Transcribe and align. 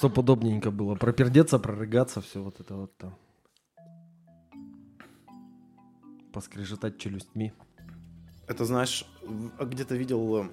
Чтоб 0.00 0.16
удобненько 0.16 0.70
было. 0.70 0.94
Пропердеться, 0.94 1.58
прорыгаться, 1.58 2.22
все 2.22 2.42
вот 2.42 2.58
это 2.58 2.74
вот 2.74 2.96
там. 2.96 3.18
Поскрежетать 6.32 6.96
челюстьми. 6.96 7.52
Это 8.46 8.64
знаешь, 8.64 9.04
а 9.58 9.66
где-то 9.66 9.96
видел, 9.96 10.44
э, 10.44 10.48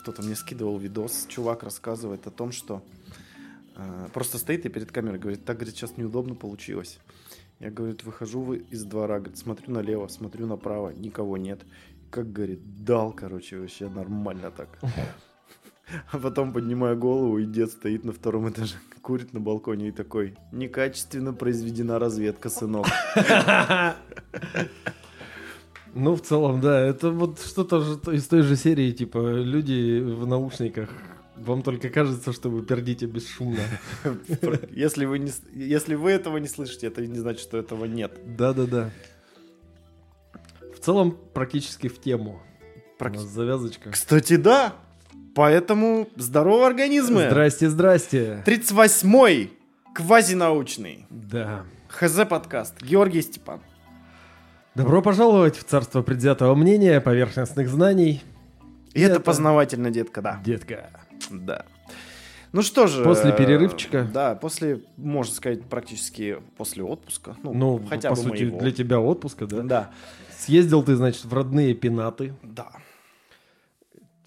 кто-то 0.00 0.22
мне 0.22 0.34
скидывал 0.34 0.76
видос, 0.76 1.26
чувак 1.28 1.62
рассказывает 1.62 2.26
о 2.26 2.32
том, 2.32 2.50
что 2.50 2.82
э, 3.76 4.08
просто 4.12 4.38
стоит 4.38 4.66
и 4.66 4.68
перед 4.70 4.90
камерой 4.90 5.20
говорит, 5.20 5.44
так, 5.44 5.58
говорит, 5.58 5.76
сейчас 5.76 5.96
неудобно 5.96 6.34
получилось. 6.34 6.98
Я, 7.60 7.70
говорит, 7.70 8.02
выхожу 8.02 8.40
вы- 8.40 8.66
из 8.72 8.82
двора, 8.82 9.20
говорит, 9.20 9.38
смотрю 9.38 9.72
налево, 9.72 10.08
смотрю 10.08 10.48
направо, 10.48 10.90
никого 10.90 11.36
нет. 11.36 11.64
Как, 12.10 12.32
говорит, 12.32 12.84
дал, 12.84 13.12
короче, 13.12 13.60
вообще 13.60 13.88
нормально 13.88 14.50
так. 14.50 14.80
А 16.12 16.18
потом 16.18 16.52
поднимаю 16.52 16.96
голову, 16.96 17.38
и 17.38 17.44
дед 17.46 17.70
стоит 17.70 18.04
на 18.04 18.12
втором 18.12 18.48
этаже, 18.50 18.74
курит 19.02 19.32
на 19.32 19.40
балконе 19.40 19.88
и 19.88 19.92
такой, 19.92 20.36
некачественно 20.52 21.32
произведена 21.32 21.98
разведка, 21.98 22.48
сынок. 22.48 22.86
Ну, 25.94 26.14
в 26.14 26.20
целом, 26.20 26.60
да, 26.60 26.78
это 26.80 27.10
вот 27.10 27.40
что-то 27.40 27.78
из 28.12 28.26
той 28.28 28.42
же 28.42 28.56
серии, 28.56 28.92
типа, 28.92 29.18
люди 29.40 30.00
в 30.00 30.26
наушниках. 30.26 30.90
Вам 31.34 31.62
только 31.62 31.88
кажется, 31.88 32.32
что 32.32 32.50
вы 32.50 32.62
пердите 32.62 33.06
бесшумно. 33.06 33.62
Если 34.70 35.06
вы, 35.06 35.18
не, 35.18 35.32
если 35.54 35.94
вы 35.94 36.10
этого 36.10 36.36
не 36.36 36.46
слышите, 36.46 36.88
это 36.88 37.04
не 37.06 37.18
значит, 37.18 37.40
что 37.40 37.56
этого 37.56 37.86
нет. 37.86 38.12
Да-да-да. 38.36 38.90
В 40.76 40.78
целом, 40.80 41.16
практически 41.32 41.88
в 41.88 41.98
тему. 42.00 42.42
У 42.98 43.02
Практи- 43.02 43.14
нас 43.14 43.24
завязочка. 43.24 43.90
Кстати, 43.90 44.36
да. 44.36 44.76
Поэтому 45.42 46.08
здорово, 46.16 46.66
организмы. 46.66 47.26
Здрасте, 47.28 47.68
здрасте. 47.70 48.42
38-й 48.44 49.52
квазинаучный 49.94 51.06
Да. 51.10 51.62
ХЗ 51.86 52.24
подкаст. 52.28 52.82
Георгий 52.82 53.22
Степан. 53.22 53.60
Добро 54.74 55.00
пожаловать 55.00 55.56
в 55.56 55.62
царство 55.62 56.02
предвзятого 56.02 56.56
мнения, 56.56 57.00
поверхностных 57.00 57.68
знаний. 57.68 58.20
И 58.94 59.00
это, 59.00 59.12
Это- 59.12 59.20
познавательно, 59.20 59.92
детка, 59.92 60.22
да. 60.22 60.40
Детка. 60.44 60.90
Да. 61.30 61.64
Ну 62.50 62.62
что 62.62 62.88
же. 62.88 63.04
После 63.04 63.30
э, 63.30 63.36
перерывчика. 63.36 64.10
Да, 64.12 64.34
после, 64.34 64.80
можно 64.96 65.32
сказать, 65.32 65.62
практически 65.66 66.38
после 66.56 66.82
отпуска. 66.82 67.36
Ну, 67.44 67.54
Ну, 67.54 67.80
хотя 67.88 68.08
по 68.08 68.16
бы 68.16 68.22
сути, 68.22 68.42
моего. 68.42 68.58
для 68.58 68.72
тебя 68.72 68.98
отпуска, 68.98 69.46
да? 69.46 69.62
Да. 69.62 69.90
Съездил 70.36 70.82
ты, 70.82 70.96
значит, 70.96 71.24
в 71.24 71.32
родные 71.32 71.74
пенаты. 71.74 72.34
Да. 72.42 72.72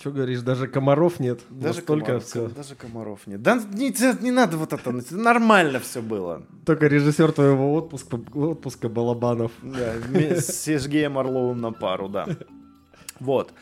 Че 0.02 0.10
говоришь, 0.10 0.42
даже 0.42 0.68
комаров 0.68 1.20
нет? 1.20 1.42
Даже 1.50 1.84
комаров, 1.84 2.26
все. 2.26 2.48
даже 2.50 2.74
комаров 2.74 3.28
нет. 3.28 3.44
Да 3.44 3.62
не, 3.72 3.94
не 4.24 4.32
надо 4.32 4.58
вот 4.58 4.74
это. 4.74 4.92
Нормально 5.12 5.80
все 5.80 6.02
было. 6.02 6.42
Только 6.66 6.88
режиссер 6.88 7.32
твоего 7.32 7.76
отпуска, 7.76 8.16
отпуска 8.34 8.90
Балабанов. 8.90 9.52
Да, 9.62 9.94
с 10.42 10.64
Сергеем 10.64 11.20
Орловым 11.20 11.62
на 11.62 11.72
пару, 11.72 12.10
да. 12.10 12.26
Вот. 13.20 13.54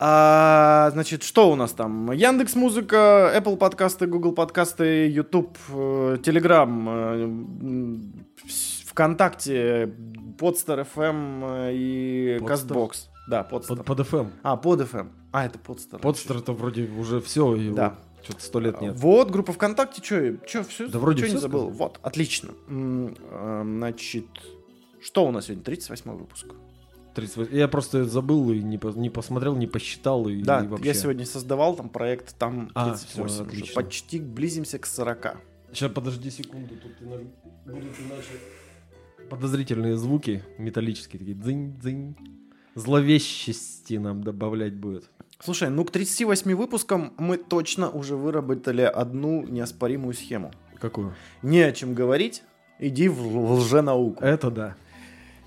А, 0.00 0.90
значит, 0.92 1.22
что 1.22 1.52
у 1.52 1.54
нас 1.54 1.72
там? 1.72 2.10
Яндекс 2.10 2.56
Музыка, 2.56 3.32
Apple 3.36 3.56
подкасты, 3.56 4.06
Google 4.06 4.32
подкасты, 4.32 5.08
YouTube, 5.08 5.56
э, 5.68 6.16
Telegram, 6.20 6.88
э, 6.88 7.26
вс- 8.44 8.86
ВКонтакте, 8.88 9.94
Podster 10.36 10.84
FM 10.96 11.44
э, 11.44 11.72
и? 11.74 12.38
Castbox. 12.40 13.08
Да, 13.28 13.46
Podster. 13.48 13.76
Под, 13.76 13.84
под 13.84 14.00
FM. 14.00 14.30
А, 14.42 14.56
под 14.56 14.80
FM. 14.80 15.19
А, 15.32 15.46
это 15.46 15.58
Podster. 15.58 16.00
Подстер 16.00 16.38
это 16.38 16.52
вроде 16.52 16.84
уже 16.98 17.20
все, 17.20 17.56
Да. 17.72 17.96
что-то 18.22 18.42
сто 18.42 18.60
лет 18.60 18.80
нет. 18.80 18.94
Вот, 18.96 19.30
группа 19.30 19.52
ВКонтакте, 19.52 20.02
что, 20.02 20.46
что, 20.48 20.64
все, 20.64 20.88
Да 20.88 20.98
вроде 20.98 21.22
не 21.22 21.28
всё 21.28 21.38
забыл. 21.38 21.60
сказал. 21.68 21.76
Вот, 21.78 22.00
отлично. 22.02 22.50
М, 22.68 23.16
э, 23.18 23.62
Значит, 23.64 24.26
что 25.00 25.26
у 25.26 25.30
нас 25.30 25.46
сегодня? 25.46 25.62
38 25.64 26.16
выпуск. 26.16 26.46
38. 27.14 27.56
Я 27.56 27.66
просто 27.68 28.04
забыл 28.04 28.50
и 28.52 28.60
не, 28.62 28.78
по- 28.78 28.88
не 28.88 29.10
посмотрел, 29.10 29.56
не 29.56 29.66
посчитал 29.66 30.28
и, 30.28 30.42
Да, 30.42 30.64
и 30.64 30.68
вообще. 30.68 30.86
я 30.86 30.94
сегодня 30.94 31.26
создавал 31.26 31.74
там 31.76 31.88
проект, 31.88 32.36
там 32.38 32.70
А, 32.74 32.90
38 32.90 33.26
всё, 33.26 33.42
уже. 33.42 33.42
отлично. 33.48 33.74
Почти 33.82 34.20
близимся 34.20 34.78
к 34.78 34.86
40. 34.86 35.36
Сейчас 35.72 35.90
подожди 35.92 36.30
секунду, 36.30 36.74
тут 36.76 36.92
будут 37.08 37.84
иначе 38.00 39.28
подозрительные 39.28 39.96
звуки 39.96 40.42
металлические 40.58 41.18
такие 41.20 41.36
дзынь 41.36 41.76
дзынь. 41.78 42.16
Зловещести 42.74 43.98
нам 43.98 44.22
добавлять 44.22 44.74
будет. 44.74 45.10
Слушай, 45.42 45.70
ну 45.70 45.84
к 45.84 45.90
38 45.90 46.54
выпускам 46.54 47.12
мы 47.16 47.36
точно 47.38 47.88
уже 47.90 48.14
выработали 48.16 48.82
одну 48.82 49.42
неоспоримую 49.46 50.12
схему. 50.14 50.52
Какую? 50.78 51.14
Не 51.42 51.60
о 51.62 51.72
чем 51.72 51.94
говорить, 51.94 52.42
иди 52.78 53.08
в 53.08 53.52
лженауку. 53.54 54.22
Это 54.22 54.50
да. 54.50 54.74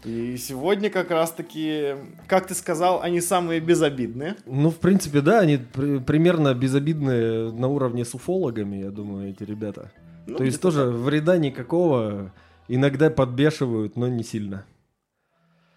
И 0.03 0.35
сегодня 0.37 0.89
как 0.89 1.11
раз-таки, 1.11 1.95
как 2.27 2.47
ты 2.47 2.55
сказал, 2.55 3.01
они 3.01 3.21
самые 3.21 3.61
безобидные. 3.61 4.35
Ну, 4.45 4.69
в 4.69 4.77
принципе, 4.77 5.21
да, 5.21 5.39
они 5.39 5.57
при- 5.57 5.99
примерно 5.99 6.53
безобидные 6.53 7.51
на 7.53 7.67
уровне 7.69 8.03
с 8.03 8.13
уфологами, 8.13 8.77
я 8.77 8.89
думаю, 8.91 9.29
эти 9.29 9.43
ребята. 9.43 9.91
Ну, 10.27 10.37
То 10.37 10.43
есть 10.43 10.59
тоже 10.59 10.85
вреда 10.85 11.37
никакого, 11.37 12.31
иногда 12.67 13.09
подбешивают, 13.09 13.95
но 13.95 14.07
не 14.09 14.23
сильно. 14.23 14.65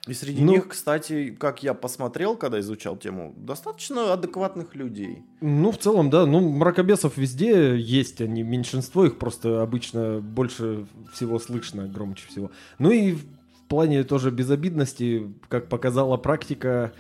И 0.06 0.15
среди 0.15 0.43
Ну- 0.43 0.53
них, 0.53 0.69
кстати, 0.69 1.31
как 1.39 1.65
я 1.65 1.75
посмотрел, 1.75 2.37
когда 2.37 2.61
изучал 2.61 2.97
тему, 2.97 3.34
достаточно 3.37 4.12
адекватных 4.12 4.77
людей. 4.77 5.25
Ну, 5.41 5.72
в 5.72 5.78
целом, 5.78 6.11
да. 6.11 6.27
Ну, 6.27 6.41
мракобесов 6.49 7.17
везде 7.17 7.77
есть, 7.77 8.21
они 8.21 8.45
меньшинство, 8.45 9.05
их 9.05 9.19
просто 9.19 9.62
обычно 9.62 10.21
больше 10.21 10.87
всего 11.12 11.39
слышно, 11.41 11.89
громче 11.89 12.28
всего. 12.28 12.50
Ну 12.78 12.91
и 12.91 13.12
в 13.12 13.25
плане 13.69 14.05
тоже 14.05 14.31
безобидности, 14.31 15.33
как 15.49 15.69
показала 15.69 16.16
практика 16.16 16.93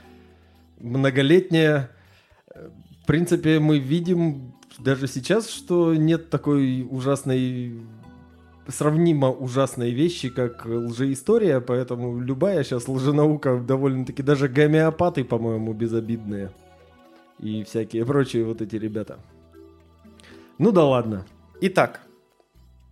многолетняя, 0.80 1.90
э, 2.54 2.70
в 3.02 3.06
принципе, 3.06 3.60
мы 3.60 3.78
видим 3.78 4.52
даже 4.78 5.06
сейчас, 5.06 5.48
что 5.48 5.94
нет 5.94 6.28
такой 6.28 6.86
ужасной 6.90 7.80
сравнимо 8.68 9.30
ужасной 9.30 9.90
вещи, 9.90 10.28
как 10.28 10.66
лжеистория, 10.66 11.60
поэтому 11.60 12.18
любая 12.18 12.64
сейчас 12.64 12.88
лженаука 12.88 13.58
довольно-таки 13.58 14.22
даже 14.22 14.48
гомеопаты, 14.48 15.24
по-моему, 15.24 15.72
безобидные. 15.72 16.50
И 17.38 17.64
всякие 17.64 18.04
прочие 18.04 18.44
вот 18.44 18.62
эти 18.62 18.76
ребята. 18.76 19.18
Ну 20.58 20.72
да 20.72 20.84
ладно. 20.84 21.26
Итак, 21.60 22.00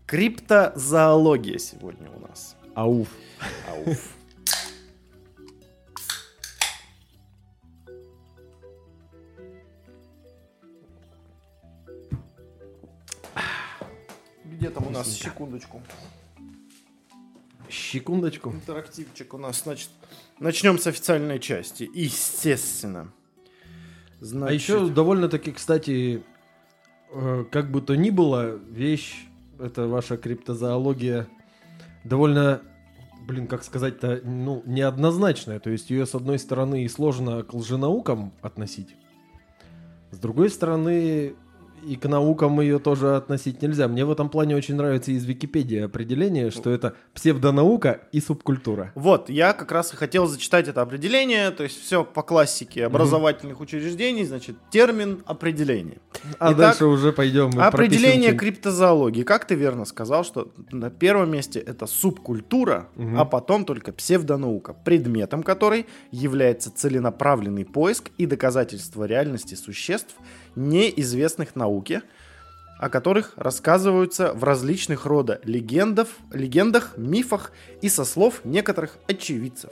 криптозоология 0.06 1.58
сегодня 1.58 2.08
у 2.10 2.20
нас. 2.20 2.56
Ауф. 2.74 3.08
Ауф. 3.70 4.13
Где 14.64 14.70
там 14.70 14.86
у 14.86 14.90
нас, 14.90 15.10
секундочку. 15.10 15.82
Секундочку. 17.68 18.50
Интерактивчик 18.50 19.34
у 19.34 19.36
нас, 19.36 19.62
значит, 19.62 19.90
начнем 20.40 20.78
с 20.78 20.86
официальной 20.86 21.38
части, 21.38 21.90
естественно. 21.92 23.12
А 24.22 24.24
Значит, 24.24 24.62
еще 24.62 24.88
довольно-таки, 24.88 25.52
кстати, 25.52 26.24
э, 27.10 27.44
как 27.52 27.70
бы 27.70 27.82
то 27.82 27.94
ни 27.94 28.08
было, 28.08 28.52
вещь, 28.70 29.26
это 29.58 29.86
ваша 29.86 30.16
криптозоология, 30.16 31.28
довольно, 32.04 32.62
блин, 33.26 33.46
как 33.46 33.64
сказать-то, 33.64 34.22
ну, 34.24 34.62
неоднозначная. 34.64 35.60
То 35.60 35.68
есть 35.68 35.90
ее, 35.90 36.06
с 36.06 36.14
одной 36.14 36.38
стороны, 36.38 36.84
и 36.84 36.88
сложно 36.88 37.42
к 37.42 37.52
лженаукам 37.52 38.32
относить, 38.40 38.96
с 40.10 40.16
другой 40.16 40.48
стороны, 40.48 41.36
и 41.86 41.96
к 41.96 42.06
наукам 42.08 42.60
ее 42.60 42.78
тоже 42.78 43.16
относить 43.16 43.60
нельзя. 43.62 43.88
Мне 43.88 44.04
в 44.04 44.10
этом 44.10 44.28
плане 44.28 44.56
очень 44.56 44.74
нравится 44.74 45.10
из 45.12 45.24
Википедии 45.24 45.80
определение, 45.80 46.50
что 46.50 46.70
это 46.70 46.94
псевдонаука 47.14 48.00
и 48.12 48.20
субкультура. 48.20 48.92
Вот, 48.94 49.28
я 49.28 49.52
как 49.52 49.70
раз 49.72 49.92
и 49.92 49.96
хотел 49.96 50.26
зачитать 50.26 50.68
это 50.68 50.80
определение, 50.82 51.50
то 51.50 51.62
есть 51.64 51.80
все 51.82 52.04
по 52.04 52.22
классике 52.22 52.86
образовательных 52.86 53.60
учреждений, 53.60 54.24
значит, 54.24 54.56
термин 54.70 55.22
определение. 55.26 55.98
А 56.38 56.48
Итак, 56.48 56.56
дальше 56.56 56.86
уже 56.86 57.12
пойдем. 57.12 57.50
мы 57.54 57.62
Определение 57.62 58.30
пропишем 58.30 58.38
криптозоологии. 58.38 59.22
Как 59.22 59.46
ты 59.46 59.54
верно 59.54 59.84
сказал, 59.84 60.24
что 60.24 60.52
на 60.70 60.90
первом 60.90 61.30
месте 61.30 61.58
это 61.60 61.86
субкультура, 61.86 62.88
Мгм. 62.96 63.20
а 63.20 63.24
потом 63.24 63.64
только 63.64 63.92
псевдонаука, 63.92 64.74
предметом 64.84 65.42
которой 65.42 65.86
является 66.10 66.70
целенаправленный 66.74 67.64
поиск 67.64 68.10
и 68.18 68.26
доказательство 68.26 69.04
реальности 69.04 69.54
существ, 69.54 70.14
неизвестных 70.56 71.56
науке, 71.56 72.02
о 72.78 72.88
которых 72.88 73.32
рассказываются 73.36 74.32
в 74.32 74.44
различных 74.44 75.06
рода 75.06 75.40
легендов, 75.44 76.08
легендах, 76.32 76.96
мифах 76.96 77.52
и 77.80 77.88
со 77.88 78.04
слов 78.04 78.44
некоторых 78.44 78.98
очевидцев. 79.08 79.70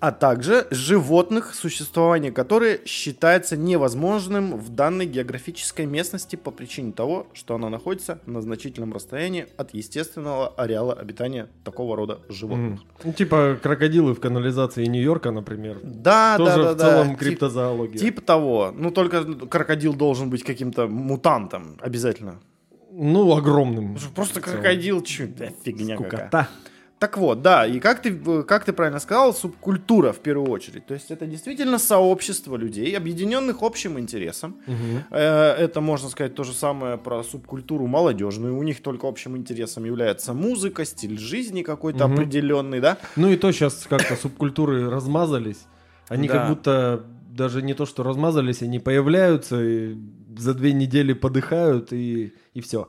А 0.00 0.12
также 0.12 0.66
животных, 0.70 1.54
существование 1.54 2.30
которых 2.32 2.86
считается 2.86 3.56
невозможным 3.56 4.56
в 4.58 4.68
данной 4.68 5.06
географической 5.06 5.86
местности 5.86 6.36
по 6.36 6.50
причине 6.50 6.92
того, 6.92 7.26
что 7.32 7.54
она 7.54 7.68
находится 7.70 8.18
на 8.26 8.40
значительном 8.42 8.92
расстоянии 8.92 9.46
от 9.56 9.74
естественного 9.74 10.48
ареала 10.48 10.92
обитания 10.92 11.48
такого 11.64 11.96
рода 11.96 12.20
животных. 12.28 12.80
Мгм. 12.80 12.88
Ну, 13.04 13.12
типа 13.12 13.58
крокодилы 13.62 14.14
в 14.14 14.20
канализации 14.20 14.84
Нью-Йорка, 14.86 15.30
например. 15.30 15.80
Да, 15.82 16.36
Тоже 16.36 16.50
да, 16.50 16.62
да, 16.62 16.72
в 16.72 16.76
да. 16.76 16.90
целом 16.90 17.08
Тип- 17.10 17.18
криптозоология. 17.18 17.98
Типа 17.98 18.20
того. 18.20 18.72
Ну, 18.76 18.90
только 18.90 19.24
крокодил 19.24 19.94
должен 19.94 20.30
быть 20.30 20.42
каким-то 20.44 20.86
мутантом 20.86 21.78
обязательно. 21.80 22.40
Ну, 22.96 23.34
огромным. 23.36 23.96
Просто 24.14 24.40
крокодил, 24.40 25.02
чё, 25.02 25.26
да, 25.26 25.46
фигня 25.64 25.96
какая. 25.96 26.48
Так 26.98 27.18
вот, 27.18 27.42
да, 27.42 27.66
и 27.66 27.80
как 27.80 28.00
ты, 28.00 28.18
э, 28.26 28.42
как 28.44 28.64
ты 28.64 28.72
правильно 28.72 29.00
сказал, 29.00 29.34
субкультура 29.34 30.12
в 30.12 30.20
первую 30.20 30.50
очередь. 30.50 30.86
То 30.86 30.94
есть 30.94 31.10
это 31.10 31.26
действительно 31.26 31.78
сообщество 31.78 32.56
людей, 32.56 32.96
объединенных 32.96 33.62
общим 33.62 33.98
интересом. 33.98 34.56
Э, 35.10 35.54
Это, 35.64 35.80
можно 35.80 36.08
сказать, 36.08 36.34
то 36.34 36.44
же 36.44 36.52
самое 36.52 36.96
про 36.96 37.22
субкультуру 37.22 37.86
молодежную. 37.86 38.56
У 38.56 38.62
них 38.62 38.80
только 38.80 39.06
общим 39.08 39.36
интересом 39.36 39.84
является 39.84 40.32
музыка, 40.34 40.84
стиль 40.84 41.18
жизни 41.18 41.62
какой-то 41.62 42.06
Мгм. 42.06 42.14
определенный, 42.14 42.80
да? 42.80 42.96
Ну 43.16 43.28
и 43.30 43.36
то 43.36 43.52
сейчас 43.52 43.86
как-то 43.88 44.16
субкультуры 44.16 44.88
размазались. 44.88 45.66
Они 46.08 46.28
Да. 46.28 46.34
как 46.34 46.48
будто 46.48 47.04
даже 47.30 47.60
не 47.62 47.74
то, 47.74 47.84
что 47.86 48.02
размазались, 48.02 48.62
они 48.62 48.78
появляются 48.78 49.62
и 49.62 49.96
за 50.38 50.54
две 50.54 50.72
недели 50.72 51.12
подыхают 51.12 51.92
и, 51.92 52.32
и 52.54 52.60
все. 52.60 52.88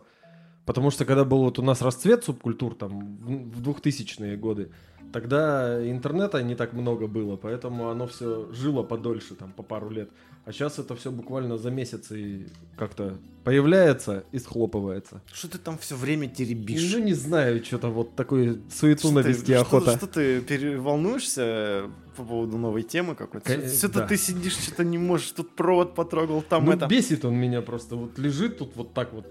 Потому 0.66 0.90
что 0.92 1.06
когда 1.06 1.24
был 1.26 1.44
вот 1.44 1.60
у 1.60 1.62
нас 1.62 1.82
расцвет 1.82 2.24
субкультур 2.24 2.76
там 2.76 3.18
в 3.18 3.60
в 3.60 3.62
2000-е 3.62 4.36
годы, 4.38 4.72
тогда 5.14 5.80
интернета 5.90 6.42
не 6.44 6.56
так 6.56 6.74
много 6.74 7.08
было, 7.08 7.36
поэтому 7.38 7.90
оно 7.90 8.06
все 8.08 8.52
жило 8.52 8.84
подольше, 8.84 9.36
там 9.36 9.52
по 9.52 9.64
пару 9.64 9.90
лет. 9.90 10.10
А 10.46 10.52
сейчас 10.52 10.78
это 10.80 10.96
все 10.96 11.12
буквально 11.12 11.58
за 11.58 11.72
месяц 11.72 12.12
и 12.12 12.48
как-то 12.78 13.18
появляется 13.44 14.24
и 14.32 14.40
схлопывается. 14.40 15.22
Что 15.34 15.48
ты 15.50 15.58
там 15.58 15.78
все 15.78 15.96
время 15.96 16.28
теребишь? 16.28 16.94
Ну 16.94 17.00
не 17.04 17.14
знаю, 17.14 17.64
что-то 17.64 17.90
вот 17.90 18.16
такое 18.16 18.58
суету 18.72 19.00
Что 19.08 19.10
ты- 19.10 19.14
навести 19.16 19.54
что- 19.54 19.62
охота. 19.62 19.98
Что 19.98 20.08
ты 20.08 20.42
переволнуешься 20.42 21.90
по 22.16 22.24
поводу 22.24 22.58
новой 22.58 22.84
темы 22.84 23.16
какой-то? 23.16 23.46
Ка- 23.56 23.68
Что-то 23.68 24.00
да. 24.00 24.08
ты 24.08 24.18
сидишь, 24.18 24.58
что-то 24.58 24.84
не 24.84 24.98
можешь, 24.98 25.32
тут 25.32 25.56
провод 25.56 25.96
потрогал, 25.96 26.42
там 26.42 26.66
Ну, 26.66 26.72
это. 26.74 26.88
бесит 26.88 27.26
он 27.26 27.36
меня 27.36 27.62
просто. 27.62 27.96
Вот 27.96 28.18
лежит 28.18 28.58
тут 28.58 28.76
вот 28.76 28.94
так 28.94 29.14
вот 29.14 29.26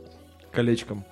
колечком. 0.53 1.05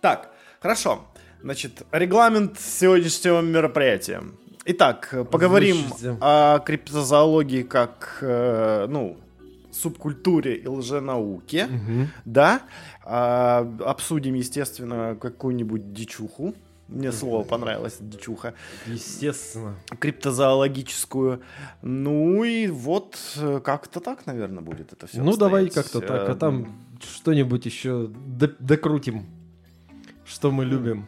Так, 0.00 0.30
хорошо. 0.60 1.06
Значит, 1.42 1.82
регламент 1.92 2.58
сегодняшнего 2.58 3.40
мероприятия. 3.40 4.22
Итак, 4.64 5.10
э, 5.12 5.24
поговорим 5.24 5.76
Слушайте. 5.88 6.16
о 6.20 6.58
криптозоологии 6.58 7.62
как, 7.62 8.18
э, 8.20 8.86
ну, 8.88 9.16
субкультуре 9.70 10.56
и 10.56 10.66
лженауке, 10.66 11.68
да. 12.24 12.62
А, 13.04 13.70
обсудим, 13.84 14.34
естественно, 14.34 15.16
какую-нибудь 15.20 15.92
дичуху. 15.92 16.54
Мне 16.88 17.12
слово 17.12 17.44
понравилось, 17.44 17.96
дичуха. 18.00 18.54
Естественно. 18.86 19.74
Криптозоологическую. 19.98 21.42
Ну 21.82 22.44
и 22.44 22.68
вот 22.68 23.16
э, 23.36 23.60
как-то 23.62 24.00
так, 24.00 24.26
наверное, 24.26 24.62
будет 24.62 24.92
это 24.92 25.06
все. 25.08 25.22
ну 25.22 25.36
давай 25.36 25.68
как-то 25.68 26.00
так, 26.00 26.28
а 26.28 26.34
там 26.36 26.80
что-нибудь 27.00 27.66
еще 27.66 28.06
до- 28.06 28.54
докрутим. 28.60 29.26
Что 30.26 30.50
мы 30.50 30.64
любим. 30.64 31.06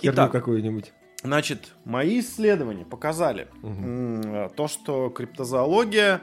Херню 0.00 0.28
какую-нибудь. 0.28 0.92
Значит, 1.24 1.74
мои 1.84 2.20
исследования 2.20 2.84
показали 2.84 3.48
м, 3.62 4.50
то, 4.50 4.68
что 4.68 5.10
криптозоология, 5.10 6.20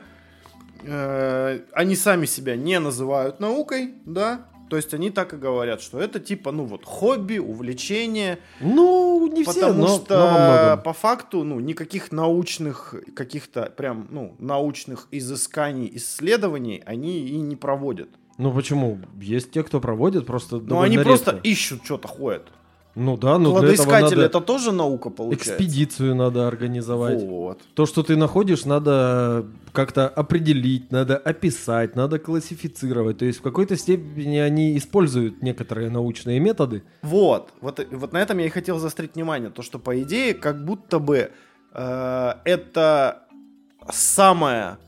э, 0.84 1.60
они 1.74 1.96
сами 1.98 2.26
себя 2.26 2.56
не 2.56 2.80
называют 2.80 3.42
наукой, 3.42 3.96
да, 4.06 4.48
то 4.70 4.78
есть 4.78 4.94
они 4.94 5.12
так 5.12 5.34
и 5.34 5.38
говорят, 5.38 5.82
что 5.82 6.00
это 6.00 6.20
типа, 6.20 6.52
ну 6.52 6.64
вот, 6.64 6.86
хобби, 6.86 7.38
увлечение, 7.38 8.40
Ну, 8.62 9.28
не 9.28 9.44
все, 9.44 9.54
потому 9.54 9.82
но, 9.82 9.88
что 9.90 10.76
но 10.78 10.82
по 10.82 10.94
факту, 10.94 11.44
ну, 11.44 11.60
никаких 11.60 12.12
научных, 12.12 12.96
каких-то 13.16 13.72
прям, 13.76 14.08
ну, 14.10 14.36
научных 14.40 15.08
изысканий, 15.12 15.92
исследований 15.96 16.82
они 16.86 17.28
и 17.28 17.38
не 17.42 17.56
проводят. 17.56 18.10
Ну 18.38 18.54
почему? 18.54 19.00
Есть 19.20 19.52
те, 19.52 19.64
кто 19.64 19.80
проводит, 19.80 20.26
просто 20.26 20.58
Но 20.58 20.82
они 20.82 20.98
довольно 20.98 21.04
просто 21.04 21.32
редко. 21.32 21.48
ищут 21.48 21.86
что-то, 21.86 22.08
ходят. 22.08 22.52
Ну 22.96 23.18
да, 23.18 23.38
ну 23.38 23.60
для 23.60 23.74
этого 23.74 23.88
Кладоискатель 23.88 24.18
надо 24.18 24.26
это 24.26 24.42
тоже 24.42 24.72
наука 24.72 25.10
получается? 25.10 25.52
экспедицию 25.52 26.16
надо 26.16 26.48
организовать. 26.48 27.22
Вот. 27.22 27.62
То, 27.74 27.86
что 27.86 28.04
ты 28.04 28.16
находишь, 28.16 28.64
надо 28.64 29.46
как-то 29.74 30.08
определить, 30.08 30.92
надо 30.92 31.18
описать, 31.18 31.98
надо 31.98 32.20
классифицировать. 32.20 33.18
То 33.18 33.26
есть 33.26 33.40
в 33.40 33.42
какой-то 33.42 33.76
степени 33.76 34.38
они 34.38 34.78
используют 34.78 35.42
некоторые 35.42 35.90
научные 35.90 36.40
методы. 36.40 36.84
Вот, 37.02 37.52
вот, 37.60 37.86
вот 37.92 38.14
на 38.14 38.22
этом 38.22 38.38
я 38.38 38.46
и 38.46 38.50
хотел 38.50 38.80
заострить 38.80 39.16
внимание, 39.16 39.50
то 39.50 39.62
что 39.62 39.78
по 39.78 40.02
идее 40.02 40.34
как 40.34 40.64
будто 40.64 41.00
бы 41.00 41.32
э, 41.74 42.34
это 42.46 43.24
самая 43.92 44.80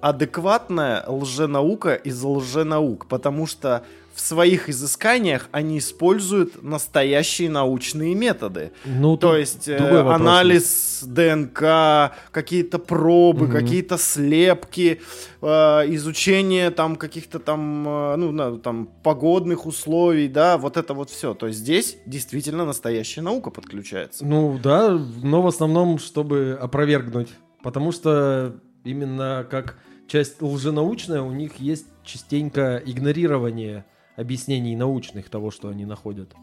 адекватная 0.00 1.04
лженаука 1.06 1.94
из 1.94 2.22
лженаук, 2.22 3.06
потому 3.06 3.46
что 3.46 3.82
в 4.14 4.20
своих 4.20 4.68
изысканиях 4.68 5.48
они 5.50 5.78
используют 5.78 6.62
настоящие 6.62 7.48
научные 7.48 8.14
методы. 8.14 8.72
Ну, 8.84 9.16
То 9.16 9.36
есть 9.36 9.66
э, 9.68 9.78
анализ 9.78 11.02
ДНК, 11.06 12.12
какие-то 12.30 12.78
пробы, 12.78 13.46
Мгм. 13.46 13.52
какие-то 13.52 13.96
слепки, 13.96 15.00
э, 15.40 15.46
изучение 15.94 16.70
там 16.70 16.96
каких-то 16.96 17.38
там, 17.38 17.88
э, 17.88 18.16
ну, 18.16 18.58
там 18.58 18.90
погодных 19.02 19.64
условий, 19.64 20.28
да, 20.28 20.58
вот 20.58 20.76
это 20.76 20.92
вот 20.92 21.08
все. 21.08 21.32
То 21.32 21.46
есть 21.46 21.60
здесь 21.60 21.96
действительно 22.04 22.66
настоящая 22.66 23.22
наука 23.22 23.50
подключается. 23.50 24.26
Ну 24.26 24.58
да, 24.62 24.90
но 25.22 25.40
в 25.40 25.46
основном, 25.46 25.98
чтобы 25.98 26.58
опровергнуть. 26.60 27.28
Потому 27.62 27.92
что 27.92 28.54
именно 28.84 29.46
как 29.50 29.76
часть 30.10 30.42
лженаучная, 30.42 31.22
у 31.22 31.30
них 31.30 31.60
есть 31.60 31.86
частенько 32.02 32.82
игнорирование 32.84 33.84
объяснений 34.16 34.74
научных 34.74 35.28
того, 35.30 35.52
что 35.52 35.68
они 35.68 35.84
находят. 35.86 36.34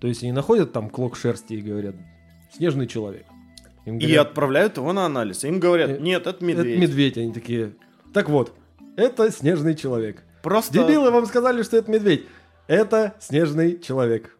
То 0.00 0.08
есть 0.08 0.22
они 0.22 0.32
находят 0.32 0.72
там 0.72 0.88
клок 0.88 1.14
шерсти 1.14 1.52
и 1.52 1.60
говорят, 1.60 1.94
снежный 2.50 2.86
человек. 2.86 3.26
Им 3.84 3.98
И 3.98 4.06
говорят, 4.06 4.28
отправляют 4.28 4.78
его 4.78 4.94
на 4.94 5.04
анализ. 5.04 5.44
Им 5.44 5.60
говорят, 5.60 5.90
Э, 5.90 5.98
нет, 5.98 6.26
это 6.26 6.42
медведь. 6.42 6.72
это 6.72 6.80
медведь. 6.80 7.18
Они 7.18 7.32
такие, 7.32 7.74
так 8.14 8.30
вот, 8.30 8.54
это 8.96 9.30
снежный 9.30 9.74
человек. 9.74 10.24
Просто 10.42 10.72
Дебилы 10.72 11.10
вам 11.10 11.26
сказали, 11.26 11.62
что 11.62 11.76
это 11.76 11.90
медведь. 11.90 12.24
Это 12.68 13.14
снежный 13.20 13.78
человек. 13.78 14.38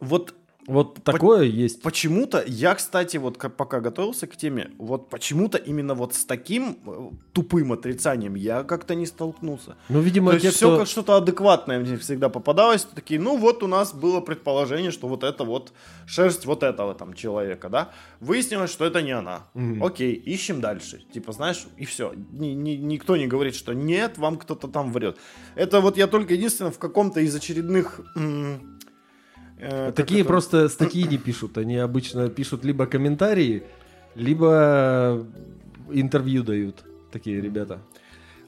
вот 0.00 0.34
Вот 0.68 1.02
такое 1.02 1.44
есть. 1.44 1.80
Почему-то, 1.82 2.44
я, 2.46 2.74
кстати, 2.74 3.16
вот 3.16 3.38
как- 3.38 3.56
пока 3.56 3.80
готовился 3.80 4.26
к 4.26 4.36
теме, 4.36 4.70
вот 4.76 5.08
почему-то 5.08 5.56
именно 5.56 5.94
вот 5.94 6.14
с 6.14 6.24
таким 6.26 6.78
э, 6.86 7.10
тупым 7.32 7.72
отрицанием 7.72 8.34
я 8.34 8.62
как-то 8.64 8.94
не 8.94 9.06
столкнулся. 9.06 9.76
Ну, 9.88 10.00
видимо, 10.00 10.30
То 10.32 10.36
есть 10.36 10.46
те, 10.46 10.50
все 10.52 10.68
кто... 10.68 10.78
как 10.78 10.86
что-то 10.88 11.16
адекватное 11.16 11.80
мне 11.80 11.96
всегда 11.96 12.28
попадалось. 12.28 12.84
Такие, 12.84 13.18
ну 13.18 13.38
вот 13.38 13.62
у 13.62 13.66
нас 13.66 13.94
было 13.94 14.20
предположение, 14.20 14.90
что 14.90 15.08
вот 15.08 15.24
это 15.24 15.44
вот 15.44 15.72
шерсть 16.06 16.44
вот 16.44 16.62
этого 16.62 16.94
там 16.94 17.14
человека, 17.14 17.70
да. 17.70 17.90
Выяснилось, 18.20 18.70
что 18.70 18.84
это 18.84 19.00
не 19.00 19.12
она. 19.12 19.46
Мгм. 19.54 19.82
Окей, 19.82 20.12
ищем 20.12 20.60
дальше. 20.60 21.02
Типа, 21.14 21.32
знаешь, 21.32 21.66
и 21.78 21.86
все. 21.86 22.12
никто 22.30 23.16
не 23.16 23.26
говорит, 23.26 23.54
что 23.54 23.72
нет, 23.72 24.18
вам 24.18 24.36
кто-то 24.36 24.68
там 24.68 24.92
врет. 24.92 25.16
Это 25.54 25.80
вот 25.80 25.96
я 25.96 26.06
только 26.06 26.34
единственное 26.34 26.72
в 26.72 26.78
каком-то 26.78 27.20
из 27.20 27.34
очередных... 27.34 28.00
м, 28.16 28.77
э, 29.58 29.92
Такие 29.94 30.20
это? 30.20 30.28
просто 30.28 30.68
статьи 30.68 31.06
не 31.06 31.18
пишут. 31.18 31.58
Они 31.58 31.76
обычно 31.76 32.28
пишут 32.28 32.64
либо 32.64 32.86
комментарии, 32.86 33.62
либо 34.14 35.26
интервью 35.90 36.42
дают. 36.42 36.84
Такие 37.12 37.40
ребята. 37.40 37.80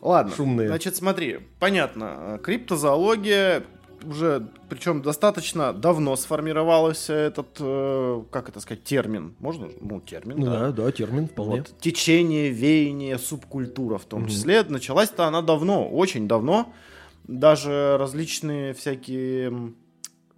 Ладно, 0.02 0.32
Шумные. 0.34 0.68
значит, 0.68 0.96
смотри, 0.96 1.40
понятно, 1.58 2.16
э, 2.18 2.38
криптозоология 2.42 3.62
уже, 4.02 4.48
причем 4.70 5.02
достаточно 5.02 5.74
давно 5.74 6.16
сформировался 6.16 7.12
этот, 7.12 7.48
э, 7.60 8.22
как 8.30 8.48
это 8.48 8.60
сказать, 8.60 8.82
термин, 8.82 9.34
можно? 9.40 9.68
Ну, 9.78 10.00
термин, 10.00 10.36
Ну 10.38 10.46
да. 10.46 10.70
да, 10.70 10.84
да, 10.84 10.92
термин 10.92 11.28
вполне. 11.28 11.58
Вот, 11.58 11.74
течение, 11.80 12.48
веяние, 12.50 13.18
субкультура 13.18 13.98
в 13.98 14.06
том 14.06 14.20
Мгм. 14.22 14.30
числе. 14.30 14.62
Началась-то 14.62 15.26
она 15.26 15.42
давно, 15.42 15.86
очень 15.88 16.26
давно. 16.26 16.72
Даже 17.24 17.96
различные 17.98 18.72
всякие 18.72 19.74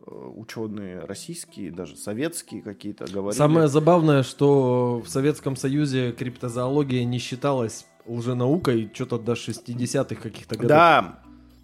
ученые 0.07 1.01
российские, 1.01 1.71
даже 1.71 1.97
советские 1.97 2.63
какие-то 2.63 3.05
говорили. 3.11 3.37
Самое 3.39 3.69
забавное, 3.69 4.23
что 4.23 5.01
в 5.05 5.09
Советском 5.09 5.57
Союзе 5.57 6.13
криптозоология 6.13 7.05
не 7.05 7.19
считалась 7.19 7.87
лженаукой 8.07 8.91
что-то 8.93 9.19
до 9.19 9.33
60-х 9.33 10.15
каких-то 10.21 10.57
годов. 10.57 10.69
Да, 10.69 11.19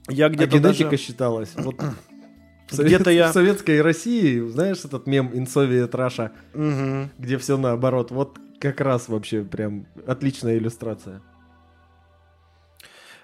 я 0.08 0.26
а 0.26 0.28
где-то 0.28 0.58
генетика 0.58 0.90
даже... 0.90 1.02
считалась. 1.02 1.52
Вот 1.56 1.76
В 2.68 2.74
совет- 2.74 2.92
Где-то 2.96 3.10
я- 3.10 3.30
В 3.30 3.32
советской 3.32 3.80
России, 3.80 4.40
знаешь, 4.40 4.84
этот 4.84 5.06
мем 5.06 5.30
«Инсовия 5.32 5.88
Раша», 5.90 6.32
Мгм. 6.52 7.10
где 7.18 7.38
все 7.38 7.56
наоборот. 7.56 8.10
Вот 8.10 8.38
как 8.60 8.80
раз 8.82 9.08
вообще 9.08 9.42
прям 9.42 9.86
отличная 10.06 10.58
иллюстрация. 10.58 11.22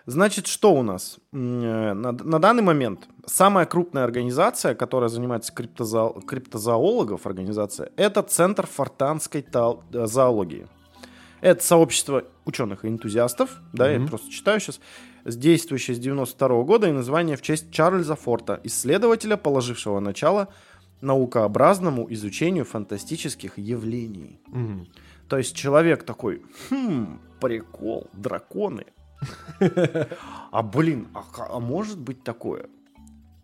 Значит, 0.07 0.47
что 0.47 0.75
у 0.75 0.83
нас? 0.83 1.19
Э, 1.33 1.37
На, 1.95 2.13
на 2.13 2.39
данный 2.39 2.63
момент 2.63 3.09
самая 3.27 3.65
крупная 3.67 4.05
организация, 4.05 4.75
которая 4.75 5.09
занимается 5.09 5.53
криптозо- 5.55 6.21
криптозоологов, 6.27 7.27
организация, 7.27 7.91
это 7.97 8.23
Центр 8.23 8.67
фортанской 8.67 9.45
э, 9.53 10.07
зоологии. 10.07 10.67
Это 11.41 11.63
сообщество 11.65 12.25
ученых 12.47 12.85
и 12.85 12.89
энтузиастов, 12.89 13.61
да, 13.73 13.91
я 13.91 13.99
Мгм. 13.99 14.09
просто 14.09 14.31
читаю 14.31 14.61
сейчас, 14.61 14.81
действующее 15.25 15.95
с 15.95 15.99
92 15.99 16.65
года 16.65 16.89
и 16.89 16.93
название 16.93 17.37
в 17.37 17.43
честь 17.43 17.71
Чарльза 17.71 18.15
Форта, 18.15 18.61
исследователя, 18.65 19.37
положившего 19.37 20.01
начало 20.01 20.49
наукообразному 21.01 22.07
изучению 22.13 22.65
фантастических 22.65 23.59
явлений. 23.59 24.41
Мгм. 24.49 24.87
То 25.29 25.39
есть 25.39 25.55
человек 25.57 26.03
такой, 26.05 26.43
хм, 26.71 27.19
прикол, 27.41 28.07
драконы. 28.13 28.85
А 30.51 30.63
блин, 30.63 31.09
а, 31.15 31.25
а 31.57 31.61
может 31.61 31.99
быть 31.99 32.23
такое? 32.23 32.67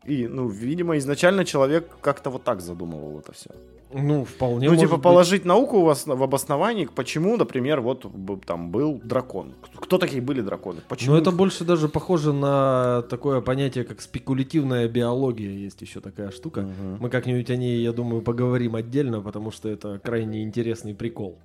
И, 0.04 0.26
ну, 0.26 0.48
видимо, 0.48 0.96
изначально 0.98 1.44
человек 1.44 1.88
как-то 2.00 2.30
вот 2.30 2.42
так 2.44 2.60
задумывал 2.60 3.18
это 3.18 3.32
все. 3.32 3.50
Ну, 3.92 4.24
вполне 4.24 4.70
ну, 4.70 4.76
типа, 4.76 4.96
быть. 4.96 5.02
положить 5.02 5.44
науку 5.44 5.80
в, 5.80 5.86
ос- 5.86 6.06
в 6.06 6.22
обосновании, 6.22 6.88
почему, 6.94 7.36
например, 7.36 7.80
вот 7.80 8.06
там 8.46 8.70
был 8.70 9.00
дракон. 9.02 9.52
Кто, 9.74 9.98
такие 9.98 10.22
были 10.22 10.40
драконы? 10.40 10.80
Почему? 10.88 11.14
Ну, 11.14 11.20
это 11.20 11.32
больше 11.32 11.64
даже 11.64 11.88
похоже 11.88 12.32
на 12.32 13.02
такое 13.10 13.40
понятие, 13.40 13.84
как 13.84 14.00
спекулятивная 14.00 14.88
биология. 14.88 15.50
Есть 15.50 15.82
еще 15.82 16.00
такая 16.00 16.30
штука. 16.30 16.60
Мгм. 16.60 16.98
Мы 17.00 17.10
как-нибудь 17.10 17.50
о 17.50 17.56
ней, 17.56 17.82
я 17.82 17.92
думаю, 17.92 18.22
поговорим 18.22 18.76
отдельно, 18.76 19.20
потому 19.20 19.50
что 19.50 19.68
это 19.68 19.98
крайне 19.98 20.44
интересный 20.44 20.94
прикол. 20.94 21.38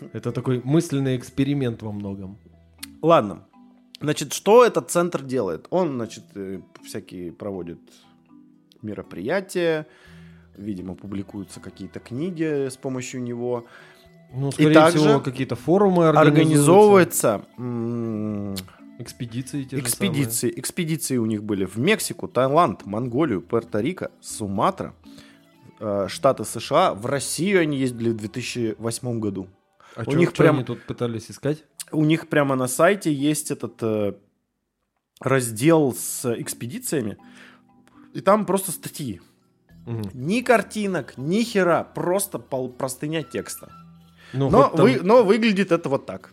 Это 0.12 0.32
такой 0.32 0.60
мысленный 0.64 1.16
эксперимент 1.16 1.82
во 1.82 1.92
многом. 1.92 2.38
Ладно. 3.02 3.44
Значит, 4.02 4.32
что 4.32 4.64
этот 4.64 4.90
центр 4.90 5.22
делает? 5.22 5.66
Он, 5.70 5.94
значит, 5.94 6.24
э, 6.34 6.60
всякие 6.84 7.32
проводит 7.32 7.78
мероприятия, 8.82 9.86
видимо, 10.56 10.94
публикуются 10.94 11.60
какие-то 11.60 12.00
книги 12.00 12.68
с 12.68 12.76
помощью 12.76 13.22
него. 13.22 13.66
Ну, 14.34 14.50
скорее 14.50 14.74
также 14.74 14.98
всего, 14.98 15.20
какие-то 15.20 15.56
форумы 15.56 16.08
организовываются. 16.08 17.34
Организовывается 17.34 17.44
м, 17.58 18.54
Экспедиции 18.98 19.64
те 19.64 19.76
же 19.76 19.82
экспедиции. 19.82 20.52
Экспедиции 20.56 21.16
у 21.16 21.26
них 21.26 21.42
были 21.42 21.64
в 21.64 21.76
Мексику, 21.78 22.28
Таиланд, 22.28 22.86
Монголию, 22.86 23.40
Пуэрто-Рико, 23.40 24.10
Суматра, 24.20 24.94
э, 25.80 26.06
Штаты 26.08 26.44
США. 26.44 26.94
В 26.94 27.06
Россию 27.06 27.60
они 27.62 27.78
ездили 27.78 28.10
в 28.10 28.16
2008 28.16 29.18
году. 29.20 29.42
самые. 29.44 29.56
А 29.96 30.02
у 30.08 30.12
чё- 30.12 30.18
них 30.18 30.32
чё 30.32 30.36
прям- 30.42 30.56
они 30.56 30.64
тут 30.64 30.82
пытались 30.86 31.30
искать? 31.30 31.64
У 31.92 32.04
них 32.04 32.28
прямо 32.28 32.56
на 32.56 32.68
сайте 32.68 33.12
есть 33.12 33.50
этот 33.50 33.82
э, 33.82 34.14
раздел 35.20 35.94
с 35.94 36.24
экспедициями, 36.40 37.16
и 38.14 38.20
там 38.20 38.44
просто 38.46 38.72
статьи. 38.72 39.20
Мгм. 39.86 40.02
Ни 40.14 40.40
картинок, 40.42 41.14
ни 41.16 41.42
хера, 41.42 41.82
просто 41.84 42.38
пол- 42.38 42.68
простыня 42.68 43.22
текста. 43.22 43.68
Ну, 44.32 44.48
Но, 44.50 44.68
там- 44.68 44.80
вы- 44.86 45.00
но 45.02 45.22
выглядит 45.24 45.72
это 45.72 45.88
вот 45.88 46.06
так. 46.06 46.32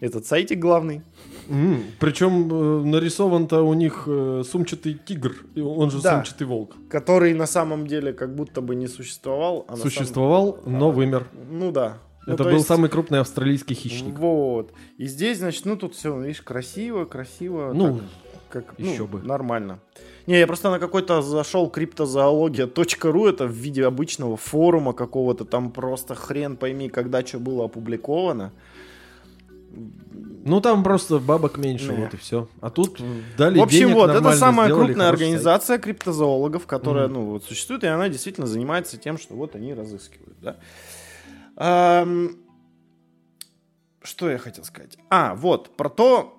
Этот 0.00 0.26
сайтик 0.26 0.58
главный. 0.58 1.02
М, 1.48 1.82
Причем 2.00 2.48
э, 2.52 2.84
нарисован-то 2.84 3.62
у 3.62 3.74
них 3.74 4.04
э, 4.06 4.42
сумчатый 4.48 4.94
тигр, 4.94 5.32
он 5.56 5.90
же 5.90 6.00
Да. 6.00 6.16
сумчатый 6.16 6.46
волк. 6.46 6.74
который 6.88 7.34
на 7.34 7.46
самом 7.46 7.86
деле 7.86 8.12
как 8.12 8.34
будто 8.34 8.60
бы 8.60 8.74
не 8.74 8.88
существовал. 8.88 9.64
А 9.68 9.76
Существовал, 9.76 10.58
но 10.66 10.90
вымер. 10.90 11.26
самом- 11.32 11.58
Ну 11.58 11.72
да. 11.72 11.98
Ну, 12.26 12.34
Это 12.34 12.44
то 12.44 12.50
был 12.50 12.56
есть- 12.58 12.66
самый 12.68 12.88
крупный 12.88 13.18
австралийский 13.20 13.74
хищник. 13.74 14.16
Вот. 14.18 14.72
И 14.96 15.06
здесь, 15.06 15.38
значит, 15.38 15.64
ну 15.64 15.76
тут 15.76 15.94
все, 15.94 16.16
видишь, 16.20 16.40
красиво, 16.42 17.04
красиво. 17.04 17.72
Ну, 17.74 18.00
так, 18.52 18.66
как, 18.66 18.78
еще 18.78 18.98
ну, 19.02 19.06
бы. 19.08 19.22
Нормально. 19.22 19.80
Не, 20.28 20.38
я 20.38 20.46
просто 20.46 20.70
на 20.70 20.78
какой-то 20.78 21.20
зашел 21.20 21.68
криптозоология.ру, 21.68 23.26
это 23.26 23.46
в 23.46 23.50
виде 23.52 23.84
обычного 23.84 24.36
форума 24.36 24.92
какого-то, 24.92 25.44
там 25.44 25.72
просто 25.72 26.14
хрен 26.14 26.56
пойми, 26.56 26.88
когда 26.88 27.26
что 27.26 27.38
было 27.40 27.64
опубликовано. 27.64 28.52
Ну 30.44 30.60
там 30.60 30.82
просто 30.84 31.18
бабок 31.18 31.56
меньше, 31.56 31.92
Не. 31.92 32.04
вот 32.04 32.14
и 32.14 32.16
все. 32.18 32.46
А 32.60 32.68
тут 32.70 33.00
дали 33.38 33.58
В 33.58 33.62
общем, 33.62 33.78
денег 33.78 33.94
вот, 33.94 34.10
это 34.10 34.32
самая 34.32 34.68
крупная 34.68 34.94
хороший 34.94 34.98
сайт. 34.98 35.12
организация 35.14 35.78
криптозоологов, 35.78 36.66
которая, 36.66 37.06
Мгм. 37.06 37.14
ну, 37.14 37.20
вот 37.30 37.44
существует, 37.44 37.84
и 37.84 37.86
она 37.86 38.08
действительно 38.08 38.46
занимается 38.46 38.96
тем, 38.98 39.18
что 39.18 39.34
вот 39.34 39.54
они 39.56 39.72
разыскивают, 39.72 40.36
да. 40.42 40.56
Что 44.04 44.28
я 44.30 44.38
хотел 44.38 44.64
сказать? 44.64 44.98
А, 45.10 45.34
вот, 45.36 45.76
про 45.76 45.88
то, 45.88 46.38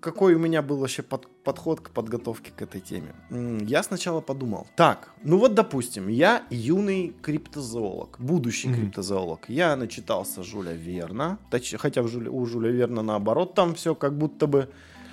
какой 0.00 0.34
у 0.34 0.38
меня 0.38 0.62
был 0.62 0.78
вообще 0.78 1.02
под- 1.02 1.28
подход 1.44 1.80
к 1.80 1.90
подготовке 1.90 2.50
к 2.50 2.60
этой 2.62 2.80
теме. 2.80 3.14
Я 3.66 3.82
сначала 3.84 4.20
подумал, 4.20 4.66
так, 4.76 5.12
ну 5.22 5.38
вот, 5.38 5.54
допустим, 5.54 6.08
я 6.08 6.42
юный 6.50 7.14
криптозоолог, 7.22 8.16
будущий 8.18 8.68
Мгм. 8.68 8.76
криптозоолог. 8.80 9.48
Я 9.48 9.76
начитался 9.76 10.42
Жюля 10.42 10.72
Верна, 10.72 11.38
точ- 11.52 11.76
хотя 11.78 12.02
в 12.02 12.06
Жюля- 12.06 12.30
у 12.30 12.44
Жюля 12.46 12.70
Верна 12.70 13.02
наоборот, 13.02 13.54
там 13.54 13.74
все 13.74 13.94
как 13.94 14.18
будто 14.18 14.46
бы 14.48 14.68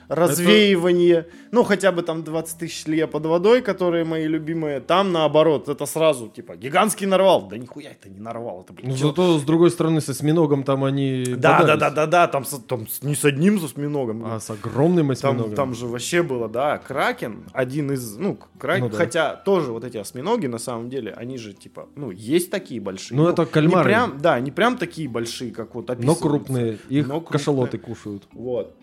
развеивание, 0.07 1.27
ну 1.51 1.63
хотя 1.63 1.91
бы 1.91 2.01
там 2.01 2.23
20 2.23 2.57
тысяч 2.59 2.85
лье 2.85 3.07
под 3.07 3.25
водой, 3.25 3.61
которые 3.61 4.03
мои 4.05 4.27
любимые, 4.27 4.79
там 4.79 5.11
наоборот, 5.11 5.69
это 5.69 5.85
сразу 5.85 6.27
типа 6.27 6.55
гигантский 6.55 7.07
нарвал, 7.07 7.47
да 7.47 7.57
нихуя 7.57 7.91
это 7.91 8.09
не 8.09 8.19
нарвал, 8.19 8.61
это 8.61 8.73
блин, 8.73 8.89
Ну, 8.91 8.95
чё- 8.97 9.07
зато, 9.07 9.39
с 9.39 9.43
другой 9.43 9.71
стороны, 9.71 10.01
со 10.01 10.11
осьминогом 10.11 10.63
там 10.63 10.83
они 10.83 11.23
да, 11.37 11.63
да, 11.63 11.75
да, 11.75 11.89
да, 11.89 12.05
да, 12.05 12.27
там, 12.27 12.43
там 12.67 12.85
не 13.01 13.15
с 13.15 13.25
одним 13.25 13.59
с 13.59 13.65
осьминогом, 13.65 14.25
А 14.25 14.39
с 14.39 14.49
огромным 14.49 15.07
там, 15.07 15.11
осьминогом. 15.11 15.55
там 15.55 15.73
же 15.75 15.87
вообще 15.87 16.23
было, 16.23 16.47
да, 16.47 16.77
кракен, 16.77 17.43
один 17.53 17.91
из, 17.91 18.17
ну, 18.17 18.37
кракен, 18.57 18.85
Ну 18.85 18.89
да. 18.89 18.97
хотя 18.97 19.35
тоже 19.35 19.71
вот 19.71 19.83
эти 19.83 19.97
осьминоги, 19.97 20.47
на 20.47 20.57
самом 20.59 20.89
деле, 20.89 21.11
они 21.13 21.37
же, 21.37 21.53
типа, 21.53 21.87
ну, 21.95 22.11
есть 22.11 22.49
такие 22.51 22.79
большие. 22.81 23.17
Ну, 23.17 23.27
это 23.27 23.45
кальмары. 23.45 23.89
Не 23.89 23.95
прям, 23.95 24.17
да, 24.19 24.39
не 24.39 24.51
прям 24.51 24.77
такие 24.77 25.09
большие, 25.09 25.51
как 25.51 25.75
вот 25.75 25.87
Но 25.87 25.93
описываются. 25.93 26.21
крупные. 26.23 26.77
Их 26.89 27.07
Но 27.07 27.15
крупные. 27.21 27.31
кашалоты 27.31 27.77
кушают. 27.77 28.27
Вот. 28.33 28.75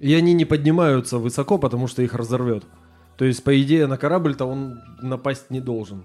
И 0.00 0.14
они 0.14 0.34
не 0.34 0.44
поднимаются 0.44 1.18
высоко, 1.18 1.58
потому 1.58 1.86
что 1.86 2.02
их 2.02 2.14
разорвет. 2.14 2.64
То 3.16 3.24
есть, 3.24 3.42
по 3.42 3.60
идее, 3.60 3.86
на 3.86 3.96
корабль-то 3.96 4.44
он 4.44 4.80
напасть 5.00 5.50
не 5.50 5.60
должен. 5.60 6.04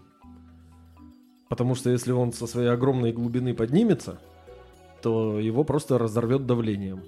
Потому 1.49 1.75
что 1.75 1.89
если 1.89 2.13
он 2.13 2.31
со 2.31 2.47
своей 2.47 2.69
огромной 2.69 3.11
глубины 3.11 3.53
поднимется, 3.53 4.19
то 5.01 5.39
его 5.39 5.63
просто 5.63 5.97
разорвет 5.97 6.45
давлением. 6.45 7.03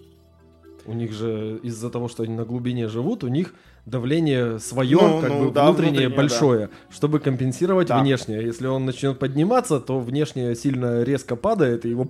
У 0.85 0.93
них 0.93 1.13
же 1.13 1.59
из-за 1.63 1.89
того, 1.89 2.09
что 2.09 2.23
они 2.23 2.35
на 2.35 2.43
глубине 2.43 2.89
живут, 2.89 3.23
у 3.23 3.29
них 3.29 3.53
давление 3.85 4.59
свое, 4.59 4.99
Ну, 4.99 5.21
как 5.21 5.29
ну 5.29 5.45
бы 5.45 5.51
да, 5.51 5.65
внутреннее, 5.65 5.91
внутреннее, 5.91 6.17
большое, 6.17 6.69
чтобы 6.89 7.19
компенсировать 7.19 7.87
Да. 7.87 8.01
внешнее. 8.01 8.43
Если 8.43 8.67
он 8.67 8.85
начнет 8.85 9.17
подниматься, 9.17 9.79
то 9.79 9.99
внешнее 9.99 10.55
сильно 10.55 11.03
резко 11.03 11.37
падает, 11.37 11.85
и 11.85 11.89
его... 11.89 12.09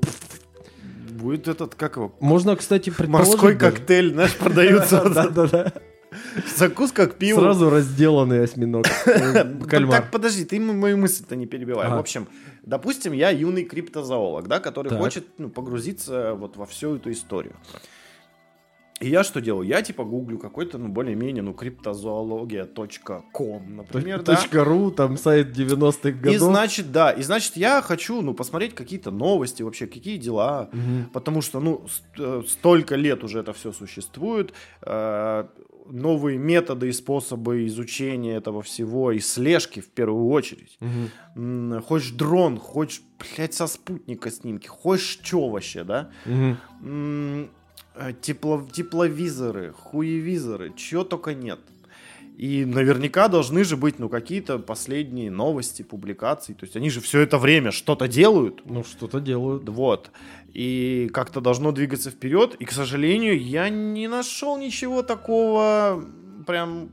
Будет 1.23 1.47
этот, 1.47 1.75
как 1.75 1.95
его, 1.95 2.13
Можно, 2.19 2.57
кстати, 2.57 2.89
предположить... 2.97 3.31
морской 3.31 3.55
даже. 3.55 3.75
коктейль, 3.75 4.11
знаешь, 4.11 4.35
продаются. 4.37 5.09
Да-да-да. 5.09 5.71
Закуска 6.57 7.07
к 7.07 7.15
пиву. 7.15 7.39
Сразу 7.39 7.69
разделанный 7.69 8.43
осьминог. 8.43 8.85
Ну, 9.05 9.65
Кальмар. 9.65 10.01
Так, 10.01 10.11
подожди, 10.11 10.43
ты 10.43 10.59
мою 10.59 10.97
мысль-то 10.97 11.37
не 11.37 11.45
перебивай. 11.45 11.89
В 11.89 11.97
общем, 11.97 12.27
допустим, 12.63 13.13
я 13.13 13.29
юный 13.29 13.63
криптозоолог, 13.63 14.49
да, 14.49 14.59
который 14.59 14.91
хочет 14.91 15.25
ну, 15.37 15.49
погрузиться 15.49 16.33
вот 16.33 16.57
во 16.57 16.65
всю 16.65 16.97
эту 16.97 17.09
историю. 17.11 17.55
И 18.99 19.09
я 19.09 19.23
что 19.23 19.41
делаю? 19.41 19.67
Я 19.67 19.81
типа 19.81 20.03
гуглю 20.05 20.37
какой-то, 20.39 20.77
ну, 20.77 20.87
более-менее, 20.87 21.43
ну, 21.43 21.53
криптозоология.com, 21.53 23.75
например, 23.75 24.21
да. 24.23 24.35
Точка 24.35 24.63
ру, 24.63 24.91
там 24.91 25.17
сайт 25.17 25.47
90-х 25.57 26.09
И 26.09 26.11
годов. 26.11 26.39
значит, 26.39 26.91
да, 26.91 27.11
и 27.11 27.21
значит, 27.23 27.57
я 27.57 27.81
хочу, 27.81 28.21
ну, 28.21 28.33
посмотреть 28.33 28.75
какие-то 28.75 29.11
новости 29.11 29.63
вообще, 29.63 29.87
какие 29.87 30.17
дела, 30.17 30.69
Мгм. 30.71 31.09
потому 31.13 31.41
что, 31.41 31.59
ну, 31.59 31.85
ст- 31.89 32.03
э, 32.19 32.43
столько 32.47 32.95
лет 32.95 33.23
уже 33.23 33.39
это 33.39 33.51
все 33.53 33.71
существует, 33.71 34.53
э, 34.83 35.45
новые 35.89 36.37
методы 36.37 36.87
и 36.87 36.91
способы 36.93 37.65
изучения 37.67 38.35
этого 38.35 38.61
всего 38.61 39.11
и 39.11 39.19
слежки 39.19 39.81
в 39.81 39.89
первую 39.89 40.27
очередь. 40.29 40.77
М, 41.35 41.81
Хочешь 41.81 42.11
дрон, 42.11 42.57
хочешь, 42.57 43.01
блядь, 43.19 43.53
со 43.53 43.67
спутника 43.67 44.31
снимки, 44.31 44.67
хочешь 44.67 45.19
что 45.21 45.49
вообще, 45.49 45.83
да? 45.83 46.09
Мгм. 46.25 47.49
Э, 47.95 48.11
Тепло, 48.21 48.67
тепловизоры, 48.71 49.73
хуевизоры, 49.73 50.73
чего 50.75 51.03
только 51.03 51.33
нет. 51.33 51.59
И 52.37 52.65
наверняка 52.65 53.27
должны 53.27 53.63
же 53.63 53.77
быть, 53.77 53.99
ну, 53.99 54.09
какие-то 54.09 54.57
последние 54.57 55.29
новости, 55.29 55.83
публикации. 55.83 56.53
То 56.53 56.65
есть 56.65 56.75
они 56.75 56.89
же 56.89 56.99
все 56.99 57.19
это 57.19 57.37
время 57.37 57.71
что-то 57.71 58.07
делают. 58.07 58.65
Ну, 58.65 58.83
что-то 58.83 59.19
делают. 59.19 59.69
Вот. 59.69 60.09
И 60.51 61.09
как-то 61.13 61.41
должно 61.41 61.71
двигаться 61.71 62.09
вперед. 62.09 62.55
И, 62.55 62.65
к 62.65 62.71
сожалению, 62.71 63.39
я 63.39 63.69
не 63.69 64.07
нашел 64.07 64.57
ничего 64.57 65.03
такого 65.03 66.03
прям 66.47 66.89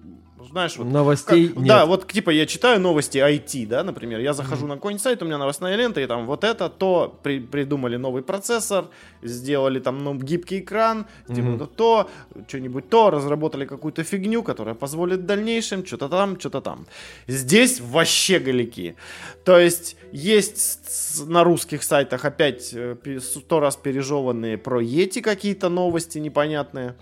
знаешь, 0.48 0.76
вот 0.76 0.86
Новостей 0.86 1.48
как- 1.48 1.56
нет. 1.58 1.66
Да, 1.68 1.86
вот 1.86 2.10
типа 2.10 2.30
я 2.30 2.46
читаю 2.46 2.80
новости 2.80 3.18
IT, 3.18 3.66
да, 3.66 3.82
например, 3.84 4.20
я 4.20 4.32
захожу 4.32 4.66
на 4.66 4.74
какой-нибудь 4.76 5.02
сайт, 5.02 5.22
у 5.22 5.26
меня 5.26 5.38
новостная 5.38 5.76
лента, 5.76 6.00
и 6.00 6.06
там 6.06 6.26
вот 6.26 6.44
это, 6.44 6.68
то 6.68 7.18
при- 7.22 7.40
придумали 7.40 7.96
новый 7.96 8.22
процессор, 8.22 8.86
сделали 9.22 9.80
там 9.80 9.98
ну, 9.98 10.14
гибкий 10.14 10.60
экран, 10.60 11.06
типа 11.28 11.48
Мгм. 11.48 11.58
то, 11.58 11.66
то, 11.66 12.10
что-нибудь 12.48 12.88
то, 12.88 13.10
разработали 13.10 13.64
какую-то 13.66 14.02
фигню, 14.04 14.42
которая 14.42 14.74
позволит 14.74 15.20
в 15.20 15.26
дальнейшем 15.26 15.84
что-то 15.84 16.08
там, 16.08 16.38
что-то 16.38 16.60
там. 16.60 16.86
Здесь 17.26 17.80
вообще 17.80 18.38
галики. 18.38 18.96
То 19.44 19.58
есть 19.58 19.96
есть 20.12 21.22
на 21.26 21.44
русских 21.44 21.82
сайтах 21.82 22.24
опять 22.24 22.70
э, 22.74 22.96
сто 23.20 23.60
раз 23.60 23.76
пережеванные 23.76 24.56
про 24.58 24.80
Йети 24.80 25.20
какие-то 25.20 25.68
новости 25.68 26.18
непонятные. 26.18 26.94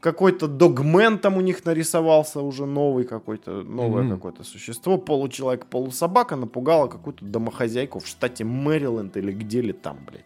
Какой-то 0.00 0.48
догмен 0.48 1.18
там 1.18 1.36
у 1.36 1.42
них 1.42 1.64
нарисовался 1.66 2.40
уже 2.40 2.64
новый 2.64 3.04
какой-то, 3.04 3.50
новое 3.62 4.02
Мгм. 4.02 4.14
какое-то 4.16 4.44
существо, 4.44 4.96
получеловек, 4.96 5.66
полусобака, 5.66 6.36
напугало 6.36 6.88
какую-то 6.88 7.22
домохозяйку 7.26 7.98
в 7.98 8.06
штате 8.06 8.44
Мэриленд 8.44 9.14
или 9.18 9.30
где 9.32 9.60
ли 9.60 9.72
там, 9.74 9.98
блядь. 10.10 10.24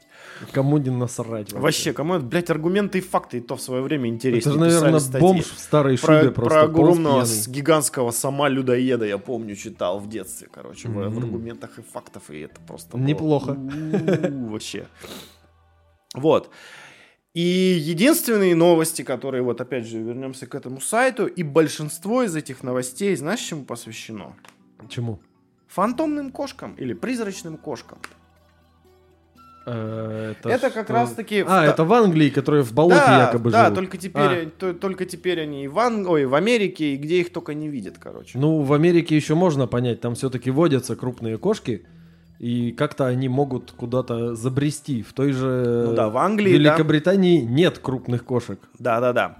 Кому 0.52 0.78
не 0.78 0.90
насрать 0.90 1.52
вообще. 1.52 1.58
Вообще, 1.58 1.92
кому 1.92 2.14
это, 2.14 2.24
блядь, 2.24 2.50
аргументы 2.50 2.98
и 2.98 3.00
факты, 3.00 3.38
и 3.38 3.40
то 3.40 3.56
в 3.56 3.60
свое 3.60 3.82
время 3.82 4.04
Это 4.06 4.14
интереснее 4.14 4.52
же, 4.54 4.58
наверное, 4.60 5.00
статьи. 5.00 5.20
бомж 5.26 5.44
в 5.44 5.58
старой 5.58 5.98
Про, 5.98 6.20
шубе 6.20 6.30
просто. 6.30 6.50
про 6.54 6.62
огромного 6.64 7.24
с 7.24 7.48
гигантского 7.48 8.12
сама 8.12 8.48
людоеда 8.48 9.04
я 9.06 9.18
помню, 9.18 9.56
читал 9.56 9.98
в 9.98 10.08
детстве, 10.08 10.46
короче, 10.52 10.86
в- 10.88 10.92
в, 10.92 10.96
Мгм. 11.08 11.18
аргументах 11.18 11.78
и 11.78 11.82
фактов, 11.82 12.30
и 12.30 12.40
это 12.42 12.60
просто... 12.66 12.96
было 12.96 13.04
Неплохо. 13.06 13.50
у-у-у, 13.50 14.50
Вообще. 14.52 14.86
Вот. 16.14 16.50
И 17.34 17.40
единственные 17.40 18.54
новости, 18.54 19.02
которые, 19.02 19.42
вот 19.42 19.60
опять 19.60 19.86
же, 19.86 19.98
вернемся 19.98 20.46
к 20.46 20.54
этому 20.54 20.80
сайту, 20.80 21.26
и 21.26 21.42
большинство 21.42 22.22
из 22.22 22.36
этих 22.36 22.62
новостей, 22.62 23.16
знаешь, 23.16 23.40
чему 23.40 23.64
посвящено? 23.64 24.34
Чему? 24.88 25.18
Фантомным 25.66 26.30
кошкам 26.30 26.74
или 26.74 26.92
призрачным 26.94 27.56
кошкам. 27.56 27.98
Э, 29.66 30.34
Это 30.44 30.70
как 30.70 30.84
что? 30.84 30.92
раз-таки 30.92 31.42
в 31.42 31.46
А, 31.48 31.62
та- 31.62 31.66
это 31.66 31.84
в 31.84 31.92
Англии, 31.92 32.28
которые 32.30 32.62
в 32.62 32.72
болоте 32.72 33.00
да, 33.04 33.22
якобы 33.26 33.50
да, 33.50 33.64
живут. 33.64 33.74
только 33.74 33.96
теперь, 33.96 34.46
А. 34.46 34.50
то- 34.56 34.74
только 34.74 35.04
теперь 35.04 35.40
они 35.40 35.64
и 35.64 35.68
в, 35.68 35.78
Ан- 35.80 36.06
ой, 36.06 36.26
в 36.26 36.34
Америке, 36.36 36.92
и 36.94 36.96
где 36.96 37.20
их 37.20 37.32
только 37.32 37.54
не 37.54 37.68
видят, 37.68 37.96
короче. 37.98 38.38
Ну, 38.38 38.60
в 38.60 38.72
Америке 38.74 39.16
еще 39.16 39.34
можно 39.34 39.66
понять, 39.66 40.00
там 40.00 40.14
все-таки 40.14 40.50
водятся 40.52 40.94
крупные 40.94 41.38
кошки, 41.38 41.84
и 42.38 42.72
как-то 42.72 43.06
они 43.06 43.28
могут 43.28 43.72
куда-то 43.72 44.34
забрести. 44.34 45.02
В 45.02 45.12
той 45.12 45.32
же 45.32 45.84
Ну 45.88 45.94
да, 45.94 46.08
в 46.08 46.16
Англии, 46.18 46.52
да. 46.52 46.58
Великобритании 46.58 47.40
нет 47.40 47.78
крупных 47.78 48.24
кошек. 48.24 48.58
Да, 48.78 49.00
да, 49.00 49.12
да. 49.12 49.38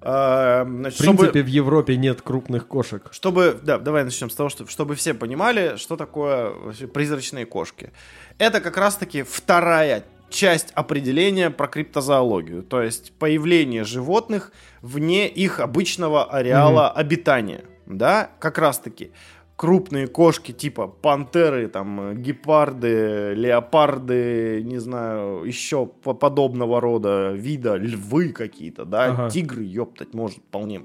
Значит, 0.00 0.98
В 1.00 1.02
принципе, 1.02 1.28
чтобы, 1.30 1.42
в 1.42 1.46
Европе 1.46 1.96
нет 1.96 2.22
крупных 2.22 2.68
кошек. 2.68 3.08
чтобы, 3.10 3.58
да, 3.62 3.78
давай 3.78 4.04
начнем 4.04 4.30
с 4.30 4.34
того, 4.34 4.48
что, 4.48 4.66
чтобы 4.68 4.94
все 4.94 5.14
понимали, 5.14 5.76
что 5.76 5.96
такое 5.96 6.52
призрачные 6.94 7.44
кошки. 7.44 7.90
Это 8.38 8.60
как 8.60 8.76
раз-таки 8.76 9.22
вторая 9.22 10.04
часть 10.28 10.70
определения 10.74 11.50
про 11.50 11.66
криптозоологию, 11.66 12.62
то 12.62 12.82
есть 12.82 13.12
появление 13.18 13.84
животных 13.84 14.52
вне 14.82 15.28
их 15.28 15.60
обычного 15.60 16.24
ареала 16.24 16.90
обитания, 16.90 17.64
да, 17.86 18.30
как 18.38 18.58
раз-таки 18.58 19.12
крупные 19.56 20.06
кошки 20.06 20.52
типа 20.52 20.86
пантеры, 20.86 21.68
там 21.68 22.00
э, 22.10 22.14
гепарды, 22.14 23.32
леопарды, 23.34 24.62
не 24.62 24.78
знаю, 24.78 25.44
еще 25.44 25.86
по- 25.86 26.12
подобного 26.14 26.80
рода 26.80 27.32
вида, 27.32 27.76
львы 27.76 28.30
какие-то, 28.32 28.84
да, 28.84 29.06
Ага. 29.06 29.30
тигры, 29.30 29.62
ёптать, 29.64 30.12
может, 30.14 30.38
вполне. 30.38 30.82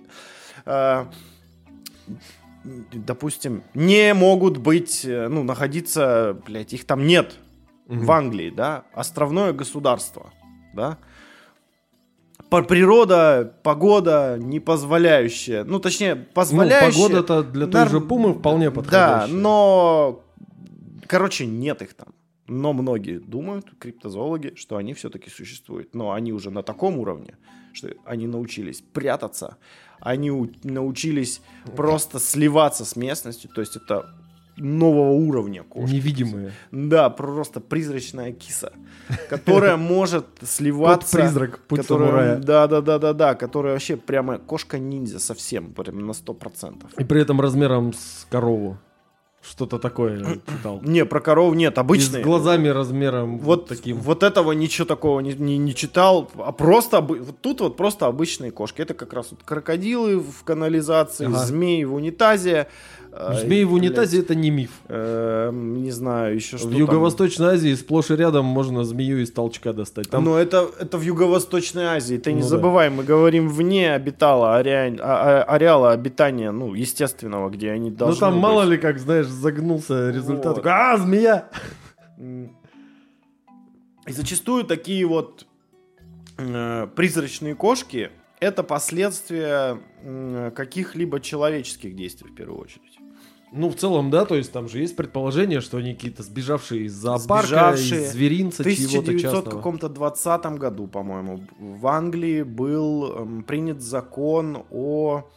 А, 0.65 1.09
допустим, 2.93 3.63
не 3.73 4.13
могут 4.13 4.57
быть, 4.57 5.03
э, 5.05 5.27
ну, 5.27 5.43
находиться, 5.43 6.39
блядь, 6.45 6.73
их 6.73 6.85
там 6.85 7.05
нет 7.05 7.35
Мгм. 7.87 8.05
в 8.05 8.11
Англии, 8.11 8.49
да, 8.51 8.85
островное 8.93 9.51
государство, 9.53 10.31
да, 10.73 10.97
природа, 12.51 13.53
погода 13.63 14.37
не 14.37 14.59
позволяющая, 14.59 15.63
ну, 15.63 15.79
точнее, 15.79 16.15
Ну, 16.15 16.25
позволяющая. 16.33 16.91
погода-то 17.01 17.43
для 17.43 17.65
той 17.65 17.81
Нар- 17.81 17.89
же 17.89 18.01
пумы 18.01 18.33
вполне 18.33 18.69
Да, 18.69 18.75
подходящая. 18.75 19.27
но, 19.27 20.23
короче, 21.07 21.45
нет 21.45 21.81
их 21.81 21.93
там. 21.93 22.09
Но 22.47 22.73
многие 22.73 23.19
думают, 23.19 23.67
криптозоологи, 23.79 24.53
что 24.55 24.75
они 24.75 24.93
все-таки 24.93 25.29
существуют. 25.29 25.95
Но 25.95 26.11
они 26.11 26.33
уже 26.33 26.51
на 26.51 26.63
таком 26.63 26.97
уровне, 26.97 27.37
что 27.71 27.87
они 28.03 28.27
научились 28.27 28.81
прятаться, 28.81 29.55
они 30.01 30.31
научились 30.63 31.41
просто 31.77 32.19
сливаться 32.19 32.83
с 32.83 32.97
местностью. 32.97 33.49
То 33.55 33.61
есть 33.61 33.77
это 33.77 34.13
нового 34.61 35.11
уровня 35.11 35.63
кошки. 35.63 35.93
Невидимые. 35.93 36.51
Да, 36.71 37.09
просто 37.09 37.59
призрачная 37.59 38.31
киса, 38.31 38.73
которая 39.29 39.77
может 39.77 40.25
сливаться. 40.43 41.17
Кот-призрак, 41.17 41.59
путь 41.67 41.85
самурая. 41.85 42.37
Да, 42.37 42.67
да, 42.67 42.81
да, 42.81 42.99
да, 42.99 43.13
да, 43.13 43.35
которая 43.35 43.73
вообще 43.73 43.97
прямо 43.97 44.37
кошка-ниндзя 44.37 45.19
совсем, 45.19 45.73
прям 45.73 46.05
на 46.05 46.11
100%. 46.11 46.75
И 46.97 47.03
при 47.03 47.21
этом 47.21 47.41
размером 47.41 47.93
с 47.93 48.27
корову. 48.29 48.77
Что-то 49.43 49.79
такое 49.79 50.19
читал. 50.57 50.81
Не, 50.83 51.03
про 51.03 51.19
коров 51.19 51.55
нет, 51.55 51.75
И 51.75 51.79
обычные. 51.79 52.21
с 52.21 52.23
глазами 52.23 52.67
размером 52.67 53.39
вот 53.39 53.61
Вот 53.61 53.67
таким. 53.69 53.97
Вот 53.97 54.21
этого 54.21 54.51
ничего 54.51 54.85
такого 54.85 55.19
не, 55.19 55.33
не, 55.33 55.57
не 55.57 55.73
читал. 55.73 56.29
А 56.37 56.51
просто 56.51 57.01
вот 57.01 57.41
тут 57.41 57.61
вот 57.61 57.75
просто 57.75 58.05
обычные 58.05 58.51
кошки. 58.51 58.83
Это 58.83 58.93
как 58.93 59.13
раз 59.13 59.31
вот 59.31 59.41
крокодилы 59.43 60.19
в 60.19 60.43
канализации, 60.43 61.25
Ага. 61.25 61.39
змеи 61.39 61.83
в 61.85 61.95
унитазе. 61.95 62.67
Э, 63.11 63.33
Змеи 63.41 63.63
в 63.65 63.73
унитазе 63.73 64.19
это 64.19 64.35
не 64.35 64.49
миф. 64.51 64.71
э, 64.87 65.49
не 65.53 65.91
знаю, 65.91 66.35
еще 66.35 66.57
что 66.57 66.67
В 66.67 66.71
там. 66.71 66.79
Юго-Восточной 66.79 67.47
Азии 67.47 67.73
сплошь 67.75 68.09
и 68.11 68.15
рядом 68.15 68.45
можно 68.45 68.83
змею 68.83 69.21
из 69.21 69.31
толчка 69.31 69.73
достать. 69.73 70.09
Там 70.09 70.23
Но 70.25 70.37
это, 70.37 70.69
это 70.79 70.97
в 70.97 71.01
Юго-Восточной 71.01 71.85
Азии. 71.85 72.17
Ты 72.17 72.31
не 72.33 72.37
Ну 72.37 72.43
да. 72.43 72.47
забывай, 72.49 72.89
мы 72.89 73.03
говорим 73.03 73.49
вне 73.49 73.93
обитала, 73.93 74.59
ареа- 74.59 74.97
а- 75.01 75.41
а- 75.41 75.55
ареала 75.55 75.91
обитания, 75.91 76.51
ну, 76.51 76.73
естественного, 76.73 77.49
где 77.49 77.71
они 77.71 77.89
Ну 77.89 77.95
должны 77.95 78.19
там 78.19 78.33
быть. 78.33 78.41
мало 78.43 78.63
ли 78.63 78.77
как, 78.77 78.99
знаешь, 78.99 79.27
загнулся 79.27 80.09
результат. 80.11 80.57
Вот. 80.57 80.65
А, 80.67 80.97
змея! 80.97 81.49
И 84.07 84.11
зачастую 84.13 84.63
такие 84.63 85.05
вот 85.05 85.45
э, 86.37 86.87
призрачные 86.95 87.55
кошки 87.55 88.09
это 88.39 88.63
последствия 88.63 89.77
м, 90.03 90.51
каких-либо 90.51 91.19
человеческих 91.19 91.95
действий 91.95 92.31
в 92.31 92.33
первую 92.35 92.59
очередь. 92.59 92.90
Ну, 93.53 93.69
в 93.69 93.75
целом, 93.75 94.09
да, 94.11 94.23
то 94.25 94.35
есть 94.35 94.51
там 94.53 94.69
же 94.69 94.79
есть 94.79 94.95
предположение, 94.95 95.59
что 95.59 95.77
они 95.77 95.93
какие-то 95.93 96.23
сбежавшие 96.23 96.85
из 96.85 96.93
зоопарка, 96.93 97.47
Сбежавшие. 97.47 98.01
из 98.05 98.11
зверинца 98.11 98.63
В 98.63 98.65
чьего-то 98.75 99.11
1900 99.11 99.21
частного. 99.21 99.55
каком-то 99.57 99.89
20 99.89 100.57
году, 100.57 100.87
по-моему, 100.87 101.41
в 101.59 101.85
Англии 101.87 102.43
был 102.43 103.11
эм, 103.13 103.43
принят 103.43 103.81
закон 103.81 104.63
о 104.71 105.29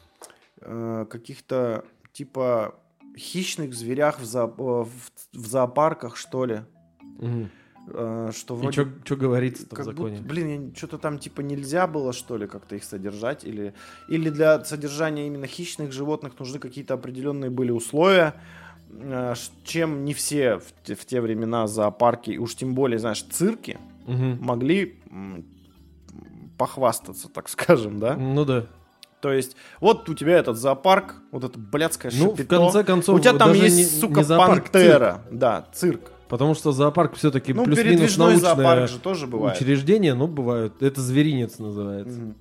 э, 0.60 1.06
каких-то 1.10 1.84
типа 2.12 2.74
хищных 3.18 3.74
зверях 3.74 4.20
в, 4.20 4.22
зоо- 4.24 4.54
э, 4.58 4.84
в- 4.84 5.38
в 5.38 5.46
зоопарках, 5.46 6.16
что 6.16 6.44
ли. 6.44 6.60
Мгм. 7.18 7.50
Э, 7.88 8.30
что 8.34 8.54
И 8.54 8.58
вроде 8.58 8.86
что 9.04 9.16
говорится 9.16 9.66
в 9.70 9.76
законе? 9.82 10.16
будто, 10.16 10.22
блин, 10.28 10.72
что-то 10.76 10.98
там 10.98 11.18
типа 11.18 11.42
нельзя 11.42 11.86
было, 11.86 12.12
что 12.12 12.36
ли, 12.36 12.46
как-то 12.46 12.76
их 12.76 12.84
содержать, 12.84 13.44
или, 13.44 13.74
или 14.08 14.30
для 14.30 14.64
содержания 14.64 15.26
именно 15.26 15.46
хищных 15.46 15.92
животных 15.92 16.38
нужны 16.38 16.58
какие-то 16.58 16.94
определенные 16.94 17.50
были 17.50 17.70
условия, 17.72 18.34
ш- 18.90 19.36
чем 19.64 20.04
не 20.04 20.14
все 20.14 20.58
в, 20.58 20.64
те- 20.82 20.94
в 20.94 21.04
те 21.04 21.20
времена 21.20 21.66
зоопарки, 21.66 22.30
и 22.30 22.38
уж 22.38 22.54
тем 22.54 22.74
более, 22.74 22.98
знаешь, 22.98 23.22
цирки 23.22 23.78
Мгм. 24.06 24.38
могли 24.40 24.98
похвастаться, 26.56 27.28
так 27.28 27.48
скажем, 27.48 27.98
да? 28.00 28.16
Ну 28.16 28.44
да. 28.44 28.66
То 29.20 29.32
есть, 29.32 29.56
вот 29.80 30.08
у 30.10 30.14
тебя 30.14 30.36
этот 30.38 30.56
зоопарк, 30.58 31.16
вот 31.32 31.44
это 31.44 31.58
блядское 31.58 32.12
Ну, 32.14 32.28
в 32.32 32.36
шапито. 32.36 32.56
конце 32.60 32.84
концов, 32.84 33.16
у 33.16 33.18
тебя 33.20 33.32
там 33.34 33.52
есть, 33.54 33.76
не- 33.76 33.84
сука, 33.84 34.20
не 34.20 34.24
зоопарк, 34.24 34.70
пантера. 34.70 35.22
Да, 35.30 35.66
цирк. 35.72 36.10
Потому 36.28 36.54
что 36.54 36.72
зоопарк 36.72 37.14
все-таки 37.16 37.52
Ну, 37.52 37.64
плюс-минус 37.64 38.16
научное 38.16 38.36
зоопарк 38.36 38.88
же 38.88 38.98
тоже 38.98 39.26
бывает. 39.26 39.56
учреждение, 39.60 40.14
ну, 40.14 40.26
бывают. 40.26 40.82
Это 40.82 41.00
зверинец 41.00 41.58
называется. 41.58 42.20
Мгм. 42.20 42.34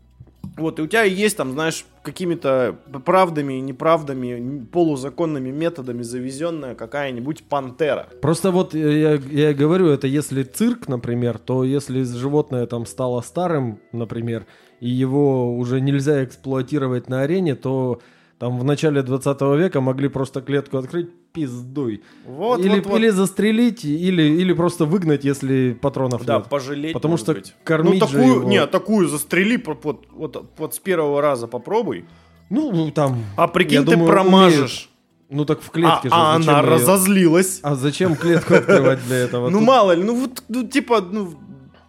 Вот, 0.57 0.77
и 0.77 0.83
у 0.83 0.87
тебя 0.87 1.03
есть 1.03 1.35
там, 1.35 1.51
знаешь, 1.53 1.83
какими-то 2.03 2.75
правдами 3.05 3.55
и 3.55 3.61
неправдами, 3.61 4.63
полузаконными 4.71 5.49
методами 5.49 6.03
завезенная 6.03 6.75
какая-нибудь 6.75 7.43
пантера. 7.45 8.07
Просто 8.21 8.51
вот 8.51 8.75
я, 8.75 9.13
я 9.13 9.53
говорю, 9.53 9.87
это 9.87 10.05
если 10.05 10.43
цирк, 10.43 10.87
например, 10.87 11.39
то 11.39 11.63
если 11.63 12.03
животное 12.03 12.67
там 12.67 12.85
стало 12.85 13.21
старым, 13.21 13.79
например, 13.91 14.45
и 14.79 14.89
его 14.89 15.57
уже 15.57 15.81
нельзя 15.81 16.23
эксплуатировать 16.23 17.09
на 17.09 17.21
арене, 17.21 17.55
то 17.55 18.01
там 18.37 18.59
в 18.59 18.63
начале 18.63 19.01
20 19.01 19.41
века 19.57 19.81
могли 19.81 20.07
просто 20.07 20.41
клетку 20.41 20.77
открыть 20.77 21.09
пиздуй. 21.33 22.03
Вот, 22.25 22.59
или, 22.59 22.75
вот, 22.75 22.85
вот. 22.85 22.97
или 22.99 23.09
застрелить, 23.09 23.83
или, 23.83 24.21
или 24.21 24.53
просто 24.53 24.85
выгнать, 24.85 25.25
если 25.25 25.73
патронов 25.73 26.23
Да, 26.25 26.37
нет. 26.37 26.47
пожалеть, 26.47 26.93
Потому 26.93 27.17
что 27.17 27.33
быть. 27.33 27.55
кормить 27.63 27.99
ну, 27.99 28.07
же 28.07 28.13
такую, 28.17 28.35
его- 28.35 28.49
не, 28.49 28.65
такую 28.67 29.07
застрели, 29.07 29.61
вот, 29.65 30.05
вот, 30.11 30.51
вот 30.57 30.75
с 30.75 30.79
первого 30.79 31.21
раза 31.21 31.47
попробуй. 31.47 32.05
Ну, 32.49 32.91
там... 32.91 33.23
А 33.35 33.47
прикинь, 33.47 33.79
ты 33.83 33.91
думаю, 33.91 34.07
промажешь. 34.07 34.89
Ну 35.29 35.45
так 35.45 35.61
в 35.61 35.69
А, 35.69 35.71
клетке 35.71 36.09
же. 36.09 36.15
а 36.15 36.35
она 36.35 36.59
её- 36.59 36.69
разозлилась. 36.69 37.59
А 37.63 37.73
зачем 37.73 38.15
клетку 38.15 38.53
открывать 38.53 39.03
для 39.07 39.15
этого? 39.17 39.49
Ну 39.49 39.59
мало 39.61 39.93
ли, 39.93 40.03
ну 40.03 40.15
вот, 40.15 40.43
ну 40.47 40.67
типа, 40.67 41.01
ну 41.01 41.33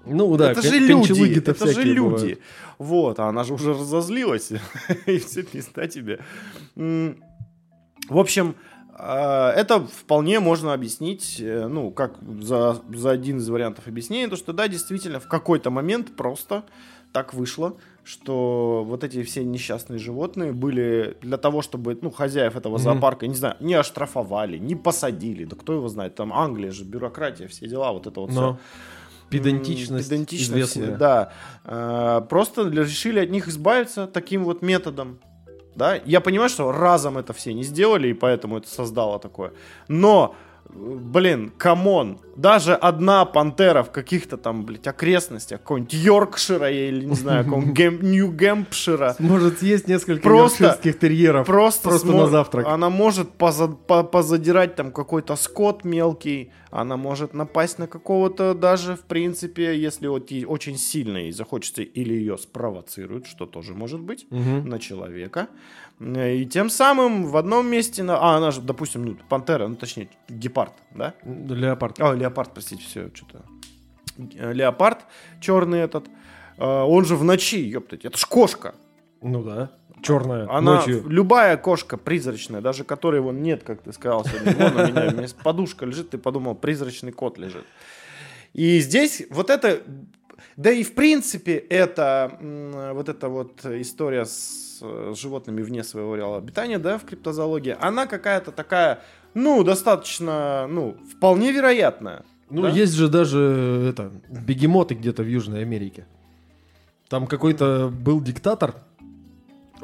Ну 0.07 0.35
да, 0.39 0.53
это 0.53 0.63
же 0.63 0.79
люди, 0.79 1.39
это 1.39 1.67
же 1.71 1.83
люди. 1.83 2.39
Вот, 2.79 3.21
а 3.21 3.29
она 3.29 3.45
же 3.45 3.53
уже 3.55 3.75
разозлилась, 3.75 4.51
и 5.07 5.19
все 5.19 5.43
пизда 5.43 5.87
тебе. 5.87 6.21
В 6.75 8.19
общем, 8.19 8.55
это 9.07 9.81
вполне 9.81 10.41
можно 10.41 10.73
объяснить, 10.73 11.37
э, 11.41 11.67
ну, 11.67 11.91
как 11.91 12.15
за, 12.41 12.81
за 12.93 13.11
один 13.11 13.39
из 13.39 13.49
вариантов 13.49 13.87
объяснения, 13.87 14.29
то, 14.29 14.37
что 14.37 14.53
да, 14.53 14.69
действительно, 14.69 15.21
в 15.21 15.29
какой-то 15.29 15.71
момент 15.71 16.17
просто 16.17 16.65
так 17.13 17.33
вышло, 17.35 17.77
что 18.03 18.83
вот 18.87 19.05
эти 19.05 19.23
все 19.23 19.45
несчастные 19.45 19.99
животные 19.99 20.53
были 20.53 21.17
для 21.23 21.37
того, 21.39 21.63
чтобы, 21.63 21.97
ну, 22.01 22.11
хозяев 22.11 22.57
этого 22.57 22.79
зоопарка, 22.79 23.27
не 23.27 23.35
знаю, 23.35 23.57
не 23.61 23.75
оштрафовали, 23.75 24.59
не 24.59 24.75
посадили, 24.75 25.45
да 25.45 25.57
кто 25.57 25.73
его 25.75 25.89
знает, 25.89 26.15
там 26.15 26.33
Англия 26.33 26.71
же, 26.71 26.85
бюрократия, 26.85 27.47
все 27.47 27.67
дела, 27.69 27.93
вот 27.93 28.07
это 28.07 28.21
вот. 28.21 28.31
Но 28.33 28.59
педантичность, 29.31 30.07
М, 30.07 30.11
педантичность, 30.11 30.77
известная. 30.77 30.97
да. 30.97 31.33
Э, 31.65 32.21
Просто 32.29 32.69
решили 32.69 33.21
от 33.21 33.31
них 33.31 33.49
избавиться 33.49 34.07
таким 34.07 34.45
вот 34.45 34.63
методом. 34.63 35.19
Да? 35.77 36.01
Я 36.05 36.21
понимаю, 36.21 36.49
что 36.49 36.73
разом 36.73 37.19
это 37.19 37.33
все 37.33 37.53
не 37.53 37.65
сделали, 37.65 38.09
и 38.09 38.15
поэтому 38.15 38.59
это 38.59 38.69
создало 38.69 39.19
такое. 39.19 39.53
Но, 39.89 40.35
блин, 40.75 41.53
come 41.57 41.92
on, 41.92 42.19
даже 42.37 42.75
одна 42.75 43.25
пантера 43.25 43.83
в 43.85 43.93
каких-то 43.93 44.37
там, 44.37 44.65
блядь, 44.65 44.87
окрестностях, 44.87 45.61
какого-нибудь 45.61 45.95
Йоркшира 45.95 46.71
или, 46.71 47.05
не 47.05 47.15
знаю, 47.15 47.45
какого-нибудь 47.45 47.77
Гэм- 47.79 48.03
Нью-Гэмпшира, 48.05 49.15
Может 49.19 49.61
съесть 49.61 49.89
несколько 49.89 50.23
Просто- 50.23 50.65
йоркширских 50.65 50.99
терьеров. 50.99 51.47
просто, 51.47 51.89
Просто 51.89 52.09
смо- 52.09 52.21
на 52.23 52.27
завтрак. 52.27 52.67
Она 52.67 52.91
может 52.91 53.29
поза- 53.39 53.69
по- 53.69 54.03
позадирать 54.03 54.75
там 54.75 54.91
какой-то 54.93 55.37
скот 55.37 55.85
мелкий, 55.85 56.51
она 56.71 56.97
может 56.97 57.35
напасть 57.35 57.79
на 57.79 57.87
какого-то 57.87 58.53
даже, 58.55 58.97
в 58.97 59.03
принципе, 59.03 59.79
если 59.79 60.09
вот 60.09 60.31
ей 60.33 60.45
очень 60.45 60.77
сильно 60.77 61.19
ей 61.19 61.31
захочется, 61.33 61.83
или 61.83 62.15
ее 62.15 62.37
спровоцируют, 62.37 63.27
что 63.29 63.47
тоже 63.47 63.75
может 63.75 64.01
быть, 64.01 64.27
Мгм. 64.31 64.69
на 64.69 64.79
человека. 64.81 65.47
Э, 66.01 66.35
И 66.37 66.47
тем 66.47 66.71
самым 66.71 67.27
в 67.27 67.37
одном 67.37 67.67
месте, 67.67 68.03
на... 68.03 68.19
а 68.19 68.37
она 68.37 68.51
же, 68.51 68.61
допустим, 68.61 69.05
ну, 69.05 69.17
пантера, 69.29 69.67
ну 69.69 69.77
точнее, 69.77 70.09
гепард, 70.29 70.73
да? 70.91 71.15
Леопард. 71.25 72.01
А, 72.01 72.15
леопард, 72.15 72.53
простите, 72.53 72.83
все, 72.83 73.11
что-то. 73.15 73.43
Э, 74.37 74.53
Леопард 74.53 75.01
черный 75.41 75.81
этот, 75.81 76.07
э, 76.59 76.65
он 76.65 77.05
же 77.05 77.17
в 77.17 77.25
ночи, 77.25 77.59
ёптать, 77.61 78.05
это 78.05 78.19
ж 78.19 78.25
кошка. 78.27 78.75
Ну 79.23 79.43
да. 79.43 79.71
Черная. 80.03 80.47
Она, 80.51 80.77
Ночью. 80.77 81.09
любая 81.09 81.57
кошка 81.57 81.97
призрачная, 81.97 82.61
даже 82.61 82.85
которой 82.85 83.23
вон 83.23 83.43
нет, 83.43 83.63
как 83.63 83.81
ты 83.81 83.93
сказал 83.93 84.23
сегодня, 84.27 84.55
вон 84.55 84.77
у 84.77 84.87
меня, 84.87 85.09
у 85.09 85.17
меня 85.17 85.29
подушка 85.43 85.87
лежит, 85.87 86.11
ты 86.11 86.19
подумал, 86.19 86.55
призрачный 86.55 87.11
кот 87.11 87.39
лежит. 87.39 87.65
И 88.53 88.81
здесь 88.81 89.23
вот 89.31 89.49
это, 89.49 89.81
да 90.57 90.71
и 90.71 90.83
в 90.83 90.95
принципе 90.95 91.57
это, 91.57 92.39
вот 92.93 93.09
эта 93.09 93.31
вот 93.31 93.65
история 93.65 94.27
с 94.27 94.74
э, 94.83 95.15
животными 95.17 95.63
вне 95.63 95.85
своего 95.85 96.17
реала 96.17 96.39
обитания, 96.39 96.79
да, 96.79 96.99
в 96.99 97.05
криптозоологии, 97.05 97.77
она 97.81 98.07
какая-то 98.07 98.53
такая, 98.53 99.01
ну, 99.35 99.63
достаточно, 99.65 100.67
ну, 100.69 100.97
вполне 101.11 101.53
вероятная. 101.53 102.25
Ну, 102.51 102.63
да? 102.63 102.69
есть 102.69 102.95
же 102.95 103.09
даже 103.09 103.87
это, 103.91 104.13
бегемоты 104.29 104.95
где-то 104.95 105.23
в 105.23 105.29
Южной 105.29 105.63
Америке. 105.63 106.07
Там 107.09 107.27
какой-то 107.27 107.93
был 107.93 108.21
диктатор, 108.21 108.77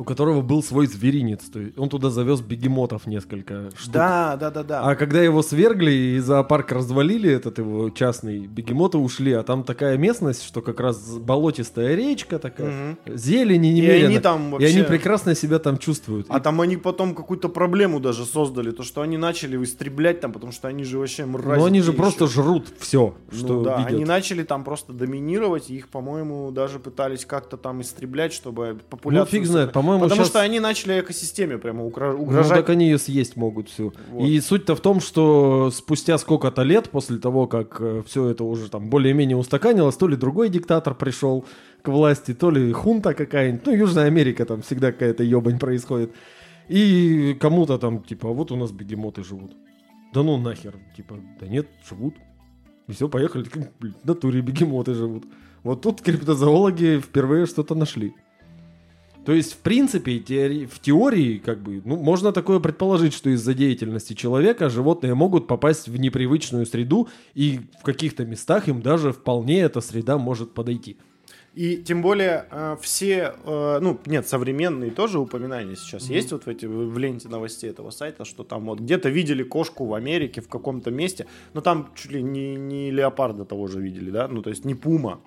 у 0.00 0.04
которого 0.04 0.40
был 0.40 0.62
свой 0.62 0.86
зверинец. 0.86 1.44
То 1.44 1.60
есть 1.60 1.78
он 1.78 1.88
туда 1.90 2.08
завез 2.10 2.40
бегемотов 2.40 3.06
несколько 3.06 3.70
штук. 3.76 3.92
Да, 3.92 4.36
да, 4.36 4.50
да, 4.50 4.62
да. 4.62 4.82
А 4.82 4.94
когда 4.96 5.22
его 5.22 5.42
свергли 5.42 5.90
и 5.90 6.18
зоопарк 6.18 6.72
развалили, 6.72 7.30
этот 7.30 7.58
его 7.58 7.90
частный, 7.90 8.46
бегемоты 8.46 8.96
ушли, 8.98 9.32
а 9.32 9.42
там 9.42 9.62
такая 9.62 9.98
местность, 9.98 10.42
что 10.44 10.62
как 10.62 10.80
раз 10.80 11.18
болотистая 11.18 11.94
речка 11.94 12.38
такая, 12.38 12.96
Мгм. 13.06 13.16
зелени 13.16 13.68
И 13.68 13.72
немерено. 13.74 14.08
они 14.08 14.18
там 14.20 14.48
И 14.48 14.52
вообще... 14.52 14.68
они 14.68 14.82
прекрасно 14.84 15.34
себя 15.34 15.58
там 15.58 15.76
чувствуют. 15.78 16.26
А 16.30 16.38
И- 16.38 16.40
там 16.40 16.60
они 16.60 16.76
потом 16.76 17.14
какую-то 17.14 17.48
проблему 17.48 18.00
даже 18.00 18.24
создали, 18.24 18.70
то 18.70 18.82
что 18.82 19.02
они 19.02 19.18
начали 19.18 19.62
истреблять 19.62 20.20
там, 20.20 20.32
потому 20.32 20.52
что 20.52 20.68
они 20.68 20.84
же 20.84 20.98
вообще 20.98 21.26
мрази. 21.26 21.60
Но 21.60 21.66
они 21.66 21.80
же 21.82 21.90
еще. 21.90 21.98
просто 22.00 22.26
жрут 22.26 22.68
все, 22.78 23.14
Ну 23.32 23.38
что 23.38 23.62
да, 23.62 23.76
видят. 23.78 23.92
они 23.92 24.04
начали 24.04 24.42
там 24.44 24.64
просто 24.64 24.92
доминировать, 24.92 25.70
и 25.70 25.76
их, 25.76 25.88
по-моему, 25.88 26.50
даже 26.52 26.78
пытались 26.78 27.24
как-то 27.26 27.56
там 27.56 27.82
истреблять, 27.82 28.32
чтобы 28.32 28.68
Ну, 28.74 28.78
популяцию... 28.88 29.30
фиг 29.40 29.46
знает, 29.46 29.72
по-моему, 29.90 30.04
Потому 30.04 30.20
щас- 30.22 30.28
что 30.28 30.40
они 30.40 30.60
начали 30.60 31.00
экосистеме 31.00 31.58
прямо 31.58 31.80
Ну, 31.80 31.86
угрожать. 31.86 32.48
так 32.58 32.68
они 32.70 32.86
ее 32.86 32.98
съесть 32.98 33.36
могут 33.36 33.68
всю. 33.68 33.92
Вот. 34.10 34.26
И 34.26 34.40
суть-то 34.40 34.74
в 34.74 34.80
том, 34.80 35.00
что 35.00 35.70
спустя 35.72 36.18
сколько-то 36.18 36.62
лет 36.62 36.90
после 36.90 37.18
того, 37.18 37.46
как 37.46 37.80
все 38.06 38.28
это 38.28 38.44
уже 38.44 38.68
там 38.70 38.88
более-менее 38.90 39.36
устаканилось, 39.36 39.96
то 39.96 40.08
ли 40.08 40.16
другой 40.16 40.48
диктатор 40.48 40.94
пришел 40.94 41.44
к 41.82 41.88
власти, 41.88 42.34
то 42.34 42.50
ли 42.50 42.72
хунта 42.72 43.14
какая-нибудь. 43.14 43.66
Ну, 43.66 43.72
Южная 43.72 44.06
Америка, 44.06 44.44
там 44.44 44.62
всегда 44.62 44.92
какая-то 44.92 45.22
ебань 45.22 45.58
происходит. 45.58 46.12
И 46.68 47.36
кому-то 47.40 47.78
там, 47.78 48.02
типа, 48.02 48.28
а 48.28 48.32
вот 48.32 48.52
у 48.52 48.56
нас 48.56 48.70
бегемоты 48.70 49.24
живут. 49.24 49.52
Да 50.14 50.22
ну 50.22 50.36
нахер, 50.36 50.74
типа, 50.96 51.16
да 51.40 51.46
нет, 51.46 51.66
живут. 51.88 52.14
И 52.88 52.92
все, 52.92 53.08
поехали, 53.08 53.44
в 53.44 54.06
натуре 54.06 54.40
бегемоты 54.40 54.94
живут. 54.94 55.24
Вот 55.62 55.82
тут 55.82 56.00
криптозоологи 56.00 57.00
впервые 57.00 57.46
что-то 57.46 57.74
нашли. 57.74 58.14
То 59.30 59.34
есть, 59.36 59.52
в 59.52 59.58
принципе, 59.58 60.18
теори- 60.18 60.66
в 60.66 60.80
теории, 60.80 61.38
как 61.38 61.62
бы, 61.62 61.80
ну, 61.84 61.94
можно 61.94 62.32
такое 62.32 62.58
предположить, 62.58 63.14
что 63.14 63.30
из-за 63.30 63.54
деятельности 63.54 64.12
человека 64.12 64.68
животные 64.68 65.14
могут 65.14 65.46
попасть 65.46 65.86
в 65.86 65.96
непривычную 65.96 66.66
среду, 66.66 67.06
и 67.36 67.60
в 67.78 67.84
каких-то 67.84 68.24
местах 68.24 68.66
им 68.66 68.82
даже 68.82 69.12
вполне 69.12 69.60
эта 69.60 69.80
среда 69.80 70.18
может 70.18 70.52
подойти. 70.52 70.96
И 71.54 71.76
тем 71.76 72.02
более 72.02 72.46
э, 72.50 72.76
все, 72.80 73.36
э, 73.44 73.78
ну, 73.80 74.00
нет, 74.04 74.26
современные 74.26 74.90
тоже 74.90 75.20
упоминания 75.20 75.76
сейчас 75.76 76.10
есть 76.10 76.32
вот 76.32 76.46
в, 76.46 76.48
эти, 76.48 76.66
в 76.66 76.98
ленте 76.98 77.28
новостей 77.28 77.70
этого 77.70 77.90
сайта, 77.90 78.24
что 78.24 78.42
там 78.42 78.64
вот 78.64 78.80
где-то 78.80 79.10
видели 79.10 79.44
кошку 79.44 79.86
в 79.86 79.94
Америке 79.94 80.40
в 80.40 80.48
каком-то 80.48 80.90
месте, 80.90 81.26
но 81.54 81.60
там 81.60 81.92
чуть 81.94 82.10
ли 82.10 82.20
не, 82.20 82.56
не 82.56 82.90
леопарда 82.90 83.44
того 83.44 83.68
же 83.68 83.80
видели, 83.80 84.10
да, 84.10 84.26
ну, 84.26 84.42
то 84.42 84.50
есть 84.50 84.64
не 84.64 84.74
пума, 84.74 85.20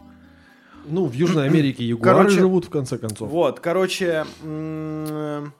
Ну, 0.86 1.06
в 1.06 1.14
Южной 1.14 1.46
Америке 1.48 1.84
ягуары 1.88 2.18
Короче, 2.18 2.40
живут, 2.40 2.66
в 2.66 2.70
конце 2.70 2.98
концов. 2.98 3.30
Вот, 3.30 3.60
короче, 3.60 4.26
м, 4.44 5.54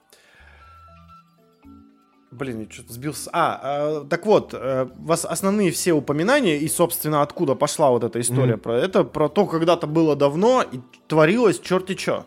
блин, 2.32 2.62
я 2.62 2.68
что-то 2.70 2.94
сбился. 2.94 3.30
А, 3.34 4.02
э, 4.04 4.06
так 4.10 4.26
вот, 4.26 4.54
э, 4.54 4.88
вас 4.98 5.26
основные 5.26 5.72
все 5.72 5.94
упоминания 5.94 6.58
и, 6.58 6.68
собственно, 6.68 7.22
откуда 7.22 7.56
пошла 7.56 7.90
вот 7.92 8.04
эта 8.04 8.20
история 8.20 8.54
Мгм. 8.54 8.62
про 8.62 8.78
это, 8.78 9.04
про 9.04 9.30
то, 9.30 9.46
когда-то 9.46 9.88
было 9.88 10.16
давно 10.16 10.64
и 10.64 10.80
творилось 11.08 11.60
черти 11.60 11.96
чё. 11.96 12.26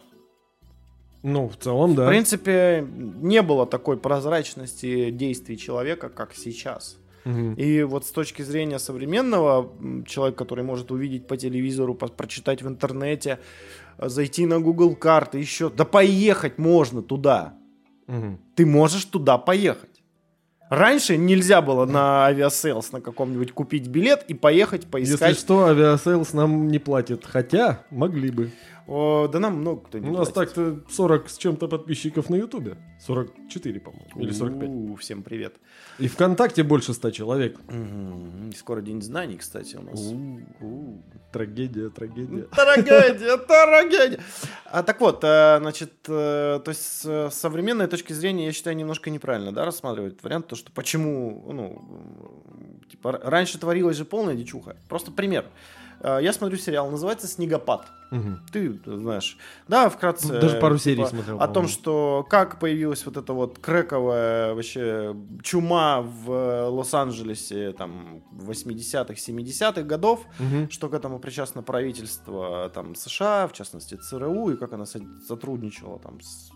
Ну, 1.22 1.48
в 1.48 1.56
целом, 1.56 1.94
да. 1.96 2.04
В 2.04 2.08
принципе, 2.08 2.86
не 2.96 3.42
было 3.42 3.66
такой 3.66 3.96
прозрачности 3.96 5.10
действий 5.10 5.58
человека, 5.58 6.08
как 6.08 6.34
сейчас. 6.34 6.98
И 7.56 7.82
вот 7.82 8.04
с 8.06 8.10
точки 8.12 8.42
зрения 8.42 8.78
современного 8.78 9.72
человека, 10.06 10.38
который 10.44 10.62
может 10.64 10.90
увидеть 10.92 11.26
по 11.26 11.36
телевизору, 11.36 11.94
по- 11.94 12.06
прочитать 12.06 12.62
в 12.62 12.68
интернете, 12.68 13.38
э, 13.98 14.08
зайти 14.08 14.46
на 14.46 14.60
Google 14.60 14.94
карты, 14.94 15.38
еще, 15.38 15.68
да 15.68 15.84
поехать 15.84 16.58
можно 16.58 17.02
туда. 17.02 17.54
Ты 18.54 18.64
можешь 18.64 19.04
туда 19.06 19.38
поехать. 19.38 19.90
Раньше 20.70 21.16
нельзя 21.16 21.62
было 21.62 21.86
на 21.86 22.26
Aviasales 22.26 22.92
на 22.92 23.00
каком-нибудь 23.00 23.52
купить 23.52 23.86
билет 23.88 24.24
и 24.28 24.34
поехать 24.34 24.86
поискать. 24.86 25.30
Если 25.30 25.40
что, 25.40 25.66
Aviasales 25.66 26.32
нам 26.32 26.68
не 26.68 26.78
платит. 26.78 27.24
Хотя, 27.24 27.84
могли 27.90 28.30
бы. 28.30 28.50
О, 28.86 29.26
да 29.26 29.40
нам 29.40 29.56
много 29.60 29.80
кто 29.80 29.98
не 29.98 30.08
У 30.08 30.12
нас 30.12 30.30
так-то 30.30 30.80
40 30.88 31.28
с 31.28 31.38
чем-то 31.38 31.66
подписчиков 31.66 32.30
на 32.30 32.36
Ютубе. 32.36 32.76
44, 33.00 33.80
по-моему. 33.80 34.06
Или 34.16 34.30
45. 34.30 34.68
У, 34.68 34.94
Всем 34.94 35.22
привет. 35.22 35.56
И 35.98 36.06
ВКонтакте 36.06 36.62
больше 36.62 36.94
100 36.94 37.10
человек. 37.10 37.58
Мгм. 37.68 38.52
Скоро 38.56 38.80
день 38.80 39.02
знаний, 39.02 39.38
кстати, 39.38 39.76
у 39.76 39.82
нас. 39.82 40.00
У, 40.60 41.02
Трагедия, 41.32 41.90
трагедия. 41.90 42.42
Трагедия, 42.44 43.36
трагедия. 43.36 44.20
А, 44.66 44.82
так 44.82 45.00
вот, 45.00 45.22
э, 45.22 45.58
значит, 45.60 45.92
э, 46.08 46.60
то 46.64 46.68
есть 46.68 46.80
с 46.80 47.30
современной 47.30 47.88
точки 47.88 48.12
зрения, 48.14 48.46
я 48.46 48.52
считаю, 48.52 48.76
немножко 48.76 49.10
неправильно, 49.10 49.52
да, 49.52 49.64
рассматривать 49.64 50.22
вариант, 50.22 50.46
то, 50.46 50.56
что 50.56 50.72
почему, 50.72 51.44
ну, 51.52 52.80
типа, 52.90 53.20
раньше 53.22 53.58
творилась 53.58 53.96
же 53.96 54.04
полная 54.04 54.34
дичуха. 54.34 54.76
Просто 54.88 55.10
пример. 55.10 55.44
Э, 56.06 56.18
Я 56.22 56.32
смотрю 56.32 56.56
сериал, 56.58 56.90
называется 56.90 57.26
«Снегопад». 57.26 57.86
Мгм. 58.12 58.40
Ты 58.52 58.78
знаешь. 58.86 59.36
Да, 59.66 59.88
вкратце. 59.88 60.32
Ну, 60.32 60.40
Даже 60.40 60.60
пару 60.60 60.76
типа, 60.78 60.84
серий 60.84 61.06
смотрел. 61.06 61.40
О 61.40 61.48
том, 61.48 61.66
что 61.66 62.24
как 62.30 62.60
появилась 62.60 63.04
вот 63.04 63.16
эта 63.16 63.32
вот 63.32 63.58
крэковая 63.58 64.54
вообще 64.54 65.16
чума 65.42 66.02
в 66.02 66.68
Лос-Анджелесе 66.70 67.72
там 67.72 68.22
80-х, 68.32 69.14
70-х 69.14 69.82
годов, 69.82 70.24
Мгм. 70.38 70.70
что 70.70 70.88
к 70.88 70.94
этому 70.94 71.18
причастно 71.18 71.62
правительство 71.64 72.70
там 72.72 72.94
США, 72.94 73.48
в 73.48 73.52
частности 73.52 73.96
ЦРУ, 73.96 74.50
и 74.50 74.56
как 74.56 74.72
она 74.72 74.86
со- 74.86 75.00
сотрудничала 75.26 75.98
там 75.98 76.20
с 76.20 76.50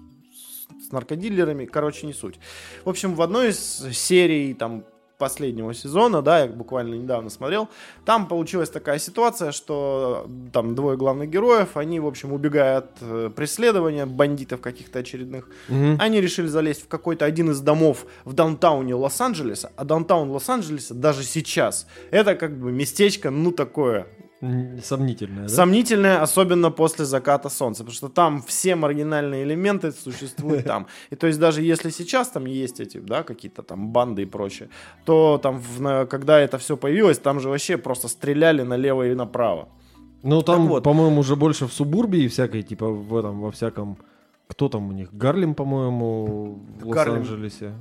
с 0.88 0.92
наркодилерами, 0.92 1.66
короче, 1.66 2.06
не 2.06 2.12
суть. 2.12 2.38
В 2.84 2.88
общем, 2.88 3.14
в 3.16 3.22
одной 3.22 3.48
из 3.50 3.58
серий, 3.92 4.54
там, 4.54 4.84
последнего 5.20 5.72
сезона, 5.74 6.20
да, 6.22 6.40
я 6.40 6.46
буквально 6.48 6.96
недавно 6.96 7.30
смотрел, 7.30 7.68
там 8.04 8.26
получилась 8.26 8.70
такая 8.70 8.98
ситуация, 8.98 9.52
что 9.52 10.26
там 10.52 10.74
двое 10.74 10.96
главных 10.96 11.30
героев, 11.30 11.76
они, 11.76 12.00
в 12.00 12.06
общем, 12.06 12.33
убегая 12.33 12.78
от 12.78 12.90
э, 13.02 13.30
преследования 13.37 14.06
бандитов 14.06 14.61
каких-то 14.61 14.98
очередных, 14.98 15.48
Мгм. 15.68 15.96
они 16.00 16.20
решили 16.20 16.48
залезть 16.48 16.83
в 16.85 16.88
какой-то 16.88 17.24
один 17.24 17.50
из 17.50 17.61
домов 17.61 18.06
в 18.24 18.33
даунтауне 18.33 18.94
Лос-Анджелеса, 18.94 19.70
а 19.76 19.85
даунтаун 19.85 20.30
Лос-Анджелеса 20.30 20.94
даже 20.94 21.22
сейчас, 21.22 21.87
это 22.11 22.35
как 22.35 22.59
бы 22.59 22.72
местечко, 22.72 23.30
ну, 23.30 23.52
такое, 23.52 24.06
Сомнительное, 24.83 25.42
да? 25.42 25.48
Сомнительное, 25.48 26.22
особенно 26.22 26.70
после 26.70 27.05
заката 27.05 27.48
солнца, 27.50 27.83
потому 27.83 27.94
что 27.94 28.09
там 28.09 28.40
все 28.42 28.74
маргинальные 28.74 29.44
элементы 29.44 29.92
существуют 29.92 30.64
там. 30.66 30.87
И 31.11 31.16
то 31.16 31.26
есть 31.26 31.38
даже 31.38 31.62
если 31.62 31.90
сейчас 31.90 32.29
там 32.29 32.46
есть 32.46 32.81
эти, 32.81 32.98
да, 32.98 33.22
какие-то 33.22 33.62
там 33.62 33.88
банды 33.92 34.22
и 34.22 34.26
прочее, 34.26 34.68
то 35.05 35.38
там, 35.42 35.59
в- 35.59 35.81
на- 35.81 36.07
когда 36.07 36.38
это 36.40 36.57
все 36.59 36.76
появилось, 36.76 37.18
там 37.18 37.40
же 37.40 37.48
вообще 37.48 37.76
просто 37.76 38.09
стреляли 38.09 38.62
налево 38.62 39.07
и 39.09 39.14
направо. 39.14 39.68
Ну, 40.22 40.42
там, 40.42 40.68
вот. 40.68 40.85
по-моему, 40.85 41.20
уже 41.20 41.37
больше 41.37 41.66
в 41.66 41.72
субурбии 41.72 42.29
всякой, 42.29 42.62
типа 42.62 42.88
в 42.88 43.16
этом, 43.16 43.40
во 43.40 43.50
всяком... 43.50 43.96
Кто 44.48 44.68
там 44.68 44.88
у 44.88 44.92
них? 44.92 45.14
Гарлем, 45.14 45.55
по-моему, 45.55 46.59
в 46.81 46.88
Гарлем. 46.88 47.20
Лос-Анджелесе. 47.20 47.72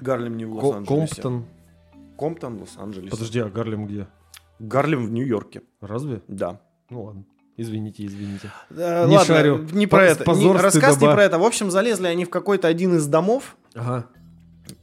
Гарлем 0.00 0.36
не 0.36 0.44
в 0.44 0.54
Лос-Анджелесе. 0.54 1.22
Комптон. 1.22 1.44
Комптон, 2.18 2.58
Лос-Анджелес. 2.60 3.10
Подожди, 3.10 3.40
а 3.40 3.48
Гарлем 3.48 3.86
где? 3.86 4.06
Гарлем 4.58 5.06
в 5.06 5.10
Нью-Йорке. 5.10 5.62
Разве? 5.80 6.22
Да. 6.28 6.60
Ну 6.90 7.02
ладно. 7.04 7.24
Извините, 7.56 8.06
извините. 8.06 8.52
Э, 8.70 9.06
Не 9.08 9.16
ладно, 9.16 9.34
шарю. 9.34 9.66
не 9.72 9.86
про 9.86 10.04
это. 10.04 10.24
позор, 10.24 10.56
Не- 10.56 10.62
рассказ 10.62 10.90
не 10.90 10.92
стыдоба. 10.96 11.12
про 11.14 11.24
это. 11.24 11.38
В 11.38 11.44
общем, 11.44 11.70
залезли 11.70 12.06
они 12.06 12.24
в 12.24 12.30
какой-то 12.30 12.68
один 12.68 12.96
из 12.96 13.06
домов. 13.06 13.56
Ага. 13.74 14.06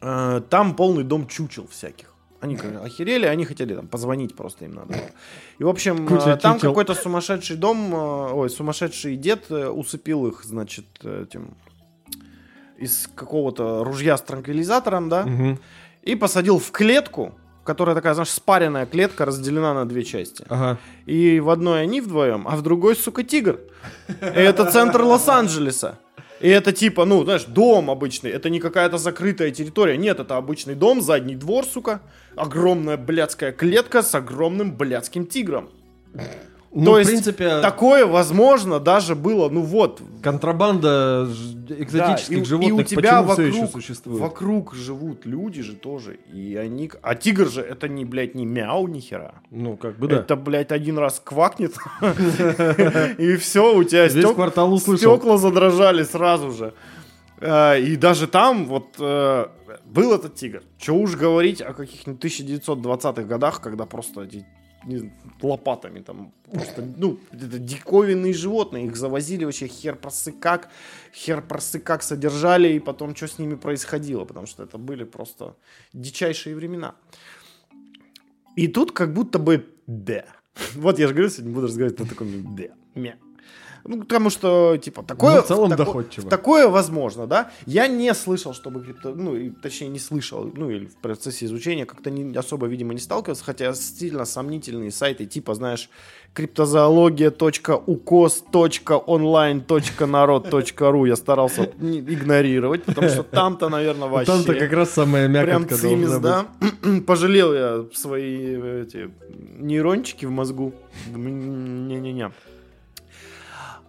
Э, 0.02 0.42
Там 0.50 0.76
полный 0.76 1.04
дом 1.04 1.28
чучел 1.28 1.68
всяких. 1.68 2.12
Они 2.42 2.58
как, 2.58 2.84
охерели, 2.84 3.26
они 3.26 3.46
хотели 3.46 3.74
там 3.74 3.88
позвонить 3.88 4.36
просто 4.36 4.66
им 4.66 4.74
надо. 4.74 4.94
И, 5.58 5.64
в 5.64 5.70
общем, 5.70 6.06
Куча 6.06 6.32
э, 6.32 6.38
там 6.38 6.56
чучел. 6.58 6.72
какой-то 6.72 6.94
сумасшедший 6.94 7.56
дом, 7.56 7.96
э, 7.96 8.32
ой, 8.34 8.50
сумасшедший 8.50 9.16
дед 9.16 9.46
э, 9.50 9.68
усыпил 9.70 10.28
их, 10.28 10.44
значит, 10.44 10.86
этим 11.04 11.56
из 12.78 13.08
какого-то 13.16 13.84
ружья 13.86 14.18
с 14.18 14.22
транквилизатором, 14.22 15.08
да, 15.10 15.26
Мгм. 15.26 15.60
и 16.04 16.16
посадил 16.16 16.60
в 16.60 16.72
клетку, 16.72 17.34
которая 17.66 17.96
такая, 17.96 18.14
знаешь, 18.14 18.30
спаренная 18.30 18.86
клетка, 18.86 19.26
разделена 19.26 19.74
на 19.74 19.86
две 19.86 20.04
части. 20.04 20.46
Ага. 20.48 20.78
И 21.06 21.40
в 21.40 21.50
одной 21.50 21.82
они 21.82 22.00
вдвоем, 22.00 22.48
а 22.48 22.56
в 22.56 22.62
другой, 22.62 22.96
сука, 22.96 23.24
тигр. 23.24 23.60
И 24.08 24.40
это 24.40 24.72
центр 24.72 25.02
Лос-Анджелеса. 25.02 26.00
И 26.40 26.48
это 26.48 26.72
типа, 26.72 27.06
ну, 27.06 27.24
знаешь, 27.24 27.46
дом 27.46 27.90
обычный. 27.90 28.30
Это 28.30 28.50
не 28.50 28.60
какая-то 28.60 28.98
закрытая 28.98 29.52
территория. 29.52 29.98
Нет, 29.98 30.20
это 30.20 30.38
обычный 30.38 30.76
дом, 30.76 31.02
задний 31.02 31.36
двор, 31.36 31.66
сука. 31.66 32.02
Огромная 32.36 32.98
блядская 32.98 33.52
клетка 33.52 34.04
с 34.04 34.14
огромным 34.14 34.76
блядским 34.76 35.26
тигром. 35.26 35.70
Ну, 36.78 36.84
То 36.86 36.92
в 36.96 36.98
есть, 36.98 37.10
принципе, 37.10 37.62
Такое, 37.62 38.06
возможно, 38.06 38.82
даже 38.82 39.16
было, 39.16 39.48
ну 39.48 39.62
вот, 39.62 40.02
контрабанда 40.22 41.26
экзотических 41.70 42.30
Да, 42.30 42.36
и- 42.36 42.42
и 42.42 42.46
животных 42.46 42.80
у 42.80 42.84
тебя 42.84 43.22
почему 43.24 43.34
все 43.34 43.42
еще 43.44 43.60
вокруг- 43.62 43.72
существует? 43.72 44.20
вокруг 44.20 44.76
живут 44.76 45.26
люди 45.26 45.62
же 45.62 45.74
тоже. 45.76 46.20
И 46.34 46.56
они... 46.58 46.92
А 47.02 47.16
тигр 47.16 47.48
же, 47.48 47.62
это 47.62 47.88
не, 47.88 48.04
блядь, 48.04 48.36
не 48.36 48.46
мяу 48.46 48.88
ни 48.88 49.00
хера. 49.00 49.36
Ну, 49.52 49.78
как 49.78 49.98
бы 49.98 50.10
да. 50.10 50.18
Это, 50.18 50.36
блядь, 50.36 50.74
один 50.74 50.98
раз 50.98 51.22
квакнет, 51.24 51.74
и 53.18 53.36
все, 53.38 53.76
у 53.76 53.84
тебя 53.84 54.10
стекла 54.10 55.38
задрожали 55.38 56.04
сразу 56.04 56.52
же. 56.52 56.74
Э, 57.40 57.80
И 57.80 57.96
даже 57.96 58.28
там 58.28 58.66
вот 58.66 58.96
э, 59.00 59.46
был 59.86 60.14
этот 60.14 60.36
тигр. 60.36 60.62
Че 60.78 60.92
уж 60.94 61.16
говорить 61.16 61.62
о 61.62 61.74
каких-нибудь 61.74 62.24
1920-х 62.24 63.24
годах, 63.24 63.62
когда 63.62 63.86
просто 63.86 64.24
эти 64.24 64.46
не 64.86 65.12
лопатами 65.42 66.00
там 66.00 66.34
просто, 66.52 66.88
ну, 66.98 67.20
это 67.32 67.60
диковинные 67.60 68.34
животные, 68.34 68.86
их 68.86 68.96
завозили 68.96 69.46
вообще 69.46 69.68
хер 69.68 69.96
просы 69.96 70.32
как, 70.32 70.70
хер 71.14 71.42
просы 71.42 71.80
как 71.80 72.04
содержали, 72.04 72.74
и 72.74 72.80
потом 72.80 73.16
что 73.16 73.28
с 73.28 73.40
ними 73.40 73.56
происходило, 73.56 74.26
потому 74.26 74.48
что 74.48 74.64
это 74.64 74.78
были 74.78 75.04
просто 75.04 75.56
дичайшие 75.94 76.56
времена. 76.56 76.96
И 78.56 78.68
тут 78.68 78.92
как 78.92 79.14
будто 79.14 79.40
бы 79.40 79.66
да. 79.88 80.26
Вот 80.76 81.00
я 81.00 81.08
же 81.08 81.14
говорю, 81.14 81.30
сегодня 81.30 81.54
буду 81.54 81.68
разговаривать 81.68 82.00
на 82.00 82.06
таком 82.06 82.56
да. 82.56 82.64
Мя. 82.96 83.18
Ну, 83.88 84.00
потому 84.00 84.30
что, 84.32 84.78
типа, 84.78 85.04
такое... 85.04 85.36
Ну, 85.36 85.42
в 85.42 85.46
целом 85.48 85.70
тако- 85.70 85.86
доходчиво. 85.86 86.30
Такое 86.30 86.68
возможно, 86.68 87.28
да? 87.28 87.52
Я 87.68 87.88
не 87.88 88.14
слышал, 88.16 88.54
чтобы 88.54 88.82
крипто... 88.84 89.14
Ну, 89.16 89.36
и, 89.36 89.50
точнее, 89.52 89.90
не 89.90 90.00
слышал, 90.00 90.52
ну, 90.56 90.70
или 90.72 90.86
в 90.88 90.96
процессе 90.96 91.46
изучения 91.46 91.86
как-то 91.86 92.10
не, 92.10 92.36
особо, 92.36 92.66
видимо, 92.68 92.94
не 92.94 93.00
сталкивался, 93.00 93.44
хотя 93.44 93.74
сильно 93.76 94.26
сомнительные 94.26 94.90
сайты, 94.92 95.26
типа, 95.28 95.54
знаешь, 95.54 95.90
криптозоология.укос.онлайн.народ.ру 99.66 101.06
я 101.06 101.16
старался 101.16 101.70
не- 101.78 102.00
игнорировать, 102.00 102.84
потому 102.84 103.10
что 103.10 103.24
там-то, 103.24 103.70
наверное, 103.70 104.08
вообще... 104.08 104.32
Там-то 104.32 104.54
как 104.56 104.72
раз 104.74 104.92
самая 104.92 105.28
Прям 105.30 105.62
мякотка 105.62 105.78
цимис, 105.78 106.10
должна 106.10 106.46
быть. 106.60 106.74
да? 106.82 107.02
Пожалел 107.08 107.54
я 107.54 107.86
свои 107.94 108.82
эти 108.82 109.10
нейрончики 109.60 110.26
в 110.26 110.32
мозгу. 110.32 110.74
Не-не-не. 111.14 112.32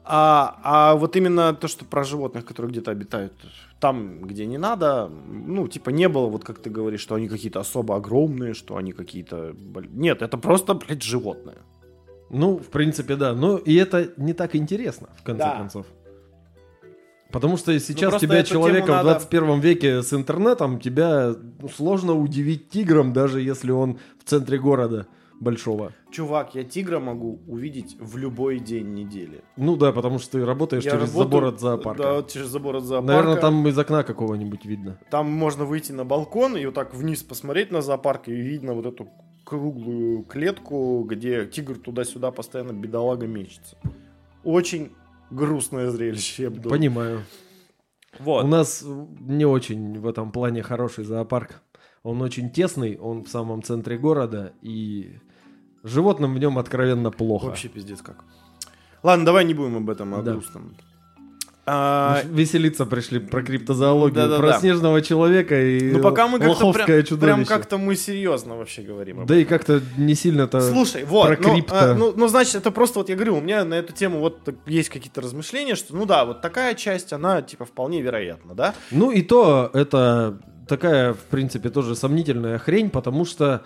А, 0.09 0.61
а 0.63 0.95
вот 0.95 1.17
именно 1.17 1.53
то, 1.53 1.67
что 1.67 1.85
про 1.85 2.05
животных, 2.05 2.45
которые 2.45 2.71
где-то 2.71 2.93
обитают 2.93 3.33
там, 3.81 4.23
где 4.23 4.47
не 4.47 4.57
надо, 4.57 5.11
ну, 5.29 5.69
типа, 5.69 5.91
не 5.91 6.09
было, 6.09 6.29
вот 6.29 6.45
как 6.45 6.61
ты 6.61 6.71
говоришь, 6.71 7.01
что 7.01 7.15
они 7.17 7.29
какие-то 7.29 7.61
особо 7.61 7.97
огромные, 7.97 8.55
что 8.55 8.77
они 8.77 8.93
какие-то... 8.93 9.55
Нет, 9.91 10.23
это 10.23 10.39
просто, 10.39 10.75
блядь, 10.75 11.03
животные. 11.03 11.57
Ну, 12.31 12.57
в 12.57 12.69
принципе, 12.69 13.17
да. 13.17 13.35
Но 13.35 13.59
и 13.59 13.75
это 13.75 14.13
не 14.17 14.33
так 14.33 14.57
интересно, 14.57 15.09
в 15.19 15.23
конце 15.23 15.45
Да. 15.45 15.57
концов. 15.57 15.87
Потому 17.33 17.57
что 17.57 17.79
сейчас 17.79 18.11
просто 18.11 18.27
тебя, 18.27 18.43
человека 18.45 18.93
надо- 18.93 19.19
в 19.19 19.29
21 19.29 19.61
веке 19.61 20.03
с 20.03 20.13
интернетом, 20.15 20.81
тебя 20.81 21.35
ну, 21.61 21.69
сложно 21.69 22.15
удивить 22.15 22.71
тигром, 22.71 23.13
даже 23.13 23.41
если 23.41 23.73
он 23.73 23.99
в 24.25 24.29
центре 24.29 24.59
города 24.59 25.07
большого. 25.41 25.93
Чувак, 26.11 26.55
я 26.55 26.65
тигра 26.65 26.99
могу 26.99 27.41
увидеть 27.47 27.97
в 28.01 28.17
любой 28.17 28.59
день 28.59 28.95
недели. 28.95 29.43
Ну 29.57 29.77
да, 29.77 29.93
потому 29.93 30.19
что 30.19 30.39
ты 30.39 30.45
работаешь 30.45 30.85
Я 30.85 30.93
через 30.93 31.15
работаю- 31.15 31.25
забор 31.25 31.45
от 31.45 31.61
зоопарка. 31.61 32.03
Да, 32.03 32.23
через 32.23 32.47
забор 32.49 32.77
от 32.77 32.85
зоопарка. 32.85 33.13
Наверное, 33.13 33.41
там 33.41 33.67
из 33.69 33.79
окна 33.79 34.03
какого-нибудь 34.03 34.65
видно. 34.65 34.99
Там 35.11 35.31
можно 35.31 35.65
выйти 35.65 35.93
на 35.93 36.05
балкон 36.05 36.57
и 36.57 36.65
вот 36.65 36.75
так 36.75 36.95
вниз 36.95 37.23
посмотреть 37.23 37.71
на 37.71 37.83
зоопарк, 37.83 38.29
и 38.29 38.33
видно 38.33 38.75
вот 38.75 38.87
эту 38.87 39.09
круглую 39.45 40.25
клетку, 40.25 41.05
где 41.05 41.47
тигр 41.47 41.77
туда-сюда 41.77 42.31
постоянно 42.31 42.73
бедолага 42.73 43.27
мечется. 43.27 43.77
Очень 44.43 44.93
грустное 45.31 45.91
зрелище, 45.91 46.45
я 46.45 46.51
бы 46.51 46.57
думал. 46.57 46.71
Понимаю. 46.77 47.21
Вот. 48.19 48.45
У 48.45 48.49
нас 48.49 48.83
не 49.21 49.45
очень 49.45 50.01
в 50.01 50.07
этом 50.07 50.33
плане 50.33 50.63
хороший 50.63 51.05
зоопарк. 51.05 51.63
Он 52.03 52.23
очень 52.23 52.51
тесный, 52.51 52.97
он 52.97 53.25
в 53.25 53.29
самом 53.29 53.63
центре 53.63 53.99
города, 53.99 54.53
и 54.63 55.19
животным 55.87 56.35
в 56.35 56.39
нем 56.39 56.59
откровенно 56.59 57.11
плохо. 57.11 57.47
Вообще 57.47 57.69
пиздец 57.69 58.03
как. 58.03 58.25
Ладно, 59.03 59.25
давай 59.25 59.45
не 59.45 59.55
будем 59.55 59.77
об 59.77 59.91
этом, 59.91 60.15
о 60.15 60.23
Да. 60.23 60.33
грустном. 60.33 60.75
А, 61.69 62.23
Веселиться 62.27 62.87
пришли 62.87 63.19
про 63.19 63.43
криптозоологию, 63.43 64.15
Да-да-да. 64.15 64.39
про 64.53 64.59
снежного 64.61 65.03
человека 65.03 65.61
и 65.61 65.91
ну 65.91 66.01
пока 66.01 66.29
мы 66.29 66.39
как-то 66.39 66.73
прям, 66.73 66.87
чудовище. 66.87 67.19
прям 67.19 67.45
как-то 67.45 67.77
мы 67.77 67.97
серьезно 67.97 68.57
вообще 68.57 68.83
говорим. 68.83 69.21
об 69.23 69.27
Да 69.27 69.37
и 69.37 69.45
как-то 69.45 69.83
не 69.97 70.15
сильно-то... 70.15 70.61
Слушай, 70.61 71.03
вот, 71.03 71.27
про 71.27 71.37
ну, 71.43 71.55
крипто. 71.55 71.75
а, 71.77 71.95
ну, 71.95 72.13
ну, 72.15 72.29
значит, 72.29 72.55
это 72.55 72.71
просто, 72.71 73.01
вот 73.01 73.09
я 73.09 73.17
говорю, 73.17 73.39
у 73.39 73.41
меня 73.41 73.65
на 73.65 73.75
эту 73.75 73.93
тему 73.93 74.21
вот 74.21 74.49
есть 74.67 74.91
какие-то 74.91 75.21
размышления, 75.21 75.75
что, 75.75 75.97
ну 75.97 76.07
да, 76.07 76.25
вот 76.25 76.41
такая 76.41 76.75
часть, 76.75 77.13
она, 77.13 77.43
типа, 77.43 77.65
вполне 77.65 78.01
вероятна, 78.01 78.55
да? 78.55 78.73
Ну 78.93 79.11
и 79.11 79.23
то 79.23 79.69
это 79.73 80.39
такая, 80.69 81.15
в 81.15 81.25
принципе, 81.31 81.69
тоже 81.71 81.97
сомнительная 81.97 82.59
хрень, 82.59 82.91
потому 82.91 83.25
что 83.25 83.65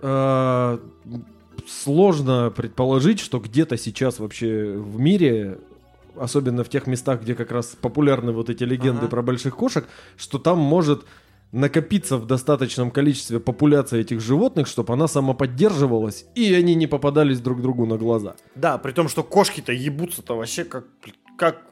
э, 0.00 0.78
сложно 1.66 2.50
предположить, 2.54 3.20
что 3.20 3.38
где-то 3.38 3.76
сейчас 3.76 4.18
вообще 4.18 4.72
в 4.76 4.98
мире, 4.98 5.58
особенно 6.16 6.64
в 6.64 6.68
тех 6.68 6.86
местах, 6.86 7.22
где 7.22 7.34
как 7.34 7.50
раз 7.52 7.76
популярны 7.80 8.32
вот 8.32 8.50
эти 8.50 8.64
легенды 8.64 9.02
Ага. 9.02 9.08
про 9.08 9.22
больших 9.22 9.56
кошек, 9.56 9.86
что 10.16 10.38
там 10.38 10.58
может 10.58 11.04
накопиться 11.52 12.16
в 12.16 12.26
достаточном 12.26 12.90
количестве 12.92 13.40
популяция 13.40 14.00
этих 14.02 14.20
животных, 14.20 14.68
чтобы 14.68 14.92
она 14.94 15.08
самоподдерживалась, 15.08 16.24
и 16.36 16.54
они 16.54 16.76
не 16.76 16.86
попадались 16.86 17.40
друг 17.40 17.60
другу 17.60 17.86
на 17.86 17.96
глаза. 17.96 18.36
Да, 18.54 18.78
при 18.78 18.92
том, 18.92 19.08
что 19.08 19.24
кошки-то 19.24 19.72
ебутся-то 19.72 20.36
вообще 20.36 20.62
как, 20.64 20.84
как, 21.36 21.62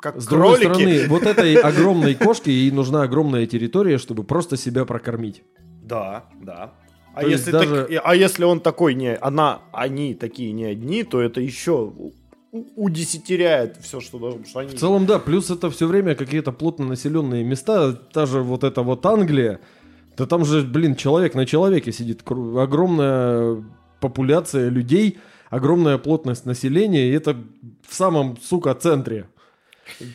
как 0.00 0.20
С 0.20 0.26
другой 0.26 0.58
кролики. 0.60 0.72
стороны, 0.80 1.08
вот 1.08 1.22
этой 1.22 1.54
огромной 1.54 2.16
кошке 2.16 2.50
ей 2.50 2.72
нужна 2.72 3.02
огромная 3.02 3.46
территория, 3.46 3.98
чтобы 3.98 4.24
просто 4.24 4.56
себя 4.56 4.84
прокормить. 4.84 5.44
Да, 5.84 6.24
да. 6.42 6.72
А 7.14 7.22
То 7.22 7.28
если, 7.28 7.50
даже- 7.50 7.84
так- 7.86 8.02
а 8.04 8.14
если 8.16 8.44
он 8.44 8.60
такой 8.60 8.94
не, 8.94 9.14
она, 9.16 9.60
они 9.72 10.14
такие 10.14 10.52
не 10.52 10.64
одни, 10.64 11.02
то 11.04 11.20
это 11.20 11.40
еще 11.40 11.92
удесятеряет 12.76 13.76
все, 13.82 14.00
что 14.00 14.18
должно. 14.18 14.44
Что 14.44 14.60
они... 14.60 14.70
В 14.70 14.78
целом, 14.78 15.06
да, 15.06 15.18
плюс 15.18 15.50
это 15.50 15.70
все 15.70 15.86
время 15.86 16.14
какие-то 16.14 16.52
плотно 16.52 16.86
населенные 16.86 17.44
места, 17.44 17.92
та 17.92 18.26
же 18.26 18.40
вот 18.42 18.64
эта 18.64 18.82
вот 18.82 19.04
Англия, 19.06 19.60
да 20.16 20.26
там 20.26 20.44
же, 20.44 20.62
блин, 20.62 20.96
человек 20.96 21.34
на 21.34 21.46
человеке 21.46 21.92
сидит, 21.92 22.22
огромная 22.28 23.62
популяция 24.00 24.68
людей, 24.68 25.18
огромная 25.50 25.98
плотность 25.98 26.46
населения, 26.46 27.08
и 27.08 27.12
это 27.12 27.36
в 27.88 27.94
самом, 27.94 28.36
сука, 28.40 28.74
центре. 28.74 29.26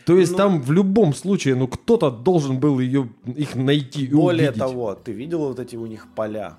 То 0.06 0.18
есть 0.18 0.32
Ну- 0.32 0.38
там 0.38 0.62
в 0.62 0.72
любом 0.72 1.14
случае, 1.14 1.56
ну 1.56 1.68
кто-то 1.68 2.10
должен 2.10 2.60
был 2.60 2.80
ее, 2.80 3.10
их 3.26 3.56
найти 3.56 4.06
и 4.06 4.14
Более 4.14 4.50
увидеть. 4.50 4.60
того, 4.60 4.96
ты 4.96 5.12
видел 5.12 5.40
вот 5.40 5.60
эти 5.60 5.76
у 5.76 5.86
них 5.86 6.08
поля? 6.16 6.58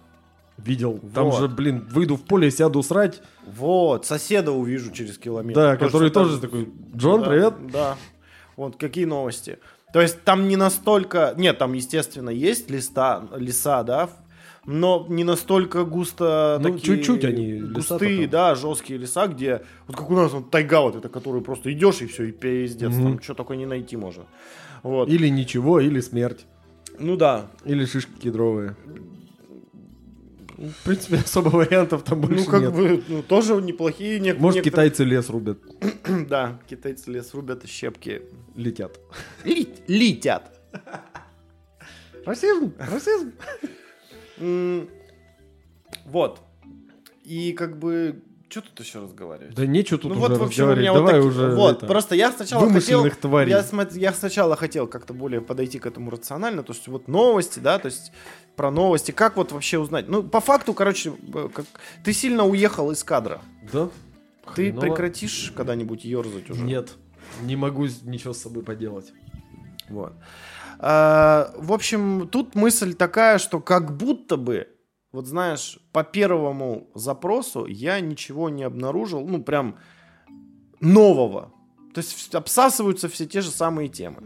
Видел. 0.59 1.01
Там 1.15 1.27
Вот. 1.31 1.39
же, 1.41 1.49
блин, 1.49 1.87
выйду 1.91 2.17
в 2.17 2.23
поле, 2.23 2.51
сяду 2.51 2.83
срать. 2.83 3.23
Вот, 3.47 4.07
соседа 4.07 4.53
увижу 4.53 4.91
через 4.91 5.19
километр. 5.19 5.61
Да, 5.61 5.73
Точно 5.73 5.87
который 5.87 6.11
тоже 6.11 6.35
же. 6.37 6.41
такой, 6.41 6.69
Джон, 6.97 7.23
Да, 7.23 7.29
привет. 7.29 7.55
Да. 7.73 7.97
Вот 8.57 8.77
какие 8.77 9.05
новости. 9.05 9.59
То 9.93 10.01
есть 10.01 10.23
там 10.25 10.49
не 10.49 10.57
настолько... 10.57 11.35
Нет, 11.37 11.59
там, 11.59 11.75
естественно, 11.75 12.31
есть 12.31 12.71
листа, 12.71 13.29
леса, 13.37 13.83
да, 13.83 14.11
но 14.65 15.07
не 15.09 15.25
настолько 15.25 15.85
густо 15.85 16.59
Ну, 16.61 16.73
такие 16.73 16.97
чуть-чуть 16.97 17.25
они, 17.25 17.61
густые, 17.61 18.23
там. 18.23 18.31
да, 18.31 18.55
жесткие 18.57 18.99
леса, 18.99 19.27
где 19.29 19.63
вот 19.87 19.97
как 19.97 20.11
у 20.11 20.15
нас 20.15 20.33
вот 20.33 20.51
тайга 20.51 20.81
вот 20.81 20.97
эта, 20.97 21.09
которую 21.09 21.43
просто 21.45 21.73
идешь 21.73 22.01
и 22.01 22.07
все, 22.07 22.25
и 22.25 22.33
пиздец, 22.33 22.91
Мгм. 22.91 23.03
там 23.13 23.23
что 23.23 23.35
такое 23.35 23.57
не 23.59 23.67
найти 23.67 23.97
можно. 23.97 24.25
Вот. 24.83 25.09
Или 25.09 25.29
ничего, 25.29 25.79
или 25.81 26.01
смерть. 26.01 26.47
Ну 26.99 27.17
да. 27.17 27.47
Или 27.65 27.85
шишки 27.85 28.11
кедровые. 28.19 28.75
В 30.57 30.85
принципе, 30.85 31.17
особо 31.25 31.49
вариантов 31.51 32.03
там 32.03 32.21
больше 32.21 32.45
ну 32.47 32.51
как 32.51 32.61
нет. 32.63 32.73
бы, 32.75 33.05
ну 33.09 33.23
тоже 33.23 33.55
неплохие. 33.57 34.19
не- 34.21 34.33
Может, 34.35 34.65
некоторые- 34.65 34.91
китайцы 34.91 35.05
лес 35.05 35.29
рубят, 35.29 35.59
Да, 36.29 36.59
китайцы 36.69 37.11
лес 37.11 37.35
рубят 37.35 37.65
и 37.65 37.67
щепки 37.67 38.23
летят. 38.55 38.99
Лит- 39.45 39.83
летят. 39.87 40.59
Расизм, 42.25 42.73
расизм. 42.79 43.33
Вот. 46.05 46.41
И 47.25 47.53
как 47.53 47.79
бы... 47.79 48.23
Что 48.49 48.61
тут 48.63 48.79
еще 48.81 49.01
разговаривать? 49.01 49.55
Да 49.57 49.67
нечего 49.67 49.99
тут 49.99 50.13
ну 50.15 50.21
уже 50.21 50.35
вот, 50.35 50.41
разговаривать. 50.49 50.79
меня 50.79 50.93
вот 50.93 50.99
Давай 50.99 51.15
таки- 51.15 51.27
уже 51.27 51.51
Вот, 51.57 51.77
это, 51.79 51.87
просто 51.87 52.15
я 52.15 52.31
сначала 52.31 52.71
хотел... 52.71 53.09
тварей. 53.11 53.51
Я, 53.51 53.61
смо- 53.61 53.99
я 53.99 54.13
сначала 54.13 54.55
хотел 54.57 54.87
как-то 54.87 55.13
более 55.13 55.41
подойти 55.41 55.81
к 55.81 55.87
этому 55.87 56.11
рационально, 56.13 56.63
то 56.63 56.73
есть 56.73 56.87
вот 56.87 57.09
новости, 57.09 57.59
да, 57.59 57.81
то 57.81 57.87
есть 57.87 58.13
про 58.57 58.71
новости, 58.71 59.13
как 59.13 59.37
вот 59.37 59.53
вообще 59.53 59.79
узнать? 59.79 60.09
Ну, 60.09 60.23
по 60.23 60.41
факту, 60.41 60.75
короче, 60.75 61.13
э, 61.35 61.49
как... 61.53 61.67
ты 62.03 62.13
сильно 62.13 62.45
уехал 62.45 62.91
из 62.91 63.05
кадра. 63.05 63.41
Да? 63.73 63.91
Ты 64.55 64.71
Хреново. 64.71 64.81
прекратишь 64.81 65.53
когда-нибудь 65.55 66.05
ерзать 66.05 66.51
уже? 66.51 66.63
Нет, 66.63 66.95
не 67.43 67.57
могу 67.57 67.87
ничего 68.03 68.33
с 68.33 68.39
собой 68.39 68.63
поделать. 68.63 69.13
Вот. 69.89 70.15
А, 70.79 71.53
в 71.57 71.73
общем, 71.73 72.29
тут 72.29 72.55
мысль 72.55 72.95
такая, 72.95 73.39
что 73.39 73.61
как 73.61 73.97
будто 73.97 74.37
бы, 74.37 74.69
вот 75.13 75.27
знаешь, 75.27 75.79
по 75.93 76.05
первому 76.05 76.91
запросу 76.95 77.67
я 77.67 78.01
ничего 78.01 78.49
не 78.49 78.63
обнаружил, 78.63 79.27
ну 79.27 79.43
прям 79.43 79.79
нового. 80.81 81.53
То 81.97 82.03
есть 82.03 82.35
обсасываются 82.35 83.09
все 83.09 83.25
те 83.25 83.41
же 83.41 83.51
самые 83.51 83.89
темы. 83.89 84.17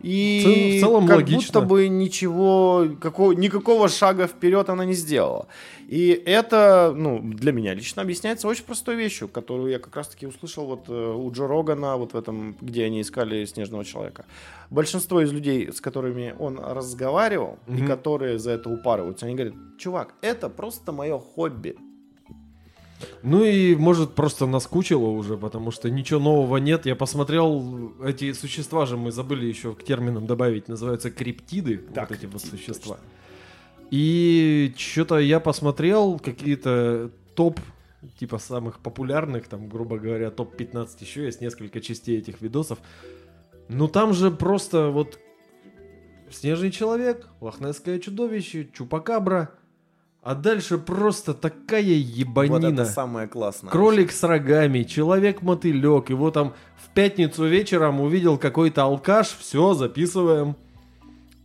И 0.00 0.40
В 0.40 0.44
цел- 0.44 0.54
в 0.54 0.80
целом 0.80 1.06
как 1.06 1.16
логично. 1.16 1.36
будто 1.36 1.60
бы 1.60 1.88
ничего, 1.88 2.86
какого, 2.98 3.32
никакого 3.32 3.88
шага 3.90 4.26
вперед 4.26 4.70
она 4.70 4.86
не 4.86 4.94
сделала. 4.94 5.46
И 5.86 6.22
это, 6.24 6.94
ну, 6.96 7.20
для 7.22 7.52
меня 7.52 7.74
лично 7.74 8.00
объясняется 8.00 8.48
очень 8.48 8.64
простой 8.64 8.96
вещью, 8.96 9.28
которую 9.28 9.70
я 9.70 9.78
как 9.78 9.94
раз-таки 9.96 10.26
услышал 10.26 10.64
вот 10.64 10.88
э, 10.88 11.14
у 11.14 11.30
Джо 11.30 11.46
Рогана, 11.46 11.98
вот 11.98 12.14
в 12.14 12.16
этом, 12.16 12.56
где 12.62 12.84
они 12.86 13.02
искали 13.02 13.44
Снежного 13.44 13.84
Человека. 13.84 14.24
Большинство 14.70 15.20
из 15.20 15.30
людей, 15.32 15.70
с 15.70 15.82
которыми 15.82 16.34
он 16.38 16.58
разговаривал, 16.58 17.58
и 17.68 17.72
Мгм. 17.72 17.86
которые 17.86 18.38
за 18.38 18.52
это 18.52 18.70
упарываются, 18.70 19.26
они 19.26 19.34
говорят, 19.34 19.54
чувак, 19.78 20.14
это 20.22 20.48
просто 20.48 20.92
мое 20.92 21.18
хобби. 21.18 21.76
Ну 23.22 23.44
и, 23.44 23.74
может, 23.74 24.14
просто 24.14 24.46
наскучило 24.46 25.06
уже, 25.06 25.36
потому 25.36 25.70
что 25.70 25.90
ничего 25.90 26.20
нового 26.20 26.58
нет. 26.58 26.86
Я 26.86 26.96
посмотрел, 26.96 27.92
эти 28.04 28.32
существа 28.32 28.86
же 28.86 28.96
мы 28.96 29.12
забыли 29.12 29.46
еще 29.46 29.74
к 29.74 29.84
терминам 29.84 30.26
добавить, 30.26 30.68
называются 30.68 31.10
криптиды, 31.10 31.82
Да, 31.94 32.02
вот 32.02 32.12
эти 32.12 32.26
вот 32.26 32.42
криптиды, 32.42 32.56
существа. 32.56 32.98
И 33.90 34.74
что-то 34.76 35.18
я 35.18 35.40
посмотрел, 35.40 36.18
какие-то 36.18 37.10
топ, 37.34 37.58
типа 38.18 38.38
самых 38.38 38.80
популярных, 38.80 39.48
там, 39.48 39.68
грубо 39.68 39.98
говоря, 39.98 40.30
топ-15 40.30 40.88
еще 41.00 41.24
есть, 41.24 41.40
несколько 41.40 41.80
частей 41.80 42.18
этих 42.18 42.40
видосов. 42.40 42.78
Ну 43.68 43.88
там 43.88 44.12
же 44.12 44.30
просто 44.30 44.88
вот 44.88 45.18
Снежный 46.30 46.70
человек, 46.70 47.26
Лохнесское 47.40 47.98
чудовище, 47.98 48.68
Чупакабра, 48.72 49.50
а 50.22 50.34
дальше 50.34 50.76
просто 50.76 51.32
такая 51.32 51.82
ебанина. 51.82 52.54
Вот 52.54 52.64
это 52.64 52.84
самое 52.84 53.26
классное. 53.26 53.70
Кролик 53.70 54.12
с 54.12 54.22
рогами, 54.22 54.82
человек-мотылек. 54.82 56.10
Его 56.10 56.30
там 56.30 56.54
в 56.76 56.90
пятницу 56.90 57.46
вечером 57.46 58.00
увидел 58.00 58.36
какой-то 58.36 58.82
алкаш. 58.82 59.28
Все, 59.38 59.72
записываем. 59.72 60.56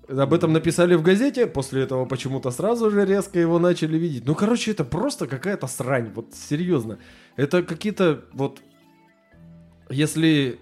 Об 0.10 0.34
этом 0.34 0.52
написали 0.52 0.96
в 0.96 1.04
газете. 1.04 1.48
После 1.48 1.84
этого 1.84 2.06
почему-то 2.06 2.52
сразу 2.52 2.92
же 2.92 3.06
резко 3.06 3.40
его 3.40 3.60
начали 3.60 3.98
видеть. 3.98 4.26
Ну, 4.26 4.36
короче, 4.36 4.72
это 4.72 4.84
просто 4.84 5.26
какая-то 5.28 5.68
срань. 5.68 6.12
Вот 6.14 6.34
серьезно. 6.34 7.00
Это 7.38 7.64
какие-то 7.64 8.26
вот... 8.34 8.62
Если, 9.90 10.60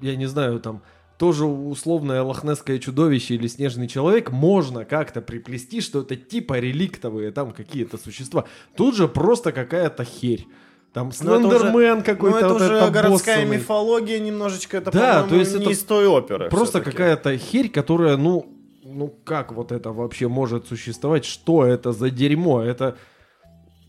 я 0.00 0.16
не 0.16 0.26
знаю, 0.26 0.60
там 0.60 0.82
тоже 1.20 1.44
условное 1.44 2.22
лохнесское 2.22 2.78
чудовище 2.78 3.34
или 3.34 3.46
снежный 3.46 3.88
человек 3.88 4.30
можно 4.30 4.86
как-то 4.86 5.20
приплести, 5.20 5.82
что 5.82 6.00
это 6.00 6.16
типа 6.16 6.58
реликтовые 6.58 7.30
там 7.30 7.52
какие-то 7.52 7.98
существа. 7.98 8.46
Тут 8.74 8.96
же 8.96 9.06
просто 9.06 9.52
какая-то 9.52 10.02
херь. 10.04 10.46
Там 10.94 11.12
Ну, 11.20 11.34
это 11.34 11.46
уже- 11.46 11.58
Слендермен 11.58 11.98
Ну, 11.98 12.04
какой-то 12.04 12.38
это 12.38 12.48
вот 12.48 12.62
уже 12.62 12.72
это 12.72 12.90
городская 12.90 13.36
боссовый. 13.36 13.58
мифология 13.58 14.18
немножечко, 14.18 14.78
это, 14.78 14.90
Да, 14.92 15.22
по-моему, 15.22 15.28
то 15.28 15.36
есть 15.36 15.54
не 15.56 15.62
это 15.64 15.70
из 15.72 15.84
той 15.84 16.06
оперы. 16.06 16.48
Просто 16.48 16.80
какая-то 16.80 17.36
херь, 17.36 17.68
которая, 17.68 18.16
ну, 18.16 18.46
ну 18.82 19.14
как 19.22 19.52
вот 19.52 19.72
это 19.72 19.92
вообще 19.92 20.26
может 20.26 20.68
существовать? 20.68 21.26
Что 21.26 21.66
это 21.66 21.92
за 21.92 22.08
дерьмо? 22.08 22.62
Это, 22.62 22.96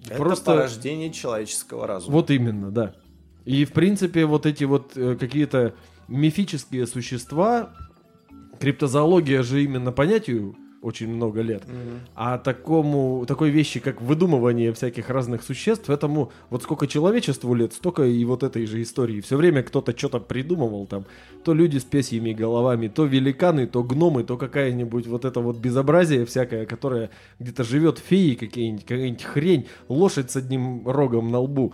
Это 0.05 0.15
просто... 0.17 0.51
порождение 0.51 1.13
человеческого 1.13 1.87
разума. 1.87 2.11
Вот 2.11 2.29
именно, 2.29 2.71
да. 2.71 2.93
И, 3.45 3.63
в 3.63 3.71
принципе, 3.71 4.25
вот 4.25 4.45
эти 4.45 4.65
вот 4.65 4.97
э, 4.97 5.15
какие-то 5.15 5.73
мифические 6.11 6.85
существа, 6.87 7.69
криптозоология 8.59 9.43
же 9.43 9.63
именно 9.63 9.91
понятию 9.91 10.55
очень 10.81 11.09
много 11.09 11.41
лет. 11.41 11.63
Мгм. 11.67 11.99
А 12.15 12.37
такому, 12.37 13.25
такой 13.27 13.51
вещи, 13.51 13.79
как 13.79 14.01
выдумывание 14.01 14.73
всяких 14.73 15.09
разных 15.09 15.43
существ, 15.43 15.89
этому 15.89 16.31
вот 16.49 16.63
сколько 16.63 16.87
человечеству 16.87 17.53
лет, 17.53 17.73
столько 17.73 18.03
и 18.03 18.25
вот 18.25 18.43
этой 18.43 18.65
же 18.65 18.81
истории. 18.81 19.21
Все 19.21 19.37
время 19.37 19.61
кто-то 19.61 19.95
что-то 19.95 20.19
придумывал 20.19 20.87
там. 20.87 21.05
То 21.43 21.53
люди 21.53 21.77
с 21.77 21.83
песьями 21.83 22.33
головами, 22.33 22.87
то 22.87 23.05
великаны, 23.05 23.67
то 23.67 23.83
гномы, 23.83 24.23
то 24.23 24.37
какая-нибудь 24.37 25.07
вот 25.07 25.25
это 25.25 25.39
вот 25.39 25.57
безобразие 25.57 26.25
всякое, 26.25 26.65
которое 26.65 27.11
где-то 27.39 27.63
живет 27.63 27.99
феи 27.99 28.33
какие-нибудь, 28.33 28.85
какая-нибудь 28.85 29.23
хрень, 29.23 29.67
лошадь 29.87 30.31
с 30.31 30.35
одним 30.35 30.87
рогом 30.87 31.31
на 31.31 31.39
лбу. 31.39 31.73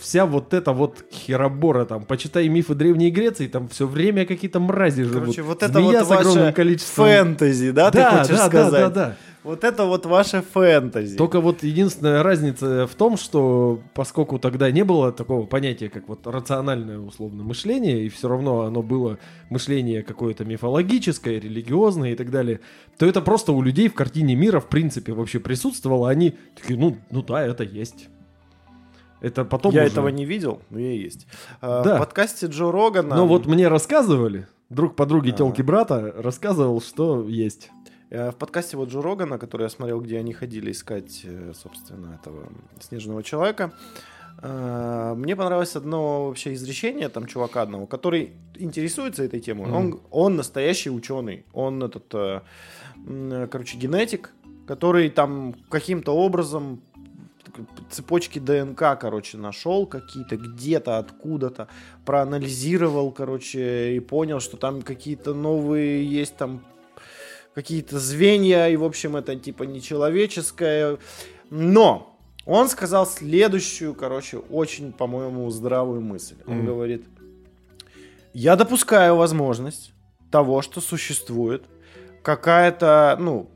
Вся 0.00 0.26
вот 0.26 0.54
эта 0.54 0.72
вот 0.72 1.04
херобора 1.12 1.84
там, 1.84 2.04
почитай 2.04 2.48
мифы 2.48 2.74
Древней 2.74 3.10
Греции, 3.10 3.48
там 3.48 3.68
все 3.68 3.86
время 3.86 4.24
какие-то 4.24 4.60
мрази 4.60 5.02
живут. 5.02 5.20
Короче, 5.20 5.42
вот 5.42 5.62
это 5.62 5.72
Змея 5.72 6.00
вот 6.00 6.08
с 6.08 6.10
огромным 6.10 6.44
ваше 6.44 6.52
количеством... 6.54 7.06
фэнтези, 7.06 7.70
да, 7.72 7.90
ты 7.90 7.98
да, 7.98 8.10
хочешь 8.10 8.36
да, 8.36 8.46
сказать? 8.46 8.72
да, 8.72 8.88
да, 8.88 9.06
да. 9.08 9.16
Вот 9.44 9.62
это 9.62 9.84
вот 9.84 10.06
ваше 10.06 10.42
фэнтези. 10.42 11.18
Только 11.18 11.40
вот 11.42 11.62
единственная 11.62 12.22
разница 12.22 12.86
в 12.86 12.94
том, 12.94 13.18
что 13.18 13.78
поскольку 13.92 14.38
тогда 14.38 14.70
не 14.70 14.84
было 14.84 15.12
такого 15.12 15.44
понятия, 15.44 15.90
как 15.90 16.08
вот 16.08 16.26
рациональное 16.26 16.98
условно 16.98 17.42
мышление, 17.42 18.06
и 18.06 18.08
все 18.08 18.28
равно 18.28 18.62
оно 18.62 18.82
было 18.82 19.18
мышление 19.50 20.02
какое-то 20.02 20.46
мифологическое, 20.46 21.38
религиозное 21.40 22.12
и 22.12 22.16
так 22.16 22.30
далее, 22.30 22.60
то 22.96 23.04
это 23.04 23.20
просто 23.20 23.52
у 23.52 23.60
людей 23.60 23.88
в 23.88 23.94
картине 23.94 24.34
мира 24.34 24.60
в 24.60 24.68
принципе 24.68 25.12
вообще 25.12 25.40
присутствовало. 25.40 26.08
Они 26.08 26.36
такие, 26.58 26.78
ну, 26.78 26.96
ну 27.10 27.22
да, 27.22 27.44
это 27.44 27.64
есть. 27.64 28.08
Это 29.20 29.44
потом 29.44 29.72
Я 29.72 29.82
уже- 29.84 29.92
этого 29.92 30.08
не 30.08 30.24
видел, 30.24 30.60
но 30.70 30.78
я 30.78 30.92
есть. 30.92 31.26
А, 31.60 31.82
Да. 31.82 31.96
В 31.96 31.98
подкасте 31.98 32.46
Джо 32.46 32.70
Рогана... 32.70 33.16
Но 33.16 33.26
вот 33.26 33.46
мне 33.46 33.68
рассказывали, 33.68 34.46
друг 34.70 34.96
подруги 34.96 35.28
Ага. 35.28 35.38
телки 35.38 35.62
брата 35.62 36.12
рассказывал, 36.16 36.80
что 36.82 37.26
есть. 37.28 37.70
э, 38.10 38.30
В 38.30 38.34
подкасте 38.36 38.76
вот 38.76 38.90
Джо 38.90 39.00
Рогана, 39.02 39.38
который 39.38 39.62
я 39.64 39.68
смотрел, 39.70 40.00
где 40.00 40.18
они 40.18 40.32
ходили 40.32 40.70
искать, 40.72 41.22
э, 41.24 41.52
собственно, 41.54 42.18
этого 42.20 42.48
снежного 42.80 43.22
человека, 43.22 43.72
э, 44.42 45.14
мне 45.16 45.34
понравилось 45.36 45.76
одно 45.76 46.26
вообще 46.26 46.52
изречение 46.54 47.08
там 47.08 47.26
чувака 47.26 47.62
одного, 47.62 47.86
который 47.86 48.32
интересуется 48.56 49.22
этой 49.24 49.40
темой. 49.40 49.66
Мгм. 49.66 49.74
Он, 49.76 50.00
он 50.10 50.36
настоящий 50.36 50.90
ученый. 50.90 51.44
Он 51.52 51.82
этот, 51.82 52.12
э, 52.14 52.40
короче, 53.50 53.78
генетик, 53.78 54.32
который 54.66 55.08
там 55.10 55.54
каким-то 55.70 56.14
образом 56.14 56.80
цепочки 57.90 58.38
ДНК, 58.38 58.98
короче, 59.00 59.38
нашел 59.38 59.86
какие-то 59.86 60.36
где-то, 60.36 60.98
откуда-то, 60.98 61.68
проанализировал, 62.04 63.10
короче, 63.12 63.96
и 63.96 64.00
понял, 64.00 64.40
что 64.40 64.56
там 64.56 64.82
какие-то 64.82 65.34
новые 65.34 66.04
есть 66.04 66.36
там 66.36 66.64
какие-то 67.54 67.98
звенья, 68.00 68.68
и, 68.68 68.76
в 68.76 68.84
общем, 68.84 69.16
это 69.16 69.36
типа 69.36 69.62
нечеловеческое. 69.62 70.98
Но 71.50 72.18
он 72.46 72.68
сказал 72.68 73.06
следующую, 73.06 73.94
короче, 73.94 74.38
очень, 74.38 74.92
по-моему, 74.92 75.48
здравую 75.50 76.00
мысль. 76.00 76.36
Он 76.46 76.58
Мгм. 76.58 76.66
говорит, 76.66 77.04
я 78.32 78.56
допускаю 78.56 79.16
возможность 79.16 79.92
того, 80.30 80.62
что 80.62 80.80
существует 80.80 81.62
какая-то, 82.22 83.16
ну, 83.20 83.50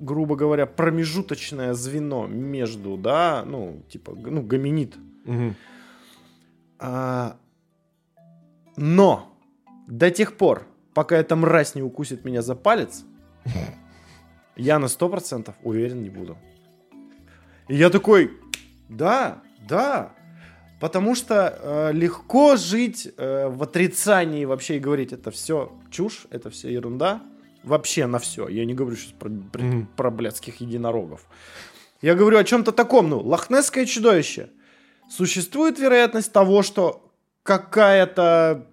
грубо 0.00 0.36
говоря, 0.36 0.66
промежуточное 0.66 1.74
звено 1.74 2.26
между, 2.26 2.96
да, 2.96 3.44
ну, 3.46 3.82
типа, 3.88 4.14
ну, 4.14 4.42
гоминид. 4.42 4.96
Мгм. 5.24 5.56
А, 6.78 7.36
но 8.76 9.32
до 9.86 10.10
тех 10.10 10.36
пор, 10.36 10.66
пока 10.94 11.16
эта 11.16 11.36
мразь 11.36 11.74
не 11.74 11.82
укусит 11.82 12.24
меня 12.24 12.42
за 12.42 12.54
палец, 12.54 13.04
я 14.56 14.78
на 14.78 14.86
100% 14.86 15.54
уверен 15.62 16.02
не 16.02 16.10
буду. 16.10 16.36
И 17.68 17.76
я 17.76 17.90
такой, 17.90 18.32
да, 18.88 19.42
да. 19.68 20.12
Потому 20.80 21.14
что 21.14 21.56
э, 21.60 21.92
легко 21.92 22.56
жить 22.56 23.08
э, 23.16 23.48
в 23.48 23.62
отрицании 23.62 24.44
вообще 24.44 24.78
и 24.78 24.80
говорить, 24.80 25.12
это 25.12 25.30
все 25.30 25.72
чушь, 25.90 26.26
это 26.30 26.50
все 26.50 26.72
ерунда. 26.72 27.22
Вообще 27.64 28.06
на 28.06 28.18
все. 28.18 28.48
Я 28.48 28.64
не 28.64 28.74
говорю 28.74 28.96
сейчас 28.96 29.12
про, 29.12 29.30
про, 29.52 29.62
Мгм. 29.62 29.88
про 29.96 30.10
блядских 30.10 30.60
единорогов. 30.60 31.20
Я 32.00 32.14
говорю 32.14 32.38
о 32.38 32.44
чем-то 32.44 32.72
таком, 32.72 33.08
ну, 33.10 33.20
лохнесское 33.20 33.86
чудовище. 33.86 34.48
Существует 35.10 35.78
вероятность 35.78 36.32
того, 36.32 36.62
что 36.62 37.08
какая-то 37.44 38.66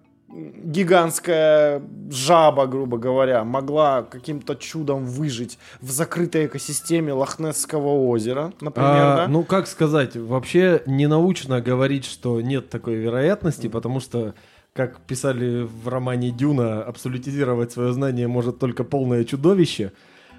гигантская 0.64 1.82
жаба, 2.10 2.66
грубо 2.66 2.98
говоря, 2.98 3.44
могла 3.44 4.02
каким-то 4.02 4.54
чудом 4.54 5.04
выжить 5.04 5.58
в 5.80 5.90
закрытой 5.90 6.46
экосистеме 6.46 7.12
Лохнесского 7.12 7.88
озера, 8.08 8.52
например, 8.60 8.90
А, 8.90 9.16
да? 9.16 9.28
Ну, 9.28 9.42
как 9.42 9.66
сказать, 9.66 10.16
вообще 10.16 10.82
не 10.86 11.06
научно 11.08 11.60
говорить, 11.60 12.04
что 12.04 12.40
нет 12.40 12.70
такой 12.70 12.94
вероятности, 12.94 13.66
потому 13.68 13.98
что, 14.00 14.34
как 14.72 15.00
писали 15.00 15.62
в 15.62 15.88
романе 15.88 16.30
Дюна, 16.30 16.82
абсолютизировать 16.82 17.72
свое 17.72 17.92
знание 17.92 18.28
может 18.28 18.58
только 18.58 18.84
полное 18.84 19.24
чудовище. 19.24 19.92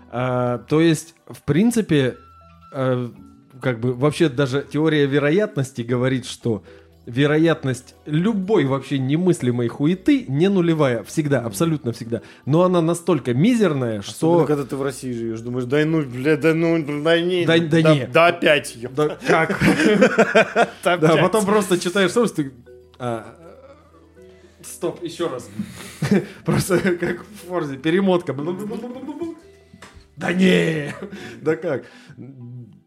А, 0.10 0.60
то 0.60 0.80
есть, 0.82 1.16
в 1.28 1.44
принципе, 1.44 2.16
а, 2.74 3.12
как 3.62 3.80
бы 3.80 3.94
вообще 3.94 4.30
даже 4.30 4.66
теория 4.72 5.06
вероятности 5.06 5.82
говорит, 5.82 6.26
что 6.26 6.64
вероятность 7.06 7.96
любой 8.06 8.66
вообще 8.66 9.00
немыслимой 9.00 9.68
хуеты 9.68 10.26
не 10.28 10.50
нулевая, 10.50 11.04
всегда, 11.04 11.40
абсолютно 11.42 11.92
всегда. 11.92 12.22
Но 12.46 12.64
она 12.64 12.82
настолько 12.82 13.34
мизерная, 13.34 14.00
Особенно, 14.00 14.14
что... 14.14 14.46
когда 14.46 14.64
ты 14.66 14.76
в 14.76 14.84
России 14.84 15.12
живешь, 15.12 15.42
думаешь, 15.42 15.66
да 15.66 15.84
ну, 15.84 16.04
бля, 16.04 16.38
да 16.38 16.54
ну, 16.54 16.84
да 17.04 17.20
не, 17.20 17.46
Да- 17.46 17.58
да 17.58 17.82
не. 17.82 18.08
да 18.08 18.28
опять, 18.28 18.76
ёп, 18.76 18.94
Да 18.94 19.18
как? 19.28 19.60
да 20.84 20.98
Да, 20.98 21.18
потом 21.18 21.46
просто 21.46 21.80
читаешь 21.80 22.12
а, 23.00 23.36
Стоп, 24.66 25.04
еще 25.04 25.28
раз. 25.28 25.50
Просто 26.46 26.80
как 26.80 27.24
в 27.24 27.48
Форзе, 27.48 27.78
перемотка. 27.78 28.36
Да 30.18 30.34
не! 30.34 30.94
Да 31.42 31.56
как? 31.56 31.86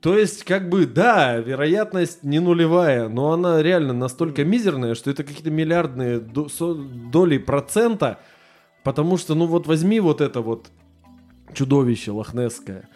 То 0.00 0.18
есть, 0.18 0.44
как 0.44 0.68
бы, 0.68 0.86
да, 0.86 1.38
вероятность 1.38 2.22
не 2.22 2.38
нулевая, 2.38 3.08
но 3.08 3.32
она 3.32 3.62
реально 3.62 3.94
настолько 3.94 4.44
мизерная, 4.44 4.94
что 4.94 5.10
это 5.10 5.24
какие-то 5.24 5.50
миллиардные 5.50 6.18
доли 6.20 7.38
процента, 7.38 8.20
потому 8.82 9.16
что, 9.16 9.34
ну 9.34 9.46
вот 9.46 9.66
возьми 9.66 10.00
вот 10.00 10.20
это 10.20 10.42
вот 10.42 10.68
чудовище 11.54 12.10
лохнесское, 12.10 12.88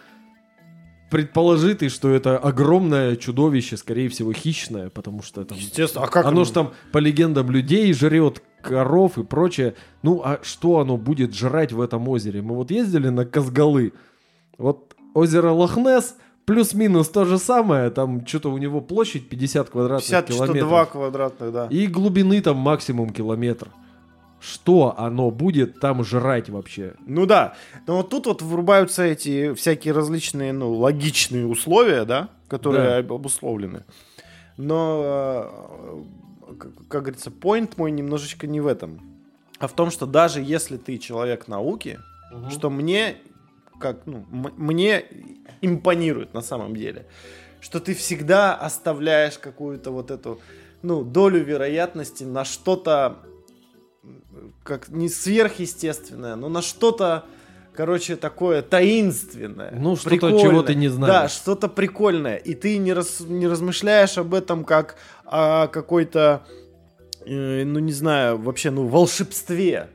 предположи 1.10 1.74
ты, 1.74 1.88
что 1.88 2.10
это 2.10 2.36
огромное 2.36 3.16
чудовище, 3.16 3.78
скорее 3.78 4.10
всего, 4.10 4.32
хищное, 4.34 4.90
потому 4.90 5.22
что 5.22 5.44
там... 5.44 5.56
Естественно, 5.56 6.04
а 6.04 6.08
как 6.08 6.26
оно 6.26 6.44
же 6.44 6.52
там, 6.52 6.72
по 6.92 6.98
легендам, 6.98 7.50
людей 7.50 7.92
жрет, 7.94 8.42
коров 8.62 9.18
и 9.18 9.24
прочее. 9.24 9.74
Ну, 10.02 10.20
а 10.24 10.38
что 10.42 10.78
оно 10.78 10.96
будет 10.96 11.34
жрать 11.34 11.72
в 11.72 11.80
этом 11.80 12.08
озере? 12.08 12.42
Мы 12.42 12.54
вот 12.54 12.70
ездили 12.70 13.08
на 13.08 13.24
Казгалы. 13.24 13.92
Вот 14.56 14.94
озеро 15.14 15.50
Лохнес 15.50 16.16
плюс-минус 16.44 17.08
то 17.08 17.24
же 17.24 17.38
самое. 17.38 17.90
Там 17.90 18.26
что-то 18.26 18.50
у 18.50 18.58
него 18.58 18.80
площадь 18.80 19.28
50 19.28 19.70
квадратных 19.70 20.04
50 20.04 20.26
километров. 20.26 20.68
2 20.68 20.86
квадратных, 20.86 21.52
да. 21.52 21.66
И 21.70 21.86
глубины 21.86 22.40
там 22.40 22.56
максимум 22.56 23.10
километр. 23.10 23.68
Что 24.40 24.94
оно 24.96 25.32
будет 25.32 25.80
там 25.80 26.04
жрать 26.04 26.48
вообще? 26.48 26.94
Ну 27.06 27.26
да, 27.26 27.54
но 27.88 27.96
вот 27.96 28.08
тут 28.10 28.26
вот 28.26 28.40
врубаются 28.40 29.02
эти 29.02 29.52
всякие 29.54 29.92
различные, 29.92 30.52
ну, 30.52 30.72
логичные 30.74 31.44
условия, 31.44 32.04
да, 32.04 32.28
которые 32.46 32.98
об- 32.98 33.12
обусловлены. 33.12 33.82
Но, 34.56 35.02
э, 35.04 36.02
как, 36.56 36.72
как 36.88 37.02
говорится, 37.02 37.30
point 37.30 37.72
мой 37.76 37.90
немножечко 37.90 38.46
не 38.46 38.60
в 38.60 38.66
этом, 38.66 39.00
а 39.58 39.66
в 39.66 39.72
том, 39.72 39.90
что 39.90 40.06
даже 40.06 40.40
если 40.40 40.76
ты 40.76 40.98
человек 40.98 41.48
науки, 41.48 41.98
что 42.50 42.70
мне, 42.70 43.16
как, 43.80 44.06
ну, 44.06 44.24
мне 44.30 45.04
импонирует 45.60 46.34
на 46.34 46.42
самом 46.42 46.76
деле, 46.76 47.06
что 47.60 47.80
ты 47.80 47.94
всегда 47.94 48.54
оставляешь 48.54 49.38
какую-то 49.38 49.90
вот 49.90 50.10
эту, 50.10 50.40
ну, 50.82 51.02
долю 51.02 51.42
вероятности 51.42 52.24
на 52.24 52.44
что-то, 52.44 53.18
как 54.62 54.88
не 54.88 55.08
сверхъестественное, 55.08 56.36
но 56.36 56.48
на 56.48 56.62
что-то, 56.62 57.24
короче, 57.74 58.16
такое 58.16 58.62
таинственное. 58.62 59.72
Ну, 59.72 59.96
что-то, 59.96 60.38
чего 60.38 60.62
ты 60.62 60.74
не 60.74 60.88
знаешь. 60.88 61.12
Да, 61.12 61.28
что-то 61.28 61.68
прикольное. 61.68 62.36
И 62.36 62.54
ты 62.54 62.76
не, 62.78 62.92
рас- 62.92 63.20
не 63.20 63.48
размышляешь 63.48 64.18
об 64.18 64.34
этом 64.34 64.64
как 64.64 64.96
о 65.30 65.66
какой-то, 65.68 66.46
э, 67.26 67.64
ну, 67.64 67.78
не 67.78 67.92
знаю, 67.92 68.38
вообще, 68.38 68.70
ну, 68.70 68.86
волшебстве. 68.86 69.88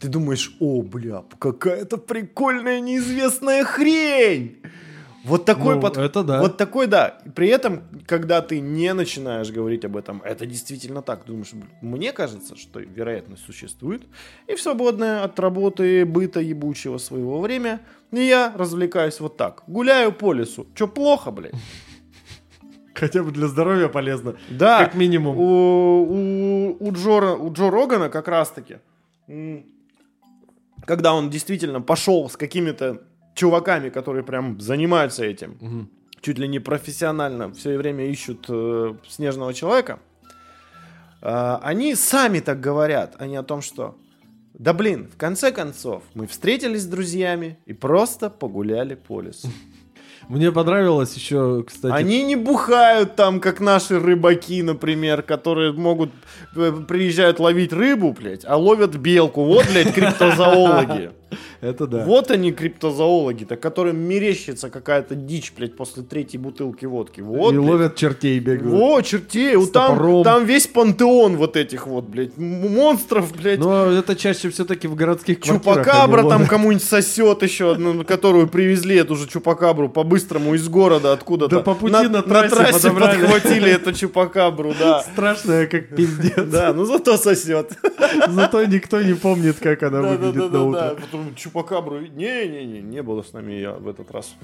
Ты 0.00 0.08
думаешь, 0.08 0.54
о, 0.60 0.82
бля, 0.82 1.22
какая-то 1.38 1.96
прикольная 1.96 2.80
неизвестная 2.80 3.64
хрень. 3.64 4.58
Вот 5.24 5.44
такой 5.44 5.74
Ну, 5.74 5.80
под- 5.80 5.96
это 5.96 6.22
да. 6.22 6.40
Вот 6.40 6.56
такой, 6.56 6.86
да. 6.86 7.18
При 7.34 7.48
этом, 7.48 7.82
когда 8.06 8.40
ты 8.42 8.60
не 8.60 8.94
начинаешь 8.94 9.50
говорить 9.50 9.84
об 9.84 9.96
этом, 9.96 10.22
это 10.24 10.46
действительно 10.46 11.02
так. 11.02 11.24
Думаешь, 11.26 11.52
«Блин, 11.52 11.68
мне 11.80 12.12
кажется, 12.12 12.54
что 12.56 12.78
вероятность 12.78 13.44
существует. 13.44 14.02
И 14.46 14.54
в 14.54 14.60
свободное 14.60 15.24
от 15.24 15.40
работы 15.40 16.04
быта 16.06 16.40
ебучего 16.40 16.98
своего 16.98 17.40
время 17.40 17.80
я 18.12 18.52
развлекаюсь 18.56 19.18
вот 19.18 19.36
так. 19.36 19.64
Гуляю 19.66 20.12
по 20.12 20.32
лесу. 20.32 20.66
Че, 20.76 20.86
плохо, 20.86 21.32
блядь? 21.32 21.54
Хотя 22.98 23.22
бы 23.22 23.30
для 23.30 23.46
здоровья 23.46 23.88
полезно. 23.88 24.36
Да. 24.48 24.84
Как 24.84 24.94
минимум. 24.94 25.36
У, 25.36 25.42
у, 25.42 26.76
у, 26.80 26.92
Джо, 26.92 27.34
у 27.34 27.52
Джо 27.52 27.70
Рогана 27.70 28.08
как 28.08 28.26
раз-таки, 28.28 28.78
когда 30.86 31.14
он 31.14 31.30
действительно 31.30 31.80
пошел 31.80 32.28
с 32.30 32.36
какими-то 32.36 33.02
чуваками, 33.34 33.90
которые 33.90 34.24
прям 34.24 34.60
занимаются 34.60 35.24
этим, 35.24 35.56
Мгм. 35.60 35.90
чуть 36.22 36.38
ли 36.38 36.48
не 36.48 36.58
профессионально 36.58 37.52
все 37.52 37.76
время 37.76 38.06
ищут 38.06 38.46
э, 38.48 38.94
снежного 39.08 39.52
человека, 39.52 39.98
э, 41.22 41.58
они 41.62 41.94
сами 41.94 42.40
так 42.40 42.60
говорят, 42.60 43.16
они 43.18 43.36
о 43.36 43.42
том, 43.42 43.60
что 43.62 43.96
да 44.54 44.72
блин, 44.72 45.10
в 45.12 45.18
конце 45.18 45.52
концов, 45.52 46.02
мы 46.14 46.26
встретились 46.26 46.82
с 46.82 46.86
друзьями 46.86 47.58
и 47.66 47.74
просто 47.74 48.30
погуляли 48.30 48.94
по 48.94 49.20
лесу. 49.20 49.48
Мне 50.28 50.50
понравилось 50.50 51.14
еще, 51.14 51.62
кстати, 51.66 51.92
Они 51.94 52.24
не 52.24 52.34
бухают 52.34 53.14
там, 53.14 53.38
как 53.40 53.60
наши 53.60 54.00
рыбаки, 54.00 54.62
например, 54.62 55.22
которые 55.22 55.72
могут 55.72 56.10
э, 56.56 56.72
приезжают 56.88 57.38
ловить 57.38 57.72
рыбу, 57.72 58.12
блядь, 58.12 58.44
а 58.44 58.56
ловят 58.56 58.96
белку. 58.96 59.44
Вот, 59.44 59.66
блядь, 59.70 59.92
криптозоологи. 59.94 61.12
Это 61.60 61.86
да. 61.86 62.04
Вот 62.04 62.30
они, 62.30 62.52
криптозоологи-то, 62.52 63.56
которым 63.56 63.98
мерещится 63.98 64.70
какая-то 64.70 65.14
дичь, 65.14 65.52
блядь, 65.56 65.76
после 65.76 66.02
третьей 66.02 66.38
бутылки 66.38 66.84
водки. 66.84 67.20
Вот, 67.20 67.52
и 67.52 67.58
блядь. 67.58 67.68
ловят 67.68 67.96
чертей 67.96 68.38
бегают. 68.38 68.78
Во, 68.78 69.00
чертей, 69.02 69.56
вот 69.56 69.72
там, 69.72 70.22
там 70.24 70.44
весь 70.44 70.66
пантеон 70.66 71.36
вот 71.36 71.56
этих 71.56 71.86
вот, 71.86 72.04
блядь, 72.04 72.36
монстров, 72.36 73.32
блядь. 73.36 73.58
Но 73.58 73.86
это 73.86 74.16
чаще 74.16 74.50
все-таки 74.50 74.88
в 74.88 74.94
городских 74.94 75.40
квартирах. 75.40 75.62
Чупакабра 75.62 76.20
они 76.20 76.28
там 76.28 76.38
ловят. 76.38 76.50
кому-нибудь 76.50 76.84
сосет 76.84 77.42
еще, 77.42 77.72
одну, 77.72 78.04
которую 78.04 78.48
привезли, 78.48 78.96
эту 78.96 79.16
же 79.16 79.28
чупакабру, 79.28 79.88
по-быстрому 79.88 80.54
из 80.54 80.68
города 80.68 81.12
откуда-то. 81.12 81.56
Да 81.56 81.62
по 81.62 81.74
пути 81.74 82.08
на 82.08 82.22
трассе 82.22 82.90
подобрали. 82.90 83.20
подхватили 83.20 83.70
эту 83.70 83.92
чупакабру, 83.92 84.74
да. 84.78 85.02
Страшная, 85.02 85.66
как 85.66 85.88
пиздец. 85.94 86.44
Да, 86.46 86.72
ну 86.72 86.84
зато 86.84 87.16
сосет. 87.16 87.72
Зато 88.28 88.64
никто 88.64 89.02
не 89.02 89.14
помнит, 89.14 89.56
как 89.60 89.82
она 89.82 90.02
выглядит 90.02 90.52
на 90.52 90.64
утро. 90.64 90.96
Чупакабру. 91.56 92.00
Не-не-не, 92.00 92.82
не 92.82 93.02
было 93.02 93.22
с 93.22 93.32
нами 93.32 93.54
я 93.54 93.72
в 93.72 93.88
этот 93.88 94.10
раз. 94.10 94.36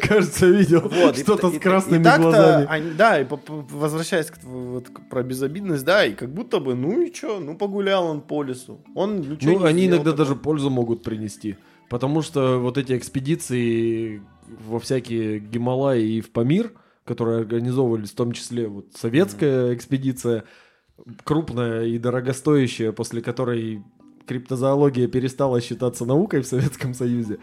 кажется, 0.00 0.46
видел 0.46 0.90
что-то 1.14 1.50
с 1.50 1.58
красными 1.58 2.02
глазами. 2.02 2.94
да, 2.96 3.20
и 3.20 3.26
возвращаясь 3.28 4.30
к, 4.30 4.42
вот, 4.44 4.88
про 5.10 5.22
безобидность, 5.22 5.84
да, 5.84 6.04
и 6.04 6.14
как 6.14 6.32
будто 6.32 6.60
бы, 6.60 6.74
ну 6.74 7.02
и 7.02 7.12
что, 7.12 7.40
ну 7.40 7.56
погулял 7.56 8.06
он 8.06 8.20
по 8.20 8.42
лесу. 8.42 8.80
Он 8.94 9.38
Ну, 9.40 9.64
они 9.64 9.86
иногда 9.86 10.12
даже 10.12 10.36
пользу 10.36 10.70
могут 10.70 11.02
принести. 11.02 11.56
Потому 11.90 12.22
что 12.22 12.58
вот 12.58 12.78
эти 12.78 12.96
экспедиции 12.96 14.22
во 14.46 14.78
всякие 14.78 15.38
Гималаи 15.38 16.04
и 16.04 16.20
в 16.20 16.30
Памир, 16.30 16.72
которые 17.04 17.40
организовывались, 17.40 18.12
в 18.12 18.16
том 18.16 18.32
числе 18.32 18.68
вот 18.68 18.86
советская 18.94 19.74
экспедиция, 19.74 20.44
крупная 21.24 21.84
и 21.84 21.98
дорогостоящая, 21.98 22.92
после 22.92 23.20
которой 23.20 23.82
криптозоология 24.26 25.08
перестала 25.08 25.60
считаться 25.60 26.04
наукой 26.04 26.42
в 26.42 26.46
Советском 26.46 26.94
Союзе. 26.94 27.38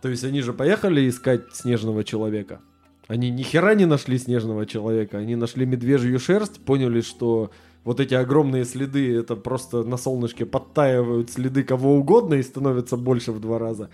То 0.00 0.08
есть 0.08 0.24
они 0.24 0.42
же 0.42 0.52
поехали 0.52 1.08
искать 1.08 1.52
снежного 1.52 2.04
человека. 2.04 2.60
Они 3.08 3.30
ни 3.30 3.42
хера 3.42 3.74
не 3.74 3.86
нашли 3.86 4.18
снежного 4.18 4.66
человека, 4.66 5.18
они 5.18 5.34
нашли 5.34 5.64
медвежью 5.64 6.18
шерсть, 6.18 6.64
поняли, 6.64 7.00
что 7.00 7.50
вот 7.84 8.00
эти 8.00 8.12
огромные 8.12 8.66
следы, 8.66 9.16
это 9.16 9.34
просто 9.34 9.82
на 9.82 9.96
солнышке 9.96 10.44
подтаивают 10.44 11.30
следы 11.30 11.62
кого 11.62 11.96
угодно 11.96 12.34
и 12.34 12.42
становятся 12.42 12.98
больше 12.98 13.32
в 13.32 13.40
два 13.40 13.58
раза. 13.58 13.88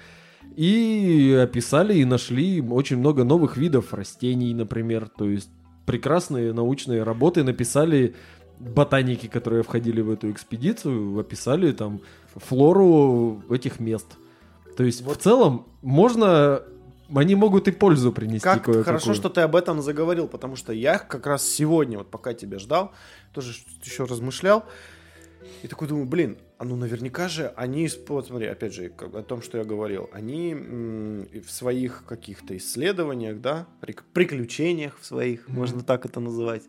И 0.57 1.39
описали 1.41 1.95
и 1.95 2.05
нашли 2.05 2.61
очень 2.61 2.99
много 2.99 3.23
новых 3.23 3.57
видов 3.57 3.95
растений, 3.95 4.53
например. 4.53 5.09
То 5.17 5.29
есть 5.29 5.51
прекрасные 5.87 6.53
научные 6.53 7.05
работы 7.05 7.45
написали 7.45 8.17
ботаники, 8.59 9.27
которые 9.27 9.63
входили 9.63 10.01
в 10.01 10.11
эту 10.11 10.31
экспедицию, 10.31 11.19
описали 11.19 11.73
там 11.73 12.01
флору 12.37 13.43
этих 13.51 13.81
мест. 13.81 14.07
То 14.77 14.85
есть 14.85 15.03
в 15.07 15.17
целом 15.17 15.67
можно... 15.83 16.63
Они 17.15 17.35
могут 17.35 17.69
и 17.69 17.71
пользу 17.71 18.13
принести 18.13 18.43
Как 18.45 18.65
кое-какую. 18.65 18.85
хорошо, 18.85 19.13
что 19.15 19.29
ты 19.29 19.43
об 19.43 19.55
этом 19.57 19.83
заговорил, 19.83 20.27
потому 20.27 20.57
что 20.57 20.73
я 20.73 20.99
как 20.99 21.27
раз 21.27 21.47
сегодня, 21.47 21.99
вот 21.99 22.11
пока 22.11 22.33
тебя 22.33 22.59
ждал, 22.59 22.93
тоже 23.33 23.53
еще 23.85 24.05
размышлял, 24.05 24.65
и 25.63 25.69
такой 25.69 25.87
думаю, 25.87 26.07
блин, 26.07 26.39
а 26.57 26.65
ну 26.65 26.77
наверняка 26.77 27.29
же 27.29 27.53
они, 27.57 27.89
вот 28.09 28.27
смотри, 28.29 28.47
опять 28.47 28.73
же, 28.73 28.91
о 28.99 29.23
том, 29.23 29.43
что 29.43 29.59
я 29.59 29.65
говорил, 29.65 30.09
они 30.13 30.53
м, 30.53 31.29
в 31.47 31.51
своих 31.51 32.05
каких-то 32.07 32.57
исследованиях, 32.57 33.39
да, 33.41 33.67
прик- 33.83 34.03
приключениях 34.15 34.99
в 34.99 35.05
своих, 35.05 35.47
Мгм. 35.47 35.59
можно 35.59 35.83
так 35.83 36.07
это 36.07 36.21
называть, 36.21 36.63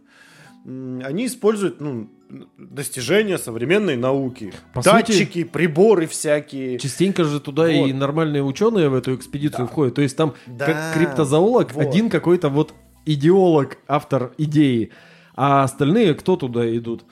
они 0.65 1.27
используют, 1.27 1.79
ну, 1.79 2.09
достижения 2.57 3.37
современной 3.37 3.95
науки. 3.95 4.51
По 4.73 4.81
сути- 4.81 4.93
Датчики, 4.93 5.43
приборы 5.43 6.07
всякие. 6.07 6.79
Частенько 6.79 7.23
же 7.23 7.39
туда 7.39 7.71
и 7.71 7.91
Вот. 7.91 7.99
нормальные 7.99 8.43
ученые 8.43 8.89
в 8.89 8.95
эту 8.95 9.13
экспедицию 9.15 9.65
Да. 9.65 9.67
входят. 9.67 9.93
То 9.95 10.01
есть 10.01 10.17
там 10.17 10.33
Да, 10.47 10.65
как 10.65 10.95
криптозоолог 10.95 11.73
вот. 11.73 11.81
один 11.85 12.09
какой-то 12.09 12.49
вот 12.49 12.73
идеолог, 13.05 13.77
автор 13.87 14.31
идеи. 14.39 14.89
А 15.35 15.63
остальные 15.63 16.15
кто 16.15 16.35
туда 16.35 16.75
идут? 16.75 17.03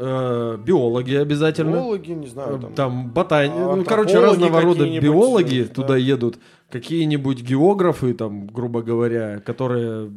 Э, 0.00 0.56
биологи 0.64 1.14
обязательно. 1.14 1.72
Биологи, 1.76 2.12
не 2.12 2.26
знаю, 2.28 2.58
там, 2.60 2.72
Там 2.74 3.10
ботани... 3.10 3.50
а, 3.54 3.74
ну, 3.76 3.84
короче, 3.84 4.18
разного 4.20 4.60
рода 4.60 4.80
какие-нибудь, 4.80 5.04
биологи 5.04 5.62
да. 5.62 5.74
туда 5.74 5.96
едут. 5.96 6.38
Какие-нибудь 6.70 7.42
географы, 7.42 8.14
там, 8.14 8.46
грубо 8.46 8.82
говоря, 8.82 9.40
которые 9.40 10.10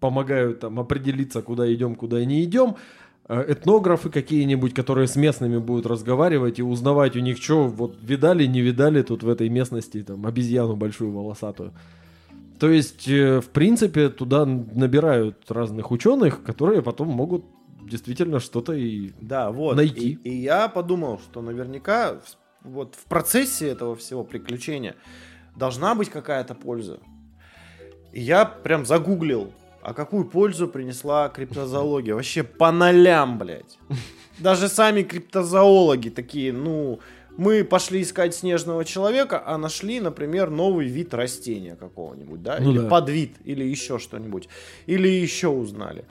помогают 0.00 0.60
там 0.60 0.78
определиться, 0.80 1.42
куда 1.42 1.72
идем, 1.72 1.94
куда 1.94 2.24
не 2.24 2.44
идем. 2.44 2.76
Э, 3.28 3.44
Этнографы 3.52 4.10
какие-нибудь, 4.10 4.74
которые 4.74 5.06
с 5.06 5.16
местными 5.16 5.58
будут 5.58 5.86
разговаривать 5.86 6.58
и 6.58 6.62
узнавать 6.62 7.16
у 7.16 7.20
них, 7.20 7.38
что 7.38 7.66
вот 7.68 7.96
видали, 8.02 8.46
не 8.46 8.60
видали 8.60 9.02
тут 9.02 9.22
в 9.22 9.28
этой 9.28 9.48
местности 9.48 10.02
там 10.02 10.26
обезьяну 10.26 10.76
большую 10.76 11.12
волосатую. 11.12 11.72
То 12.58 12.70
есть, 12.70 13.06
э, 13.08 13.40
в 13.40 13.48
принципе, 13.50 14.08
туда 14.08 14.44
набирают 14.46 15.50
разных 15.50 15.90
ученых, 15.90 16.42
которые 16.42 16.82
потом 16.82 17.08
могут 17.08 17.44
действительно 17.82 18.40
что-то 18.40 18.72
и 18.72 19.12
Да, 19.20 19.50
вот. 19.50 19.76
найти. 19.76 20.18
И, 20.24 20.30
и 20.30 20.34
я 20.42 20.68
подумал, 20.68 21.18
что 21.18 21.40
наверняка 21.40 22.18
вот 22.62 22.94
в 22.96 23.04
процессе 23.04 23.68
этого 23.68 23.94
всего 23.96 24.24
приключения 24.24 24.94
должна 25.56 25.94
быть 25.94 26.10
какая-то 26.10 26.54
польза. 26.54 26.98
И 28.12 28.20
я 28.20 28.44
прям 28.44 28.84
загуглил, 28.86 29.52
а 29.88 29.94
какую 29.94 30.26
пользу 30.26 30.68
принесла 30.68 31.30
криптозоология. 31.30 32.14
Вообще 32.14 32.42
по 32.42 32.70
нолям, 32.70 33.38
блядь. 33.38 33.78
Даже 34.38 34.68
сами 34.68 35.02
криптозоологи 35.02 36.10
такие, 36.10 36.52
ну, 36.52 37.00
мы 37.38 37.64
пошли 37.64 38.02
искать 38.02 38.34
снежного 38.34 38.84
человека, 38.84 39.42
а 39.46 39.56
нашли, 39.56 40.00
например, 40.00 40.50
новый 40.50 40.86
вид 40.88 41.14
растения 41.14 41.74
какого-нибудь, 41.74 42.42
да, 42.42 42.58
Ну 42.60 42.70
или 42.72 42.78
да. 42.80 42.88
подвид, 42.88 43.36
или 43.44 43.64
еще 43.64 43.98
что-нибудь, 43.98 44.48
или 44.86 45.08
еще 45.08 45.48
узнали. 45.48 46.04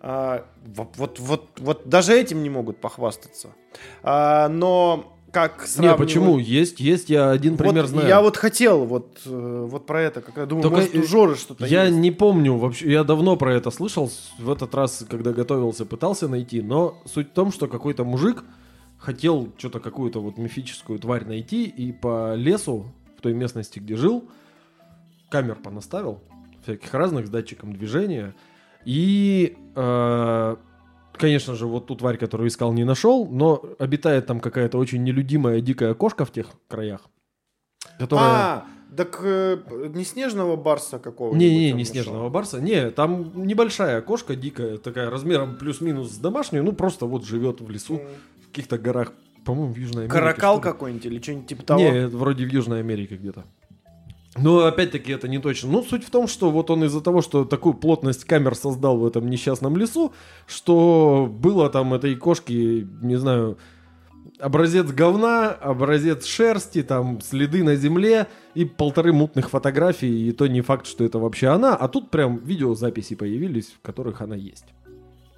А, 0.00 0.44
во- 0.66 0.90
вот, 0.96 1.20
вот, 1.20 1.48
вот 1.58 1.88
даже 1.88 2.18
этим 2.18 2.42
не 2.42 2.50
могут 2.50 2.80
похвастаться. 2.80 3.54
А, 4.02 4.48
но 4.48 5.13
как 5.34 5.62
Не, 5.62 5.66
сравнивать- 5.66 5.98
почему? 5.98 6.38
Есть, 6.38 6.78
есть, 6.78 7.10
я 7.10 7.30
один 7.30 7.56
пример 7.56 7.82
вот 7.82 7.90
знаю. 7.90 8.06
Я 8.08 8.22
вот 8.22 8.36
хотел 8.36 8.84
вот, 8.84 9.18
э, 9.26 9.66
вот 9.68 9.84
про 9.84 10.00
это, 10.02 10.20
как 10.20 10.36
я 10.36 10.46
думаю, 10.46 10.62
Только, 10.62 10.76
может, 10.76 10.94
у 10.94 11.02
Жоры 11.02 11.34
что-то 11.34 11.66
Я 11.66 11.84
есть. 11.84 11.96
не 11.98 12.12
помню 12.12 12.56
вообще, 12.56 12.92
я 12.92 13.02
давно 13.02 13.36
про 13.36 13.52
это 13.52 13.70
слышал, 13.72 14.10
в 14.38 14.50
этот 14.50 14.72
раз, 14.74 15.04
когда 15.10 15.32
готовился, 15.32 15.84
пытался 15.84 16.28
найти, 16.28 16.62
но 16.62 16.96
суть 17.04 17.30
в 17.30 17.32
том, 17.32 17.50
что 17.52 17.66
какой-то 17.66 18.04
мужик 18.04 18.44
хотел 18.98 19.52
что-то 19.58 19.80
какую-то 19.80 20.20
вот 20.20 20.38
мифическую 20.38 20.98
тварь 21.00 21.24
найти 21.26 21.64
и 21.64 21.92
по 21.92 22.34
лесу 22.36 22.86
в 23.18 23.20
той 23.20 23.34
местности, 23.34 23.80
где 23.80 23.96
жил, 23.96 24.24
камер 25.30 25.56
понаставил, 25.56 26.20
всяких 26.62 26.94
разных 26.94 27.26
с 27.26 27.30
датчиком 27.30 27.72
движения, 27.72 28.34
и, 28.84 29.56
э, 29.74 30.56
конечно 31.18 31.54
же, 31.54 31.66
вот 31.66 31.86
ту 31.86 31.96
тварь, 31.96 32.16
которую 32.16 32.48
искал, 32.48 32.72
не 32.72 32.84
нашел, 32.84 33.26
но 33.26 33.62
обитает 33.78 34.26
там 34.26 34.40
какая-то 34.40 34.78
очень 34.78 35.02
нелюдимая 35.02 35.60
дикая 35.60 35.94
кошка 35.94 36.24
в 36.24 36.32
тех 36.32 36.48
краях, 36.68 37.02
которая... 37.98 38.28
А, 38.28 38.66
так 38.96 39.20
э, 39.22 39.58
не 39.94 40.04
снежного 40.04 40.56
барса 40.56 40.98
какого-нибудь? 40.98 41.40
Не-не, 41.40 41.72
он 41.72 41.78
не 41.78 41.82
нашел? 41.82 41.92
снежного 41.92 42.28
барса. 42.28 42.60
Не, 42.60 42.90
там 42.90 43.32
небольшая 43.46 44.00
кошка 44.02 44.36
дикая, 44.36 44.78
такая 44.78 45.10
размером 45.10 45.56
плюс-минус 45.56 46.12
с 46.12 46.18
домашнюю, 46.18 46.64
ну 46.64 46.72
просто 46.72 47.06
вот 47.06 47.24
живет 47.24 47.60
в 47.60 47.70
лесу, 47.70 48.00
в 48.42 48.46
каких-то 48.48 48.78
горах, 48.78 49.12
по-моему, 49.44 49.72
в 49.72 49.76
Южной 49.76 50.04
Америке. 50.04 50.18
Каракал 50.18 50.60
какой-нибудь 50.60 51.06
или 51.06 51.20
что-нибудь 51.20 51.46
типа 51.46 51.62
того? 51.64 51.80
Не, 51.80 52.06
вроде 52.06 52.46
в 52.46 52.52
Южной 52.52 52.80
Америке 52.80 53.16
где-то. 53.16 53.44
Но 54.36 54.64
опять-таки 54.66 55.12
это 55.12 55.28
не 55.28 55.38
точно. 55.38 55.70
Ну, 55.70 55.82
суть 55.82 56.04
в 56.04 56.10
том, 56.10 56.26
что 56.26 56.50
вот 56.50 56.70
он 56.70 56.84
из-за 56.84 57.00
того, 57.00 57.22
что 57.22 57.44
такую 57.44 57.74
плотность 57.74 58.24
камер 58.24 58.56
создал 58.56 58.98
в 58.98 59.06
этом 59.06 59.30
несчастном 59.30 59.76
лесу, 59.76 60.12
что 60.46 61.28
было 61.30 61.70
там 61.70 61.94
этой 61.94 62.16
кошки, 62.16 62.86
не 63.00 63.16
знаю, 63.16 63.58
образец 64.38 64.86
говна, 64.86 65.50
образец 65.50 66.26
шерсти, 66.26 66.82
там 66.82 67.20
следы 67.20 67.62
на 67.62 67.76
земле 67.76 68.26
и 68.54 68.64
полторы 68.64 69.12
мутных 69.12 69.50
фотографий, 69.50 70.28
и 70.28 70.32
то 70.32 70.46
не 70.46 70.62
факт, 70.62 70.86
что 70.86 71.04
это 71.04 71.18
вообще 71.18 71.48
она, 71.48 71.76
а 71.76 71.88
тут 71.88 72.10
прям 72.10 72.38
видеозаписи 72.38 73.14
появились, 73.14 73.68
в 73.68 73.80
которых 73.82 74.20
она 74.20 74.34
есть. 74.34 74.66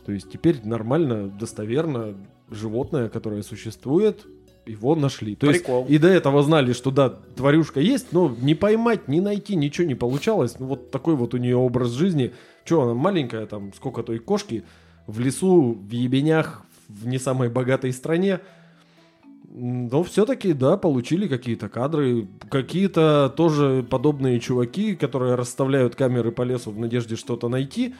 То 0.06 0.12
есть 0.12 0.30
теперь 0.30 0.60
нормально, 0.64 1.28
достоверно 1.28 2.14
животное, 2.48 3.08
которое 3.08 3.42
существует, 3.42 4.24
его 4.66 4.94
нашли. 4.94 5.34
То 5.36 5.46
есть 5.46 5.64
Прикол. 5.64 5.86
и 5.88 5.98
до 5.98 6.08
этого 6.08 6.42
знали, 6.42 6.72
что 6.72 6.90
да, 6.90 7.10
тварюшка 7.10 7.80
есть, 7.80 8.12
но 8.12 8.34
не 8.40 8.54
поймать, 8.54 9.08
не 9.08 9.20
найти, 9.20 9.56
ничего 9.56 9.86
не 9.86 9.94
получалось. 9.94 10.58
Ну 10.58 10.66
вот 10.66 10.90
такой 10.90 11.14
вот 11.14 11.34
у 11.34 11.36
нее 11.36 11.56
образ 11.56 11.90
жизни. 11.90 12.32
Че, 12.64 12.82
она 12.82 12.94
маленькая, 12.94 13.46
там, 13.46 13.72
сколько 13.74 14.02
той 14.02 14.18
кошки, 14.18 14.64
в 15.06 15.20
лесу, 15.20 15.78
в 15.80 15.90
ебенях, 15.90 16.64
в 16.88 17.06
не 17.06 17.18
самой 17.18 17.48
богатой 17.48 17.92
стране. 17.92 18.40
Но 19.48 20.02
все-таки, 20.02 20.52
да, 20.52 20.76
получили 20.76 21.28
какие-то 21.28 21.68
кадры. 21.68 22.26
Какие-то 22.50 23.32
тоже 23.34 23.86
подобные 23.88 24.40
чуваки, 24.40 24.96
которые 24.96 25.34
расставляют 25.34 25.94
камеры 25.94 26.32
по 26.32 26.42
лесу 26.42 26.70
в 26.70 26.78
надежде 26.78 27.16
что-то 27.16 27.48
найти. 27.48 27.94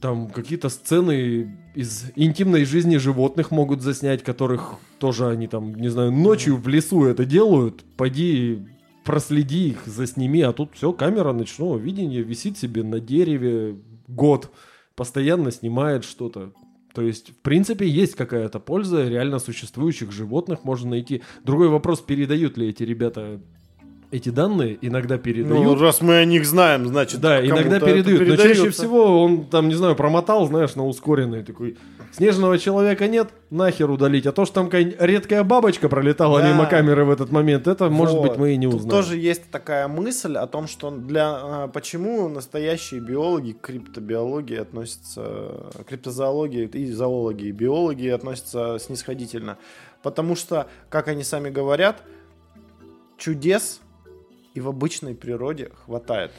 Там 0.00 0.28
какие-то 0.28 0.68
сцены 0.68 1.56
из 1.74 2.06
интимной 2.14 2.64
жизни 2.64 2.98
животных 2.98 3.50
могут 3.50 3.80
заснять, 3.80 4.22
которых 4.22 4.74
тоже 4.98 5.28
они 5.28 5.48
там, 5.48 5.74
не 5.74 5.88
знаю, 5.88 6.12
ночью 6.12 6.56
в 6.56 6.68
лесу 6.68 7.04
это 7.04 7.24
делают. 7.24 7.84
Пойди 7.96 8.66
проследи 9.08 9.70
их, 9.70 9.86
засними, 9.86 10.42
а 10.42 10.52
тут 10.52 10.74
все, 10.74 10.92
камера 10.92 11.32
ночного 11.32 11.78
видения 11.78 12.20
висит 12.20 12.58
себе 12.58 12.82
на 12.82 13.00
дереве 13.00 13.78
год, 14.06 14.50
постоянно 14.94 15.50
снимает 15.50 16.04
что-то. 16.04 16.52
То 16.92 17.00
есть, 17.00 17.30
в 17.30 17.36
принципе, 17.36 17.88
есть 17.88 18.16
какая-то 18.16 18.60
польза, 18.60 19.08
реально 19.08 19.38
существующих 19.38 20.12
животных 20.12 20.64
можно 20.64 20.90
найти. 20.90 21.22
Другой 21.42 21.68
вопрос, 21.68 22.02
передают 22.02 22.58
ли 22.58 22.68
эти 22.68 22.82
ребята 22.82 23.40
эти 24.10 24.30
данные 24.30 24.78
иногда 24.80 25.16
Ну, 25.16 25.20
передают. 25.20 25.80
раз 25.80 26.00
мы 26.00 26.16
о 26.16 26.24
них 26.24 26.46
знаем, 26.46 26.86
значит, 26.88 27.20
да, 27.20 27.44
иногда 27.46 27.78
передают. 27.78 28.26
Но 28.26 28.36
чаще 28.36 28.70
всего 28.70 29.22
он 29.22 29.44
там, 29.46 29.68
не 29.68 29.74
знаю, 29.74 29.96
промотал, 29.96 30.46
знаешь, 30.46 30.74
на 30.76 30.86
ускоренный 30.86 31.42
такой. 31.42 31.76
Снежного 32.12 32.58
человека 32.58 33.06
нет, 33.06 33.28
нахер 33.50 33.90
удалить. 33.90 34.26
А 34.26 34.32
то, 34.32 34.46
что 34.46 34.54
там 34.54 34.66
какая 34.70 34.94
редкая 34.98 35.44
бабочка 35.44 35.90
пролетала 35.90 36.40
Да. 36.40 36.48
мимо 36.50 36.64
камеры 36.64 37.04
в 37.04 37.10
этот 37.10 37.30
момент, 37.30 37.66
это, 37.68 37.90
может 37.90 38.16
Вот. 38.16 38.28
быть, 38.30 38.38
мы 38.38 38.54
и 38.54 38.56
не 38.56 38.66
Тут 38.66 38.76
узнаем. 38.80 38.90
тоже 39.02 39.18
есть 39.18 39.50
такая 39.50 39.88
мысль 39.88 40.36
о 40.36 40.46
том, 40.46 40.68
что 40.68 40.90
для 40.90 41.28
а, 41.30 41.68
почему 41.68 42.28
настоящие 42.28 43.00
биологи 43.00 43.52
к 43.52 43.60
криптобиологии 43.60 44.56
относятся, 44.56 45.70
криптозоологии 45.86 46.64
и 46.66 46.90
зоологи, 46.90 47.44
и 47.44 47.52
биологи 47.52 48.06
относятся 48.08 48.78
снисходительно. 48.80 49.58
Потому 50.02 50.34
что, 50.34 50.66
как 50.88 51.08
они 51.08 51.24
сами 51.24 51.50
говорят, 51.50 52.02
чудес 53.18 53.80
и 54.58 54.60
в 54.60 54.68
обычной 54.68 55.14
природе 55.14 55.70
хватает. 55.84 56.32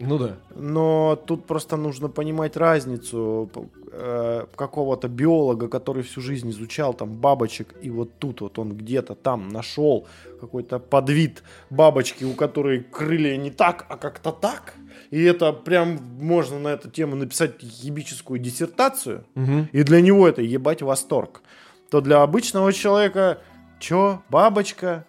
Ну 0.00 0.18
да. 0.18 0.36
Но 0.56 1.16
тут 1.26 1.44
просто 1.46 1.76
нужно 1.76 2.08
понимать 2.08 2.56
разницу 2.56 3.50
э, 3.92 4.46
какого-то 4.56 5.08
биолога, 5.08 5.68
который 5.68 6.02
всю 6.02 6.22
жизнь 6.22 6.50
изучал 6.50 6.94
там 6.94 7.12
бабочек, 7.12 7.74
и 7.82 7.90
вот 7.90 8.18
тут 8.18 8.40
вот 8.40 8.58
он 8.58 8.72
где-то 8.72 9.14
там 9.14 9.50
нашел 9.50 10.06
какой-то 10.40 10.78
подвид 10.78 11.42
бабочки, 11.70 12.24
у 12.24 12.32
которой 12.32 12.80
крылья 12.80 13.36
не 13.36 13.50
так, 13.50 13.86
а 13.90 13.96
как-то 13.96 14.32
так. 14.32 14.74
И 15.10 15.22
это 15.22 15.52
прям 15.52 15.98
можно 16.20 16.58
на 16.58 16.68
эту 16.68 16.90
тему 16.90 17.16
написать 17.16 17.56
ебическую 17.60 18.40
диссертацию. 18.40 19.24
Мгм. 19.34 19.68
И 19.72 19.82
для 19.82 20.00
него 20.00 20.26
это 20.26 20.40
ебать 20.40 20.80
восторг. 20.80 21.42
То 21.90 22.00
для 22.00 22.22
обычного 22.22 22.72
человека, 22.72 23.38
чё, 23.78 24.22
бабочка, 24.30 25.04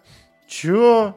чё? 0.46 1.14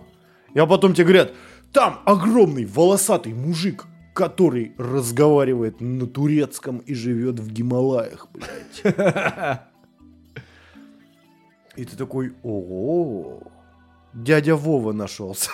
А 0.56 0.66
потом 0.66 0.93
тебе 0.93 1.06
говорят, 1.06 1.34
там 1.74 2.00
огромный 2.06 2.66
волосатый 2.66 3.34
мужик, 3.34 3.86
который 4.14 4.74
разговаривает 4.78 5.82
на 5.82 6.08
турецком 6.08 6.80
и 6.80 6.93
живет 6.93 7.39
в 7.39 7.52
Гималаях, 7.52 8.28
блядь. 8.34 8.84
И 11.76 11.86
ты 11.86 11.95
такой, 11.95 12.34
о 12.43 13.39
дядя 14.14 14.56
Вова 14.56 14.93
нашелся. 14.93 15.52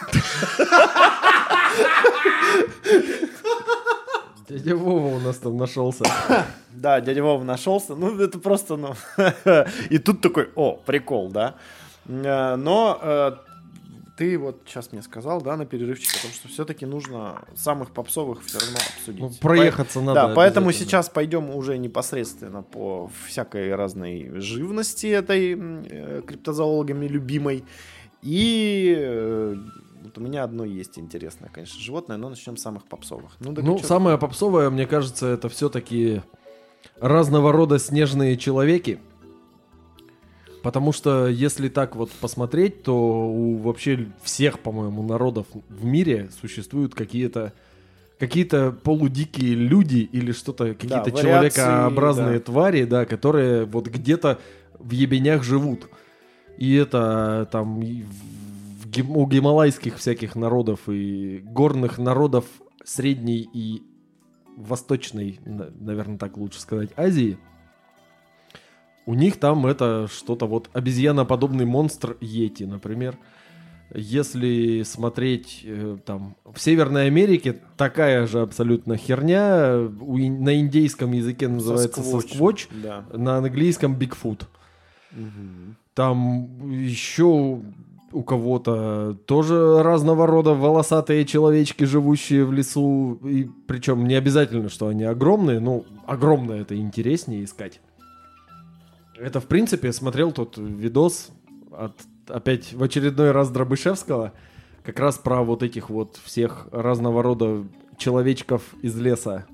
Дядя 4.50 4.76
Вова 4.76 5.16
у 5.16 5.20
нас 5.20 5.38
там 5.38 5.58
нашелся. 5.58 6.06
Да, 6.70 7.02
дядя 7.02 7.24
Вова 7.24 7.44
нашелся. 7.44 7.96
Ну, 7.96 8.20
это 8.20 8.39
просто, 8.39 8.78
ну... 8.78 8.94
И 9.89 9.98
тут 9.98 10.22
такой, 10.22 10.50
о, 10.56 10.74
прикол, 10.86 11.30
да? 11.30 11.56
Э, 12.06 12.56
Но 12.56 13.00
э, 13.02 13.32
ты 14.16 14.38
вот 14.38 14.61
сейчас 14.66 14.91
мне 14.91 15.01
сказал, 15.01 15.41
да, 15.41 15.57
на 15.57 15.66
перерывчике, 15.66 16.20
о 16.20 16.22
том, 16.24 16.32
что 16.32 16.47
все-таки 16.47 16.86
нужно 16.86 17.41
самых 17.55 17.91
попсовых 17.91 18.43
все 18.43 18.59
равно 18.59 18.78
обсудить. 18.95 19.22
Ну, 19.22 19.32
проехаться 19.41 19.99
По- 19.99 20.05
надо 20.05 20.28
Да, 20.28 20.36
поэтому 20.36 20.72
сейчас 20.72 21.09
пойдем 21.09 21.49
уже 21.49 21.78
непосредственно 21.78 22.61
по 22.61 23.09
всякой 23.28 23.74
разной 23.76 24.30
живности 24.39 25.07
этой 25.07 25.57
э, 25.57 26.22
криптозоологами 26.26 27.07
любимой. 27.07 27.66
И 28.22 28.93
э, 28.97 29.55
вот 30.03 30.18
у 30.18 30.22
меня 30.22 30.43
одно 30.43 30.64
есть 30.64 30.99
интересное, 30.99 31.49
конечно, 31.49 31.80
животное, 31.82 32.18
но 32.18 32.30
начнем 32.30 32.55
с 32.55 32.61
самых 32.61 32.86
попсовых. 32.86 33.32
Ну, 33.39 33.51
Ну, 33.51 33.80
чё? 33.80 33.86
самое 33.86 34.18
попсовое, 34.18 34.70
мне 34.70 34.86
кажется, 34.86 35.28
это 35.28 35.49
все-таки 35.49 36.22
разного 36.99 37.51
рода 37.51 37.80
снежные 37.80 38.38
человеки. 38.38 38.99
Потому 40.64 40.93
что, 40.93 41.28
если 41.28 41.68
так 41.68 41.97
вот 41.97 42.09
посмотреть, 42.09 42.84
то 42.84 42.95
у 42.95 43.57
вообще 43.57 44.07
всех, 44.24 44.59
по-моему, 44.59 45.03
народов 45.03 45.45
в 45.68 45.84
мире 45.84 46.30
существуют 46.41 46.95
какие-то 46.95 47.53
какие-то 48.18 48.72
полудикие 48.72 49.55
люди 49.55 49.97
или 49.97 50.32
что-то, 50.32 50.74
какие-то 50.74 51.11
вариации, 51.11 51.22
человекообразные 51.22 52.39
да. 52.39 52.45
твари, 52.45 52.86
да, 52.86 53.05
которые 53.05 53.66
вот 53.66 53.88
где-то 53.88 54.39
в 54.80 54.91
ебенях 54.91 55.43
живут. 55.43 55.89
И 56.57 56.74
это 56.76 57.49
там 57.51 57.82
гим- 57.82 59.18
у 59.18 59.28
гималайских 59.28 59.97
всяких 59.97 60.36
народов 60.36 60.88
и 60.88 61.39
горных 61.43 61.97
народов 61.97 62.45
средней 62.86 63.49
и 63.53 63.84
восточной, 64.55 65.39
наверное, 65.43 66.18
так 66.18 66.38
лучше 66.38 66.61
сказать, 66.61 66.91
Азии. 66.95 67.38
У 69.06 69.14
них 69.16 69.38
там 69.38 69.66
это 69.66 70.08
что-то 70.12 70.45
вот 70.47 70.70
обезьяноподобный 70.74 71.66
монстр 71.66 72.16
Йети, 72.22 72.64
например. 72.64 73.18
Если 73.95 74.82
смотреть 74.84 75.62
э, 75.66 75.97
там 76.06 76.36
в 76.51 76.60
Северной 76.60 77.08
Америке 77.08 77.60
такая 77.78 78.26
же 78.26 78.41
абсолютно 78.41 78.97
херня, 78.97 79.74
ин- 79.76 80.43
на 80.43 80.60
индейском 80.60 81.12
языке 81.12 81.47
называется 81.47 82.01
Сосквотч. 82.01 82.30
сосквотч, 82.30 82.68
Да. 82.82 83.06
на 83.14 83.38
английском 83.38 83.93
Бигфут. 83.95 84.47
Мгм. 85.12 85.76
Там 85.93 86.72
еще 86.72 87.60
у 88.14 88.24
кого-то 88.24 89.16
тоже 89.28 89.84
разного 89.84 90.26
рода 90.28 90.51
волосатые 90.56 91.26
человечки, 91.26 91.84
живущие 91.84 92.45
в 92.45 92.54
лесу. 92.54 93.20
И 93.24 93.47
причем 93.68 94.08
не 94.08 94.16
обязательно, 94.16 94.70
что 94.70 94.88
они 94.88 95.04
огромные, 95.04 95.60
но 95.60 95.84
огромное 96.08 96.62
это 96.62 96.76
интереснее 96.76 97.43
искать. 97.43 97.80
Это, 99.24 99.39
в 99.39 99.45
принципе, 99.45 99.93
смотрел 99.93 100.32
тот 100.34 100.57
видос 100.57 101.30
от, 101.71 101.93
опять 102.28 102.74
в 102.74 102.84
очередной 102.84 103.32
раз 103.32 103.49
Дробышевского, 103.49 104.34
как 104.84 104.99
раз 104.99 105.17
про 105.17 105.43
вот 105.43 105.63
этих 105.63 105.89
вот 105.89 106.19
всех 106.26 106.67
разного 106.71 107.24
рода 107.24 107.63
человечков 107.97 108.61
из 108.82 108.97
леса. 108.97 109.45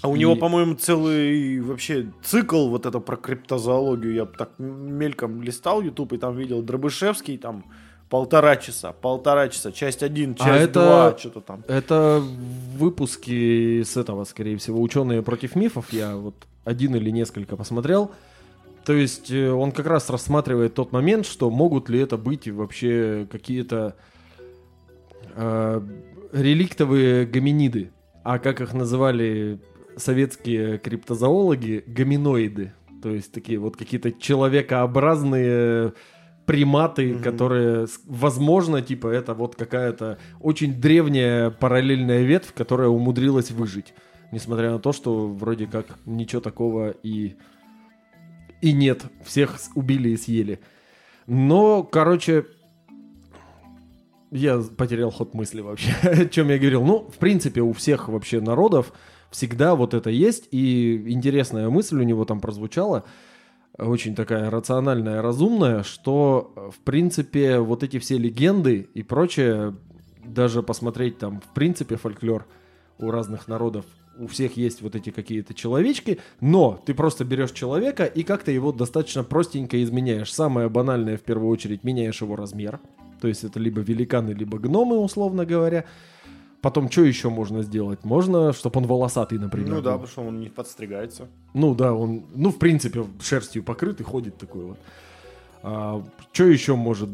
А 0.00 0.08
у 0.08 0.16
И- 0.16 0.20
него, 0.20 0.36
по-моему, 0.36 0.74
целый 0.74 1.60
вообще 1.60 2.06
цикл 2.22 2.68
вот 2.68 2.86
это 2.86 2.98
про 3.00 3.16
криптозоологию. 3.16 4.14
Я 4.14 4.24
так 4.24 4.50
мельком 4.58 5.42
листал 5.42 5.82
YouTube 5.82 6.14
и 6.14 6.16
там 6.18 6.36
видел 6.36 6.62
Дробышевский, 6.62 7.36
там 7.36 7.66
полтора 8.08 8.56
часа, 8.56 8.92
полтора 8.92 9.48
часа, 9.48 9.70
часть 9.70 10.02
один, 10.02 10.34
часть 10.34 10.48
А 10.48 10.56
это- 10.56 10.72
два, 10.72 11.18
что-то 11.18 11.40
там. 11.42 11.62
Это 11.68 12.22
выпуски 12.78 13.82
с 13.82 13.98
этого, 13.98 14.24
скорее 14.24 14.56
всего, 14.56 14.80
ученые 14.80 15.20
против 15.22 15.56
мифов. 15.56 15.92
Я 15.92 16.16
вот 16.16 16.34
один 16.64 16.94
или 16.96 17.10
несколько 17.10 17.56
посмотрел. 17.56 18.12
То 18.88 18.94
есть 18.94 19.30
э, 19.30 19.50
он 19.50 19.72
как 19.72 19.86
раз 19.86 20.08
рассматривает 20.08 20.72
тот 20.72 20.92
момент, 20.92 21.26
что 21.26 21.50
могут 21.50 21.90
ли 21.90 22.00
это 22.00 22.16
быть 22.16 22.48
вообще 22.48 23.28
какие-то 23.30 23.96
э, 25.34 25.80
реликтовые 26.32 27.26
гоминиды. 27.26 27.90
А 28.24 28.38
как 28.38 28.62
их 28.62 28.72
называли 28.72 29.60
советские 29.96 30.78
криптозоологи, 30.78 31.84
гоминоиды. 31.86 32.72
То 33.02 33.10
есть 33.10 33.30
такие 33.30 33.58
вот 33.58 33.76
какие-то 33.76 34.10
человекообразные 34.10 35.92
приматы, 36.46 37.12
Мгм. 37.12 37.22
которые, 37.22 37.86
возможно, 38.06 38.80
типа 38.80 39.08
это 39.08 39.34
вот 39.34 39.54
какая-то 39.54 40.16
очень 40.40 40.80
древняя 40.80 41.50
параллельная 41.50 42.22
ветвь, 42.22 42.54
которая 42.54 42.88
умудрилась 42.88 43.50
выжить. 43.50 43.92
Несмотря 44.32 44.70
на 44.70 44.78
то, 44.78 44.94
что 44.94 45.28
вроде 45.28 45.66
как 45.66 45.98
ничего 46.06 46.40
такого 46.40 46.94
и, 47.02 47.36
и 48.60 48.72
нет. 48.72 49.04
Всех 49.24 49.56
убили 49.74 50.10
и 50.10 50.16
съели. 50.16 50.60
Но, 51.26 51.82
короче, 51.82 52.46
я 54.30 54.58
потерял 54.76 55.10
ход 55.10 55.34
мысли 55.34 55.60
вообще. 55.60 55.92
О 56.02 56.26
чем 56.26 56.48
я 56.48 56.58
говорил? 56.58 56.84
Ну, 56.84 57.08
в 57.10 57.18
принципе, 57.18 57.60
у 57.60 57.72
всех 57.72 58.08
вообще 58.08 58.40
народов 58.40 58.92
всегда 59.30 59.74
вот 59.74 59.94
это 59.94 60.10
есть. 60.10 60.48
И 60.50 61.10
интересная 61.10 61.68
мысль 61.68 62.00
у 62.00 62.04
него 62.04 62.24
там 62.24 62.40
прозвучала. 62.40 63.04
Очень 63.78 64.14
такая 64.16 64.50
рациональная, 64.50 65.22
разумная, 65.22 65.84
что, 65.84 66.52
э, 66.56 66.70
в 66.74 66.80
принципе, 66.80 67.58
вот 67.58 67.84
эти 67.84 67.98
все 68.00 68.18
легенды 68.18 68.88
и 68.92 69.04
прочее, 69.04 69.76
даже 70.24 70.64
посмотреть 70.64 71.18
там, 71.18 71.40
в 71.40 71.54
принципе, 71.54 71.96
фольклор 71.96 72.46
у 72.98 73.10
разных 73.12 73.46
народов, 73.46 73.84
у 74.18 74.26
всех 74.26 74.56
есть 74.56 74.82
вот 74.82 74.94
эти 74.94 75.10
какие-то 75.10 75.54
человечки, 75.54 76.18
но 76.40 76.80
ты 76.84 76.94
просто 76.94 77.24
берешь 77.24 77.52
человека 77.52 78.04
и 78.04 78.22
как-то 78.22 78.50
его 78.50 78.72
достаточно 78.72 79.24
простенько 79.24 79.82
изменяешь. 79.82 80.32
Самое 80.32 80.68
банальное, 80.68 81.16
в 81.16 81.22
первую 81.22 81.50
очередь, 81.50 81.84
меняешь 81.84 82.20
его 82.20 82.36
размер. 82.36 82.80
То 83.20 83.28
есть 83.28 83.44
это 83.44 83.58
либо 83.58 83.80
великаны, 83.80 84.30
либо 84.30 84.58
гномы, 84.58 84.98
условно 84.98 85.44
говоря. 85.44 85.84
Потом 86.60 86.90
что 86.90 87.02
еще 87.02 87.30
можно 87.30 87.62
сделать? 87.62 88.04
Можно, 88.04 88.52
чтобы 88.52 88.80
он 88.80 88.86
волосатый, 88.86 89.38
например. 89.38 89.74
Ну 89.74 89.80
да, 89.80 89.92
потому 89.92 90.08
что 90.08 90.22
он 90.22 90.40
не 90.40 90.48
подстригается. 90.48 91.28
Ну 91.54 91.74
да, 91.74 91.94
он, 91.94 92.24
ну 92.34 92.50
в 92.50 92.58
принципе, 92.58 93.04
шерстью 93.20 93.62
покрыт 93.62 94.00
и 94.00 94.04
ходит 94.04 94.38
такой 94.38 94.64
вот. 94.64 94.78
что 96.32 96.44
еще 96.44 96.74
может 96.74 97.10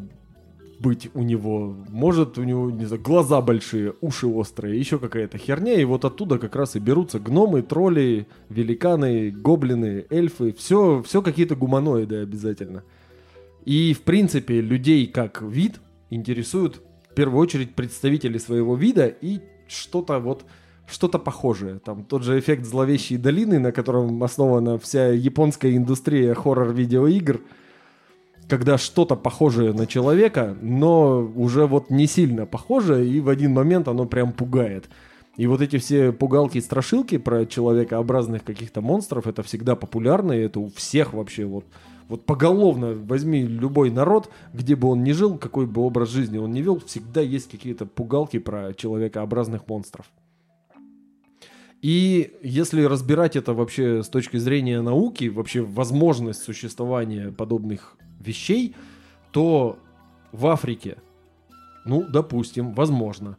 быть 0.81 1.11
у 1.15 1.23
него? 1.23 1.77
Может 1.89 2.39
у 2.39 2.45
него, 2.45 2.71
не 2.71 2.85
знаю, 2.85 3.03
глаза 3.03 3.41
большие, 3.41 3.95
уши 4.01 4.27
острые, 4.27 4.79
еще 4.79 4.99
какая-то 4.99 5.39
херня, 5.39 5.75
и 5.75 5.85
вот 5.85 6.05
оттуда 6.05 6.39
как 6.39 6.57
раз 6.57 6.77
и 6.77 6.79
берутся 6.79 7.19
гномы, 7.19 7.63
тролли, 7.63 8.27
великаны, 8.49 9.31
гоблины, 9.31 10.07
эльфы, 10.11 10.53
все, 10.53 11.03
все 11.03 11.23
какие-то 11.23 11.57
гуманоиды 11.57 12.17
обязательно. 12.17 12.85
И 13.65 13.95
в 13.95 14.03
принципе 14.03 14.61
людей 14.61 15.07
как 15.07 15.43
вид 15.43 15.81
интересуют 16.11 16.83
в 17.11 17.15
первую 17.15 17.41
очередь 17.41 17.75
представители 17.75 18.39
своего 18.39 18.77
вида 18.77 19.07
и 19.07 19.41
что-то 19.69 20.19
вот 20.19 20.45
что-то 20.87 21.19
похожее. 21.19 21.79
Там 21.79 22.05
тот 22.05 22.23
же 22.25 22.39
эффект 22.39 22.67
зловещей 22.67 23.17
долины, 23.17 23.59
на 23.59 23.73
котором 23.73 24.23
основана 24.23 24.79
вся 24.79 25.09
японская 25.09 25.75
индустрия 25.77 26.35
хоррор-видеоигр, 26.35 27.41
когда 28.49 28.79
что-то 28.79 29.17
похожее 29.17 29.73
на 29.73 29.87
человека, 29.87 30.57
но 30.61 31.21
уже 31.35 31.67
вот 31.67 31.91
не 31.91 32.07
сильно 32.07 32.47
похожее, 32.47 33.09
и 33.09 33.21
в 33.21 33.29
один 33.29 33.53
момент 33.53 33.89
оно 33.89 34.07
прям 34.07 34.33
пугает. 34.33 34.89
И 35.37 35.47
вот 35.47 35.61
эти 35.61 35.79
все 35.79 36.13
пугалки 36.13 36.59
и 36.59 36.61
страшилки 36.61 37.19
про 37.19 37.45
человекообразных 37.47 38.45
каких-то 38.45 38.81
монстров, 38.81 39.27
это 39.27 39.43
всегда 39.43 39.75
популярно, 39.75 40.33
и 40.33 40.43
это 40.43 40.61
у 40.61 40.69
всех 40.69 41.13
вообще 41.13 41.45
вот 41.45 41.65
вот 42.09 42.27
поголовно 42.27 42.93
возьми 42.93 43.43
любой 43.43 43.91
народ, 43.91 44.31
где 44.53 44.77
бы 44.77 44.89
он 44.89 45.03
ни 45.03 45.13
жил, 45.13 45.39
какой 45.39 45.67
бы 45.67 45.81
образ 45.83 46.11
жизни 46.11 46.39
он 46.39 46.53
ни 46.53 46.61
вел, 46.61 46.79
всегда 46.81 47.21
есть 47.21 47.51
какие-то 47.51 47.87
пугалки 47.87 48.39
про 48.39 48.75
человекообразных 48.75 49.67
монстров. 49.69 50.07
И 51.81 52.35
если 52.43 52.83
разбирать 52.83 53.37
это 53.37 53.53
вообще 53.53 54.03
с 54.03 54.09
точки 54.09 54.39
зрения 54.39 54.81
науки, 54.81 55.29
вообще 55.29 55.63
возможность 55.63 56.43
существования 56.43 57.31
подобных 57.31 57.97
вещей, 58.27 58.75
то 59.31 59.79
в 60.33 60.47
Африке, 60.47 60.97
ну, 61.85 62.05
допустим, 62.09 62.73
возможно. 62.73 63.37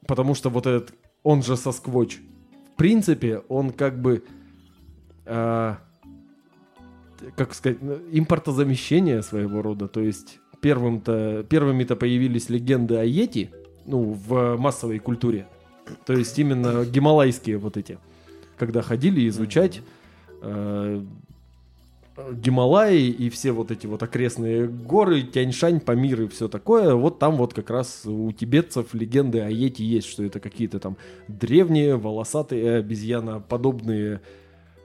потому 0.07 0.35
что 0.35 0.49
вот 0.49 0.67
этот, 0.67 0.93
он 1.23 1.43
же 1.43 1.57
сосквоч, 1.57 2.17
в 2.73 2.77
принципе, 2.77 3.39
он 3.49 3.71
как 3.71 4.01
бы 4.01 4.23
э, 5.25 5.75
как 7.35 7.53
сказать, 7.53 7.81
ну, 7.81 7.97
импортозамещение 8.11 9.21
своего 9.21 9.61
рода. 9.61 9.87
То 9.87 10.01
есть 10.01 10.39
первым-то, 10.61 11.45
первыми-то 11.49 11.95
появились 11.95 12.49
легенды 12.49 12.95
о 12.95 13.03
Йети, 13.03 13.51
ну, 13.85 14.11
в 14.11 14.57
массовой 14.57 14.99
культуре. 14.99 15.47
То 16.05 16.13
есть 16.13 16.37
именно 16.39 16.85
гималайские 16.85 17.57
вот 17.57 17.77
эти, 17.77 17.97
когда 18.57 18.81
ходили 18.81 19.27
изучать 19.27 19.81
э, 20.41 21.03
Гималаи 22.31 23.07
и 23.07 23.29
все 23.31 23.51
вот 23.51 23.71
эти 23.71 23.87
вот 23.87 24.03
окрестные 24.03 24.67
горы, 24.67 25.23
Тяньшань, 25.23 25.79
Памир 25.79 26.21
и 26.21 26.27
все 26.27 26.47
такое, 26.47 26.93
вот 26.93 27.17
там 27.17 27.37
вот 27.37 27.55
как 27.55 27.71
раз 27.71 28.03
у 28.05 28.31
тибетцев 28.31 28.93
легенды 28.93 29.39
о 29.39 29.49
Йети 29.49 29.81
есть, 29.81 30.07
что 30.07 30.23
это 30.23 30.39
какие-то 30.39 30.79
там 30.79 30.95
древние, 31.27 31.97
волосатые, 31.97 32.77
обезьяноподобные 32.77 34.21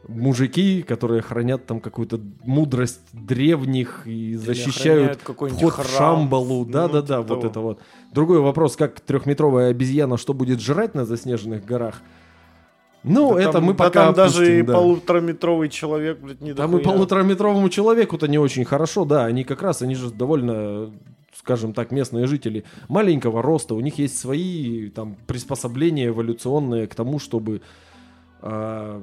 мужики, 0.06 0.82
которые 0.82 1.22
хранят 1.22 1.66
там 1.66 1.80
какую-то 1.80 2.20
мудрость 2.44 3.00
древних 3.12 4.06
и 4.06 4.34
защищают 4.36 5.20
вход 5.20 5.50
храм, 5.50 5.86
в 5.86 5.90
Шамбалу. 5.90 6.64
Да-да-да, 6.64 7.18
ну, 7.18 7.22
вот 7.22 7.40
того. 7.40 7.46
это 7.46 7.60
вот. 7.60 7.80
Другой 8.12 8.40
вопрос, 8.40 8.76
как 8.76 9.00
трехметровая 9.00 9.70
обезьяна 9.70 10.16
что 10.16 10.34
будет 10.34 10.60
жрать 10.60 10.94
на 10.94 11.04
заснеженных 11.04 11.64
горах? 11.64 12.02
Ну, 13.04 13.34
да 13.34 13.42
это 13.42 13.52
там, 13.52 13.64
мы 13.64 13.74
пока 13.74 14.06
да 14.06 14.12
там 14.12 14.24
опустим, 14.24 14.40
даже 14.40 14.58
и 14.58 14.62
да. 14.62 14.74
полутораметровый 14.74 15.68
человек, 15.68 16.18
блядь, 16.18 16.40
не 16.40 16.52
Там 16.52 16.72
дохуя. 16.72 16.80
и 16.80 16.84
полутораметровому 16.84 17.68
человеку-то 17.68 18.26
не 18.28 18.38
очень 18.38 18.64
хорошо, 18.64 19.04
да. 19.04 19.24
Они 19.24 19.44
как 19.44 19.62
раз, 19.62 19.82
они 19.82 19.94
же 19.94 20.10
довольно, 20.10 20.90
скажем 21.34 21.74
так, 21.74 21.92
местные 21.92 22.26
жители 22.26 22.64
маленького 22.88 23.40
роста. 23.40 23.74
У 23.74 23.80
них 23.80 23.98
есть 23.98 24.18
свои 24.18 24.88
там 24.88 25.16
приспособления 25.26 26.08
эволюционные 26.08 26.88
к 26.88 26.94
тому, 26.94 27.18
чтобы 27.20 27.62
э, 28.42 29.02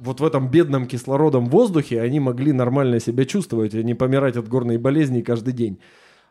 вот 0.00 0.20
в 0.20 0.24
этом 0.24 0.48
бедном 0.48 0.86
кислородом 0.86 1.46
воздухе 1.46 2.00
они 2.00 2.20
могли 2.20 2.52
нормально 2.52 3.00
себя 3.00 3.24
чувствовать, 3.24 3.74
а 3.74 3.82
не 3.82 3.94
помирать 3.94 4.36
от 4.36 4.48
горной 4.48 4.78
болезни 4.78 5.22
каждый 5.22 5.52
день. 5.52 5.78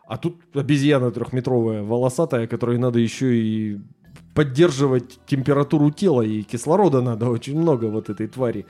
А 0.08 0.18
тут 0.18 0.38
обезьяна 0.54 1.12
трехметровая, 1.12 1.82
волосатая, 1.82 2.48
которой 2.48 2.78
надо 2.78 3.00
еще 3.00 3.36
и 3.36 3.80
поддерживать 4.36 5.20
температуру 5.26 5.90
тела, 5.90 6.22
и 6.22 6.44
кислорода 6.44 7.02
надо 7.02 7.30
очень 7.30 7.60
много 7.60 7.86
вот 7.86 8.10
этой 8.10 8.28
твари. 8.28 8.66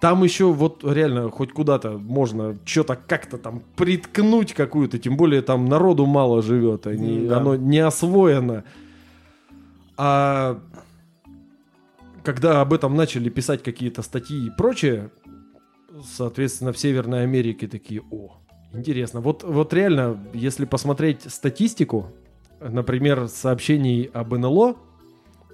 Там 0.00 0.24
еще 0.24 0.46
вот 0.46 0.82
реально 0.82 1.28
хоть 1.30 1.52
куда-то 1.52 1.98
можно 1.98 2.56
что-то 2.64 2.96
как-то 2.96 3.36
там 3.36 3.62
приткнуть 3.76 4.54
какую-то, 4.54 4.98
тем 4.98 5.18
более 5.18 5.42
там 5.42 5.66
народу 5.66 6.06
мало 6.06 6.40
живет, 6.40 6.86
они, 6.86 7.26
да. 7.26 7.36
оно 7.36 7.54
не 7.54 7.80
освоено. 7.80 8.64
А 9.98 10.58
когда 12.22 12.60
об 12.60 12.72
этом 12.72 12.94
начали 12.94 13.28
писать 13.28 13.62
какие-то 13.62 14.02
статьи 14.02 14.46
и 14.46 14.50
прочее, 14.50 15.10
соответственно, 16.04 16.72
в 16.72 16.78
Северной 16.78 17.22
Америке 17.22 17.66
такие, 17.68 18.02
о, 18.10 18.38
интересно. 18.72 19.20
Вот, 19.20 19.42
вот 19.42 19.72
реально, 19.72 20.18
если 20.32 20.64
посмотреть 20.64 21.22
статистику, 21.32 22.06
например, 22.60 23.28
сообщений 23.28 24.04
об 24.12 24.34
НЛО, 24.34 24.76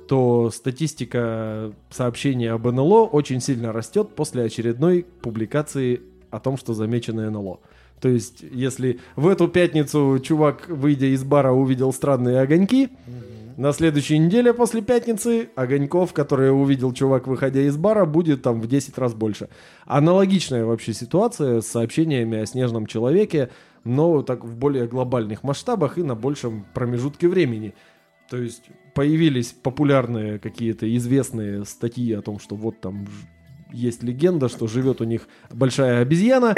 то 0.09 0.51
статистика 0.51 1.73
сообщений 1.91 2.51
об 2.51 2.67
НЛО 2.67 3.07
очень 3.07 3.41
сильно 3.41 3.73
растет 3.73 4.15
после 4.15 4.45
очередной 4.45 5.05
публикации 5.23 6.01
о 6.31 6.39
том, 6.39 6.57
что 6.57 6.75
замечено 6.75 7.31
НЛО. 7.31 7.61
То 8.01 8.09
есть, 8.09 8.45
если 8.53 9.01
в 9.17 9.27
эту 9.27 9.49
пятницу 9.49 10.21
чувак, 10.23 10.69
выйдя 10.69 11.07
из 11.07 11.25
бара, 11.25 11.53
увидел 11.53 11.93
странные 11.93 12.41
огоньки, 12.41 12.85
mm-hmm 12.85 13.36
на 13.57 13.73
следующей 13.73 14.19
неделе 14.19 14.53
после 14.53 14.83
пятницы 14.83 15.49
огоньков, 15.57 16.13
которые 16.13 16.53
увидел 16.53 16.93
чувак, 16.93 17.27
выходя 17.27 17.63
из 17.63 17.77
бара, 17.77 18.05
будет 18.05 18.43
там 18.43 18.61
в 18.61 18.67
10 18.67 18.99
раз 18.99 19.15
больше. 19.15 19.49
Аналогичная 19.87 20.67
вообще 20.67 20.93
ситуация 20.93 21.63
с 21.63 21.67
сообщениями 21.67 22.39
о 22.39 22.47
снежном 22.47 22.87
человеке, 22.87 23.49
но 23.85 24.23
так 24.23 24.45
в 24.45 24.57
более 24.57 24.87
глобальных 24.87 25.43
масштабах 25.43 25.97
и 25.97 26.03
на 26.03 26.15
большем 26.15 26.67
промежутке 26.75 27.29
времени. 27.29 27.75
То 28.29 28.37
есть 28.37 28.65
появились 28.95 29.53
популярные 29.53 30.39
какие-то 30.39 30.95
известные 30.95 31.65
статьи 31.65 32.13
о 32.13 32.21
том, 32.21 32.39
что 32.39 32.57
вот 32.57 32.81
там 32.81 33.07
есть 33.73 34.03
легенда, 34.03 34.49
что 34.49 34.67
живет 34.67 35.01
у 35.01 35.05
них 35.05 35.29
большая 35.51 36.03
обезьяна, 36.03 36.55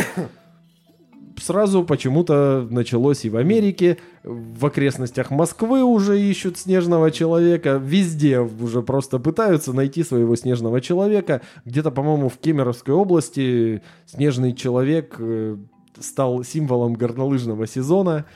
сразу 1.40 1.84
почему-то 1.84 2.66
началось 2.70 3.24
и 3.24 3.30
в 3.30 3.36
Америке, 3.36 3.98
в 4.22 4.66
окрестностях 4.66 5.30
Москвы 5.30 5.82
уже 5.82 6.20
ищут 6.20 6.58
снежного 6.58 7.10
человека, 7.10 7.80
везде 7.82 8.40
уже 8.40 8.82
просто 8.82 9.18
пытаются 9.18 9.72
найти 9.72 10.04
своего 10.04 10.36
снежного 10.36 10.80
человека. 10.80 11.42
Где-то, 11.64 11.90
по-моему, 11.90 12.28
в 12.28 12.38
Кемеровской 12.38 12.94
области 12.94 13.82
снежный 14.06 14.54
человек 14.54 15.16
э, 15.18 15.56
стал 16.00 16.44
символом 16.44 16.94
горнолыжного 16.94 17.66
сезона. 17.66 18.26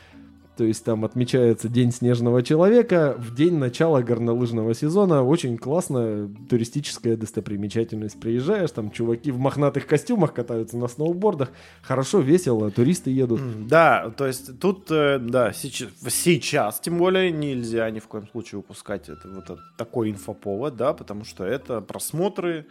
То 0.56 0.64
есть 0.64 0.84
там 0.84 1.04
отмечается 1.06 1.68
День 1.68 1.92
снежного 1.92 2.42
человека 2.42 3.16
в 3.18 3.34
день 3.34 3.56
начала 3.56 4.02
горнолыжного 4.02 4.74
сезона. 4.74 5.22
Очень 5.22 5.56
классная 5.56 6.28
туристическая 6.50 7.16
достопримечательность. 7.16 8.20
Приезжаешь, 8.20 8.70
там 8.70 8.90
чуваки 8.90 9.30
в 9.30 9.38
мохнатых 9.38 9.86
костюмах 9.86 10.34
катаются 10.34 10.76
на 10.76 10.88
сноубордах. 10.88 11.50
Хорошо, 11.80 12.20
весело, 12.20 12.70
туристы 12.70 13.10
едут. 13.10 13.66
Да, 13.66 14.10
то 14.14 14.26
есть 14.26 14.58
тут, 14.60 14.90
э, 14.90 15.18
да, 15.18 15.52
сейчас, 15.54 15.88
сейчас 16.10 16.80
тем 16.80 16.98
более 16.98 17.30
нельзя 17.32 17.90
ни 17.90 17.98
в 18.00 18.06
коем 18.06 18.28
случае 18.28 18.58
упускать 18.58 19.08
это, 19.08 19.28
вот 19.28 19.44
этот 19.44 19.60
такой 19.78 20.10
инфоповод, 20.10 20.76
да, 20.76 20.92
потому 20.92 21.24
что 21.24 21.44
это 21.44 21.80
просмотры, 21.80 22.66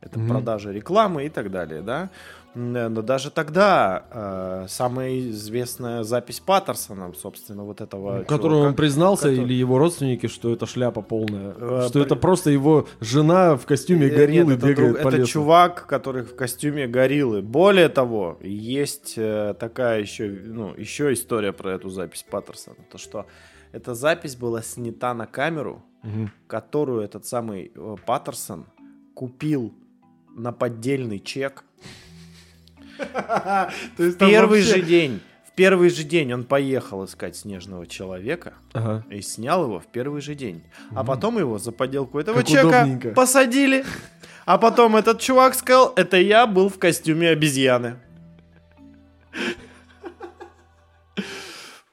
это 0.00 0.20
Мгм. 0.20 0.28
продажа 0.28 0.70
рекламы 0.70 1.26
и 1.26 1.28
так 1.28 1.50
далее, 1.50 1.82
да. 1.82 2.10
Э, 2.54 2.88
Но 2.88 3.02
даже 3.02 3.30
тогда 3.30 4.04
э, 4.10 4.66
самая 4.68 5.18
известная 5.30 6.02
запись 6.02 6.40
Паттерсона, 6.40 7.12
собственно, 7.14 7.64
вот 7.64 7.80
этого... 7.80 8.24
Которому 8.24 8.58
он 8.58 8.62
чувака, 8.66 8.76
признался, 8.76 9.22
который- 9.28 9.44
или 9.44 9.52
его 9.54 9.78
родственники, 9.78 10.26
что 10.28 10.52
это 10.52 10.66
шляпа 10.66 11.02
полная. 11.02 11.54
Э, 11.56 11.86
что 11.88 12.00
это 12.00 12.14
при- 12.16 12.22
просто 12.22 12.50
его 12.50 12.86
жена 13.00 13.56
в 13.56 13.66
костюме 13.66 14.06
Э, 14.08 14.16
гориллы 14.16 14.52
нет, 14.52 14.58
это, 14.58 14.68
бегает 14.68 14.92
друг- 14.92 15.02
по 15.02 15.08
это 15.08 15.16
лесу. 15.18 15.30
чувак, 15.32 15.86
который 15.86 16.22
в 16.22 16.34
костюме 16.34 16.86
гориллы. 16.86 17.42
Более 17.42 17.88
того, 17.88 18.38
есть 18.42 19.14
э, 19.16 19.54
такая 19.58 20.00
еще, 20.00 20.28
ну, 20.28 20.74
еще 20.74 21.12
история 21.12 21.52
про 21.52 21.72
эту 21.74 21.90
запись 21.90 22.24
Паттерсона. 22.28 22.76
То, 22.90 22.98
что 22.98 23.26
эта 23.72 23.94
запись 23.94 24.34
была 24.36 24.62
снята 24.62 25.12
на 25.14 25.26
камеру, 25.26 25.82
Мгм. 26.02 26.30
которую 26.46 27.02
этот 27.02 27.26
самый 27.26 27.70
э, 27.74 27.96
Паттерсон 28.06 28.66
купил 29.14 29.74
на 30.34 30.52
поддельный 30.52 31.18
чек. 31.20 31.64
Первый 34.18 34.60
вообще- 34.60 34.76
же 34.76 34.82
день, 34.82 35.20
в 35.46 35.52
первый 35.54 35.90
же 35.90 36.04
день 36.04 36.32
он 36.32 36.44
поехал 36.44 37.04
искать 37.04 37.36
снежного 37.36 37.86
человека 37.86 38.54
Ага. 38.72 39.04
и 39.10 39.20
снял 39.22 39.64
его 39.64 39.80
в 39.80 39.86
первый 39.86 40.20
же 40.20 40.34
день. 40.34 40.62
А 40.94 41.04
потом 41.04 41.38
его 41.38 41.58
за 41.58 41.72
подделку 41.72 42.18
этого 42.18 42.38
Как 42.38 42.46
чека 42.46 42.66
удобненько. 42.66 43.08
посадили. 43.10 43.84
А 44.46 44.56
потом 44.58 44.96
этот 44.96 45.20
чувак 45.20 45.54
сказал, 45.54 45.92
это 45.96 46.16
я 46.16 46.46
был 46.46 46.68
в 46.70 46.78
костюме 46.78 47.28
обезьяны. 47.30 47.96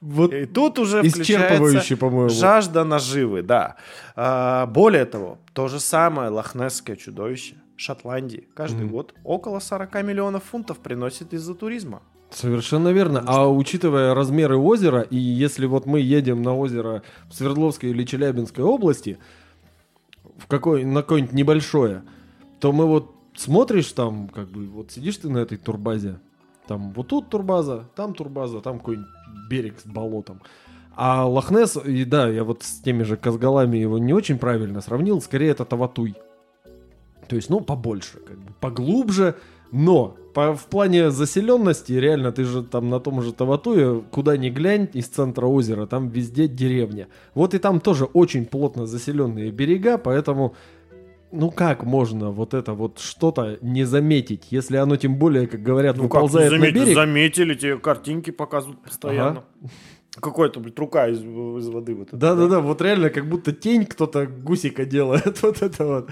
Вот 0.01 0.33
И 0.33 0.45
тут 0.45 0.77
уже 0.77 1.01
исчерпывающе, 1.01 1.09
включается 1.55 1.97
по-моему. 1.97 2.29
жажда 2.29 2.83
наживы, 2.83 3.41
да. 3.41 3.75
А, 4.15 4.67
более 4.67 5.05
того, 5.05 5.39
то 5.53 5.67
же 5.67 5.79
самое 5.79 6.29
лохнесское 6.29 6.95
чудовище 6.95 7.55
Шотландии 7.78 8.47
каждый 8.53 8.84
Мгм. 8.86 8.89
год 8.91 9.13
около 9.23 9.59
40 9.59 10.03
миллионов 10.03 10.43
фунтов 10.43 10.80
приносит 10.80 11.34
из-за 11.34 11.55
туризма. 11.55 12.01
Совершенно 12.32 12.89
верно. 12.89 13.23
А 13.28 13.47
учитывая 13.49 14.13
размеры 14.13 14.57
озера, 14.57 15.01
и 15.01 15.15
если 15.17 15.65
вот 15.67 15.86
мы 15.86 15.99
едем 15.99 16.41
на 16.41 16.55
озеро 16.57 17.03
в 17.30 17.34
Свердловской 17.36 17.91
или 17.91 18.03
Челябинской 18.03 18.63
области, 18.63 19.19
в 20.38 20.47
какой, 20.47 20.84
на 20.84 21.01
какое-нибудь 21.01 21.34
небольшое, 21.34 22.03
то 22.59 22.71
мы 22.71 22.88
вот 22.88 23.11
смотришь 23.36 23.91
там, 23.93 24.28
как 24.30 24.49
бы, 24.49 24.65
вот 24.67 24.91
сидишь 24.91 25.17
ты 25.17 25.30
на 25.30 25.38
этой 25.39 25.57
турбазе, 25.57 26.19
там 26.67 26.91
вот 26.93 27.07
тут 27.07 27.30
турбаза, 27.30 27.86
там 27.95 28.13
турбаза, 28.13 28.59
там 28.59 28.80
какой-нибудь 28.80 29.07
берег 29.49 29.80
с 29.80 29.86
болотом. 29.86 30.41
А 30.97 31.26
Лохнес, 31.28 31.78
и 31.86 32.05
да, 32.05 32.28
я 32.28 32.43
вот 32.43 32.63
с 32.63 32.80
теми 32.82 33.03
же 33.03 33.17
Казгалами 33.17 33.78
его 33.78 33.97
не 33.97 34.13
очень 34.13 34.38
правильно 34.39 34.82
сравнил, 34.82 35.21
скорее 35.21 35.51
это 35.51 35.63
Таватуй. 35.65 36.15
То 37.28 37.36
есть, 37.36 37.49
ну, 37.49 37.61
побольше, 37.61 38.19
как 38.19 38.38
бы, 38.38 38.51
поглубже, 38.59 39.36
но 39.71 40.15
по, 40.34 40.53
в 40.53 40.65
плане 40.65 41.11
заселенности, 41.11 41.93
реально, 41.93 42.32
ты 42.32 42.43
же 42.43 42.63
там 42.63 42.89
на 42.89 42.99
том 42.99 43.21
же 43.21 43.32
Таватуе, 43.34 44.01
куда 44.11 44.38
ни 44.38 44.49
глянь, 44.49 44.89
из 44.93 45.07
центра 45.07 45.47
озера, 45.47 45.86
там 45.86 46.09
везде 46.09 46.47
деревня. 46.47 47.07
Вот 47.34 47.53
и 47.53 47.57
там 47.57 47.80
тоже 47.80 48.05
очень 48.05 48.45
плотно 48.45 48.86
заселенные 48.86 49.51
берега, 49.51 49.97
поэтому, 49.97 50.55
ну 51.32 51.51
как 51.51 51.84
можно 51.84 52.32
вот 52.32 52.53
это 52.53 52.73
вот 52.73 52.99
что-то 52.99 53.57
не 53.61 53.86
заметить, 53.86 54.47
если 54.49 54.78
оно 54.78 54.97
тем 54.97 55.15
более, 55.15 55.47
как 55.47 55.63
говорят, 55.63 55.97
выползает 55.97 56.51
на 56.51 56.59
берег? 56.59 56.88
Ну 56.88 56.93
заметили, 56.93 57.53
тебе 57.53 57.78
картинки 57.78 58.32
показывают 58.32 58.82
постоянно. 58.82 59.43
Какой-то, 60.19 60.61
блядь, 60.61 60.80
рука 60.80 61.09
из, 61.09 61.19
из 61.19 61.67
воды. 61.67 61.95
Вот 61.95 62.09
Да-да-да, 62.11 62.61
вот 62.61 62.82
реально 62.82 63.09
как 63.09 63.28
будто 63.28 63.51
тень 63.51 63.86
кто-то 63.86 64.26
гусика 64.26 64.86
делает, 64.86 65.41
вот 65.41 65.61
это 65.61 65.86
вот. 65.86 66.09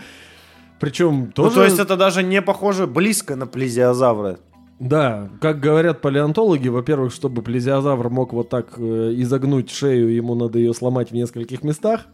Причем 0.84 1.26
Ну, 1.28 1.32
тоже... 1.32 1.56
то 1.56 1.64
есть 1.64 1.80
это 1.80 1.96
даже 1.96 2.24
не 2.24 2.42
похоже 2.42 2.88
близко 2.88 3.36
на 3.38 3.48
плезиозавра. 3.48 4.40
Да, 4.80 5.30
как 5.40 5.62
говорят 5.62 6.02
палеонтологи, 6.02 6.68
во-первых, 6.68 7.14
чтобы 7.14 7.42
плезиозавр 7.42 8.10
мог 8.10 8.34
вот 8.34 8.50
так 8.50 8.74
э, 8.78 9.14
изогнуть 9.16 9.70
шею, 9.70 10.14
ему 10.14 10.36
надо 10.36 10.60
ее 10.60 10.74
сломать 10.74 11.12
в 11.12 11.14
нескольких 11.14 11.64
местах. 11.64 12.08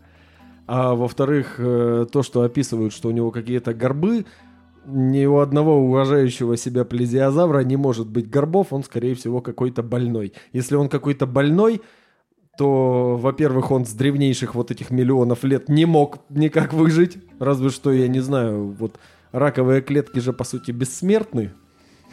А 0.68 0.94
во-вторых, 0.94 1.56
э, 1.58 2.06
то, 2.12 2.22
что 2.22 2.44
описывают, 2.44 2.94
что 2.94 3.08
у 3.10 3.12
него 3.12 3.32
какие-то 3.32 3.74
горбы, 3.74 4.26
ни 4.86 5.26
у 5.26 5.40
одного 5.40 5.78
уважающего 5.78 6.56
себя 6.56 6.86
плезиозавра 6.86 7.62
не 7.62 7.76
может 7.76 8.08
быть 8.08 8.30
горбов, 8.30 8.68
он, 8.72 8.84
скорее 8.84 9.16
всего, 9.16 9.42
какой-то 9.42 9.82
больной. 9.82 10.34
Если 10.54 10.76
он 10.76 10.90
какой-то 10.90 11.26
больной, 11.26 11.82
то, 12.60 13.16
во-первых, 13.16 13.72
он 13.72 13.86
с 13.86 13.94
древнейших 13.94 14.54
вот 14.54 14.70
этих 14.70 14.92
миллионов 14.92 15.46
лет 15.46 15.70
не 15.70 15.86
мог 15.86 16.20
никак 16.28 16.74
выжить. 16.74 17.18
Разве 17.40 17.70
что, 17.70 17.90
я 17.90 18.10
не 18.10 18.20
знаю, 18.20 18.76
вот 18.78 19.00
раковые 19.32 19.82
клетки 19.82 20.20
же, 20.20 20.34
по 20.34 20.44
сути, 20.44 20.72
бессмертны. 20.72 21.54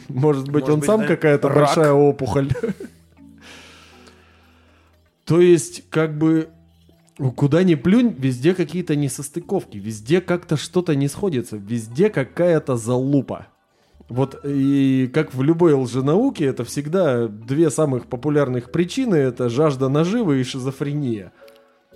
Может 0.07 0.45
быть, 0.45 0.61
Может 0.61 0.69
он 0.69 0.79
быть, 0.79 0.87
сам 0.87 1.01
да, 1.01 1.07
какая-то 1.07 1.49
рак. 1.49 1.57
большая 1.57 1.91
опухоль. 1.91 2.49
То 5.25 5.41
есть, 5.41 5.83
как 5.89 6.17
бы, 6.17 6.47
куда 7.35 7.63
ни 7.63 7.75
плюнь, 7.75 8.15
везде 8.17 8.53
какие-то 8.53 8.95
несостыковки, 8.95 9.75
везде 9.75 10.21
как-то 10.21 10.55
что-то 10.55 10.95
не 10.95 11.09
сходится, 11.09 11.57
везде 11.57 12.09
какая-то 12.09 12.77
залупа. 12.77 13.47
Вот 14.09 14.39
и 14.45 15.09
как 15.13 15.33
в 15.33 15.43
любой 15.43 15.73
лженауке, 15.73 16.45
это 16.45 16.63
всегда 16.63 17.27
две 17.27 17.69
самых 17.69 18.07
популярных 18.07 18.71
причины, 18.71 19.15
это 19.15 19.49
жажда 19.49 19.89
наживы 19.89 20.39
и 20.39 20.43
шизофрения. 20.43 21.33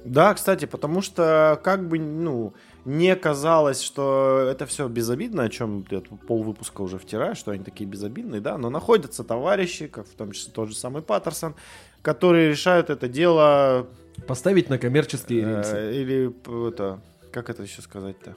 Да, 0.04 0.34
кстати, 0.34 0.66
потому 0.66 1.02
что 1.02 1.60
как 1.64 1.88
бы, 1.88 2.00
ну, 2.00 2.54
не 2.86 3.16
казалось, 3.16 3.82
что 3.82 4.48
это 4.52 4.66
все 4.66 4.88
безобидно, 4.88 5.44
о 5.44 5.50
чем 5.50 5.84
ты 5.84 6.02
пол 6.02 6.44
выпуска 6.44 6.82
уже 6.82 6.98
втираешь, 6.98 7.38
что 7.38 7.52
они 7.52 7.64
такие 7.64 7.88
безобидные, 7.88 8.42
да, 8.42 8.58
но 8.58 8.70
находятся 8.70 9.24
товарищи, 9.24 9.88
как 9.88 10.08
в 10.08 10.16
том 10.16 10.32
числе 10.32 10.52
тот 10.52 10.70
же 10.70 10.76
самый 10.76 11.04
Паттерсон, 11.04 11.56
которые 12.02 12.50
решают 12.50 12.90
это 12.90 13.08
дело 13.08 13.88
Поставить 14.28 14.70
на 14.70 14.78
коммерческие 14.78 15.46
рельсы. 15.46 15.76
э, 15.76 15.94
или 15.94 16.68
это, 16.68 17.00
как 17.32 17.50
это 17.50 17.64
еще 17.64 17.82
сказать-то? 17.82 18.36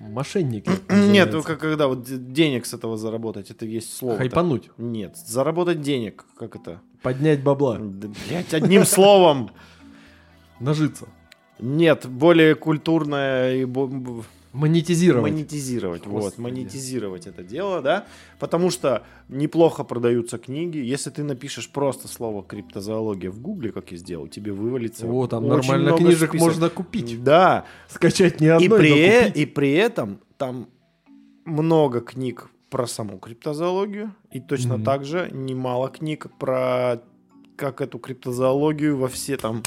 Мошенники. 0.00 0.68
Нет, 0.68 0.80
называется. 0.88 1.36
ну, 1.36 1.42
как, 1.42 1.60
когда 1.60 1.86
вот 1.86 2.32
денег 2.32 2.64
с 2.66 2.72
этого 2.74 2.96
заработать, 2.96 3.50
это 3.50 3.66
есть 3.66 3.94
слово. 3.94 4.16
Хайпануть, 4.16 4.70
Нет, 4.78 5.16
заработать 5.16 5.82
денег, 5.82 6.24
как 6.36 6.56
это? 6.56 6.80
поднять 7.02 7.42
бабла, 7.42 7.78
Да, 7.78 8.08
блядь, 8.28 8.52
одним 8.54 8.84
словом. 8.84 9.50
нажиться, 10.58 11.06
Нет, 11.58 12.06
более 12.06 12.54
культурное 12.54 13.56
и 13.56 13.64
монетизировать. 14.52 15.32
монетизировать. 15.32 16.06
Вот, 16.06 16.22
Господи. 16.24 16.40
монетизировать 16.40 17.26
это 17.26 17.42
дело, 17.42 17.80
да. 17.82 18.06
Потому 18.38 18.70
что 18.70 19.04
неплохо 19.28 19.84
продаются 19.84 20.38
книги. 20.38 20.78
Если 20.78 21.10
ты 21.10 21.22
напишешь 21.22 21.68
просто 21.70 22.08
слово 22.08 22.42
криптозоология 22.42 23.30
в 23.30 23.40
Гугле, 23.40 23.72
как 23.72 23.92
я 23.92 23.96
сделал, 23.98 24.26
тебе 24.28 24.52
вывалится. 24.52 25.06
О, 25.06 25.26
там 25.26 25.44
очень 25.44 25.56
нормально 25.68 25.90
много 25.90 26.04
книжек 26.04 26.30
список. 26.30 26.46
можно 26.48 26.68
купить. 26.70 27.22
Да. 27.22 27.64
Скачать 27.88 28.40
не 28.40 28.46
И 28.46 28.50
одной, 28.50 28.78
при, 28.78 28.90
но 28.90 28.96
э- 28.96 29.24
купить. 29.26 29.36
и 29.42 29.46
при 29.46 29.72
этом 29.72 30.20
там 30.36 30.68
много 31.44 32.00
книг 32.00 32.50
про 32.70 32.86
саму 32.86 33.18
криптозоологию. 33.18 34.14
И 34.30 34.40
точно 34.40 34.74
Мгм. 34.76 34.84
так 34.84 35.04
же 35.04 35.28
немало 35.32 35.88
книг 35.88 36.26
про 36.38 37.02
как 37.56 37.80
эту 37.80 37.98
криптозоологию 37.98 38.96
во 38.96 39.08
все 39.08 39.36
там 39.36 39.62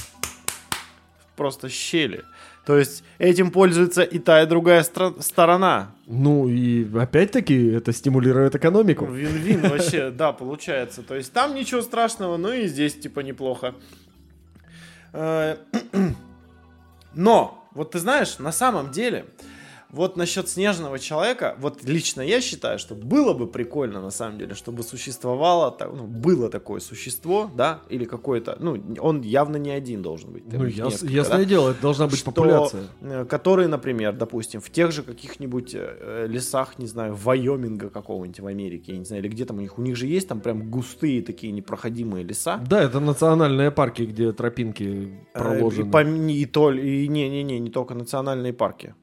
просто 1.36 1.70
щели. 1.70 2.24
То 2.66 2.78
есть 2.78 3.04
этим 3.18 3.52
пользуется 3.52 4.04
и 4.04 4.20
та, 4.20 4.42
и 4.42 4.46
другая 4.46 4.84
сторона. 4.84 5.92
Ну 6.08 6.48
и 6.48 6.88
опять-таки 6.98 7.68
это 7.68 7.92
стимулирует 7.92 8.56
экономику. 8.56 9.06
Вин-вин 9.06 9.62
вообще, 9.62 10.12
да, 10.18 10.32
получается. 10.32 11.04
То 11.04 11.16
есть 11.16 11.34
там 11.34 11.56
ничего 11.56 11.82
страшного, 11.82 12.38
но 12.38 12.54
и 12.54 12.68
здесь 12.68 12.98
типа 12.98 13.20
неплохо. 13.20 13.76
Э, 15.12 15.58
Но, 17.16 17.68
вот 17.74 17.92
ты 17.92 18.00
знаешь, 18.00 18.40
на 18.40 18.52
самом 18.52 18.92
деле, 18.92 19.26
вот 19.94 20.18
насчет 20.18 20.50
снежного 20.50 21.00
человека, 21.00 21.56
вот 21.60 21.84
лично 21.84 22.22
я 22.22 22.42
считаю, 22.42 22.80
что 22.80 22.96
было 22.96 23.34
бы 23.34 23.48
прикольно 23.48 24.02
на 24.02 24.10
самом 24.12 24.38
деле, 24.40 24.56
чтобы 24.56 24.84
существовало, 24.84 25.76
ну, 25.94 26.08
было 26.08 26.50
такое 26.50 26.80
существо, 26.82 27.50
да, 27.56 27.82
или 27.90 28.06
какое-то, 28.06 28.58
ну, 28.60 28.78
он 29.00 29.22
явно 29.22 29.58
не 29.58 29.70
один 29.72 30.02
должен 30.02 30.32
быть. 30.34 30.44
Ну, 30.52 30.66
яс- 30.66 31.04
ясное 31.04 31.38
да, 31.40 31.46
дело, 31.46 31.70
это 31.70 31.82
должна 31.82 32.08
быть 32.08 32.18
что, 32.20 32.32
популяция. 32.32 32.84
э, 33.02 33.26
Которые, 33.30 33.68
например, 33.68 34.14
допустим, 34.14 34.60
в 34.62 34.70
тех 34.70 34.92
же 34.92 35.04
каких-нибудь 35.04 35.72
э, 35.76 36.26
лесах, 36.28 36.80
не 36.80 36.88
знаю, 36.88 37.14
Вайоминга 37.16 37.90
какого-нибудь 37.90 38.40
в 38.40 38.48
Америке, 38.48 38.94
я 38.94 38.98
не 38.98 39.06
знаю, 39.06 39.22
или 39.24 39.30
где 39.30 39.46
там 39.46 39.58
у 39.58 39.62
них, 39.62 39.78
у 39.78 39.82
них 39.82 39.96
же 39.96 40.08
есть 40.08 40.28
там 40.28 40.42
прям 40.42 40.70
густые 40.72 41.22
такие 41.22 41.54
непроходимые 41.54 42.24
леса. 42.24 42.58
Да, 42.68 42.82
это 42.82 43.00
национальные 43.00 43.70
парки, 43.72 44.02
где 44.04 44.32
тропинки 44.32 45.14
Э, 45.34 45.40
проложены. 45.40 45.88
И, 45.88 45.92
пом- 45.92 46.32
и, 46.32 46.46
то, 46.46 46.72
и 46.72 47.08
не, 47.08 47.30
не, 47.30 47.44
не, 47.44 47.60
не 47.60 47.70
только 47.70 47.94
национальные 47.94 48.54
парки. 48.54 48.96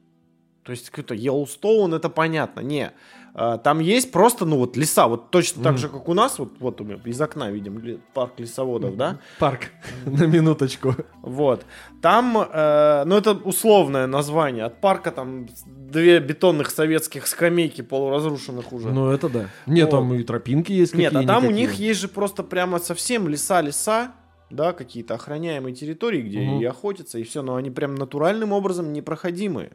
То 0.63 0.71
есть 0.71 0.89
какой-то 0.89 1.13
Йеллоустоун, 1.15 1.93
это 1.93 2.09
понятно. 2.09 2.59
Не. 2.61 2.91
А, 3.33 3.57
Там 3.57 3.79
есть 3.79 4.11
просто, 4.11 4.45
ну 4.45 4.57
вот 4.57 4.75
леса, 4.77 5.07
вот 5.07 5.31
точно 5.31 5.63
так 5.63 5.71
Мгм. 5.73 5.79
же, 5.79 5.89
как 5.89 6.09
у 6.09 6.13
нас, 6.13 6.37
вот, 6.37 6.49
вот 6.59 6.81
из 6.81 7.21
окна 7.21 7.49
видим 7.49 8.01
парк 8.13 8.33
лесоводов, 8.37 8.97
да? 8.97 9.19
Парк, 9.39 9.61
на 10.05 10.25
минуточку. 10.25 10.95
Вот. 11.21 11.65
Там, 12.01 12.37
э, 12.37 13.03
ну 13.05 13.15
это 13.15 13.31
условное 13.31 14.05
название. 14.05 14.65
От 14.65 14.81
парка 14.81 15.11
там 15.11 15.47
две 15.65 16.19
бетонных 16.19 16.69
советских 16.69 17.25
скамейки 17.25 17.81
полуразрушенных 17.81 18.73
уже. 18.73 18.89
Ну, 18.91 19.09
это 19.11 19.29
да. 19.29 19.47
Нет, 19.65 19.85
Вот. 19.85 19.91
там 19.91 20.13
и 20.13 20.23
тропинки 20.23 20.73
есть 20.73 20.93
Нет, 20.93 21.15
а 21.15 21.23
там 21.23 21.45
у 21.45 21.51
них 21.51 21.73
есть 21.75 22.01
же 22.01 22.07
просто 22.09 22.43
прямо 22.43 22.79
совсем 22.79 23.27
леса-леса, 23.29 24.11
да, 24.49 24.73
какие-то 24.73 25.13
охраняемые 25.15 25.73
территории, 25.73 26.21
где 26.21 26.41
Мгм. 26.41 26.59
и 26.59 26.65
охотятся, 26.65 27.17
и 27.17 27.23
все, 27.23 27.41
но 27.41 27.55
они 27.55 27.69
прям 27.71 27.95
натуральным 27.95 28.51
образом 28.51 28.91
непроходимые. 28.91 29.71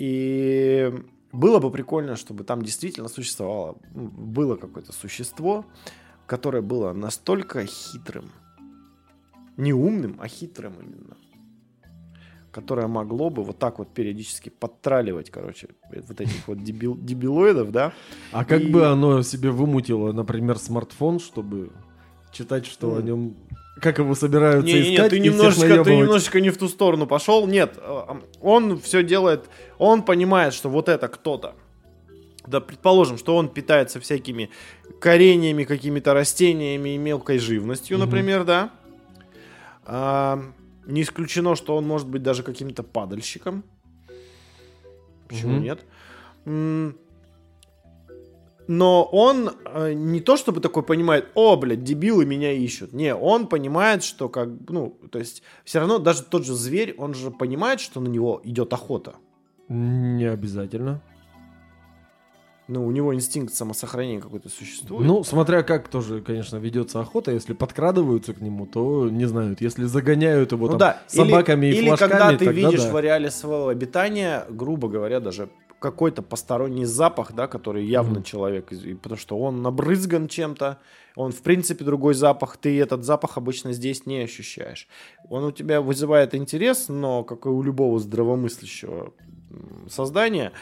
И 0.00 0.90
было 1.30 1.58
бы 1.58 1.70
прикольно, 1.70 2.16
чтобы 2.16 2.42
там 2.44 2.62
действительно 2.62 3.08
существовало, 3.08 3.76
было 3.94 4.56
какое-то 4.56 4.92
существо, 4.92 5.66
которое 6.26 6.62
было 6.62 6.94
настолько 6.94 7.66
хитрым, 7.66 8.30
не 9.58 9.74
умным, 9.74 10.16
а 10.18 10.26
хитрым 10.26 10.72
именно, 10.80 11.18
которое 12.50 12.86
могло 12.86 13.28
бы 13.28 13.44
вот 13.44 13.58
так 13.58 13.78
вот 13.78 13.92
периодически 13.92 14.48
подтраливать, 14.48 15.28
короче, 15.30 15.68
вот 15.92 16.18
этих 16.18 16.48
вот 16.48 16.62
дебил, 16.64 16.96
дебилоидов, 16.96 17.70
да, 17.70 17.92
А 18.32 18.46
как 18.46 18.62
И- 18.62 18.70
бы 18.72 18.86
оно 18.86 19.20
себе 19.20 19.50
вымутило, 19.50 20.12
например, 20.12 20.58
смартфон, 20.58 21.20
чтобы 21.20 21.72
читать, 22.32 22.64
что 22.64 22.92
Ну. 22.92 22.96
о 22.96 23.02
нем... 23.02 23.34
Как 23.80 23.98
его 23.98 24.14
собираются 24.14 24.66
Не-не-не, 24.66 24.94
искать 24.94 25.10
ты 25.10 25.16
и 25.16 25.20
немножечко, 25.20 25.84
ты 25.84 25.96
немножечко 25.96 26.40
не 26.40 26.50
в 26.50 26.58
ту 26.58 26.68
сторону 26.68 27.06
пошел. 27.06 27.46
Нет, 27.46 27.74
э, 27.78 28.02
он 28.40 28.78
все 28.80 29.02
делает, 29.02 29.48
он 29.78 30.02
понимает, 30.02 30.52
что 30.54 30.68
вот 30.68 30.88
это 30.88 31.08
кто-то. 31.08 31.54
Да, 32.46 32.60
предположим, 32.60 33.16
что 33.16 33.36
он 33.36 33.48
питается 33.48 34.00
всякими 34.00 34.50
кореньями, 35.00 35.64
какими-то 35.64 36.14
растениями 36.14 36.90
и 36.90 36.98
мелкой 36.98 37.38
живностью, 37.38 37.96
Мгм. 37.96 38.06
например, 38.06 38.44
да. 38.44 38.70
А, 39.84 40.42
не 40.86 41.02
исключено, 41.02 41.54
что 41.56 41.76
он 41.76 41.86
может 41.86 42.08
быть 42.08 42.22
даже 42.22 42.42
каким-то 42.42 42.82
падальщиком. 42.82 43.64
Почему 45.28 45.52
Мгм. 45.52 45.62
нет? 45.62 45.84
Но 48.70 49.02
он 49.02 49.50
э, 49.64 49.94
не 49.94 50.20
то 50.20 50.36
чтобы 50.36 50.60
такой 50.60 50.84
понимает, 50.84 51.26
о, 51.34 51.56
блядь, 51.56 51.82
дебилы 51.82 52.24
меня 52.24 52.52
ищут. 52.52 52.92
Не, 52.92 53.16
он 53.16 53.48
понимает, 53.48 54.04
что 54.04 54.28
как, 54.28 54.48
ну, 54.68 54.96
то 55.10 55.18
есть 55.18 55.42
все 55.64 55.80
равно 55.80 55.98
даже 55.98 56.22
тот 56.22 56.46
же 56.46 56.54
зверь, 56.54 56.94
он 56.96 57.12
же 57.12 57.32
понимает, 57.32 57.80
что 57.80 57.98
на 57.98 58.06
него 58.06 58.40
идет 58.44 58.72
охота. 58.72 59.16
Не 59.66 60.26
обязательно. 60.26 61.02
Ну, 62.68 62.86
у 62.86 62.92
него 62.92 63.12
инстинкт 63.12 63.52
самосохранения 63.52 64.20
какой-то 64.20 64.48
существует. 64.48 65.04
Ну, 65.04 65.24
смотря 65.24 65.64
как 65.64 65.88
тоже, 65.88 66.20
конечно, 66.20 66.56
ведется 66.58 67.00
охота. 67.00 67.32
Если 67.32 67.54
подкрадываются 67.54 68.34
к 68.34 68.40
нему, 68.40 68.66
то 68.66 69.10
не 69.10 69.24
знают. 69.24 69.60
Если 69.60 69.86
загоняют 69.86 70.52
его 70.52 70.66
Ну 70.66 70.72
там 70.74 70.78
да, 70.78 71.02
собаками 71.08 71.66
или, 71.66 71.74
и 71.74 71.78
или 71.80 71.88
флажками, 71.88 72.10
когда 72.10 72.36
ты 72.36 72.52
видишь 72.52 72.84
да. 72.84 72.92
в 72.92 72.96
ареале 72.96 73.32
своего 73.32 73.66
обитания, 73.66 74.46
грубо 74.48 74.86
говоря, 74.88 75.18
даже 75.18 75.48
какой-то 75.80 76.22
посторонний 76.22 76.84
запах, 76.84 77.32
да, 77.32 77.46
который 77.48 77.84
явно 77.84 78.16
Мгм. 78.20 78.22
человек, 78.22 78.70
потому 79.02 79.18
что 79.18 79.38
он 79.38 79.62
набрызган 79.62 80.28
чем-то, 80.28 80.78
он 81.16 81.32
в 81.32 81.40
принципе 81.42 81.84
другой 81.84 82.14
запах, 82.14 82.56
ты 82.58 82.78
этот 82.78 83.04
запах 83.04 83.36
обычно 83.38 83.72
здесь 83.72 84.06
не 84.06 84.18
ощущаешь. 84.18 84.86
Он 85.28 85.44
у 85.44 85.50
тебя 85.52 85.80
вызывает 85.80 86.34
интерес, 86.34 86.88
но 86.88 87.24
как 87.24 87.46
и 87.46 87.48
у 87.48 87.62
любого 87.62 87.98
здравомыслящего 87.98 89.12
создания, 89.88 90.52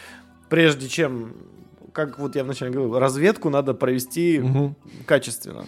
прежде 0.49 0.89
чем, 0.89 1.35
как 1.93 2.19
вот 2.19 2.37
я 2.37 2.45
вначале 2.45 2.71
говорил, 2.71 2.99
разведку 2.99 3.51
надо 3.51 3.75
провести 3.75 4.39
Мгм. 4.39 4.77
качественно. 5.07 5.65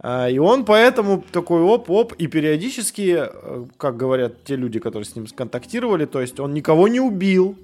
А, 0.00 0.28
И 0.28 0.38
он 0.38 0.64
поэтому 0.64 1.24
такой 1.32 1.60
оп-оп, 1.62 2.12
и 2.12 2.26
периодически, 2.28 3.16
э, 3.18 3.64
как 3.78 3.96
говорят 3.96 4.44
те 4.44 4.54
люди, 4.56 4.78
которые 4.78 5.04
с 5.06 5.16
ним 5.16 5.26
сконтактировали, 5.26 6.04
то 6.04 6.20
есть 6.20 6.38
он 6.38 6.54
никого 6.54 6.86
не 6.86 7.00
убил, 7.00 7.56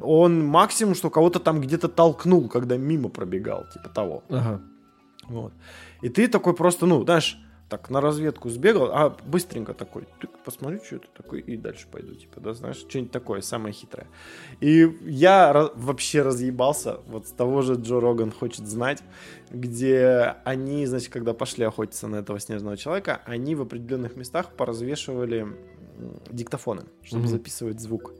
он 0.00 0.44
максимум, 0.44 0.94
что 0.94 1.10
кого-то 1.10 1.40
там 1.40 1.60
где-то 1.60 1.88
толкнул, 1.88 2.48
когда 2.48 2.76
мимо 2.76 3.08
пробегал, 3.08 3.64
типа 3.72 3.88
того. 3.88 4.22
Ага. 4.28 4.60
Вот. 5.28 5.52
И 6.02 6.08
ты 6.08 6.28
такой 6.28 6.54
просто, 6.54 6.86
ну, 6.86 7.02
знаешь, 7.04 7.38
так 7.68 7.90
на 7.90 8.00
разведку 8.00 8.48
сбегал, 8.48 8.90
а 8.92 9.16
быстренько 9.26 9.74
такой, 9.74 10.06
ты 10.20 10.28
посмотри, 10.44 10.78
что 10.84 10.96
это 10.96 11.08
такое, 11.16 11.40
и 11.40 11.56
дальше 11.56 11.88
пойду, 11.90 12.14
типа, 12.14 12.40
да, 12.40 12.54
знаешь, 12.54 12.76
что-нибудь 12.76 13.10
такое, 13.10 13.40
самое 13.40 13.72
хитрое. 13.72 14.06
И 14.60 14.88
я 15.02 15.70
вообще 15.74 16.22
разъебался, 16.22 17.00
вот 17.08 17.26
с 17.26 17.32
того 17.32 17.62
же 17.62 17.74
Джо 17.74 17.98
Роган 17.98 18.30
хочет 18.30 18.68
знать, 18.68 19.02
где 19.50 20.36
они, 20.44 20.86
значит, 20.86 21.12
когда 21.12 21.34
пошли 21.34 21.64
охотиться 21.64 22.06
на 22.06 22.16
этого 22.16 22.38
снежного 22.38 22.76
человека, 22.76 23.20
они 23.24 23.56
в 23.56 23.62
определенных 23.62 24.14
местах 24.14 24.52
поразвешивали 24.52 25.48
диктофоны, 26.30 26.84
чтобы 27.02 27.24
Мгм. 27.24 27.30
записывать 27.32 27.80
звук. 27.80 28.12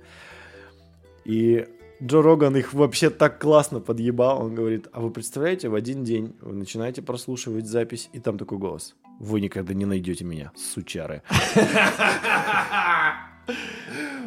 И 1.27 1.67
Джо 2.01 2.23
Роган 2.23 2.57
их 2.57 2.73
вообще 2.73 3.11
так 3.11 3.41
классно 3.41 3.81
подъебал. 3.81 4.43
Он 4.43 4.55
говорит, 4.55 4.87
а 4.93 5.01
вы 5.01 5.11
представляете, 5.11 5.69
в 5.69 5.75
один 5.75 6.05
день 6.05 6.37
вы 6.41 6.55
начинаете 6.55 7.03
прослушивать 7.03 7.67
запись, 7.67 8.09
и 8.13 8.21
там 8.21 8.39
такой 8.39 8.59
голос. 8.59 8.95
Вы 9.19 9.41
никогда 9.41 9.75
не 9.75 9.87
найдете 9.87 10.25
меня, 10.25 10.53
сучары. 10.57 11.23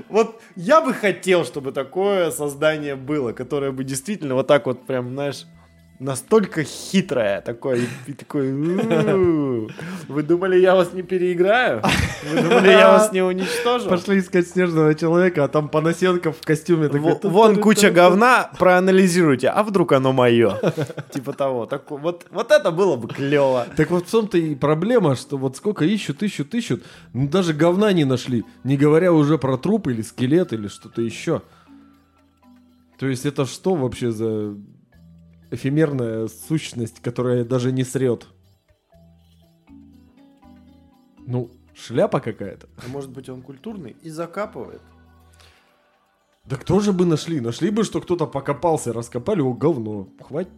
Вот 0.07 0.41
я 0.55 0.79
бы 0.79 0.93
хотел, 0.93 1.43
чтобы 1.43 1.73
такое 1.73 2.31
создание 2.31 2.95
было, 2.95 3.33
которое 3.33 3.73
бы 3.73 3.83
действительно 3.83 4.33
вот 4.33 4.47
так 4.47 4.65
вот 4.65 4.85
прям, 4.85 5.09
знаешь, 5.09 5.45
настолько 5.99 6.63
хитрое, 6.63 7.41
такое, 7.41 7.81
и 8.07 8.13
такой, 8.13 8.51
вы 8.53 10.23
думали, 10.23 10.57
я 10.57 10.75
вас 10.75 10.93
не 10.93 11.01
переиграю? 11.03 11.81
Вы 12.31 12.41
думали, 12.41 12.69
я 12.69 12.91
вас 12.93 13.11
не 13.11 13.21
уничтожу? 13.21 13.89
Пошли 13.89 14.19
искать 14.19 14.47
снежного 14.47 14.95
человека, 14.95 15.43
а 15.43 15.47
там 15.47 15.67
Панасенков 15.69 16.37
в 16.37 16.45
костюме. 16.45 16.87
такой, 16.87 17.15
Во- 17.21 17.29
Вон 17.29 17.57
куча 17.57 17.91
говна, 17.91 18.49
проанализируйте, 18.57 19.49
а 19.49 19.61
вдруг 19.63 19.91
оно 19.91 20.13
мое? 20.13 20.57
Типа 21.13 21.33
того. 21.33 21.65
Так, 21.65 21.91
вот, 21.91 22.25
вот 22.31 22.51
это 22.51 22.71
было 22.71 22.95
бы 22.95 23.07
клево. 23.09 23.65
Так 23.75 23.91
вот 23.91 24.07
в 24.07 24.11
том-то 24.11 24.37
и 24.37 24.55
проблема, 24.55 25.15
что 25.15 25.37
вот 25.37 25.57
сколько 25.57 25.83
ищут, 25.85 26.23
ищут, 26.23 26.55
ищут, 26.55 26.83
ну 27.13 27.27
даже 27.27 27.53
говна 27.53 27.91
не 27.91 28.05
нашли, 28.05 28.45
не 28.63 28.77
говоря 28.77 29.11
уже 29.11 29.37
про 29.37 29.57
труп 29.57 29.87
или 29.89 30.01
скелет 30.01 30.53
или 30.53 30.67
что-то 30.69 31.01
еще. 31.01 31.41
То 32.97 33.07
есть 33.07 33.25
это 33.25 33.45
что 33.45 33.75
вообще 33.75 34.11
за 34.11 34.55
эфемерная 35.51 36.27
сущность, 36.27 37.01
которая 37.01 37.43
даже 37.43 37.71
не 37.71 37.83
срет? 37.83 38.27
Ну, 41.25 41.49
шляпа 41.75 42.19
какая-то. 42.19 42.67
А 42.77 42.87
Может 42.87 43.11
быть, 43.11 43.29
он 43.29 43.41
культурный 43.41 43.95
и 44.01 44.09
закапывает. 44.09 44.81
Да 46.45 46.55
кто 46.55 46.79
же 46.79 46.93
бы 46.93 47.05
нашли? 47.05 47.39
Нашли 47.39 47.69
бы, 47.69 47.83
что 47.83 48.01
кто-то 48.01 48.25
покопался, 48.25 48.91
раскопали, 48.91 49.41
о, 49.41 49.53
говно. 49.53 50.09
Хватит. 50.19 50.51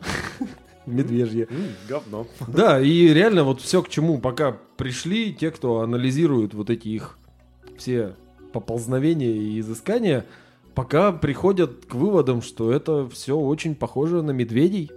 Медвежье. 0.86 1.48
Говно. 1.88 2.26
Да, 2.46 2.80
и 2.80 3.08
реально 3.08 3.44
вот 3.44 3.62
все 3.62 3.82
к 3.82 3.88
чему 3.88 4.18
пока 4.18 4.58
пришли 4.76 5.32
те, 5.32 5.50
кто 5.50 5.80
анализирует 5.80 6.52
вот 6.52 6.68
эти 6.68 6.88
их 6.88 7.18
все 7.78 8.14
поползновения 8.52 9.32
и 9.32 9.60
изыскания, 9.60 10.26
пока 10.74 11.12
приходят 11.12 11.86
к 11.86 11.94
выводам, 11.94 12.42
что 12.42 12.72
это 12.72 13.08
все 13.08 13.36
очень 13.36 13.74
похоже 13.74 14.22
на 14.22 14.30
медведей. 14.32 14.90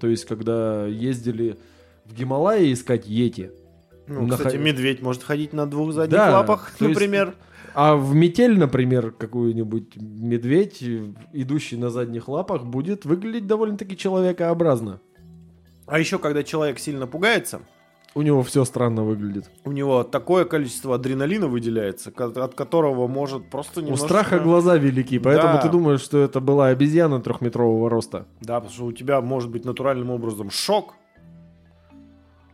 То 0.00 0.08
есть, 0.08 0.24
когда 0.24 0.86
ездили 0.86 1.56
в 2.04 2.14
Гималайи 2.14 2.72
искать 2.72 3.06
йети, 3.06 3.50
Ну, 4.08 4.26
На 4.26 4.36
кстати, 4.36 4.56
медведь 4.56 5.00
может 5.00 5.22
ходить 5.22 5.52
на 5.52 5.64
двух 5.64 5.92
задних 5.92 6.16
Да, 6.16 6.32
лапах, 6.32 6.72
то 6.76 6.86
есть- 6.86 6.98
например. 7.00 7.34
а 7.72 7.94
в 7.94 8.12
метель, 8.16 8.58
например, 8.58 9.12
какой-нибудь 9.12 9.96
медведь, 9.96 10.82
идущий 11.32 11.76
на 11.76 11.88
задних 11.88 12.26
лапах, 12.28 12.64
будет 12.64 13.04
выглядеть 13.04 13.46
довольно-таки 13.46 13.96
человекообразно. 13.96 15.00
А 15.86 16.00
еще, 16.00 16.18
когда 16.18 16.42
человек 16.42 16.80
сильно 16.80 17.06
пугается, 17.06 17.60
У 18.14 18.20
него 18.22 18.42
все 18.42 18.64
странно 18.66 19.04
выглядит. 19.04 19.50
У 19.64 19.72
него 19.72 20.04
такое 20.04 20.44
количество 20.44 20.94
адреналина 20.96 21.46
выделяется, 21.48 22.12
от 22.14 22.54
которого 22.54 23.06
может 23.08 23.48
просто 23.48 23.80
У 23.80 23.84
немножко... 23.84 24.06
страха 24.06 24.38
глаза 24.38 24.76
велики, 24.76 25.18
поэтому 25.18 25.54
Да. 25.54 25.62
ты 25.62 25.70
думаешь, 25.70 26.00
что 26.02 26.18
это 26.18 26.40
была 26.40 26.66
обезьяна 26.68 27.20
трехметрового 27.22 27.88
роста. 27.88 28.26
Да, 28.42 28.56
потому 28.60 28.70
что 28.74 28.84
у 28.86 28.92
тебя 28.92 29.20
может 29.22 29.50
быть 29.50 29.64
натуральным 29.64 30.10
образом 30.10 30.50
шок. 30.50 30.94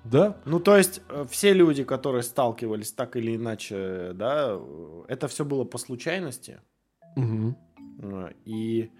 Да? 0.04 0.36
Ну, 0.44 0.60
то 0.60 0.76
есть, 0.76 1.02
э, 1.10 1.26
все 1.28 1.52
люди, 1.52 1.82
которые 1.84 2.22
сталкивались 2.22 2.92
так 2.92 3.16
или 3.16 3.36
иначе, 3.36 4.12
да, 4.14 4.52
э, 4.52 5.02
это 5.08 5.26
все 5.28 5.44
было 5.44 5.64
по 5.64 5.76
случайности. 5.76 6.60
Э, 7.16 8.30
И 8.46 8.90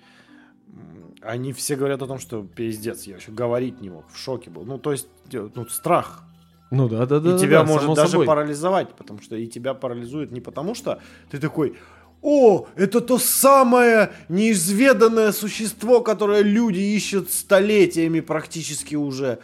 они 1.23 1.53
все 1.55 1.77
говорят 1.77 2.03
о 2.03 2.07
том, 2.07 2.19
что 2.19 2.43
пиздец, 2.43 3.05
я 3.05 3.17
еще 3.17 3.33
говорить 3.33 3.81
не 3.81 3.89
мог, 3.91 4.09
в 4.11 4.19
шоке 4.19 4.51
был. 4.51 4.65
Ну, 4.65 4.79
то 4.79 4.93
есть, 4.93 5.09
ну, 5.33 5.67
страх. 5.67 6.25
Ну 6.71 6.89
да, 6.89 7.07
да, 7.07 7.19
да. 7.21 7.31
и 7.31 7.33
да, 7.33 7.39
тебя 7.39 7.59
да, 7.61 7.65
может 7.65 7.95
даже 7.95 8.13
собой. 8.13 8.27
парализовать, 8.27 8.95
потому 8.95 9.23
что 9.23 9.37
и 9.37 9.47
тебя 9.47 9.75
парализует 9.75 10.31
не 10.33 10.41
потому, 10.41 10.75
что 10.75 11.01
ты 11.31 11.39
такой, 11.39 11.77
о, 12.21 12.67
это 12.77 13.01
то 13.01 13.19
самое 13.19 14.11
неизведанное 14.29 15.33
существо, 15.33 16.01
которое 16.01 16.43
люди 16.43 16.81
ищут 16.81 17.31
столетиями 17.31 18.21
практически 18.21 18.97
уже. 18.97 19.39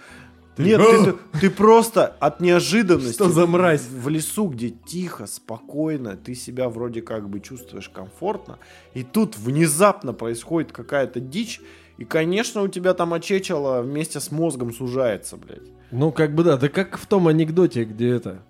Нет, 0.56 0.80
ты, 0.80 1.04
ты- 1.12 1.18
ты 1.40 1.50
просто 1.50 2.06
от 2.20 2.40
неожиданности 2.40 3.14
Что 3.14 3.28
за 3.28 3.46
мразь? 3.46 3.82
в 3.88 4.08
лесу, 4.08 4.46
где 4.46 4.70
тихо, 4.70 5.26
спокойно, 5.26 6.16
ты 6.16 6.34
себя 6.36 6.68
вроде 6.68 7.02
как 7.02 7.28
бы 7.28 7.40
чувствуешь 7.40 7.88
комфортно, 7.88 8.58
и 8.92 9.02
тут 9.02 9.36
внезапно 9.36 10.12
происходит 10.12 10.70
какая-то 10.70 11.18
дичь, 11.18 11.60
и, 11.96 12.04
конечно, 12.04 12.62
у 12.62 12.68
тебя 12.68 12.94
там 12.94 13.14
очечело 13.14 13.82
вместе 13.82 14.20
с 14.20 14.30
мозгом 14.32 14.72
сужается, 14.72 15.36
блядь. 15.36 15.68
Ну, 15.90 16.10
как 16.10 16.34
бы 16.34 16.42
да, 16.42 16.56
да 16.56 16.68
как 16.68 16.96
в 16.96 17.06
том 17.06 17.28
анекдоте, 17.28 17.84
где 17.84 18.10
это... 18.10 18.42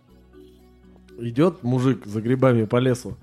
Идет 1.17 1.63
мужик 1.63 2.07
за 2.07 2.21
грибами 2.21 2.65
по 2.65 2.79
лесу, 2.79 3.17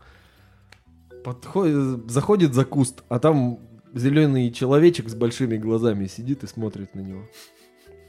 подходит, 1.26 2.10
заходит 2.10 2.54
за 2.54 2.64
куст, 2.64 3.04
а 3.10 3.20
там 3.20 3.60
зеленый 3.94 4.50
человечек 4.52 5.10
с 5.10 5.16
большими 5.16 5.58
глазами 5.58 6.08
сидит 6.08 6.44
и 6.44 6.48
смотрит 6.48 6.96
на 6.96 7.02
него. 7.02 7.28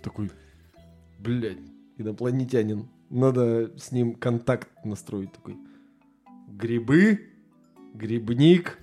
Такой, 0.04 0.30
блядь, 1.18 1.58
инопланетянин. 1.98 2.88
Надо 3.10 3.76
с 3.76 3.90
ним 3.90 4.14
контакт 4.14 4.68
настроить. 4.84 5.32
Такой, 5.32 5.56
грибы, 6.48 7.28
грибник, 7.94 8.78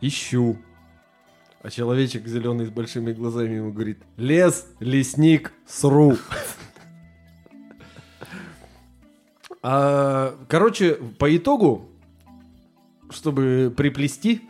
ищу. 0.00 0.58
А 1.62 1.70
человечек 1.70 2.26
зеленый 2.26 2.66
с 2.66 2.70
большими 2.70 3.12
глазами 3.12 3.54
ему 3.54 3.72
говорит, 3.72 3.98
лес, 4.16 4.66
лесник, 4.80 5.52
сру. 5.66 6.16
А, 9.64 10.34
короче, 10.48 10.94
по 11.20 11.36
итогу, 11.36 11.88
чтобы 13.10 13.72
приплести, 13.76 14.42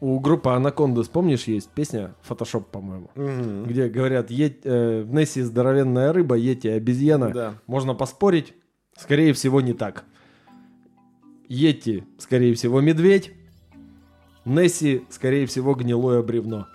у 0.00 0.18
группы 0.18 0.50
Анакондас, 0.50 1.06
помнишь, 1.08 1.44
есть 1.44 1.70
песня 1.70 2.16
Photoshop, 2.28 2.64
по-моему, 2.64 3.10
где 3.64 3.88
говорят, 3.88 4.30
«Едь, 4.32 4.60
э, 4.64 5.02
в 5.02 5.14
Несси 5.14 5.42
здоровенная 5.42 6.12
рыба, 6.12 6.36
Йети 6.36 6.66
обезьяна. 6.66 7.30
Да. 7.30 7.54
Можно 7.68 7.94
поспорить, 7.94 8.54
скорее 8.96 9.32
всего, 9.34 9.60
не 9.60 9.72
так. 9.72 10.04
Йети, 11.48 12.04
скорее 12.18 12.54
всего, 12.54 12.80
медведь. 12.80 13.32
Несси, 14.48 15.04
скорее 15.10 15.46
всего, 15.46 15.74
гнилое 15.74 16.22
бревно. 16.22 16.66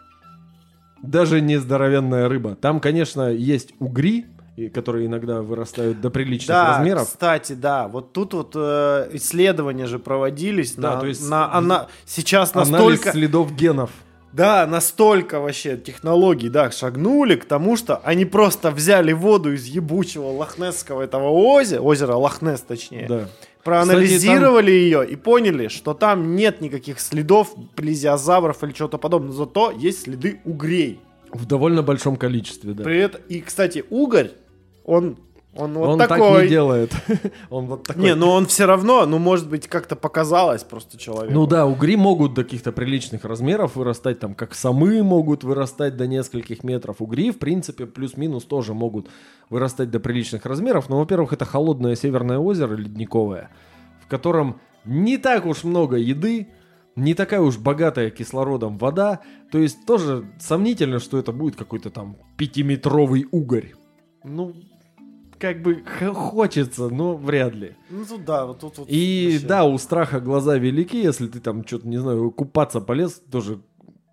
Даже 1.01 1.41
не 1.41 1.57
здоровенная 1.57 2.29
рыба. 2.29 2.55
Там, 2.55 2.79
конечно, 2.79 3.29
есть 3.29 3.73
угри, 3.79 4.25
и- 4.55 4.69
которые 4.69 5.07
иногда 5.07 5.41
вырастают 5.41 5.99
до 5.99 6.09
приличных 6.09 6.49
Да, 6.49 6.77
размеров. 6.77 7.07
кстати, 7.07 7.53
да, 7.53 7.87
вот 7.87 8.13
тут 8.13 8.33
вот 8.33 8.53
э, 8.55 9.09
исследования 9.13 9.87
же 9.87 9.99
проводились 9.99 10.75
Да, 10.75 10.93
на, 10.95 10.99
то 11.01 11.07
есть 11.07 11.29
на 11.29 11.51
ана- 11.53 11.87
сейчас 12.05 12.55
Анализ 12.55 12.69
настолько, 12.71 13.11
следов 13.11 13.53
генов. 13.55 13.89
Да, 14.33 14.65
настолько 14.67 15.39
вообще 15.39 15.77
технологий, 15.77 16.49
да, 16.49 16.71
шагнули 16.71 17.35
к 17.35 17.45
тому, 17.45 17.77
что 17.77 17.97
они 18.03 18.25
просто 18.25 18.71
взяли 18.71 19.13
воду 19.13 19.53
из 19.53 19.65
ебучего 19.65 20.25
лохнесского 20.27 21.03
этого 21.03 21.29
озера, 21.29 21.81
озера 21.81 22.15
Лохнес, 22.15 22.61
точнее, 22.61 23.05
Да. 23.07 23.27
проанализировали 23.63 24.71
ее 24.71 25.07
и 25.07 25.15
поняли, 25.15 25.67
что 25.67 25.93
там 25.93 26.35
нет 26.35 26.61
никаких 26.61 26.99
следов 26.99 27.53
плезиозавров 27.75 28.63
или 28.63 28.71
чего-то 28.71 28.97
подобного, 28.97 29.33
зато 29.33 29.71
есть 29.71 30.03
следы 30.03 30.41
угрей. 30.45 30.99
В 31.31 31.45
довольно 31.45 31.81
большом 31.83 32.15
количестве, 32.15 32.73
да. 32.73 32.83
При 32.83 32.99
этом, 32.99 33.21
и, 33.29 33.39
кстати, 33.41 33.83
угорь, 33.89 34.31
он, 34.85 35.17
он 35.55 35.73
вот 35.73 35.87
Он 35.89 35.99
такой. 35.99 36.17
так 36.17 36.43
не 36.43 36.47
делает. 36.49 36.91
Он 37.49 37.67
вот 37.67 37.83
такой. 37.83 38.03
Не, 38.03 38.15
но 38.15 38.31
он 38.31 38.47
все 38.47 38.65
равно, 38.65 39.05
ну, 39.05 39.19
может 39.19 39.47
быть, 39.47 39.67
как-то 39.67 39.95
показалось 39.95 40.63
просто 40.63 40.97
человеку. 40.97 41.31
Ну 41.33 41.45
да, 41.45 41.67
угри 41.67 41.95
могут 41.95 42.33
до 42.33 42.43
каких-то 42.43 42.71
приличных 42.71 43.23
размеров 43.23 43.75
вырастать, 43.75 44.19
там, 44.19 44.33
как 44.33 44.55
самы 44.55 45.03
могут 45.03 45.43
вырастать 45.43 45.95
до 45.95 46.07
нескольких 46.07 46.63
метров. 46.63 47.01
Угри, 47.01 47.29
в 47.31 47.37
принципе, 47.37 47.85
плюс-минус 47.85 48.45
тоже 48.45 48.73
могут 48.73 49.09
вырастать 49.49 49.91
до 49.91 49.99
приличных 49.99 50.45
размеров. 50.47 50.89
Но, 50.89 50.97
во-первых, 50.97 51.33
это 51.33 51.45
холодное 51.45 51.95
северное 51.95 52.39
озеро 52.39 52.73
ледниковое, 52.75 53.51
в 54.03 54.07
котором 54.07 54.59
не 54.85 55.17
так 55.17 55.45
уж 55.45 55.63
много 55.63 55.97
еды, 55.97 56.47
не 56.95 57.13
такая 57.13 57.41
уж 57.41 57.57
богатая 57.57 58.09
кислородом 58.09 58.77
вода. 58.79 59.19
То 59.51 59.59
есть 59.59 59.85
тоже 59.85 60.25
сомнительно, 60.39 60.99
что 60.99 61.19
это 61.19 61.31
будет 61.31 61.55
какой-то 61.55 61.91
там 61.91 62.17
пятиметровый 62.37 63.27
угорь. 63.31 63.73
Ну, 64.23 64.53
как 65.43 65.61
бы 65.61 65.83
хочется, 66.13 66.87
но 66.87 67.17
вряд 67.17 67.53
ли. 67.53 67.75
Ну, 67.89 68.05
тут 68.05 68.23
да, 68.23 68.45
вот 68.45 68.61
тут 68.61 68.77
вот. 68.77 68.87
И 68.89 69.31
вообще. 69.33 69.45
да, 69.45 69.65
у 69.65 69.77
страха 69.77 70.21
глаза 70.21 70.57
велики, 70.57 70.95
если 70.95 71.27
ты 71.27 71.41
там 71.41 71.67
что-то, 71.67 71.85
не 71.85 71.97
знаю, 71.97 72.31
купаться 72.31 72.79
полез, 72.79 73.21
тоже 73.29 73.59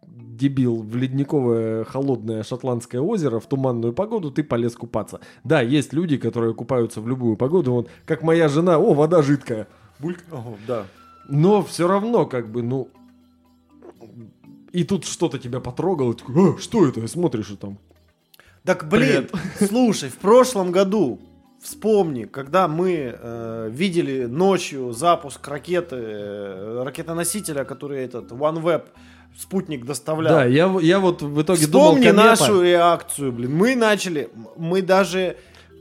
дебил, 0.03 0.83
в 0.83 0.97
ледниковое 0.97 1.85
холодное 1.85 2.43
шотландское 2.43 3.01
озеро 3.01 3.39
в 3.39 3.47
туманную 3.47 3.93
погоду, 3.93 4.33
ты 4.33 4.43
полез 4.43 4.75
купаться. 4.75 5.21
Да, 5.45 5.61
есть 5.61 5.93
люди, 5.93 6.17
которые 6.17 6.53
купаются 6.53 7.01
в 7.01 7.07
любую 7.07 7.37
погоду, 7.37 7.75
вот 7.75 7.91
как 8.07 8.25
моя 8.25 8.49
жена, 8.49 8.79
о, 8.79 8.93
вода 8.93 9.23
жидкая. 9.23 9.69
Бульк. 10.01 10.25
Ого, 10.33 10.57
да. 10.67 10.87
Но 11.29 11.63
все 11.63 11.87
равно, 11.87 12.27
как 12.27 12.51
бы, 12.51 12.65
ну... 12.65 12.89
И 14.73 14.83
тут 14.83 15.05
что-то 15.05 15.39
тебя 15.39 15.61
потрогало, 15.61 16.13
такой, 16.15 16.55
«А, 16.55 16.59
что 16.59 16.89
это? 16.89 16.99
И 16.99 17.07
смотришь, 17.07 17.53
и 17.53 17.57
там... 17.57 17.79
Так, 18.65 18.89
блин, 18.89 19.29
слушай, 19.59 20.09
в 20.11 20.19
прошлом 20.19 20.71
году, 20.71 21.21
вспомни, 21.63 22.25
когда 22.25 22.69
мы 22.69 23.15
э, 23.19 23.69
видели 23.71 24.27
ночью 24.27 24.93
запуск 24.93 25.47
ракеты, 25.49 25.97
э, 25.97 26.83
ракетоносителя, 26.85 27.65
который 27.65 28.05
этот 28.05 28.33
OneWeb 28.33 28.85
спутник 29.39 29.85
доставлял. 29.87 30.35
Да, 30.35 30.45
я, 30.45 30.75
я 30.81 30.99
вот 30.99 31.23
в 31.23 31.43
итоге 31.43 31.67
думал, 31.67 31.97
Вспомни 31.97 32.11
нашу 32.11 32.63
реакцию, 32.63 33.33
блин. 33.33 33.55
Мы 33.55 33.77
начали, 33.77 34.31
мы 34.57 34.83
даже 34.83 35.37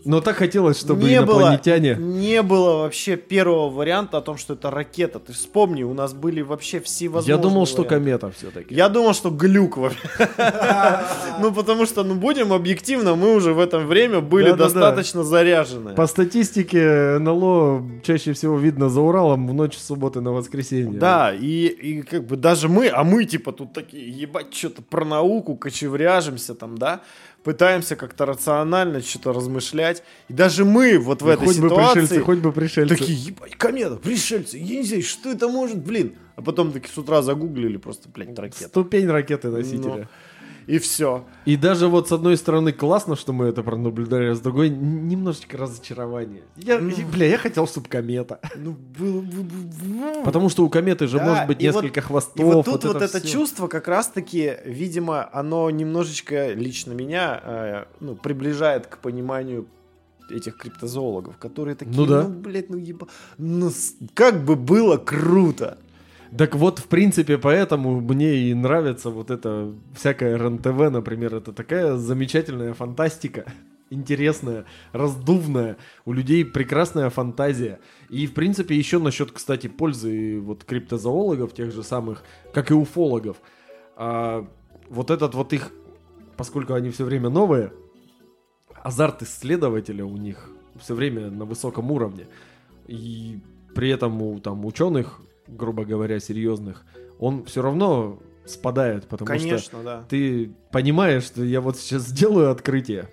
но 0.06 0.22
так 0.22 0.38
хотелось, 0.38 0.80
чтобы 0.80 1.04
не 1.04 1.22
было, 1.22 1.40
инопланетяне... 1.40 1.96
не 1.96 2.42
было 2.42 2.84
вообще 2.84 3.18
первого 3.18 3.70
варианта 3.70 4.18
о 4.18 4.22
том, 4.22 4.38
что 4.38 4.54
это 4.54 4.72
ракета. 4.72 5.20
Ты 5.20 5.34
вспомни, 5.34 5.84
у 5.84 5.94
нас 5.94 6.14
были 6.14 6.42
вообще 6.42 6.80
всевозможные 6.80 7.36
Я 7.36 7.42
думал, 7.42 7.66
что 7.66 7.84
варианты. 7.84 7.96
комета 7.96 8.32
все-таки. 8.32 8.76
Я 8.76 8.90
думал, 8.90 9.14
что 9.14 9.30
глюк 9.30 9.78
вообще. 9.78 10.00
Ну, 11.40 11.54
потому 11.54 11.86
что, 11.86 12.04
ну, 12.04 12.16
будем 12.16 12.52
объективно, 12.52 13.16
мы 13.16 13.34
уже 13.34 13.54
в 13.54 13.60
это 13.60 13.80
время 13.80 14.20
были 14.20 14.52
достаточно 14.52 15.24
заряжены. 15.24 15.94
По 15.96 16.08
статистике 16.08 17.18
НЛО 17.20 17.84
чаще 18.04 18.34
всего 18.34 18.58
видно 18.58 18.90
за 18.90 19.00
Уралом 19.02 19.48
в 19.48 19.54
ночь 19.54 19.78
с 19.78 19.86
субботы 19.86 20.22
на 20.22 20.32
воскресенье. 20.32 21.00
Да, 21.00 21.34
и 21.34 22.02
как 22.02 22.26
бы 22.26 22.36
даже 22.36 22.68
мы, 22.68 22.88
а 22.88 23.04
мы 23.04 23.26
типа 23.26 23.52
тут 23.52 23.74
такие, 23.74 24.10
ебать, 24.10 24.54
что-то 24.54 24.82
про 24.82 25.06
науку, 25.06 25.56
кочевряжемся 25.56 26.56
там, 26.56 26.78
да, 26.78 27.02
пытаемся 27.44 27.96
как-то 27.96 28.26
рационально 28.26 29.02
что-то 29.02 29.34
размышлять. 29.34 30.04
И 30.28 30.34
даже 30.34 30.66
мы 30.66 30.98
вот 31.00 31.22
в 31.22 31.26
Ну, 31.26 31.32
этой 31.32 31.46
хоть 31.48 31.60
бы 31.60 31.70
ситуации 31.70 32.00
пришельцы, 32.02 32.22
хоть 32.22 32.38
бы 32.40 32.52
пришельцы. 32.52 32.96
такие, 32.96 33.18
ебать, 33.18 33.56
комета, 33.56 33.96
пришельцы, 33.96 34.58
я 34.58 34.78
не 34.78 34.84
знаю, 34.84 35.04
что 35.04 35.30
это 35.30 35.48
может, 35.48 35.78
блин. 35.78 36.16
А 36.36 36.42
потом 36.42 36.72
такие 36.72 36.92
с 36.94 36.98
утра 36.98 37.22
загуглили 37.22 37.78
просто, 37.78 38.08
блядь, 38.10 38.38
ракета. 38.40 38.70
Ступень 38.70 39.08
ракеты 39.10 39.50
носителя. 39.50 39.96
Ну. 39.96 40.08
И 40.70 40.78
все. 40.78 41.26
И 41.46 41.58
даже 41.58 41.88
вот 41.88 42.10
с 42.10 42.12
одной 42.12 42.38
стороны 42.38 42.72
классно, 42.72 43.16
что 43.16 43.34
мы 43.34 43.46
это 43.48 43.64
пронаблюдали, 43.64 44.28
а 44.30 44.36
с 44.36 44.40
другой 44.40 44.70
немножечко 44.70 45.58
разочарование. 45.58 46.44
Я, 46.58 46.78
Ну. 46.80 46.92
бля, 47.12 47.26
я 47.26 47.38
хотел, 47.40 47.66
чтобы 47.68 47.88
комета. 47.90 48.40
Ну, 48.56 48.76
Потому 50.24 50.50
что 50.50 50.64
у 50.64 50.70
кометы 50.70 51.08
же 51.08 51.18
Да, 51.18 51.26
может 51.26 51.48
быть 51.48 51.62
и 51.64 51.70
вот- 51.70 51.84
несколько 51.84 52.02
хвостов. 52.02 52.40
И 52.40 52.44
вот 52.44 52.66
тут 52.66 52.84
вот, 52.86 53.02
это, 53.02 53.20
всё. 53.20 53.28
чувство 53.28 53.68
как 53.68 53.88
раз-таки, 53.88 54.54
видимо, 54.66 55.28
оно 55.34 55.70
немножечко 55.72 56.54
лично 56.54 56.94
меня 56.94 57.42
э, 57.44 57.86
ну, 58.00 58.16
приближает 58.16 58.86
к 58.88 59.00
пониманию 59.00 59.66
этих 60.32 60.56
криптозоологов, 60.58 61.38
которые 61.38 61.74
такие, 61.76 61.96
Ну 61.98 62.06
да. 62.06 62.24
блядь, 62.24 62.70
ну 62.70 62.78
еба... 62.78 63.08
Ну, 63.40 63.72
как 64.14 64.44
бы 64.46 64.56
было 64.56 64.98
круто. 64.98 65.80
Так 66.38 66.56
вот, 66.56 66.80
в 66.80 66.88
принципе, 66.88 67.38
поэтому 67.38 68.00
мне 68.02 68.36
и 68.36 68.54
нравится 68.54 69.10
вот 69.10 69.32
это 69.32 69.74
всякое 69.96 70.38
РНТВ, 70.38 70.92
например, 70.92 71.36
это 71.36 71.54
такая 71.54 71.96
замечательная 71.96 72.74
фантастика. 72.74 73.46
интересная, 73.90 74.66
раздувная, 74.92 75.78
у 76.06 76.14
людей 76.14 76.46
прекрасная 76.46 77.10
фантазия. 77.10 77.80
И, 78.10 78.28
в 78.28 78.34
принципе, 78.34 78.76
еще 78.76 79.00
насчет, 79.00 79.32
кстати, 79.32 79.68
пользы 79.68 80.40
вот 80.40 80.64
криптозоологов, 80.64 81.54
тех 81.54 81.72
же 81.72 81.84
самых, 81.84 82.24
как 82.54 82.72
и 82.72 82.74
уфологов. 82.74 83.38
А, 83.96 84.48
вот 84.90 85.12
этот 85.12 85.36
вот 85.36 85.54
их, 85.54 85.72
поскольку 86.38 86.74
они 86.74 86.90
все 86.90 87.04
время 87.04 87.30
новые, 87.30 87.74
азарт 88.84 89.24
исследователя 89.24 90.06
у 90.06 90.18
них 90.18 90.50
все 90.80 90.94
время 90.94 91.30
на 91.30 91.46
высоком 91.46 91.92
уровне. 91.92 92.28
И 92.88 93.40
при 93.76 93.90
этом 93.90 94.22
у 94.22 94.40
там 94.40 94.66
ученых, 94.66 95.22
грубо 95.50 95.86
говоря, 95.86 96.20
серьезных, 96.20 96.86
он 97.20 97.44
все 97.46 97.62
равно 97.62 98.20
спадает, 98.46 99.08
потому 99.08 99.28
Конечно, 99.28 99.58
что 99.60 99.84
да. 99.84 100.06
ты 100.10 100.52
понимаешь, 100.72 101.24
что 101.24 101.44
я 101.44 101.62
вот 101.62 101.78
сейчас 101.78 102.04
сделаю 102.04 102.52
открытие, 102.52 103.10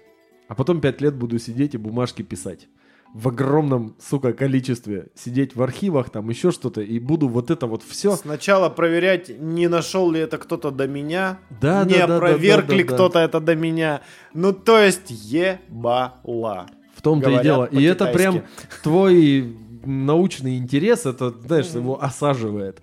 а 0.49 0.55
потом 0.55 0.81
пять 0.81 1.01
лет 1.01 1.15
буду 1.15 1.39
сидеть 1.39 1.75
и 1.75 1.79
бумажки 1.79 2.23
писать. 2.23 2.69
В 3.15 3.29
огромном, 3.29 3.97
сука, 3.99 4.33
количестве. 4.33 5.09
Сидеть 5.15 5.57
в 5.57 5.63
архивах, 5.63 6.11
там 6.11 6.29
еще 6.29 6.51
что-то, 6.51 6.83
и 6.83 6.99
буду 6.99 7.29
вот 7.29 7.51
это 7.51 7.67
вот 7.67 7.83
все. 7.83 8.15
Сначала 8.15 8.69
проверять, 8.69 9.31
не 9.41 9.69
нашел 9.69 10.11
ли 10.11 10.21
это 10.21 10.37
кто-то 10.39 10.71
до 10.71 10.87
меня, 10.87 11.39
Да, 11.61 11.85
не 11.85 11.95
да, 11.95 12.07
да, 12.07 12.17
опроверг 12.17 12.67
да, 12.67 12.69
да, 12.69 12.77
ли 12.77 12.85
да. 12.85 12.95
кто-то 12.95 13.19
это 13.21 13.41
до 13.41 13.55
меня. 13.55 14.03
Ну, 14.35 14.53
то 14.53 14.79
есть, 14.79 15.09
ебала. 15.09 16.67
В 16.95 17.01
том-то 17.01 17.31
и 17.31 17.43
дело. 17.43 17.65
И 17.65 17.83
это 17.85 18.07
прям 18.07 18.43
твой 18.83 19.57
научный 19.87 20.59
интерес, 20.59 21.07
это, 21.07 21.31
знаешь, 21.31 21.69
его 21.69 22.03
осаживает. 22.03 22.81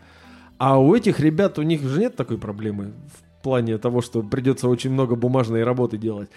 А 0.57 0.79
у 0.79 0.95
этих 0.95 1.19
ребят, 1.19 1.59
у 1.59 1.61
них 1.61 1.81
же 1.81 1.99
нет 1.99 2.15
такой 2.15 2.37
проблемы 2.37 2.93
в 3.07 3.43
плане 3.43 3.77
того, 3.77 4.01
что 4.01 4.23
придется 4.23 4.69
очень 4.69 4.91
много 4.91 5.15
бумажной 5.15 5.63
работы 5.63 5.97
делать. 5.97 6.29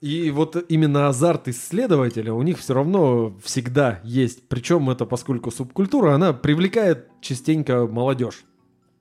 И 0.00 0.30
вот 0.30 0.62
именно 0.68 1.08
азарт 1.08 1.48
исследователя 1.48 2.34
у 2.34 2.42
них 2.42 2.58
все 2.58 2.74
равно 2.74 3.34
всегда 3.42 4.00
есть. 4.04 4.48
Причем 4.48 4.90
это, 4.90 5.06
поскольку 5.06 5.50
субкультура, 5.50 6.14
она 6.14 6.32
привлекает 6.32 7.08
частенько 7.20 7.86
молодежь. 7.86 8.44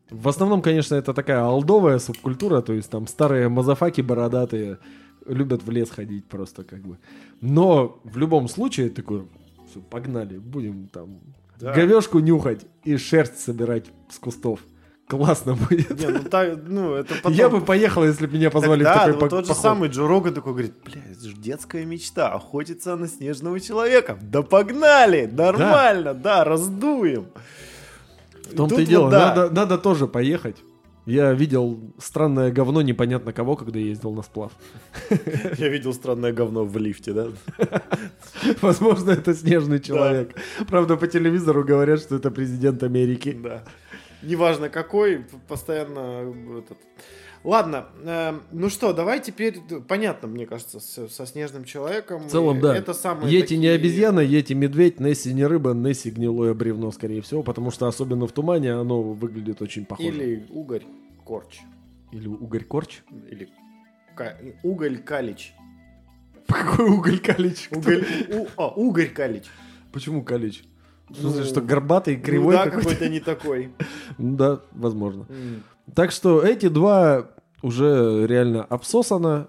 В 0.10 0.30
основном, 0.30 0.62
конечно, 0.62 0.95
это 0.95 1.14
такая 1.14 1.41
алдовая 1.44 2.00
субкультура, 2.00 2.62
то 2.62 2.72
есть 2.72 2.90
там 2.90 3.08
старые 3.08 3.50
мазафаки 3.50 4.02
бородатые 4.02 4.80
любят 5.26 5.64
в 5.64 5.72
лес 5.72 5.90
ходить 5.90 6.26
просто 6.26 6.64
как 6.64 6.82
бы. 6.82 6.98
Но 7.41 8.00
в 8.04 8.18
любом 8.18 8.48
случае 8.48 8.90
такой, 8.90 9.28
все, 9.74 9.82
погнали, 9.82 10.38
будем 10.38 10.88
там 10.88 11.20
Да. 11.60 11.74
говешку 11.74 12.20
нюхать 12.20 12.66
и 12.84 12.98
шерсть 12.98 13.40
собирать 13.40 13.86
с 14.10 14.20
кустов. 14.20 14.60
Классно 15.08 15.56
будет. 15.70 16.00
Не, 16.00 16.08
ну, 16.08 16.20
так, 16.20 16.60
ну, 16.68 16.94
это 16.94 17.16
потом... 17.16 17.34
Я 17.34 17.50
бы 17.50 17.60
поехал, 17.62 18.04
если 18.06 18.26
бы 18.26 18.38
меня 18.38 18.50
позвали 18.50 18.84
Тогда, 18.84 18.94
в 18.94 18.98
такой 19.00 19.14
ну, 19.14 19.20
по- 19.20 19.30
тот 19.30 19.45
же 19.45 19.50
поход. 19.50 19.62
самый 19.64 19.90
Джо 19.90 20.08
Роган 20.08 20.34
такой 20.34 20.54
говорит, 20.54 20.74
бля, 20.86 21.02
это 21.12 21.28
же 21.28 21.36
детская 21.36 21.86
мечта, 21.86 22.32
охотиться 22.34 22.95
на 22.95 23.08
снежного 23.08 23.60
человека. 23.60 24.18
Да 24.22 24.44
погнали, 24.44 25.26
нормально, 25.26 26.14
да, 26.14 26.44
раздуем. 26.44 27.28
В 28.52 28.56
том-то 28.56 28.82
и 28.82 28.86
дело, 28.86 29.04
вот 29.04 29.12
да. 29.12 29.36
надо, 29.36 29.50
надо 29.54 29.78
тоже 29.78 30.08
поехать. 30.08 30.58
Я 31.06 31.34
видел 31.34 31.94
странное 31.98 32.52
говно 32.52 32.82
непонятно 32.82 33.34
кого, 33.34 33.56
когда 33.56 33.78
ездил 33.78 34.14
на 34.14 34.24
сплав. 34.24 34.54
Я 35.58 35.68
видел 35.68 35.94
странное 35.94 36.32
говно 36.32 36.64
в 36.64 36.78
лифте, 36.78 37.12
да? 37.12 37.28
Возможно, 38.62 39.12
это 39.12 39.34
снежный 39.34 39.82
человек. 39.82 40.36
Правда, 40.68 40.96
по 40.96 41.08
телевизору 41.08 41.66
говорят, 41.66 42.00
что 42.00 42.16
это 42.16 42.32
президент 42.32 42.84
Америки. 42.84 43.38
Да. 43.44 43.64
Неважно 44.22 44.70
какой, 44.70 45.26
постоянно 45.50 46.34
этот. 46.58 46.78
Ладно, 47.44 47.88
эм, 48.06 48.44
ну 48.53 48.70
что, 48.70 48.94
давай 48.94 49.20
теперь, 49.22 49.60
понятно, 49.88 50.30
мне 50.30 50.45
кажется, 50.45 50.80
с- 50.80 51.10
со 51.10 51.26
снежным 51.26 51.65
человеком. 51.65 52.28
В 52.28 52.32
целом, 52.32 52.61
да. 52.61 52.76
Это 52.78 52.94
самое. 52.94 53.30
Йети 53.34 53.56
не 53.56 53.68
обезьяна, 53.68 54.22
Йети 54.22 54.53
медведь, 54.53 55.02
Несси 55.02 55.34
не 55.34 55.45
рыба, 55.45 55.74
Несси 55.74 56.10
гнилое 56.10 56.53
бревно, 56.53 56.91
скорее 56.91 57.22
всего, 57.22 57.44
потому 57.44 57.70
что 57.72 57.88
особенно 57.88 58.28
в 58.28 58.32
тумане 58.32 58.74
оно 58.74 59.02
выглядит 59.03 59.61
очень 59.61 59.86
похоже. 59.86 60.07
Или 60.10 60.48
угорь 60.52 60.84
корч. 61.26 61.60
Или 62.14 62.28
угорь 62.28 62.64
корч. 62.64 63.02
Или 63.30 63.49
ка- 64.15 64.38
уголь 64.64 64.99
калич. 64.99 65.53
Какой 66.48 66.86
уголь 66.90 67.20
калич? 67.20 67.68
Уголь, 67.72 68.06
у- 68.30 68.48
а, 68.56 68.70
угорь 68.70 69.10
калич. 69.10 69.45
Почему 69.91 70.24
калич? 70.24 70.64
Ну, 71.10 71.44
что 71.44 71.60
горбатый, 71.61 72.15
Ну 72.15 72.24
кривой 72.24 72.56
да, 72.56 72.64
какой-то? 72.65 72.90
какой-то 72.90 73.10
не 73.10 73.20
такой. 73.20 73.72
Ну 74.18 74.36
Да, 74.38 74.61
возможно. 74.72 75.28
Так 75.96 76.12
что 76.12 76.42
эти 76.42 76.70
два 76.70 77.28
уже 77.62 78.26
реально 78.28 78.64
обсосано. 78.64 79.48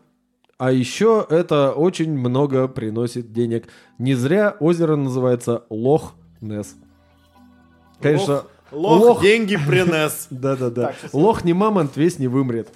А 0.57 0.71
еще 0.71 1.27
это 1.29 1.73
очень 1.73 2.13
много 2.17 2.69
приносит 2.69 3.33
денег. 3.33 3.67
Не 3.99 4.15
зря 4.15 4.57
озеро 4.61 4.97
называется 4.97 5.65
Лох-Несс. 5.69 6.75
Конечно, 8.01 8.45
Лох, 8.71 9.01
лох 9.01 9.03
лох. 9.03 9.23
деньги 9.23 9.57
принес. 9.57 10.27
да-да-да. 10.31 10.95
Лох 11.13 11.45
не 11.45 11.53
мамонт, 11.53 11.97
весь 11.97 12.19
не 12.19 12.29
вымрет. 12.29 12.69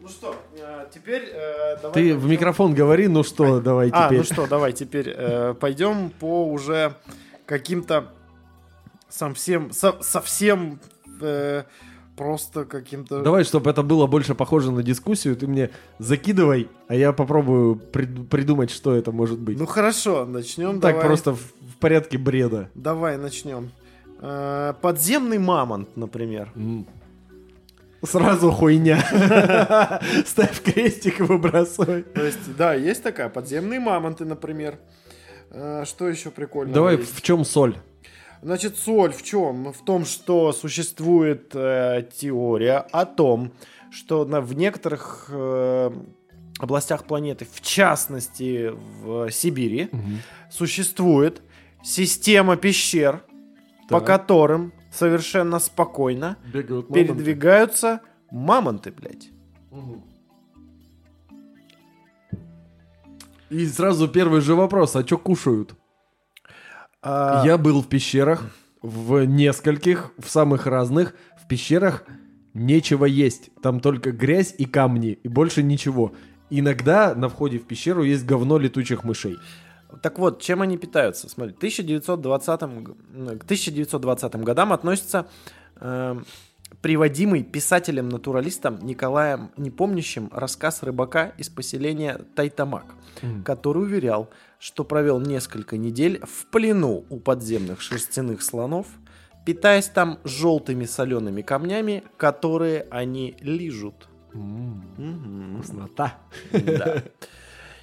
Ну 0.00 0.08
что, 0.08 0.34
э, 0.56 0.86
теперь 0.92 1.28
э, 1.32 1.76
давай... 1.82 1.92
Ты 1.94 2.16
в 2.16 2.26
микрофон 2.26 2.74
говори, 2.74 3.08
ну 3.08 3.22
что, 3.22 3.60
давай 3.60 3.90
А, 3.92 4.06
теперь. 4.06 4.18
ну 4.18 4.24
что, 4.24 4.46
давай 4.46 4.72
теперь 4.72 5.12
э, 5.16 5.54
пойдем 5.54 6.10
по 6.10 6.46
уже 6.50 6.94
каким-то 7.46 8.12
совсем, 9.08 9.72
со- 9.72 10.00
совсем 10.02 10.80
э, 11.20 11.64
просто 12.16 12.64
каким-то... 12.64 13.22
Давай, 13.22 13.44
чтобы 13.44 13.70
это 13.70 13.82
было 13.82 14.06
больше 14.06 14.34
похоже 14.34 14.70
на 14.72 14.82
дискуссию, 14.82 15.36
ты 15.36 15.46
мне 15.46 15.70
закидывай, 15.98 16.68
а 16.88 16.94
я 16.94 17.12
попробую 17.12 17.76
прид- 17.92 18.26
придумать, 18.26 18.70
что 18.70 18.94
это 18.94 19.12
может 19.12 19.38
быть. 19.38 19.58
Ну 19.58 19.66
хорошо, 19.66 20.24
начнем. 20.26 20.80
так 20.80 20.94
давай. 20.94 21.06
просто 21.06 21.32
в, 21.32 21.40
в 21.40 21.76
порядке 21.78 22.18
бреда. 22.18 22.70
Давай 22.74 23.16
начнем. 23.18 23.70
Э, 24.20 24.74
подземный 24.80 25.38
мамонт, 25.38 25.96
например. 25.96 26.50
М. 26.56 26.86
Сразу 28.04 28.52
хуйня. 28.52 29.00
Ставь 30.26 30.62
крестик 30.62 31.18
и 31.20 31.22
выбрасывай. 31.24 32.02
То 32.02 32.24
есть, 32.24 32.56
да, 32.56 32.74
есть 32.74 33.02
такая. 33.02 33.28
Подземные 33.28 33.80
мамонты, 33.80 34.24
например. 34.24 34.78
Э, 35.50 35.84
что 35.84 36.08
еще 36.08 36.30
прикольно? 36.30 36.72
Давай, 36.72 36.96
в 36.96 37.22
чем 37.22 37.44
соль? 37.44 37.76
Значит, 38.42 38.76
соль 38.76 39.12
в 39.12 39.22
чем? 39.22 39.72
В 39.72 39.84
том, 39.84 40.04
что 40.04 40.52
существует 40.52 41.50
э, 41.54 42.08
теория 42.16 42.78
о 42.92 43.04
том, 43.04 43.52
что 43.90 44.24
на, 44.24 44.40
в 44.40 44.54
некоторых 44.54 45.26
э, 45.30 45.90
областях 46.58 47.04
планеты, 47.04 47.46
в 47.52 47.60
частности 47.60 48.70
в 49.02 49.30
Сибири, 49.30 49.90
существует 50.50 51.42
система 51.82 52.56
пещер, 52.56 53.24
по 53.88 54.00
Так. 54.00 54.06
которым 54.06 54.72
совершенно 54.92 55.58
спокойно 55.58 56.36
Бегают 56.52 56.90
мамонты. 56.90 57.12
передвигаются 57.14 58.00
мамонты, 58.30 58.92
блядь. 58.92 59.30
И 63.50 63.66
сразу 63.66 64.08
первый 64.08 64.42
же 64.42 64.54
вопрос, 64.54 64.94
а 64.96 65.04
что 65.06 65.16
кушают? 65.16 65.74
А, 67.02 67.42
Я 67.44 67.58
был 67.58 67.82
в 67.82 67.88
пещерах, 67.88 68.44
в 68.82 69.24
нескольких, 69.24 70.10
в 70.18 70.28
самых 70.28 70.66
разных. 70.66 71.14
В 71.42 71.46
пещерах 71.48 72.04
нечего 72.54 73.04
есть. 73.04 73.50
Там 73.62 73.80
только 73.80 74.12
грязь 74.12 74.54
и 74.58 74.64
камни, 74.64 75.12
и 75.22 75.28
больше 75.28 75.62
ничего. 75.62 76.12
Иногда 76.50 77.14
на 77.14 77.28
входе 77.28 77.58
в 77.58 77.66
пещеру 77.66 78.02
есть 78.02 78.24
говно 78.24 78.58
летучих 78.58 79.04
мышей. 79.04 79.36
Так 80.02 80.18
вот, 80.18 80.40
чем 80.42 80.60
они 80.62 80.76
питаются? 80.76 81.28
Смотри, 81.28 81.54
1920 81.54 82.60
г- 82.60 82.94
к 83.38 83.44
1920 83.44 84.34
годам 84.36 84.72
относится 84.72 85.26
э, 85.76 86.20
приводимый 86.82 87.42
писателем-натуралистом 87.42 88.78
Николаем 88.82 89.50
Непомнящим 89.56 90.28
рассказ 90.32 90.82
рыбака 90.82 91.32
из 91.38 91.48
поселения 91.48 92.20
Тайтамак, 92.34 92.84
который 93.44 93.82
уверял, 93.82 94.28
что 94.58 94.84
провел 94.84 95.20
несколько 95.20 95.76
недель 95.76 96.20
в 96.24 96.46
плену 96.46 97.04
у 97.10 97.18
подземных 97.20 97.80
шерстяных 97.80 98.42
слонов, 98.42 98.86
питаясь 99.46 99.88
там 99.88 100.18
желтыми 100.24 100.84
солеными 100.84 101.42
камнями, 101.42 102.02
которые 102.16 102.86
они 102.90 103.36
лижут. 103.40 104.08
М, 104.34 104.84
Мгм. 104.98 105.62
Вкуснота. 105.62 106.14
Да. 106.52 107.02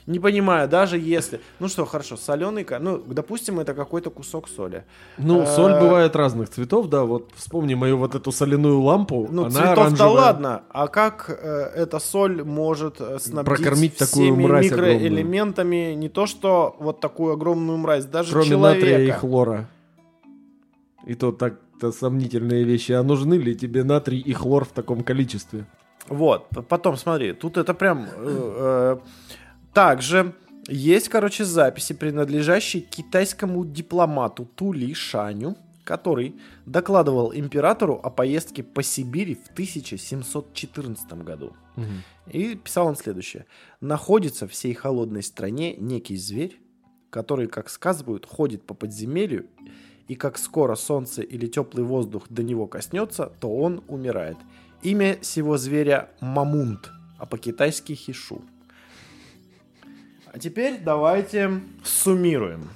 Не 0.08 0.20
понимаю, 0.20 0.70
даже 0.70 1.00
если... 1.00 1.40
Ну 1.60 1.68
что, 1.68 1.86
хорошо, 1.86 2.16
соленый... 2.16 2.66
Ну, 2.80 3.02
допустим, 3.08 3.60
это 3.60 3.74
какой-то 3.74 4.12
кусок 4.12 4.48
соли. 4.48 4.84
Ну, 5.18 5.42
Э, 5.42 5.46
соль 5.48 5.80
бывает 5.80 6.16
разных 6.16 6.50
цветов, 6.50 6.90
да. 6.90 7.04
Вот 7.04 7.32
вспомни 7.36 7.74
мою 7.74 7.98
вот 7.98 8.14
эту 8.14 8.32
соляную 8.32 8.82
лампу. 8.82 9.28
Ну, 9.32 9.50
цветов-то 9.50 10.08
ладно, 10.08 10.64
а 10.70 10.88
как 10.88 11.30
э, 11.30 11.72
эта 11.76 12.00
соль 12.00 12.44
может 12.44 13.02
э, 13.02 13.18
снабдить 13.20 13.56
Прокормить 13.56 13.98
такую 13.98 14.34
всеми 14.34 14.44
мразь 14.44 14.66
микроэлементами, 14.66 15.96
не 15.96 16.10
то 16.10 16.28
что 16.28 16.76
вот 16.80 17.00
такую 17.00 17.34
огромную 17.34 17.78
мразь, 17.80 18.06
даже 18.06 18.32
Кроме 18.32 18.50
человека. 18.50 18.80
натрия 18.80 19.08
и 19.08 19.12
хлора. 19.12 19.68
И 21.08 21.16
то 21.16 21.32
так-то 21.32 21.92
сомнительные 21.92 22.64
вещи. 22.64 22.92
А 22.92 23.02
нужны 23.02 23.36
ли 23.36 23.56
тебе 23.56 23.84
натрий 23.84 24.20
и 24.20 24.34
хлор 24.34 24.66
в 24.66 24.72
таком 24.72 25.04
количестве? 25.04 25.66
Вот, 26.08 26.48
потом 26.70 26.98
смотри, 26.98 27.34
тут 27.34 27.58
это 27.58 27.74
прям... 27.74 28.08
э, 28.16 28.98
э, 28.98 28.98
также 29.76 30.34
есть, 30.68 31.10
короче, 31.10 31.44
записи, 31.44 31.94
принадлежащие 31.94 32.82
китайскому 32.82 33.66
дипломату 33.66 34.46
Тули 34.56 34.94
Шаню, 34.94 35.58
который 35.84 36.36
докладывал 36.66 37.34
императору 37.34 38.00
о 38.02 38.10
поездке 38.10 38.64
по 38.64 38.82
Сибири 38.82 39.36
в 39.36 39.52
1714 39.52 41.24
году. 41.24 41.54
Мгм. 41.76 42.04
И 42.32 42.56
писал 42.56 42.88
он 42.88 42.96
следующее. 42.96 43.46
«Находится 43.82 44.48
в 44.48 44.56
сей 44.56 44.74
холодной 44.74 45.22
стране 45.22 45.76
некий 45.76 46.16
зверь, 46.16 46.58
который, 47.10 47.48
как 47.48 47.70
сказывают, 47.70 48.26
ходит 48.26 48.64
по 48.64 48.74
подземелью, 48.74 49.46
и 50.08 50.16
как 50.16 50.38
скоро 50.38 50.76
солнце 50.76 51.22
или 51.22 51.48
теплый 51.48 51.84
воздух 51.84 52.28
до 52.30 52.44
него 52.44 52.66
коснется, 52.66 53.32
то 53.42 53.54
он 53.54 53.84
умирает. 53.90 54.38
Имя 54.84 55.18
сего 55.22 55.58
зверя 55.58 56.12
Мамунт, 56.22 56.90
а 57.20 57.26
по-китайски 57.26 57.92
Хишу». 57.94 58.42
А 60.36 60.38
теперь 60.38 60.80
давайте 60.84 61.62
суммируем. 61.86 62.68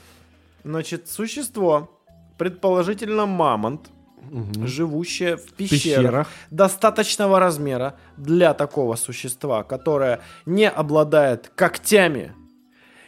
Значит, 0.63 1.09
существо, 1.09 1.91
предположительно 2.37 3.25
мамонт, 3.25 3.89
Мгм. 4.31 4.65
живущее 4.65 5.35
в 5.35 5.51
пещерах, 5.51 5.77
пещерах. 5.97 6.27
достаточного 6.51 7.37
размера 7.37 7.97
для 8.15 8.53
такого 8.53 8.95
существа, 8.95 9.63
которое 9.63 10.21
не 10.45 10.69
обладает 10.69 11.51
когтями, 11.53 12.31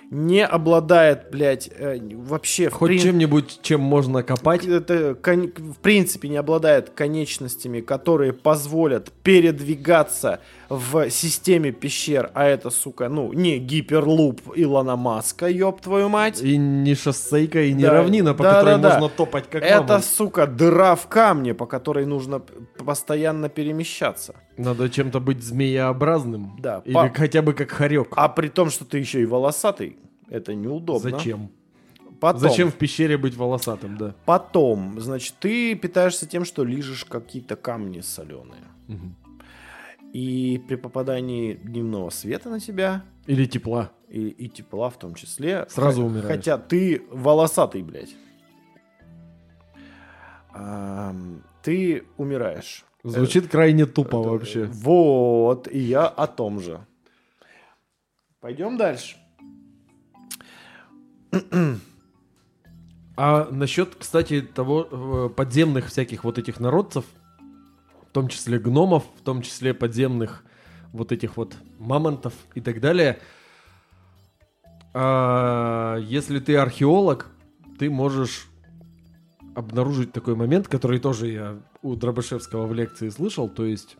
не 0.10 0.45
обладает, 0.45 1.30
блядь, 1.32 1.69
э, 1.73 1.98
вообще 2.15 2.69
Хоть 2.69 2.91
прин- 2.91 2.99
чем-нибудь, 3.03 3.60
чем 3.61 3.80
можно 3.80 4.22
копать. 4.23 4.65
это, 4.65 5.15
кон- 5.15 5.53
в 5.56 5.78
принципе 5.78 6.28
не 6.28 6.36
обладает 6.36 6.90
конечностями, 6.90 7.80
которые 7.80 8.34
позволят 8.34 9.14
передвигаться 9.23 10.41
в 10.73 11.10
системе 11.10 11.73
пещер, 11.73 12.31
а 12.34 12.45
это, 12.45 12.69
сука, 12.69 13.10
ну, 13.10 13.34
не 13.34 13.57
гиперлуп 13.60 14.39
Илона 14.56 14.95
Маска, 14.95 15.49
ёб 15.49 15.81
твою 15.81 16.07
мать. 16.07 16.41
И 16.41 16.56
не 16.56 16.95
шоссейка, 16.95 17.61
и 17.64 17.73
не 17.73 17.84
Да, 17.84 17.91
равнина, 17.95 18.34
по 18.34 18.43
да, 18.43 18.53
которой 18.53 18.76
да, 18.76 18.77
да. 18.77 18.99
можно 18.99 19.10
топать 19.18 19.49
как 19.49 19.64
это, 19.64 19.81
мамонт. 19.84 20.06
сука, 20.06 20.48
дыра 20.48 20.95
в 20.95 21.07
камне, 21.07 21.53
по 21.53 21.65
которой 21.65 22.06
нужно 22.06 22.39
постоянно 22.77 23.49
перемещаться. 23.49 24.35
Надо 24.57 24.89
чем-то 24.89 25.19
быть 25.19 25.43
змееобразным. 25.43 26.56
Да, 26.60 26.81
Или 26.85 26.93
по- 26.93 27.10
хотя 27.14 27.41
бы 27.41 27.52
как 27.53 27.72
хорек. 27.72 28.07
А 28.15 28.30
при 28.30 28.48
том, 28.48 28.69
что 28.69 28.85
ты 28.85 28.98
еще 28.99 29.22
и 29.22 29.26
волосатый, 29.26 29.98
это 30.30 30.53
неудобно. 30.56 31.10
Зачем? 31.11 31.49
Потом, 32.22 32.39
Зачем 32.39 32.69
в 32.72 32.76
пещере 32.76 33.18
быть 33.18 33.35
волосатым, 33.35 33.98
да? 33.98 34.14
Потом, 34.26 34.99
значит, 35.02 35.34
ты 35.39 35.76
питаешься 35.76 36.26
тем, 36.27 36.45
что 36.45 36.64
лижешь 36.64 37.03
какие-то 37.03 37.56
камни 37.56 37.99
соленые. 38.02 38.61
Мгм. 38.88 39.15
И 40.14 40.62
при 40.68 40.76
попадании 40.76 41.54
дневного 41.54 42.10
света 42.10 42.50
на 42.50 42.60
тебя, 42.60 43.04
Или 43.28 43.46
тепла. 43.46 43.92
и, 44.10 44.28
и 44.28 44.50
тепла 44.50 44.90
в 44.90 44.98
том 45.00 45.16
числе, 45.16 45.66
Сразу 45.70 46.04
умираешь. 46.04 46.28
Хотя 46.28 46.58
ты 46.58 47.02
волосатый, 47.10 47.82
блядь. 47.82 48.14
Ам, 50.54 51.44
ты 51.64 52.04
умираешь. 52.18 52.84
Звучит 53.04 53.48
крайне 53.50 53.86
тупо 53.86 54.18
Это- 54.22 54.30
вообще. 54.30 54.66
Вот, 54.66 55.68
и 55.72 55.80
я 55.80 56.08
о 56.08 56.28
том 56.28 56.60
же. 56.60 56.86
Пойдем 58.42 58.76
дальше. 58.78 59.16
А 63.18 63.48
насчет, 63.52 63.96
кстати, 63.96 64.42
того 64.42 64.88
э, 64.90 65.30
подземных 65.36 65.88
всяких 65.88 66.24
вот 66.24 66.38
этих 66.38 66.60
народцев, 66.60 67.06
в 68.12 68.14
том 68.14 68.28
числе 68.28 68.60
гномов, 68.60 69.06
в 69.18 69.22
том 69.22 69.42
числе 69.42 69.74
подземных 69.74 70.44
вот 70.92 71.14
этих 71.14 71.38
вот 71.38 71.56
мамонтов 71.80 72.34
и 72.56 72.60
так 72.60 72.82
далее. 72.82 73.20
а, 74.94 75.96
если 76.00 76.40
ты 76.40 76.58
археолог, 76.58 77.28
ты 77.80 77.90
можешь 77.90 78.50
обнаружить 79.56 80.12
такой 80.12 80.36
момент, 80.36 80.68
который 80.68 81.00
тоже 81.00 81.28
я 81.30 81.58
у 81.82 81.96
Дробышевского 81.96 82.68
в 82.68 82.74
лекции 82.74 83.08
слышал, 83.08 83.48
то 83.48 83.66
есть 83.66 83.96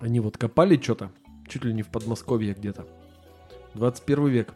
они 0.00 0.18
вот 0.18 0.36
копали 0.36 0.76
что-то, 0.82 1.12
чуть 1.46 1.64
ли 1.64 1.72
не 1.72 1.82
в 1.82 1.90
Подмосковье 1.90 2.54
где-то. 2.54 2.88
21 3.74 4.26
век. 4.26 4.54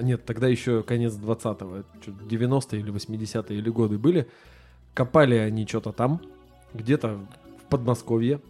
Нет, 0.00 0.24
тогда 0.24 0.46
еще 0.46 0.84
конец 0.84 1.14
20-го, 1.14 1.82
чё, 2.00 2.12
90-е 2.12 2.78
или 2.78 2.92
80-е 2.92 3.58
или 3.58 3.68
годы 3.68 3.98
были. 3.98 4.30
Копали 4.94 5.34
они 5.34 5.66
что-то 5.66 5.90
там, 5.90 6.20
где-то 6.72 7.26
Подмосковье. 7.70 8.40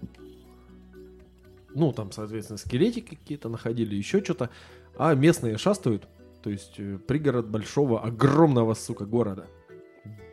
Ну, 1.75 1.93
там, 1.93 2.11
соответственно, 2.11 2.59
скелетики 2.59 3.15
какие-то 3.15 3.49
находили, 3.49 3.95
еще 3.95 4.23
что-то. 4.25 4.51
А 4.99 5.15
местные 5.15 5.57
шастают, 5.57 6.09
то 6.43 6.51
есть 6.51 6.75
э, 6.79 6.99
пригород 6.99 7.49
большого, 7.49 8.03
огромного, 8.03 8.75
сука, 8.75 9.05
города. 9.05 9.47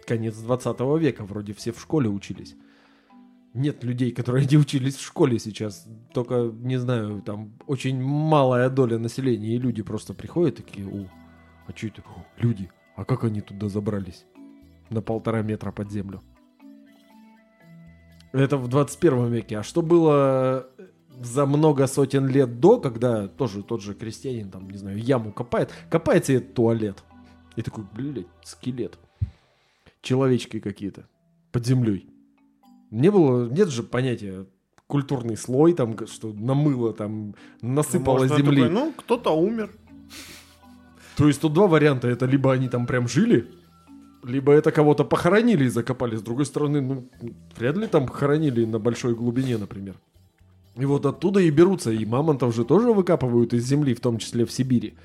Конец 0.06 0.36
20 0.38 0.80
века, 1.00 1.26
вроде 1.26 1.54
все 1.54 1.72
в 1.72 1.80
школе 1.80 2.10
учились. 2.10 2.56
Нет 3.54 3.84
людей, 3.84 4.12
которые 4.12 4.46
не 4.46 4.58
учились 4.58 4.96
в 4.96 5.06
школе 5.06 5.40
сейчас. 5.40 5.88
Только, 6.14 6.52
не 6.54 6.78
знаю, 6.78 7.22
там 7.22 7.54
очень 7.68 8.02
малая 8.02 8.70
доля 8.70 8.98
населения, 8.98 9.56
и 9.56 9.60
люди 9.60 9.84
просто 9.84 10.14
приходят 10.14 10.58
такие, 10.58 10.88
о, 10.88 11.08
а 11.68 11.72
что 11.76 11.88
это? 11.88 12.04
Люди, 12.38 12.70
а 12.96 13.06
как 13.06 13.24
они 13.24 13.42
туда 13.42 13.70
забрались? 13.70 14.26
На 14.90 15.02
полтора 15.02 15.42
метра 15.42 15.72
под 15.72 15.92
землю. 15.92 16.22
Это 18.34 18.58
в 18.58 18.68
21 18.68 19.32
веке. 19.32 19.60
А 19.60 19.64
что 19.64 19.82
было 19.82 20.68
за 21.22 21.46
много 21.46 21.88
сотен 21.88 22.28
лет 22.28 22.60
до, 22.60 22.80
когда 22.80 23.28
тоже 23.28 23.64
тот 23.64 23.82
же 23.82 23.94
крестьянин, 23.94 24.52
там, 24.52 24.70
не 24.70 24.78
знаю, 24.78 25.00
яму 25.00 25.32
копает, 25.32 25.72
копает 25.90 26.26
себе 26.26 26.40
туалет. 26.40 27.04
И 27.56 27.62
такой, 27.62 27.86
блядь, 27.94 28.28
скелет. 28.44 29.00
Человечки 30.02 30.60
какие-то 30.60 31.08
под 31.52 31.66
землей. 31.66 32.08
Не 32.92 33.10
было, 33.10 33.50
нет 33.50 33.70
же 33.70 33.84
понятия 33.84 34.46
культурный 34.86 35.36
слой, 35.36 35.74
там, 35.74 35.98
что 36.08 36.32
намыло, 36.34 36.94
там, 36.94 37.36
насыпало 37.62 38.20
Можно 38.20 38.38
земли. 38.38 38.62
такой, 38.62 38.70
ну, 38.74 38.94
кто-то 38.96 39.32
умер. 39.32 39.72
То 41.18 41.28
есть 41.28 41.42
тут 41.42 41.54
два 41.54 41.68
варианта. 41.68 42.08
Это 42.08 42.26
либо 42.26 42.54
они 42.54 42.70
там 42.70 42.86
прям 42.86 43.08
жили, 43.08 43.50
либо 44.28 44.52
это 44.54 44.72
кого-то 44.72 45.04
похоронили 45.04 45.66
и 45.66 45.70
закопали. 45.70 46.16
С 46.16 46.22
другой 46.22 46.46
стороны, 46.46 46.82
ну, 46.82 47.10
вряд 47.58 47.78
ли 47.78 47.88
там 47.88 48.08
хоронили 48.08 48.66
на 48.66 48.80
большой 48.80 49.16
глубине, 49.16 49.58
например. 49.58 49.96
И 50.76 50.86
вот 50.86 51.06
оттуда 51.06 51.40
и 51.40 51.50
берутся. 51.50 51.92
И 51.92 52.06
мамонтов 52.06 52.56
же 52.56 52.64
тоже 52.64 52.92
выкапывают 52.92 53.54
из 53.54 53.66
земли, 53.66 53.94
в 53.94 54.00
том 54.00 54.18
числе 54.20 54.46
в 54.46 54.52
Сибири. 54.52 54.96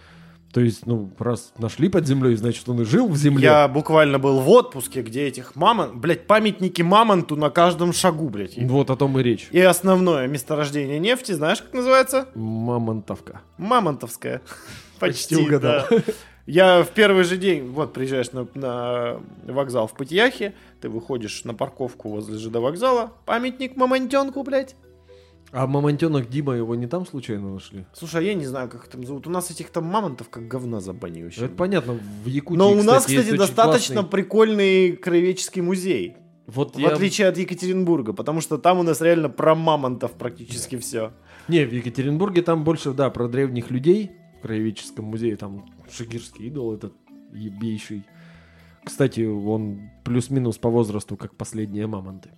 То 0.53 0.61
есть, 0.61 0.85
ну, 0.87 1.11
раз 1.19 1.55
нашли 1.57 1.89
под 1.89 2.07
землей, 2.07 2.37
значит, 2.37 2.69
он 2.69 2.83
и 2.83 2.85
жил 2.85 3.09
в 3.09 3.17
земле. 3.17 3.45
Я 3.45 3.69
буквально 3.69 4.19
был 4.19 4.41
в 4.41 4.49
отпуске, 4.51 5.01
где 5.01 5.23
этих 5.27 5.57
мамонт... 5.57 5.95
Блядь, 5.95 6.27
памятники 6.27 6.83
мамонту 6.83 7.37
на 7.37 7.49
каждом 7.49 7.95
шагу, 7.95 8.29
блядь. 8.29 8.59
Вот 8.59 8.91
о 8.91 8.97
том 8.97 9.19
и 9.19 9.23
речь. 9.23 9.49
и 9.51 9.61
основное 9.61 10.27
месторождение 10.27 10.99
нефти, 10.99 11.33
знаешь, 11.33 11.63
как 11.63 11.73
называется? 11.73 12.29
Мамонтовка. 12.35 13.41
Мамонтовская. 13.57 14.43
Почти 14.99 15.37
Почти, 15.37 15.47
угадал. 15.47 15.87
да. 15.91 16.03
Я 16.47 16.83
в 16.83 16.91
первый 16.91 17.23
же 17.25 17.37
день, 17.37 17.69
вот, 17.69 17.93
приезжаешь 17.93 18.33
на, 18.33 18.49
на 18.55 19.21
вокзал 19.47 19.87
в 19.87 19.93
Патияхе, 19.95 20.55
ты 20.81 20.89
выходишь 20.89 21.45
на 21.45 21.55
парковку 21.55 22.09
возле 22.09 22.37
ЖД 22.39 22.57
вокзала, 22.57 23.13
памятник 23.27 23.77
мамонтенку, 23.77 24.43
блядь. 24.43 24.75
А 25.53 25.67
мамонтенок 25.67 26.29
Дима 26.31 26.55
его 26.57 26.75
не 26.75 26.87
там 26.87 27.07
случайно 27.07 27.53
нашли? 27.53 27.85
Слушай, 27.93 28.23
а 28.23 28.25
я 28.25 28.35
не 28.35 28.47
знаю, 28.47 28.71
как 28.71 28.85
их 28.85 28.89
там 28.89 29.05
зовут. 29.05 29.27
У 29.27 29.31
нас 29.31 29.51
этих 29.51 29.69
там 29.71 29.85
мамонтов 29.85 30.31
как 30.31 30.49
говна 30.49 30.81
забани 30.81 31.23
вообще. 31.23 31.45
Это 31.45 31.55
понятно, 31.55 31.99
в 32.25 32.27
Якутии, 32.27 32.59
Но 32.59 32.73
у 32.73 32.83
нас, 32.83 33.05
кстати, 33.05 33.17
есть 33.17 33.25
кстати, 33.27 33.39
достаточно 33.39 33.95
классный- 33.97 34.11
прикольный 34.11 34.93
краеведческий 34.97 35.61
музей. 35.61 36.17
Вот 36.47 36.75
В 36.75 36.79
я- 36.79 36.89
отличие 36.89 37.29
от 37.29 37.37
Екатеринбурга, 37.37 38.15
потому 38.15 38.41
что 38.41 38.57
там 38.59 38.79
у 38.79 38.83
нас 38.83 39.01
реально 39.01 39.29
про 39.29 39.55
мамонтов 39.55 40.13
практически 40.13 40.77
все. 40.79 41.13
Не, 41.49 41.65
в 41.67 41.73
Екатеринбурге 41.73 42.43
там 42.43 42.65
больше, 42.65 42.93
да, 42.93 43.11
про 43.11 43.29
древних 43.29 43.71
людей 43.71 44.11
в 44.39 44.43
краеведческом 44.43 45.05
музее, 45.05 45.37
там 45.37 45.65
шагирский 45.93 46.47
идол 46.47 46.75
этот 46.75 46.95
ебейший. 47.33 48.05
Кстати, 48.85 49.21
он 49.21 49.91
плюс-минус 50.05 50.59
по 50.59 50.69
возрасту, 50.69 51.17
как 51.17 51.37
последние 51.37 51.87
мамонты. 51.87 52.31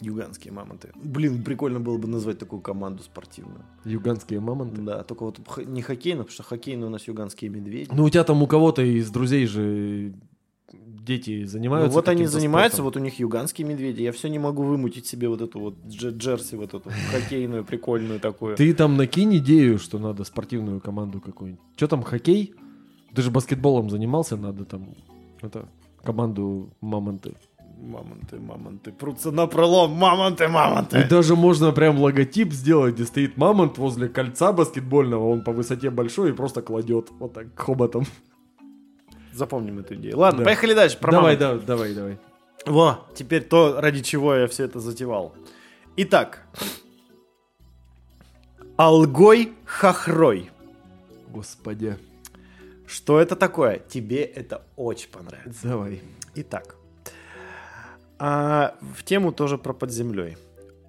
Юганские 0.00 0.52
мамонты. 0.52 0.92
Блин, 0.94 1.42
прикольно 1.42 1.80
было 1.80 1.98
бы 1.98 2.06
назвать 2.06 2.38
такую 2.38 2.62
команду 2.62 3.02
спортивную. 3.02 3.64
Юганские 3.84 4.38
мамонты. 4.38 4.80
Да, 4.80 5.02
только 5.02 5.24
вот 5.24 5.40
не 5.66 5.82
хоккейную, 5.82 6.24
потому 6.24 6.34
что 6.34 6.42
хоккейные 6.44 6.86
у 6.86 6.90
нас 6.90 7.08
юганские 7.08 7.50
медведи. 7.50 7.90
Ну, 7.92 8.04
у 8.04 8.10
тебя 8.10 8.22
там 8.22 8.42
у 8.42 8.46
кого-то 8.46 8.82
из 8.82 9.10
друзей 9.10 9.46
же 9.46 10.14
дети 11.08 11.40
Ну, 11.42 11.46
занимаются 11.48 11.94
вот 11.94 12.08
они 12.08 12.26
занимаются, 12.26 12.76
спортом. 12.76 12.84
вот 12.84 12.96
у 12.96 13.00
них 13.00 13.18
юганские 13.18 13.66
медведи. 13.66 14.02
Я 14.02 14.12
все 14.12 14.28
не 14.28 14.38
могу 14.38 14.62
вымутить 14.62 15.06
себе 15.06 15.28
вот 15.28 15.40
эту 15.40 15.58
вот 15.58 15.74
дже- 15.86 16.16
джерси, 16.16 16.54
вот 16.56 16.74
эту 16.74 16.90
хоккейную, 17.12 17.64
прикольную 17.64 18.20
такую. 18.20 18.56
Ты 18.56 18.72
там 18.74 18.96
накинь 18.96 19.36
идею, 19.38 19.78
что 19.78 19.98
надо 19.98 20.24
спортивную 20.24 20.80
команду 20.80 21.20
какую-нибудь. 21.20 21.64
Что 21.76 21.88
там, 21.88 22.02
хоккей? 22.02 22.54
Ты 23.14 23.22
же 23.22 23.30
баскетболом 23.30 23.90
занимался, 23.90 24.36
надо 24.36 24.64
там 24.64 24.94
это, 25.40 25.66
команду 26.04 26.70
мамонты. 26.80 27.34
Мамонты, 27.80 28.40
мамонты, 28.40 28.90
прутся 28.92 29.30
на 29.30 29.46
пролом, 29.46 29.92
мамонты, 29.92 30.44
И 30.44 30.48
мамонты. 30.48 31.06
даже 31.08 31.36
можно 31.36 31.70
прям 31.70 32.00
логотип 32.00 32.52
сделать, 32.52 32.96
где 32.96 33.04
стоит 33.04 33.36
мамонт 33.36 33.78
возле 33.78 34.08
кольца 34.08 34.52
баскетбольного, 34.52 35.28
он 35.28 35.44
по 35.44 35.52
высоте 35.52 35.88
большой 35.90 36.30
и 36.30 36.32
просто 36.32 36.60
кладет 36.60 37.08
вот 37.20 37.34
так 37.34 37.46
хоботом. 37.54 38.04
Запомним 39.38 39.78
эту 39.78 39.94
идею. 39.94 40.18
Ладно, 40.18 40.40
Да. 40.40 40.44
поехали 40.46 40.74
дальше. 40.74 40.98
Про 40.98 41.12
давай, 41.12 41.36
мамонтов. 41.36 41.60
да, 41.64 41.66
давай, 41.76 41.94
давай. 41.94 42.18
Во, 42.66 43.06
теперь 43.14 43.44
то, 43.44 43.80
ради 43.80 44.02
чего 44.02 44.34
я 44.34 44.46
все 44.48 44.64
это 44.64 44.80
затевал. 44.80 45.32
Итак. 45.96 46.42
Алгой 48.76 49.52
хохрой. 49.64 50.50
Господи. 51.28 51.96
Что 52.86 53.20
это 53.20 53.36
такое? 53.36 53.78
Тебе 53.78 54.22
это 54.22 54.62
очень 54.76 55.10
понравится. 55.10 55.68
Давай. 55.68 56.02
Итак. 56.34 56.74
а, 58.18 58.74
в 58.80 59.04
тему 59.04 59.30
тоже 59.32 59.56
про 59.58 59.72
под 59.72 59.92
землей. 59.92 60.36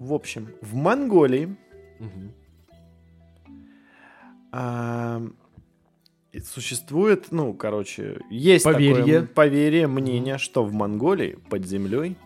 В 0.00 0.12
общем, 0.12 0.48
в 0.62 0.74
Монголии 0.74 1.56
Мгм. 2.00 2.32
а, 4.52 5.22
существует, 6.38 7.28
ну, 7.32 7.52
короче, 7.54 8.20
есть 8.30 8.64
Поверье. 8.64 8.96
такое 9.20 9.22
поверье, 9.26 9.86
мнение, 9.88 10.38
что 10.38 10.64
в 10.64 10.72
Монголии 10.72 11.38
под 11.48 11.66
землей 11.66 12.16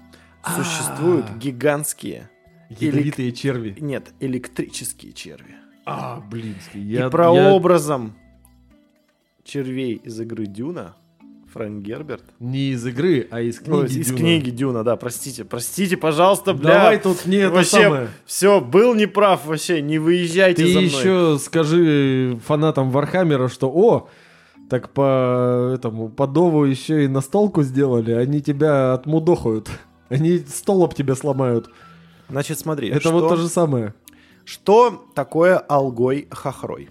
существуют 0.57 1.27
А. 1.31 1.39
гигантские, 1.39 2.29
Ядовитые 2.69 3.33
черви. 3.33 3.75
нет, 3.81 4.13
электрические 4.21 5.13
черви. 5.13 5.55
А. 5.87 6.23
И 6.75 6.79
Я, 6.79 7.05
я- 7.05 7.11
прообразом 7.11 8.15
червей 9.43 9.95
из 9.97 10.21
игры 10.21 10.47
Дюна 10.47 10.97
Фрэнк 11.55 11.83
Герберт. 11.85 12.25
Не 12.41 12.71
из 12.73 12.85
игры, 12.87 13.27
а 13.31 13.41
из 13.41 13.61
Ну, 13.65 13.81
книги 13.87 13.99
из 14.01 14.07
Дюна. 14.09 14.19
книги 14.19 14.51
Дюна, 14.51 14.85
да, 14.85 14.97
простите, 14.97 15.45
простите, 15.45 15.97
пожалуйста, 15.97 16.53
бля. 16.53 16.75
Давай 16.75 16.99
тут 17.01 17.25
не 17.27 17.37
это 17.37 17.55
вообще, 17.55 17.83
самое. 17.85 18.09
все, 18.27 18.61
был 18.61 18.95
неправ 18.95 19.47
вообще, 19.47 19.81
не 19.81 19.99
выезжайте 19.99 20.65
Ты 20.65 20.73
за 20.73 20.81
мной. 20.81 20.91
еще 20.91 21.39
скажи 21.41 22.39
фанатам 22.45 22.91
Вархаммера, 22.91 23.49
что 23.49 23.71
о, 23.73 24.09
так 24.69 24.91
по 24.91 25.73
этому 25.75 26.09
по 26.09 26.27
Dawn 26.27 26.44
of 26.44 26.52
War 26.52 26.65
еще 26.65 27.05
и 27.05 27.09
настолку 27.09 27.63
сделали, 27.63 28.11
они 28.13 28.41
тебя 28.43 28.93
отмудохают. 28.95 29.69
Они 30.11 30.39
стол 30.39 30.85
об 30.85 30.95
тебя 30.95 31.15
сломают. 31.15 31.71
Значит, 32.29 32.59
смотри, 32.59 32.91
Это 32.91 33.01
что, 33.01 33.13
вот 33.13 33.29
то 33.31 33.37
же 33.37 33.49
самое. 33.49 33.95
что 34.45 35.07
такое 35.15 35.59
олгой-хорхой? 35.69 36.91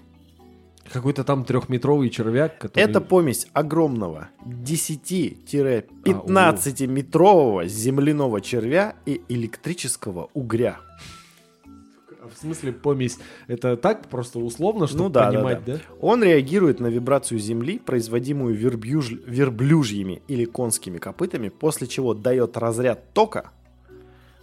Какой-то 0.91 1.23
там 1.23 1.45
трехметровый 1.45 2.09
червяк, 2.09 2.57
который... 2.59 2.83
Это 2.83 2.99
помесь 3.01 3.47
огромного 3.53 4.29
10-15 4.45 6.87
метрового 6.87 7.65
земляного 7.67 8.41
червя 8.41 8.95
и 9.05 9.21
электрического 9.29 10.29
угря. 10.33 10.79
В 12.23 12.37
смысле 12.39 12.71
помесь? 12.71 13.17
Это 13.47 13.75
так 13.75 14.07
просто 14.07 14.39
условно, 14.39 14.87
чтобы 14.87 15.03
Ну 15.03 15.09
да, 15.09 15.29
да, 15.29 15.37
понимать, 15.37 15.65
да? 15.65 15.79
Он 15.99 16.23
реагирует 16.23 16.79
на 16.79 16.87
вибрацию 16.87 17.37
земли, 17.39 17.79
производимую 17.79 18.57
верблюж- 18.57 19.21
верблюжьими 19.25 20.21
или 20.27 20.45
конскими 20.45 20.99
копытами, 20.99 21.49
после 21.49 21.87
чего 21.87 22.13
дает 22.13 22.55
разряд 22.57 23.13
тока. 23.13 23.51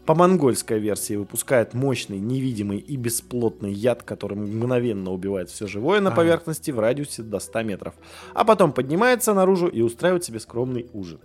По 0.07 0.15
монгольской 0.15 0.79
версии 0.79 1.15
выпускает 1.15 1.75
мощный, 1.75 2.19
невидимый 2.19 2.79
и 2.79 2.97
бесплотный 2.97 3.73
яд, 3.73 4.03
который 4.03 4.37
мгновенно 4.37 5.13
убивает 5.13 5.51
все 5.51 5.67
живое 5.67 6.01
на 6.01 6.11
поверхности 6.11 6.71
в 6.71 6.81
радиусе 6.81 7.23
до 7.23 7.39
100 7.39 7.63
метров. 7.63 7.95
А 8.35 8.45
потом 8.45 8.73
поднимается 8.73 9.35
наружу 9.35 9.69
и 9.69 9.83
устраивает 9.83 10.25
себе 10.25 10.41
скромный 10.41 10.89
ужин. 10.93 11.21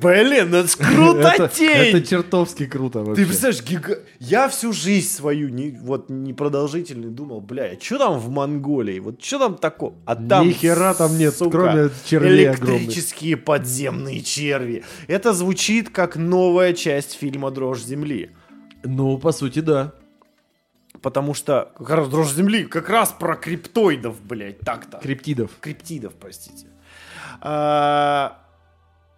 Блин, 0.00 0.54
это 0.54 0.68
ж 0.68 0.76
Это, 0.78 0.84
крутотень! 0.94 1.70
это 1.70 2.02
чертовски 2.02 2.66
круто 2.66 3.00
вообще. 3.00 3.22
Ты 3.22 3.26
представляешь, 3.26 3.62
гига- 3.64 3.98
я 4.20 4.48
всю 4.48 4.72
жизнь 4.72 5.08
свою 5.08 5.48
не, 5.48 5.70
вот 5.82 6.08
непродолжительную 6.08 7.10
думал, 7.10 7.40
бля, 7.40 7.76
что 7.80 7.98
там 7.98 8.18
в 8.18 8.28
Монголии? 8.30 9.00
Вот 9.00 9.22
что 9.24 9.38
там 9.40 9.56
такое? 9.56 9.94
А 10.06 10.14
там, 10.14 10.46
Ни 10.46 10.52
хера 10.52 10.94
там 10.94 11.18
нет, 11.18 11.34
сука, 11.34 11.50
кроме 11.50 11.90
червей 12.04 12.48
огромных. 12.48 12.82
электрические 12.82 13.36
подземные 13.36 14.20
черви. 14.20 14.84
Это 15.08 15.32
звучит 15.32 15.90
как 15.90 16.14
новая 16.16 16.74
часть 16.74 17.14
фильма 17.14 17.50
«Дрожь 17.50 17.82
земли». 17.82 18.30
Ну, 18.84 19.18
по 19.18 19.32
сути, 19.32 19.58
да. 19.58 19.92
Потому 21.02 21.34
что 21.34 21.72
как 21.76 21.90
раз 21.90 22.08
«Дрожь 22.08 22.32
земли» 22.32 22.64
как 22.64 22.88
раз 22.88 23.12
про 23.18 23.34
криптоидов, 23.36 24.20
блядь, 24.22 24.60
так-то. 24.60 24.98
Криптидов. 24.98 25.50
Криптидов, 25.60 26.14
простите. 26.14 26.66
А, 27.40 28.38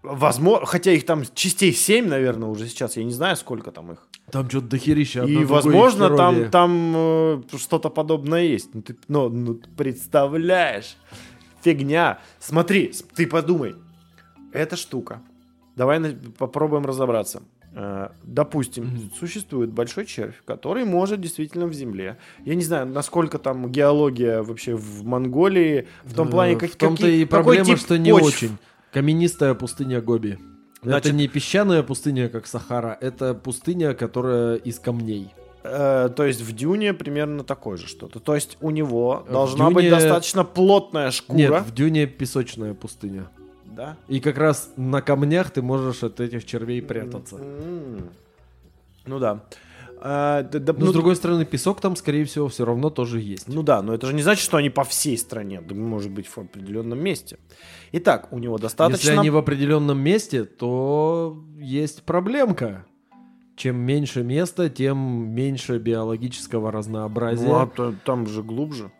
возможно, 0.03 0.67
хотя 0.67 0.93
их 0.93 1.05
там 1.07 1.23
частей 1.35 1.73
7, 1.73 2.07
наверное, 2.09 2.49
уже 2.49 2.67
сейчас, 2.69 2.97
я 2.97 3.05
не 3.05 3.13
знаю, 3.13 3.37
сколько 3.37 3.71
там 3.71 3.93
их. 3.93 4.07
Там 4.31 4.49
что-то 4.49 4.69
дохерища. 4.69 5.25
И, 5.25 5.45
возможно, 5.45 6.17
там, 6.17 6.51
там 6.51 6.93
э, 6.95 7.43
что-то 7.59 7.91
подобное 7.91 8.43
есть. 8.45 8.71
Ну, 8.75 8.83
ты 8.83 8.97
ну, 9.09 9.29
ну, 9.29 9.61
представляешь. 9.77 10.97
Фигня. 11.63 12.19
Смотри, 12.39 12.93
ты 13.15 13.27
подумай. 13.27 13.75
Эта 14.53 14.77
штука. 14.77 15.21
Давай 15.77 15.99
на- 15.99 16.15
попробуем 16.39 16.87
разобраться. 16.87 17.43
Э, 17.75 18.09
Допустим, 18.23 18.85
Мгм. 18.87 19.11
существует 19.19 19.71
большой 19.71 20.07
червь, 20.07 20.43
который 20.45 20.85
может 20.85 21.21
действительно 21.21 21.67
в 21.67 21.73
земле. 21.73 22.17
Я 22.45 22.55
не 22.55 22.63
знаю, 22.65 22.87
насколько 22.87 23.39
там 23.39 23.71
геология 23.71 24.43
вообще 24.43 24.75
в 24.75 25.05
Монголии, 25.05 25.87
в 26.05 26.15
том 26.15 26.27
Да, 26.27 26.31
плане, 26.33 26.57
как, 26.57 26.71
В 26.71 26.77
том-то 26.77 27.03
какие- 27.03 27.23
и 27.23 27.25
какой 27.27 27.45
проблема, 27.57 27.65
тип 27.67 27.79
что 27.79 27.99
не 27.99 28.13
почв. 28.13 28.27
очень. 28.27 28.59
Каменистая 28.93 29.55
пустыня 29.55 30.01
Гоби. 30.01 30.39
Значит- 30.83 31.07
это 31.07 31.15
не 31.17 31.29
песчаная 31.29 31.83
пустыня, 31.83 32.29
как 32.29 32.47
Сахара, 32.47 32.97
это 33.01 33.35
пустыня, 33.35 33.95
которая 33.95 34.57
из 34.57 34.79
камней. 34.79 35.33
Э, 35.63 36.09
то 36.15 36.25
есть 36.25 36.41
в 36.41 36.53
Дюне 36.57 36.95
примерно 36.95 37.45
такое 37.45 37.77
же 37.77 37.87
что-то. 37.87 38.19
То 38.19 38.35
есть 38.35 38.57
у 38.63 38.71
него 38.71 39.25
В 39.29 39.33
должна 39.33 39.71
быть 39.71 39.85
Дюне- 39.85 39.91
достаточно 39.91 40.43
плотная 40.43 41.11
шкура. 41.11 41.37
Нет, 41.39 41.63
в 41.67 41.75
Дюне 41.75 42.07
песочная 42.07 42.73
пустыня. 42.73 43.29
Да? 43.67 43.97
И 44.09 44.21
как 44.21 44.39
раз 44.39 44.71
на 44.77 45.03
камнях 45.03 45.51
ты 45.51 45.61
можешь 45.61 46.03
от 46.03 46.19
этих 46.19 46.47
червей 46.47 46.81
прятаться. 46.81 47.37
М. 47.37 48.09
Ну 49.07 49.19
да. 49.19 49.45
А, 50.03 50.43
да- 50.43 50.59
да, 50.59 50.73
Но 50.73 50.87
ну, 50.87 50.91
с 50.91 50.93
другой 50.93 51.15
стороны, 51.15 51.45
песок 51.45 51.81
там, 51.81 51.95
скорее 51.95 52.25
всего, 52.25 52.49
все 52.49 52.65
равно 52.65 52.89
тоже 52.89 53.21
есть. 53.21 53.49
ну 53.49 53.63
да, 53.63 53.83
но 53.83 53.93
это 53.95 54.07
же 54.07 54.15
не 54.15 54.23
значит, 54.23 54.43
что 54.43 54.57
они 54.57 54.71
по 54.71 54.83
всей 54.85 55.19
стране. 55.19 55.61
Да, 55.61 55.75
может 55.75 56.11
быть, 56.11 56.27
в 56.27 56.39
определенном 56.39 56.99
месте. 56.99 57.39
Итак, 57.93 58.29
у 58.31 58.39
него 58.39 58.57
достаточно... 58.57 59.09
Если 59.09 59.19
они 59.19 59.31
в 59.31 59.37
определенном 59.37 59.99
месте, 60.01 60.45
то 60.45 61.43
есть 61.59 62.03
проблемка. 62.05 62.87
Чем 63.57 63.77
меньше 63.77 64.23
места, 64.23 64.71
тем 64.71 64.99
меньше 65.35 65.79
биологического 65.79 66.73
разнообразия. 66.73 67.47
Ну, 67.47 67.57
а 67.57 67.67
то- 67.67 67.95
там 68.07 68.27
же 68.27 68.43
глубже. 68.43 68.91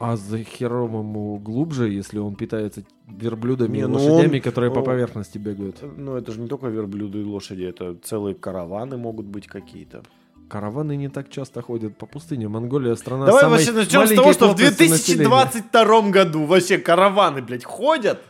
А 0.00 0.16
за 0.16 0.44
хером 0.44 0.94
ему 0.94 1.36
глубже, 1.38 1.90
если 1.90 2.18
он 2.18 2.36
питается 2.36 2.84
верблюдами 3.06 3.78
Не, 3.78 3.82
и 3.82 3.86
ну 3.86 3.94
лошадями, 3.94 4.36
он- 4.36 4.42
которые 4.42 4.72
по 4.72 4.80
поверхности 4.80 5.36
бегают. 5.36 5.82
Ну, 5.96 6.14
это 6.14 6.32
же 6.32 6.40
не 6.40 6.48
только 6.48 6.68
верблюды 6.68 7.20
и 7.20 7.24
лошади, 7.24 7.64
это 7.64 7.96
целые 7.96 8.34
караваны 8.34 8.96
могут 8.96 9.26
быть 9.26 9.46
какие-то. 9.46 10.02
Караваны 10.48 10.96
не 10.96 11.08
так 11.08 11.28
часто 11.30 11.60
ходят 11.60 11.96
по 11.96 12.06
пустыне. 12.06 12.48
Монголия 12.48 12.94
страна 12.96 13.26
Давай 13.26 13.42
самой 13.42 13.58
вообще 13.58 13.72
начнем 13.72 14.06
с 14.06 14.14
того, 14.14 14.32
что 14.32 14.46
в 14.48 14.56
плотности 14.56 14.88
населения. 14.88 15.28
2022 15.28 16.10
году 16.10 16.44
вообще 16.44 16.78
караваны, 16.78 17.42
блядь, 17.42 17.64
ходят. 17.64 18.20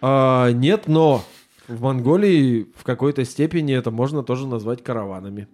А, 0.00 0.50
нет, 0.50 0.88
но 0.88 1.24
в 1.68 1.80
Монголии 1.80 2.66
в 2.76 2.82
какой-то 2.82 3.24
степени 3.24 3.74
это 3.74 3.92
можно 3.92 4.24
тоже 4.24 4.46
назвать 4.48 4.82
караванами. 4.82 5.46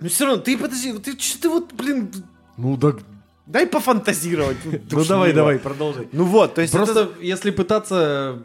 Ну 0.00 0.08
все 0.08 0.26
равно, 0.26 0.42
ты 0.42 0.58
подожди, 0.58 0.92
ты 0.98 1.16
что 1.18 1.42
ты 1.42 1.48
вот, 1.48 1.72
блин, 1.72 2.10
Ну 2.56 2.76
так, 2.76 2.98
дай 3.46 3.68
пофантазировать. 3.68 4.56
ну 4.90 5.04
давай, 5.04 5.32
давай, 5.32 5.58
продолжай. 5.60 6.08
Ну 6.10 6.24
вот, 6.24 6.54
то 6.54 6.60
есть 6.60 6.72
Просто 6.74 7.10
если 7.20 7.52
пытаться 7.52 8.42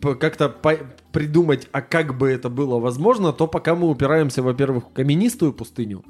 как-то 0.00 0.48
придумать, 1.12 1.68
а 1.72 1.80
как 1.80 2.16
бы 2.18 2.28
это 2.30 2.48
было 2.48 2.78
возможно, 2.78 3.32
то 3.32 3.46
пока 3.46 3.74
мы 3.74 3.88
упираемся, 3.88 4.42
во-первых, 4.42 4.84
в 4.88 4.92
каменистую 4.92 5.52
пустыню. 5.52 6.04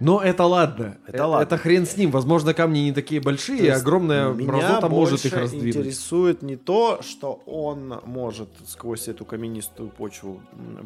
Но 0.00 0.20
это 0.20 0.44
ладно. 0.44 0.98
Это 1.06 1.18
Э, 1.18 1.22
ладно. 1.22 1.42
Это 1.44 1.56
хрен 1.56 1.86
с 1.86 1.96
ним. 1.96 2.10
Возможно, 2.10 2.52
камни 2.52 2.80
не 2.80 2.92
такие 2.92 3.20
большие, 3.20 3.60
и 3.64 3.68
огромная 3.68 4.30
мразота 4.32 4.88
может 4.88 5.24
их 5.24 5.32
раздвинуть. 5.32 5.76
интересует 5.76 6.42
не 6.42 6.56
то, 6.56 7.00
что 7.02 7.40
он 7.46 8.00
может 8.04 8.48
сквозь 8.66 9.08
эту 9.08 9.24
каменистую 9.24 9.88
почву 9.90 10.42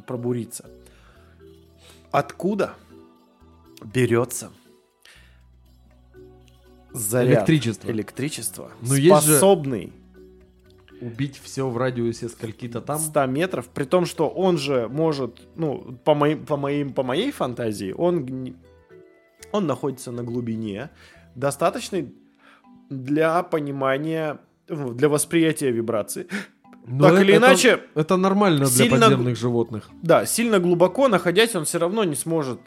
пробуриться. 0.07 0.67
Откуда 2.11 2.75
берется 3.83 4.51
заряд 6.93 7.49
Электричество. 7.49 7.89
есть 8.83 9.27
же- 9.27 9.33
способный 9.37 9.93
Убить 11.01 11.41
все 11.43 11.69
в 11.69 11.77
радиусе 11.77 12.29
скольки-то 12.29 12.81
там. 12.81 12.99
100 12.99 13.27
метров, 13.27 13.69
при 13.69 13.85
том, 13.85 14.05
что 14.07 14.29
он 14.29 14.59
же 14.59 14.89
может, 14.89 15.49
ну, 15.57 15.99
по, 16.05 16.15
моим, 16.15 16.45
по, 16.45 16.57
моим, 16.57 16.93
по 16.93 17.03
моей 17.03 17.31
фантазии, 17.31 17.93
он, 17.97 18.55
он 19.53 19.67
находится 19.67 20.11
на 20.13 20.23
глубине, 20.23 20.91
достаточной 21.35 22.13
для 22.91 23.43
понимания, 23.43 24.39
ну, 24.69 24.93
для 24.93 25.09
восприятия 25.09 25.71
вибрации. 25.71 26.27
Но 26.87 27.05
так 27.11 27.19
э- 27.19 27.23
или 27.23 27.35
это- 27.35 27.47
иначе, 27.47 27.81
Это 27.95 28.17
нормально 28.17 28.65
для 28.67 28.67
сильно- 28.85 28.99
подземных 29.01 29.37
животных. 29.37 29.91
да, 30.03 30.25
сильно 30.27 30.59
глубоко 30.59 31.09
находясь, 31.09 31.55
он 31.55 31.65
все 31.65 31.79
равно 31.79 32.05
не 32.05 32.15
сможет... 32.15 32.61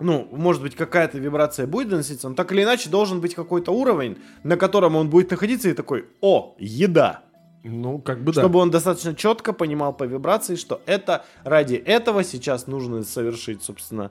Ну, 0.00 0.28
может 0.30 0.62
быть, 0.62 0.76
какая-то 0.76 1.18
вибрация 1.18 1.66
будет 1.66 1.88
доноситься, 1.88 2.28
но 2.28 2.34
так 2.34 2.52
или 2.52 2.62
иначе 2.62 2.88
должен 2.88 3.20
быть 3.20 3.34
какой-то 3.34 3.72
уровень, 3.72 4.18
на 4.44 4.56
котором 4.56 4.94
он 4.94 5.10
будет 5.10 5.30
находиться 5.30 5.68
и 5.68 5.72
такой, 5.72 6.06
о, 6.20 6.54
еда. 6.58 7.22
Ну, 7.64 7.98
как 7.98 8.22
бы 8.22 8.32
да. 8.32 8.40
Чтобы 8.40 8.60
он 8.60 8.70
достаточно 8.70 9.14
четко 9.14 9.52
понимал 9.52 9.92
по 9.92 10.04
вибрации, 10.04 10.54
что 10.54 10.80
это 10.86 11.24
ради 11.42 11.74
этого 11.74 12.22
сейчас 12.22 12.68
нужно 12.68 13.02
совершить, 13.02 13.62
собственно, 13.62 14.10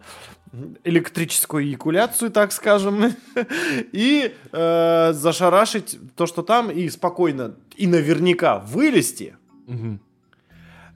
электрическую 0.83 1.63
эякуляцию, 1.63 2.31
так 2.31 2.51
скажем, 2.51 3.15
и 3.93 4.33
э, 4.51 5.13
зашарашить 5.13 5.97
то, 6.15 6.25
что 6.25 6.41
там, 6.41 6.69
и 6.69 6.89
спокойно, 6.89 7.55
и 7.77 7.87
наверняка 7.87 8.59
вылезти. 8.59 9.37
Мгм. 9.65 10.01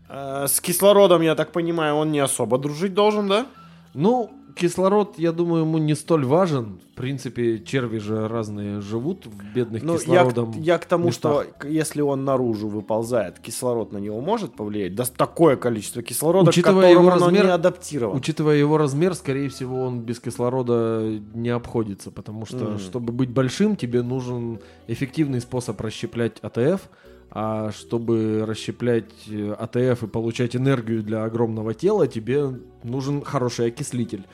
Э, 0.09 0.45
с 0.47 0.59
кислородом, 0.59 1.22
я 1.22 1.35
так 1.35 1.53
понимаю, 1.53 1.95
он 1.95 2.11
не 2.11 2.19
особо 2.19 2.57
дружить 2.57 2.93
должен, 2.93 3.30
да? 3.30 3.47
Ну, 3.93 4.31
кислород, 4.56 5.18
я 5.18 5.32
думаю, 5.32 5.64
ему 5.64 5.78
не 5.78 5.95
столь 5.95 6.26
важен. 6.26 6.80
В 6.91 6.95
принципе, 6.95 7.60
черви 7.60 7.98
же 7.98 8.28
разные 8.28 8.82
живут 8.82 9.26
в 9.26 9.53
бедных 9.56 9.82
Ну, 9.84 9.94
я, 9.94 9.98
к- 9.98 10.02
кислородом. 10.03 10.52
я 10.61 10.78
к 10.78 10.86
тому, 10.86 11.07
местах. 11.07 11.45
что 11.60 11.68
если 11.68 12.02
он 12.02 12.26
наружу 12.26 12.68
выползает, 12.68 13.40
кислород 13.40 13.91
на 13.91 13.98
него 13.98 14.22
может 14.22 14.53
повлиять? 14.53 14.94
Да 14.95 15.06
такое 15.06 15.56
количество 15.56 16.02
кислорода, 16.03 16.49
Учитывая 16.49 16.94
к 16.94 16.99
его 16.99 17.10
размер- 17.10 17.45
не 17.45 17.52
адаптировано. 17.52 18.18
Учитывая 18.18 18.56
его 18.57 18.78
размер, 18.78 19.15
скорее 19.15 19.49
всего, 19.49 19.82
он 19.84 20.02
без 20.02 20.19
кислорода 20.19 21.19
не 21.34 21.49
обходится, 21.49 22.11
потому 22.11 22.45
что, 22.45 22.57
Мгм. 22.65 22.80
чтобы 22.80 23.14
быть 23.14 23.30
большим, 23.32 23.76
тебе 23.76 24.02
нужен 24.03 24.60
эффективный 24.88 25.41
способ 25.41 25.80
расщеплять 25.82 26.38
АТФ, 26.41 26.82
а 27.31 27.71
чтобы 27.71 28.45
расщеплять 28.45 29.09
э, 29.27 29.55
АТФ 29.57 30.03
и 30.03 30.07
получать 30.07 30.55
энергию 30.55 31.01
для 31.01 31.23
огромного 31.23 31.73
тела, 31.73 32.05
тебе 32.07 32.59
нужен 32.83 33.23
хороший 33.23 33.67
окислитель. 33.67 34.25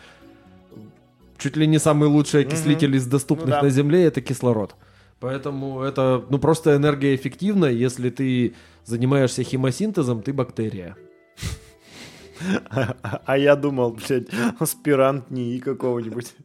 Чуть 1.37 1.55
ли 1.55 1.67
не 1.67 1.77
самый 1.77 2.09
лучший 2.09 2.41
окислитель 2.41 2.95
из 2.95 3.05
доступных 3.05 3.49
Ну 3.49 3.51
да. 3.51 3.61
на 3.61 3.69
Земле 3.69 4.05
это 4.05 4.21
кислород. 4.21 4.75
Поэтому 5.19 5.81
это 5.81 6.25
ну 6.29 6.39
просто 6.39 6.75
энергоэффективно, 6.75 7.65
если 7.65 8.09
ты 8.09 8.55
занимаешься 8.83 9.43
химосинтезом, 9.43 10.23
ты 10.23 10.33
бактерия. 10.33 10.97
А 13.25 13.37
я 13.37 13.55
думал, 13.55 13.91
блядь, 13.91 14.27
аспирант 14.59 15.29
НИИ 15.31 15.59
какого-нибудь. 15.59 16.35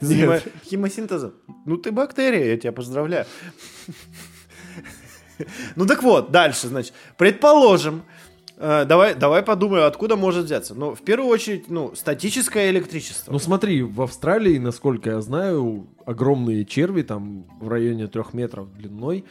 Химосинтезом. 0.00 1.32
Ну 1.64 1.76
ты 1.76 1.92
бактерия, 1.92 2.46
я 2.46 2.56
тебя 2.56 2.72
поздравляю. 2.72 3.26
Ну 5.76 5.86
так 5.86 6.02
вот, 6.02 6.30
дальше, 6.30 6.68
значит, 6.68 6.92
предположим, 7.16 8.02
э, 8.56 8.84
давай, 8.86 9.14
давай 9.14 9.42
подумаем, 9.42 9.84
откуда 9.84 10.16
может 10.16 10.44
взяться. 10.46 10.74
Ну, 10.74 10.94
в 10.94 11.02
первую 11.02 11.30
очередь, 11.30 11.68
ну, 11.68 11.94
статическое 11.94 12.70
электричество. 12.70 13.32
Ну 13.32 13.38
смотри, 13.38 13.82
в 13.82 14.02
Австралии, 14.02 14.58
насколько 14.58 15.10
я 15.10 15.20
знаю, 15.20 15.86
огромные 16.06 16.64
черви, 16.64 17.02
там 17.02 17.46
в 17.60 17.68
районе 17.68 18.06
трех 18.06 18.34
метров 18.34 18.72
длиной, 18.72 19.24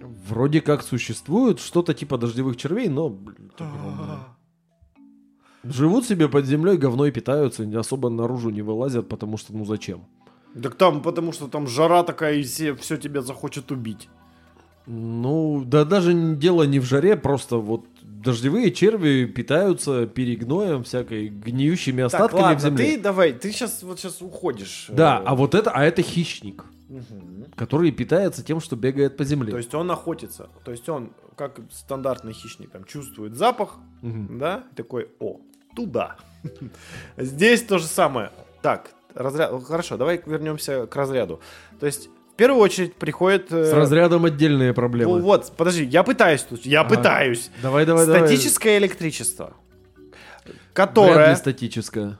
вроде 0.00 0.60
как 0.60 0.82
существуют, 0.82 1.60
что-то 1.60 1.94
типа 1.94 2.18
дождевых 2.18 2.56
червей, 2.56 2.88
но 2.88 3.08
блин, 3.08 3.50
огромные. 3.58 4.18
живут 5.64 6.06
себе 6.06 6.28
под 6.28 6.46
землей, 6.46 6.76
говной 6.76 7.10
питаются, 7.10 7.66
не 7.66 7.76
особо 7.76 8.10
наружу 8.10 8.50
не 8.50 8.62
вылазят, 8.62 9.08
потому 9.08 9.36
что 9.36 9.54
ну 9.54 9.64
зачем? 9.64 10.06
Так 10.62 10.74
там, 10.74 11.02
потому 11.02 11.32
что 11.32 11.48
там 11.48 11.66
жара 11.66 12.02
такая, 12.02 12.36
и 12.36 12.42
все, 12.42 12.74
все 12.74 12.96
тебя 12.96 13.20
захочет 13.20 13.70
убить. 13.70 14.08
Ну, 14.86 15.62
да 15.66 15.84
даже 15.84 16.14
дело 16.36 16.62
не 16.64 16.78
в 16.78 16.84
жаре, 16.84 17.16
просто 17.16 17.56
вот 17.56 17.86
дождевые 18.02 18.70
черви 18.72 19.24
питаются 19.26 20.06
перегноем, 20.06 20.82
всякой 20.84 21.28
гниющими 21.28 22.02
Так, 22.02 22.06
остатками 22.06 22.40
в 22.40 22.42
ладно, 22.42 22.60
земле. 22.60 22.84
ты 22.96 23.00
давай, 23.00 23.32
ты 23.32 23.52
сейчас 23.52 23.82
вот 23.82 23.98
сейчас 24.00 24.22
уходишь. 24.22 24.86
Да, 24.88 25.18
Э, 25.18 25.22
а 25.26 25.34
вот 25.34 25.54
это, 25.54 25.70
а 25.70 25.84
это 25.84 26.02
хищник, 26.02 26.64
мгм. 26.88 27.46
который 27.56 27.90
питается 27.92 28.44
тем, 28.44 28.60
что 28.60 28.74
бегает 28.76 29.16
по 29.16 29.24
земле. 29.24 29.50
То 29.52 29.58
есть 29.58 29.74
он 29.74 29.90
охотится. 29.90 30.48
То 30.64 30.70
есть 30.72 30.88
он, 30.88 31.12
как 31.36 31.60
стандартный 31.70 32.32
хищник, 32.32 32.70
там 32.70 32.84
чувствует 32.84 33.34
запах, 33.36 33.76
Мгм. 34.02 34.38
да, 34.38 34.64
такой, 34.76 35.08
о, 35.20 35.40
туда. 35.74 36.16
Здесь 37.16 37.62
то 37.62 37.78
же 37.78 37.86
самое. 37.86 38.30
Так, 38.62 38.90
разряд. 39.14 39.52
Хорошо, 39.64 39.96
давай 39.96 40.20
вернемся 40.24 40.86
к 40.86 40.96
разряду. 40.96 41.40
То 41.80 41.86
есть, 41.86 42.08
в 42.08 42.15
первую 42.36 42.60
очередь 42.62 42.94
приходит... 42.94 43.50
э, 43.52 43.64
С 43.64 43.72
разрядом 43.72 44.24
отдельные 44.24 44.72
проблемы. 44.74 45.18
ну 45.18 45.22
Вот, 45.24 45.52
подожди, 45.56 45.84
я 45.84 46.02
пытаюсь 46.02 46.42
тут, 46.42 46.64
я 46.66 46.80
Ага. 46.82 46.96
пытаюсь. 46.96 47.50
Давай, 47.62 47.86
давай, 47.86 48.06
давай. 48.06 48.26
Статическое 48.26 48.78
электричество, 48.78 49.54
Вряд 50.44 50.46
ли 50.46 50.54
которое... 50.74 51.34
статическое. 51.36 52.18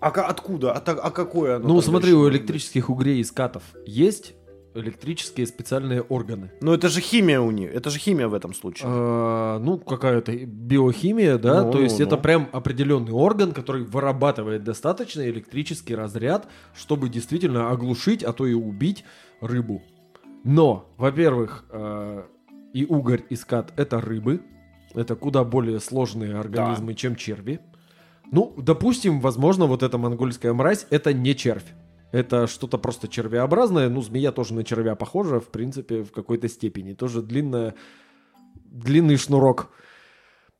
А 0.00 0.08
откуда? 0.08 0.72
А, 0.72 0.82
а 0.86 1.10
какое 1.10 1.56
оно 1.56 1.66
Ну, 1.68 1.80
смотри, 1.80 2.12
у 2.12 2.28
электрических 2.28 2.90
угрей 2.90 3.20
и 3.20 3.24
скатов 3.24 3.62
есть 3.86 4.34
электрические 4.74 5.46
специальные 5.46 6.02
органы. 6.02 6.50
Ну, 6.60 6.72
это 6.72 6.88
же 6.88 7.00
химия 7.00 7.40
у 7.40 7.50
них. 7.50 7.72
Это 7.74 7.90
же 7.90 7.98
химия 7.98 8.28
в 8.28 8.34
этом 8.34 8.54
случае. 8.54 8.88
А, 8.90 9.58
ну, 9.58 9.78
какая-то 9.78 10.32
биохимия, 10.32 11.38
да, 11.38 11.62
Ну, 11.62 11.72
то 11.72 11.78
ну, 11.78 11.84
есть 11.84 12.00
это 12.00 12.16
ну. 12.16 12.22
прям 12.22 12.48
определенный 12.52 13.12
орган, 13.12 13.52
который 13.52 13.84
вырабатывает 13.84 14.64
достаточный 14.64 15.30
электрический 15.30 15.94
разряд, 15.94 16.48
чтобы 16.74 17.08
действительно 17.08 17.70
оглушить, 17.70 18.22
а 18.24 18.32
то 18.32 18.46
и 18.46 18.54
убить 18.54 19.04
рыбу. 19.40 19.82
Но, 20.44 20.92
во-первых, 20.96 21.64
э, 21.70 22.24
и 22.72 22.84
угорь, 22.84 23.22
и 23.30 23.36
скат— 23.36 23.72
это 23.76 24.00
рыбы, 24.00 24.42
это 24.94 25.16
куда 25.16 25.44
более 25.44 25.80
сложные 25.80 26.36
организмы, 26.36 26.94
чем 26.94 27.16
черви. 27.16 27.60
Ну, 28.30 28.54
допустим, 28.56 29.20
возможно, 29.20 29.66
вот 29.66 29.82
эта 29.82 29.98
монгольская 29.98 30.52
мразь— 30.52 30.86
это 30.90 31.12
не 31.12 31.34
червь. 31.34 31.74
Это 32.12 32.46
что-то 32.46 32.78
просто 32.78 33.08
червеобразное. 33.08 33.88
Ну, 33.88 34.02
змея 34.02 34.32
тоже 34.32 34.54
на 34.54 34.64
червя 34.64 34.94
похожа, 34.94 35.40
в 35.40 35.48
принципе, 35.48 36.02
в 36.02 36.12
какой-то 36.12 36.48
степени. 36.48 36.94
Тоже 36.94 37.22
длинная, 37.22 37.74
длинный 38.66 39.16
шнурок. 39.16 39.70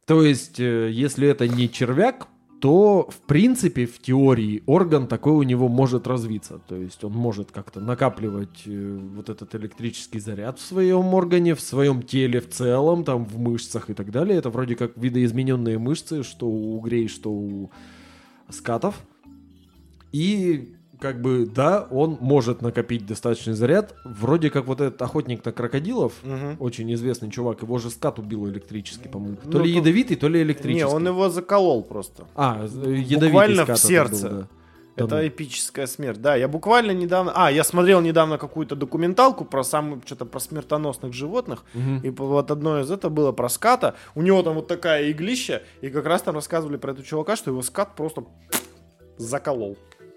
То 0.06 0.22
есть, 0.22 0.60
э, 0.60 0.90
если 0.90 1.28
это 1.28 1.48
не 1.48 1.70
червяк, 1.70 2.28
то, 2.64 3.10
в 3.10 3.20
принципе, 3.26 3.84
в 3.84 3.98
теории 4.00 4.62
орган 4.64 5.06
такой 5.06 5.32
у 5.32 5.42
него 5.42 5.68
может 5.68 6.06
развиться. 6.06 6.60
То 6.66 6.76
есть 6.76 7.04
он 7.04 7.12
может 7.12 7.52
как-то 7.52 7.78
накапливать 7.78 8.62
э, 8.64 8.98
вот 9.14 9.28
этот 9.28 9.54
электрический 9.54 10.18
заряд 10.18 10.58
в 10.58 10.62
своем 10.62 11.12
органе, 11.12 11.54
в 11.54 11.60
своем 11.60 12.02
теле 12.02 12.40
в 12.40 12.48
целом, 12.48 13.04
там 13.04 13.26
в 13.26 13.38
мышцах 13.38 13.90
и 13.90 13.94
так 13.94 14.10
далее. 14.10 14.38
Это 14.38 14.48
вроде 14.48 14.76
как 14.76 14.96
видоизмененные 14.96 15.78
мышцы, 15.78 16.22
что 16.22 16.46
у 16.46 16.76
угрей, 16.76 17.06
что 17.08 17.30
у 17.30 17.70
скатов. 18.48 19.06
И 20.12 20.74
как 21.05 21.20
бы, 21.20 21.44
да, 21.44 21.86
он 21.90 22.16
может 22.18 22.62
накопить 22.62 23.05
достаточный 23.05 23.52
заряд. 23.52 23.94
Вроде 24.06 24.48
как 24.48 24.64
вот 24.64 24.81
этот 24.81 25.02
охотник 25.02 25.44
на 25.44 25.52
крокодилов, 25.52 26.14
Мгм. 26.22 26.56
очень 26.60 26.90
известный 26.94 27.31
чувак, 27.31 27.60
его 27.60 27.76
же 27.76 27.90
скат 27.90 28.18
убил 28.18 28.48
электрически, 28.48 29.09
по-моему. 29.09 29.36
Ну, 29.44 29.51
То 29.51 29.59
ли 29.59 29.70
тут- 29.74 29.76
ядовитый, 29.85 30.16
то 30.16 30.28
ли 30.28 30.39
Не, 30.39 30.44
электрический. 30.44 30.85
он 30.86 31.06
его 31.06 31.28
заколол 31.28 31.82
просто. 31.82 32.24
А, 32.35 32.62
э, 32.62 32.66
ядовитый 32.94 33.28
Буквально 33.28 33.66
в 33.66 33.68
это 33.68 33.78
сердце. 33.78 34.28
был, 34.31 34.39
да. 34.39 34.48
Это 34.97 35.16
ну. 35.16 35.28
эпическая 35.28 35.86
смерть. 35.86 36.22
Да, 36.22 36.36
я 36.36 36.48
буквально 36.48 36.93
недавно... 36.93 37.32
А, 37.35 37.51
я 37.52 37.64
смотрел 37.64 38.01
недавно 38.01 38.39
какую-то 38.39 38.74
документалку 38.74 39.44
про 39.44 39.62
самую... 39.62 40.01
Что-то 40.06 40.24
про 40.24 40.40
смертоносных 40.40 41.12
животных. 41.12 41.64
Мгм. 41.74 41.98
И 41.98 42.09
вот 42.09 42.51
одно 42.51 42.81
из 42.81 42.90
этого 42.90 43.12
было 43.12 43.32
про 43.32 43.51
ската. 43.51 43.94
У 44.14 44.22
него 44.22 44.43
там 44.43 44.55
вот 44.55 44.68
такая 44.68 45.10
иглища. 45.10 45.60
И 45.82 45.90
как 45.90 46.06
раз 46.06 46.22
там 46.22 46.35
рассказывали 46.35 46.78
про 46.78 46.93
этого 46.93 47.05
чувака, 47.06 47.36
что 47.36 47.51
его 47.51 47.60
скат 47.60 47.94
просто 47.94 48.24
заколол. 49.18 49.76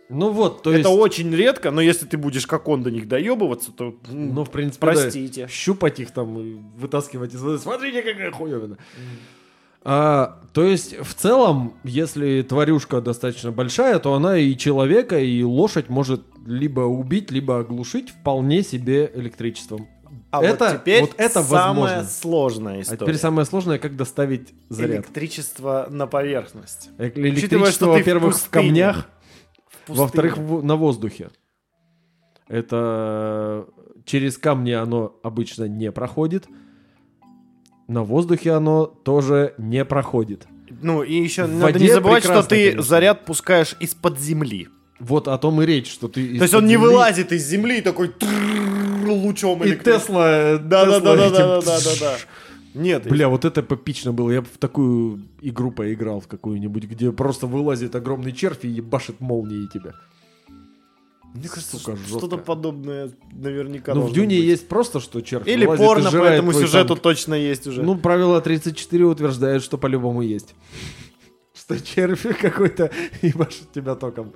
Ну 0.09 0.31
вот, 0.31 0.63
то 0.63 0.69
Это 0.71 0.87
есть... 0.89 0.99
очень 0.99 1.35
редко, 1.35 1.69
но 1.71 1.81
если 1.81 2.05
ты 2.05 2.17
будешь 2.17 2.47
как 2.47 2.67
он 2.69 2.81
до 2.81 2.91
них 2.91 3.07
доебываться, 3.09 3.71
то... 3.71 3.93
Ну, 4.09 4.45
в 4.45 4.49
принципе, 4.51 4.85
да, 4.85 4.93
простите. 4.93 5.47
щупать 5.51 5.99
их 5.99 6.11
там, 6.11 6.39
и 6.39 6.55
вытаскивать 6.77 7.33
из 7.33 7.41
воды. 7.41 7.57
Смотрите, 7.59 8.01
какая 8.01 8.31
хуевина. 8.31 8.77
А, 9.83 10.41
то 10.53 10.63
есть, 10.63 10.97
в 10.99 11.13
целом, 11.13 11.73
если 11.83 12.41
тварюшка 12.41 12.99
достаточно 13.01 13.51
большая, 13.51 13.99
то 13.99 14.13
она 14.13 14.37
и 14.37 14.55
человека, 14.57 15.19
и 15.19 15.43
лошадь 15.43 15.89
может 15.89 16.23
либо 16.45 16.81
убить, 16.81 17.31
либо 17.31 17.59
оглушить 17.59 18.09
вполне 18.09 18.63
себе 18.63 19.11
электричеством. 19.13 19.87
А 20.31 20.43
Это- 20.43 20.65
вот 20.65 20.73
теперь 20.81 21.01
вот 21.01 21.13
это 21.17 21.41
самая 21.41 21.67
возможно. 21.93 22.03
сложная 22.03 22.77
А 22.77 22.81
история. 22.81 22.99
теперь 22.99 23.17
самое 23.17 23.45
сложное, 23.45 23.79
как 23.79 23.95
доставить 23.95 24.53
заряд. 24.67 24.97
Электричество 24.97 25.87
на 25.89 26.05
поверхность. 26.05 26.89
Э- 26.97 27.09
Электричество, 27.15 27.85
в 27.85 27.89
во-первых, 27.93 28.37
в 28.37 28.49
камнях, 28.49 28.95
В 28.97 28.99
пустыне. 29.03 29.16
Во-вторых, 29.87 30.37
на 30.37 30.75
воздухе. 30.75 31.29
Это 32.47 33.67
через 34.05 34.37
камни 34.37 34.71
оно 34.71 35.15
обычно 35.23 35.65
не 35.65 35.91
проходит. 35.91 36.47
На 37.87 38.03
воздухе 38.03 38.51
оно 38.51 38.85
тоже 38.85 39.53
не 39.57 39.83
проходит. 39.85 40.47
Ну 40.81 41.03
и 41.03 41.13
еще 41.13 41.45
В 41.45 41.53
надо 41.57 41.79
не 41.79 41.89
забывать, 41.89 42.23
что 42.23 42.43
ты 42.43 42.65
конечно. 42.65 42.81
заряд 42.81 43.25
пускаешь 43.25 43.75
из-под 43.79 44.19
земли. 44.19 44.67
Вот 44.99 45.27
о 45.27 45.37
том 45.37 45.61
и 45.61 45.65
речь, 45.65 45.91
что 45.91 46.07
ты... 46.07 46.37
То 46.37 46.43
есть 46.43 46.53
он 46.53 46.65
не 46.65 46.77
вылазит 46.77 47.31
из 47.31 47.45
земли 47.47 47.77
и 47.77 47.81
такой... 47.81 48.13
лучом 49.05 49.63
И. 49.63 49.75
Тесла... 49.75 50.57
Да, 50.57 50.85
да, 50.85 50.99
да, 50.99 51.15
да, 51.15 51.29
да, 51.29 51.61
да, 51.61 51.79
да, 51.79 51.91
да. 51.99 52.17
Нет, 52.77 53.07
Бля, 53.07 53.27
вот 53.29 53.45
это 53.45 53.61
эпично 53.61 54.13
было. 54.13 54.31
Я 54.31 54.41
в 54.41 54.57
такую 54.59 55.21
игру 55.41 55.71
поиграл, 55.71 56.19
в 56.19 56.27
какую-нибудь, 56.27 56.83
где 56.85 57.11
просто 57.11 57.47
вылазит 57.47 57.95
огромный 57.95 58.31
червь 58.31 58.63
и 58.65 58.67
ебашит 58.67 59.19
молнией 59.19 59.67
тебя. 59.67 59.93
мне 61.33 61.47
кажется, 61.47 61.77
сука, 61.77 61.97
что-то 62.07 62.37
подобное 62.37 63.11
наверняка 63.31 63.93
Ну, 63.93 64.01
в 64.01 64.13
Дюне 64.13 64.37
быть. 64.37 64.45
есть 64.45 64.67
просто, 64.67 64.99
что 64.99 65.21
червь 65.21 65.47
Или 65.47 65.65
вылазит 65.65 65.85
порно 65.85 66.11
по 66.11 66.23
этому 66.23 66.53
сюжету 66.53 66.89
танк. 66.89 67.01
точно 67.01 67.33
есть 67.35 67.67
уже. 67.67 67.83
Ну, 67.83 67.97
правило 67.97 68.41
34 68.41 69.05
утверждает, 69.05 69.61
что 69.63 69.77
по-любому 69.77 70.21
есть. 70.21 70.55
Что 71.53 71.79
червь 71.81 72.21
какой-то 72.39 72.91
ебашит 73.21 73.71
тебя 73.73 73.95
током. 73.95 74.31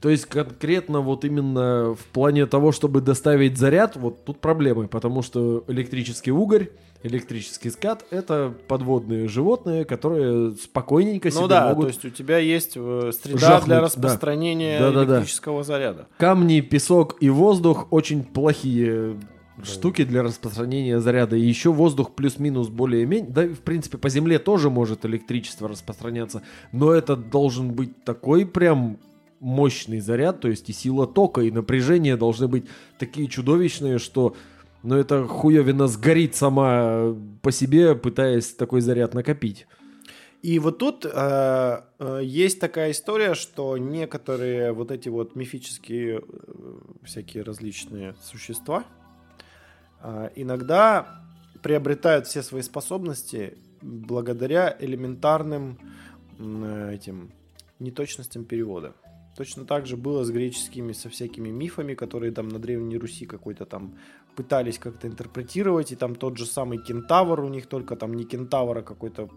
То 0.00 0.08
есть 0.08 0.26
конкретно 0.26 1.00
вот 1.00 1.24
именно 1.24 1.94
в 1.94 2.04
плане 2.12 2.46
того, 2.46 2.72
чтобы 2.72 3.00
доставить 3.00 3.56
заряд, 3.58 3.96
вот 3.96 4.24
тут 4.24 4.40
проблемы, 4.40 4.88
потому 4.88 5.22
что 5.22 5.64
электрический 5.68 6.30
угорь, 6.30 6.70
электрический 7.02 7.70
скат— 7.70 8.04
это 8.10 8.54
подводные 8.68 9.28
животные, 9.28 9.84
которые 9.84 10.52
спокойненько 10.54 11.30
себе 11.30 11.42
Ну 11.42 11.48
да, 11.48 11.68
могут... 11.68 11.84
то 11.84 11.88
есть 11.88 12.04
у 12.04 12.10
тебя 12.10 12.38
есть 12.38 12.72
э, 12.76 13.10
среда 13.12 13.38
жахнуть, 13.38 13.66
для 13.66 13.76
да. 13.76 13.82
распространения 13.82 14.78
Да-да-да. 14.78 15.16
электрического 15.16 15.62
заряда. 15.62 16.06
Камни, 16.18 16.60
песок 16.60 17.16
и 17.20 17.30
воздух 17.30 17.86
очень 17.90 18.24
плохие 18.24 19.16
штуки 19.62 20.04
для 20.04 20.22
распространения 20.22 21.00
заряда. 21.00 21.36
И 21.36 21.40
еще 21.40 21.72
воздух 21.72 22.14
плюс-минус 22.14 22.68
более-менее. 22.68 23.30
Да, 23.30 23.44
и, 23.44 23.48
в 23.48 23.60
принципе, 23.60 23.98
по 23.98 24.08
земле 24.08 24.38
тоже 24.38 24.70
может 24.70 25.04
электричество 25.06 25.68
распространяться. 25.68 26.42
Но 26.72 26.92
это 26.92 27.16
должен 27.16 27.72
быть 27.72 28.04
такой 28.04 28.46
прям 28.46 28.98
мощный 29.46 30.00
заряд, 30.00 30.40
то 30.40 30.48
есть 30.48 30.68
и 30.68 30.72
сила 30.72 31.06
тока, 31.06 31.40
и 31.40 31.52
напряжение 31.52 32.16
должны 32.16 32.48
быть 32.48 32.64
такие 32.98 33.28
чудовищные, 33.28 33.98
что 33.98 34.34
ну, 34.82 34.96
эта 34.96 35.24
хуевина 35.24 35.86
сгорит 35.86 36.34
сама 36.34 37.14
по 37.42 37.52
себе, 37.52 37.94
пытаясь 37.94 38.52
такой 38.54 38.80
заряд 38.80 39.14
накопить. 39.14 39.68
И 40.42 40.58
вот 40.58 40.78
тут 40.78 41.06
э, 41.06 41.80
э, 41.98 42.20
есть 42.24 42.58
такая 42.60 42.90
история, 42.90 43.34
что 43.34 43.78
некоторые 43.78 44.72
вот 44.72 44.90
эти 44.90 45.08
вот 45.08 45.36
мифические 45.36 46.18
э, 46.18 46.22
всякие 47.04 47.44
различные 47.44 48.16
существа 48.22 48.84
э, 50.02 50.30
иногда 50.34 51.22
приобретают 51.62 52.26
все 52.26 52.42
свои 52.42 52.62
способности 52.62 53.58
благодаря 53.80 54.76
элементарным 54.80 55.78
э, 56.38 56.94
этим 56.94 57.30
неточностям 57.78 58.44
перевода. 58.44 58.92
Точно 59.36 59.64
так 59.66 59.86
же 59.86 59.96
было 59.96 60.24
с 60.24 60.30
греческими, 60.30 60.92
со 60.92 61.08
всякими 61.08 61.50
мифами, 61.50 61.94
которые 61.94 62.32
там 62.32 62.48
на 62.48 62.58
Древней 62.58 62.96
Руси 62.96 63.26
какой-то 63.26 63.66
там 63.66 63.94
пытались 64.34 64.78
как-то 64.78 65.06
интерпретировать, 65.08 65.92
и 65.92 65.96
там 65.96 66.14
тот 66.14 66.38
же 66.38 66.46
самый 66.46 66.78
кентавр 66.78 67.40
у 67.40 67.48
них, 67.48 67.66
только 67.66 67.96
там 67.96 68.14
не 68.14 68.24
кентавр, 68.24 68.78
а 68.78 68.82
какой-то 68.82 69.28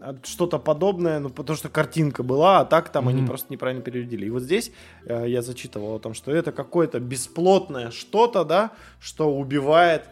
а, 0.00 0.14
что-то 0.22 0.58
подобное, 0.58 1.20
ну, 1.20 1.30
потому 1.30 1.56
что 1.56 1.68
картинка 1.70 2.22
была, 2.22 2.60
а 2.60 2.64
так 2.64 2.90
там 2.90 3.08
они 3.08 3.20
Мгм. 3.20 3.28
просто 3.28 3.52
неправильно 3.52 3.82
переводили. 3.82 4.26
И 4.26 4.30
вот 4.30 4.42
здесь 4.42 4.72
э, 5.06 5.24
я 5.26 5.42
зачитывал 5.42 5.96
о 5.96 5.98
том, 5.98 6.14
что 6.14 6.30
это 6.30 6.52
какое-то 6.52 7.00
бесплотное 7.00 7.90
что-то, 7.90 8.44
да, 8.44 8.72
что 9.00 9.34
убивает. 9.34 10.04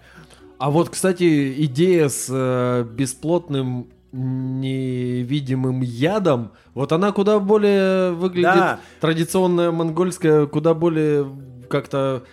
А 0.59 0.71
вот, 0.71 0.89
кстати, 0.89 1.55
идея 1.65 2.09
с 2.09 2.29
э, 2.31 2.85
бесплотным 2.85 3.89
невидимым 4.17 5.81
ядом, 5.83 6.53
вот 6.75 6.93
она 6.93 7.13
куда 7.13 7.39
более 7.39 8.13
выглядит 8.13 8.55
Да. 8.55 8.81
традиционная 9.01 9.71
монгольская, 9.71 10.47
куда 10.47 10.75
более 10.75 11.27
как-то 11.69 12.25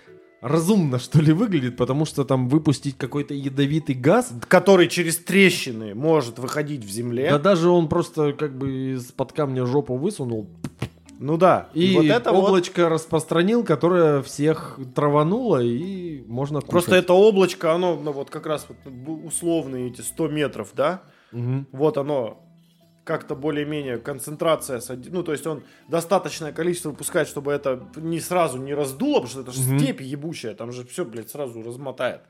разумно, 0.42 1.00
что 1.00 1.22
ли, 1.22 1.32
выглядит, 1.32 1.78
потому 1.78 2.06
что 2.06 2.26
там 2.26 2.50
выпустить 2.50 2.98
какой-то 2.98 3.34
ядовитый 3.34 3.96
газ, 3.96 4.34
который 4.50 4.88
через 4.90 5.18
трещины 5.18 5.96
может 5.96 6.38
выходить 6.38 6.84
в 6.84 6.90
земле. 6.90 7.30
да 7.30 7.40
даже 7.40 7.70
он 7.70 7.88
просто 7.88 8.34
как 8.34 8.58
бы 8.58 8.94
из-под 8.96 9.32
камня 9.32 9.66
жопу 9.66 9.96
высунул, 9.96 10.50
Ну 11.18 11.38
да. 11.38 11.70
и, 11.74 11.96
вот 11.96 12.06
это 12.06 12.34
вот 12.34 12.50
облачко 12.50 12.90
распространил, 12.90 13.64
которое 13.64 14.22
всех 14.22 14.78
травануло, 14.94 15.64
и 15.64 16.22
можно 16.28 16.60
кушать. 16.60 16.72
Просто 16.72 16.96
это 16.98 17.14
облачко, 17.14 17.74
оно 17.74 17.96
ну, 17.96 18.12
вот 18.12 18.30
как 18.30 18.46
раз 18.46 18.68
вот 18.68 18.78
бу- 18.94 19.26
условные 19.26 19.88
эти 19.88 20.02
100 20.02 20.28
метров, 20.28 20.72
да? 20.76 21.04
Мгм. 21.34 21.68
Вот 21.72 21.98
оно 21.98 22.40
как-то 23.04 23.36
более-менее 23.36 23.98
концентрация, 23.98 24.82
ну 25.12 25.24
то 25.24 25.34
есть 25.34 25.46
он 25.46 25.64
достаточное 25.90 26.54
количество 26.54 26.92
выпускает, 26.92 27.28
чтобы 27.28 27.52
это 27.52 27.86
не 27.98 28.22
сразу 28.22 28.58
не 28.58 28.74
раздуло, 28.74 29.16
потому 29.16 29.30
что 29.30 29.42
это 29.42 29.52
же 29.52 29.62
Мгм. 29.62 29.80
степь 29.80 30.02
ебучая, 30.02 30.56
там 30.56 30.72
же 30.72 30.86
все, 30.86 31.04
блядь, 31.04 31.30
сразу 31.30 31.62
размотает. 31.62 32.22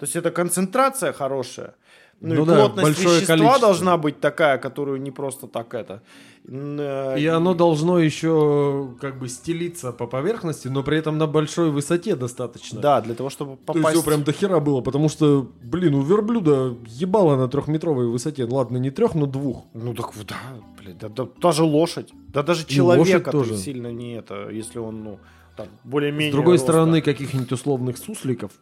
То 0.00 0.04
есть 0.04 0.16
это 0.16 0.30
концентрация 0.30 1.12
хорошая. 1.12 1.74
Ну, 2.20 2.34
Ну 2.34 2.42
и 2.42 2.46
да, 2.46 2.56
плотность 2.56 2.82
большое 2.98 3.14
вещества 3.16 3.36
количество. 3.36 3.60
должна 3.60 3.96
быть 3.96 4.20
такая, 4.20 4.58
которую 4.58 5.00
не 5.00 5.10
просто 5.12 5.46
так 5.46 5.72
это. 5.74 6.02
Э, 6.46 7.16
И 7.18 7.26
оно 7.26 7.54
должно 7.54 7.98
еще 7.98 8.88
как 9.00 9.18
бы 9.18 9.28
стелиться 9.28 9.92
по 9.92 10.06
поверхности, 10.06 10.68
но 10.68 10.82
при 10.82 10.98
этом 10.98 11.18
на 11.18 11.26
большой 11.26 11.70
высоте 11.70 12.16
достаточно. 12.16 12.80
Да, 12.80 13.00
для 13.00 13.14
того, 13.14 13.30
чтобы 13.30 13.52
То 13.52 13.58
попасть... 13.66 13.84
есть 13.84 13.92
его 13.94 14.02
прям 14.02 14.24
до 14.24 14.32
хера 14.32 14.58
было, 14.60 14.80
потому 14.80 15.08
что, 15.08 15.46
блин, 15.62 15.94
у 15.94 16.02
верблюда 16.02 16.74
ебало 16.86 17.36
на 17.36 17.48
трехметровой 17.48 18.08
высоте. 18.08 18.46
Ну 18.46 18.56
ладно, 18.56 18.78
не 18.78 18.90
трех, 18.90 19.14
но 19.14 19.26
двух. 19.26 19.64
Ну 19.74 19.94
так 19.94 20.10
да, 20.26 20.36
блядь, 20.80 20.98
да, 20.98 21.08
да, 21.08 21.28
даже 21.40 21.62
лошадь, 21.64 22.10
да 22.28 22.42
даже 22.42 22.66
человек, 22.66 23.30
тоже. 23.30 23.56
сильно 23.56 23.92
не 23.92 24.14
это, 24.14 24.48
если 24.48 24.78
он, 24.80 25.04
ну, 25.04 25.18
так, 25.56 25.68
более-менее 25.84 26.30
С 26.30 26.34
другой 26.34 26.54
роста. 26.54 26.66
стороны, 26.72 27.00
каких-нибудь 27.02 27.52
условных 27.52 27.98
сусликов 27.98 28.52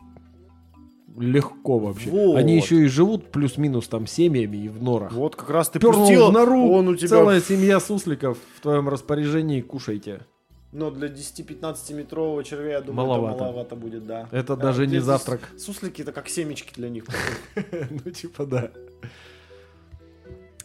легко 1.19 1.79
вообще. 1.79 2.11
Вот. 2.11 2.37
Они 2.37 2.57
еще 2.57 2.83
и 2.83 2.87
живут 2.87 3.31
плюс-минус 3.31 3.89
там 3.89 4.07
семьями 4.07 4.57
и 4.57 4.69
в 4.69 4.83
норах. 4.83 5.13
Вот 5.13 5.37
как 5.37 5.51
раз 5.51 5.69
ты 5.69 5.79
Пёрнул 5.79 6.03
пустил, 6.07 6.29
в 6.31 6.33
нору, 6.33 6.71
он 6.71 6.89
у 6.89 6.97
тебя... 6.97 7.09
целая 7.09 7.41
семья 7.41 7.81
сусликов 7.81 8.39
в 8.57 8.61
твоем 8.61 8.89
распоряжении, 8.89 9.61
кушайте. 9.61 10.23
Но 10.73 10.91
для 10.91 11.09
10-15 11.09 11.95
метрового 11.95 12.45
червя, 12.45 12.73
я 12.73 12.81
думаю, 12.81 13.07
Маловато. 13.07 13.35
это 13.37 13.45
маловато 13.45 13.77
будет, 13.77 14.07
да. 14.07 14.29
Это 14.31 14.57
Да, 14.57 14.63
даже 14.65 14.87
не 14.87 14.99
завтрак. 14.99 15.41
Суслики 15.57 16.03
это 16.03 16.13
как 16.13 16.29
семечки 16.29 16.75
для 16.75 16.89
них. 16.89 17.05
Ну 18.05 18.11
типа 18.11 18.45
да. 18.45 18.71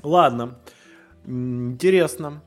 Ладно. 0.04 0.58
Интересно. 1.26 2.42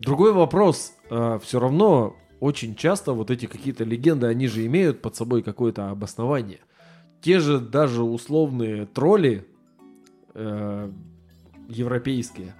Другой 0.00 0.32
вопрос. 0.32 0.94
все 1.08 1.60
равно 1.60 2.16
очень 2.40 2.74
часто 2.74 3.12
вот 3.12 3.30
эти 3.30 3.46
какие-то 3.46 3.84
легенды, 3.84 4.26
они 4.26 4.48
же 4.48 4.64
имеют 4.66 5.02
под 5.02 5.16
собой 5.16 5.42
какое-то 5.42 5.90
обоснование. 5.90 6.60
Те 7.26 7.40
же 7.40 7.58
даже 7.58 8.04
условные 8.04 8.86
тролли 8.86 9.44
э, 10.34 10.92
европейские. 11.68 12.54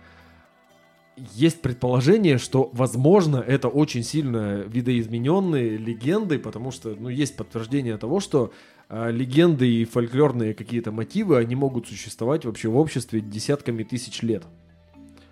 Есть 1.34 1.62
предположение, 1.62 2.38
что, 2.38 2.68
возможно, 2.72 3.36
это 3.36 3.68
очень 3.68 4.02
сильно 4.02 4.62
видоизмененные 4.62 5.76
легенды, 5.76 6.40
потому 6.40 6.72
что, 6.72 6.96
ну, 6.98 7.08
есть 7.08 7.36
подтверждение 7.36 7.96
того, 7.96 8.18
что 8.18 8.52
э, 8.88 9.12
легенды 9.12 9.72
и 9.72 9.84
фольклорные 9.84 10.52
какие-то 10.52 10.90
мотивы, 10.90 11.38
они 11.38 11.54
могут 11.54 11.86
существовать 11.86 12.44
вообще 12.44 12.66
в 12.66 12.76
обществе 12.76 13.20
десятками 13.20 13.84
тысяч 13.84 14.22
лет 14.22 14.42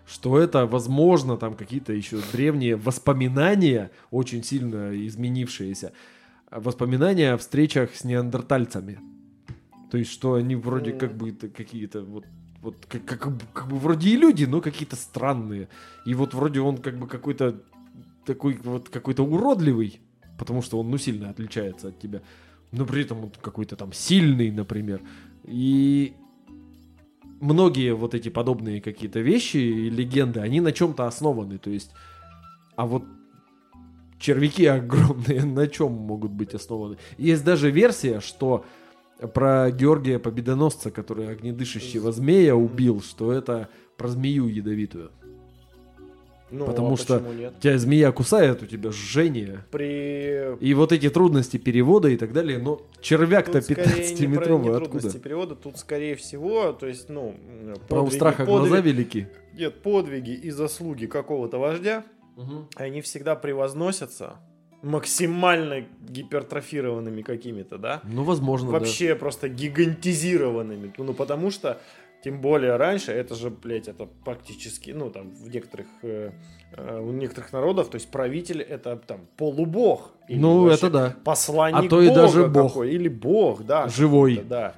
что 0.06 0.38
это, 0.38 0.66
возможно, 0.66 1.36
там 1.36 1.54
какие-то 1.54 1.92
еще 1.92 2.20
древние 2.30 2.76
воспоминания, 2.76 3.90
очень 4.12 4.44
сильно 4.44 4.94
изменившиеся, 4.94 5.92
а, 6.50 6.60
воспоминания 6.60 7.32
о 7.32 7.38
встречах 7.38 7.96
с 7.96 8.04
неандертальцами. 8.04 9.00
То 9.94 9.98
есть, 9.98 10.10
что 10.10 10.34
они 10.34 10.56
вроде 10.56 10.90
как 10.90 11.16
бы 11.16 11.30
какие-то 11.30 12.02
вот 12.02 12.24
вот 12.60 12.84
как, 12.88 13.04
как, 13.04 13.36
бы- 13.36 13.44
как 13.52 13.68
бы 13.68 13.78
вроде 13.78 14.10
и 14.10 14.16
люди, 14.16 14.44
но 14.44 14.60
какие-то 14.60 14.96
странные. 14.96 15.68
И 16.04 16.14
вот 16.14 16.34
вроде 16.34 16.58
он 16.58 16.78
как 16.78 16.98
бы 16.98 17.06
какой-то 17.06 17.62
такой 18.26 18.58
вот 18.64 18.88
какой-то 18.88 19.22
уродливый, 19.22 20.00
потому 20.36 20.62
что 20.62 20.80
он 20.80 20.90
ну 20.90 20.98
сильно 20.98 21.30
отличается 21.30 21.88
от 21.90 22.00
тебя. 22.00 22.22
Но 22.72 22.86
при 22.86 23.02
этом 23.02 23.22
он 23.22 23.30
какой-то 23.40 23.76
там 23.76 23.92
сильный, 23.92 24.50
например. 24.50 25.00
И 25.44 26.16
многие 27.40 27.94
вот 27.94 28.16
эти 28.16 28.30
подобные 28.30 28.80
какие-то 28.80 29.20
вещи 29.20 29.58
и 29.58 29.90
легенды, 29.90 30.40
они 30.40 30.60
на 30.60 30.72
чем-то 30.72 31.06
основаны. 31.06 31.58
То 31.58 31.70
есть, 31.70 31.92
а 32.74 32.84
вот 32.84 33.04
червяки 34.18 34.66
огромные 34.80 35.44
на 35.44 35.68
чем 35.68 35.92
могут 35.92 36.32
быть 36.32 36.52
основаны? 36.52 36.96
Есть 37.16 37.44
даже 37.44 37.70
версия, 37.70 38.18
что 38.18 38.64
про 39.32 39.70
Георгия 39.70 40.18
Победоносца, 40.18 40.90
который 40.90 41.28
огнедышащего 41.28 42.12
змея 42.12 42.54
убил, 42.56 43.00
что 43.02 43.32
это 43.32 43.68
про 43.96 44.08
змею 44.08 44.46
ядовитую. 44.48 45.10
Ну, 46.50 46.66
Потому 46.66 46.94
а 46.94 46.96
что- 46.96 47.18
нет? 47.20 47.58
Тебя 47.58 47.78
змея 47.78 48.12
кусает, 48.12 48.62
у 48.62 48.66
тебя 48.66 48.92
жжение. 48.92 49.64
При... 49.72 50.54
И 50.60 50.74
вот 50.74 50.92
эти 50.92 51.10
трудности 51.10 51.56
перевода 51.56 52.08
и 52.08 52.16
так 52.16 52.32
далее, 52.32 52.58
но 52.58 52.80
червяк-то 53.00 53.54
Тут 53.60 53.64
скорее 53.64 53.84
не 53.86 54.36
про- 54.36 54.44
15-метровый 54.44 54.62
не 54.62 54.68
откуда? 54.76 54.84
трудности 54.90 55.18
перевода, 55.18 55.54
тут 55.56 55.78
скорее 55.78 56.14
всего, 56.14 56.72
то 56.72 56.86
есть, 56.86 57.08
ну, 57.08 57.34
Про 57.88 58.02
подвиги- 58.02 58.14
страха 58.16 58.44
подвиги- 58.44 58.58
глаза 58.68 58.80
велики. 58.80 59.28
Нет, 59.54 59.82
подвиги 59.82 60.30
и 60.32 60.50
заслуги 60.50 61.06
какого-то 61.06 61.58
вождя, 61.58 62.04
Мгм. 62.36 62.68
они 62.76 63.00
всегда 63.00 63.34
превозносятся 63.34 64.36
максимально 64.84 65.84
гипертрофированными 66.08 67.22
какими-то, 67.22 67.78
да? 67.78 68.00
Ну, 68.04 68.22
возможно, 68.22 68.70
да. 68.70 68.78
Вообще 68.78 69.14
просто 69.14 69.48
гигантизированными. 69.48 70.92
Ну, 70.98 71.14
потому 71.14 71.50
что, 71.50 71.78
тем 72.22 72.40
более 72.40 72.76
раньше, 72.76 73.12
это 73.12 73.34
же, 73.34 73.50
блядь, 73.50 73.88
это 73.88 74.06
практически, 74.24 74.90
ну, 74.90 75.10
там, 75.10 75.30
в 75.30 75.48
некоторых, 75.48 75.86
э, 76.02 76.30
э, 76.76 77.00
у 77.00 77.12
некоторых 77.12 77.52
народов, 77.52 77.88
то 77.88 77.96
есть 77.96 78.10
правитель 78.10 78.60
это 78.62 78.96
там 78.96 79.20
полубог. 79.36 80.10
Или 80.28 80.38
Ну, 80.38 80.68
это 80.68 80.90
да. 80.90 81.16
Посланник 81.24 81.86
А 81.86 81.88
то 81.88 82.02
и 82.02 82.08
бога 82.08 82.20
даже 82.20 82.46
бог. 82.46 82.68
какой, 82.68 82.92
Или 82.92 83.08
бог, 83.08 83.64
да. 83.64 83.88
Живой. 83.88 84.42
Да. 84.48 84.74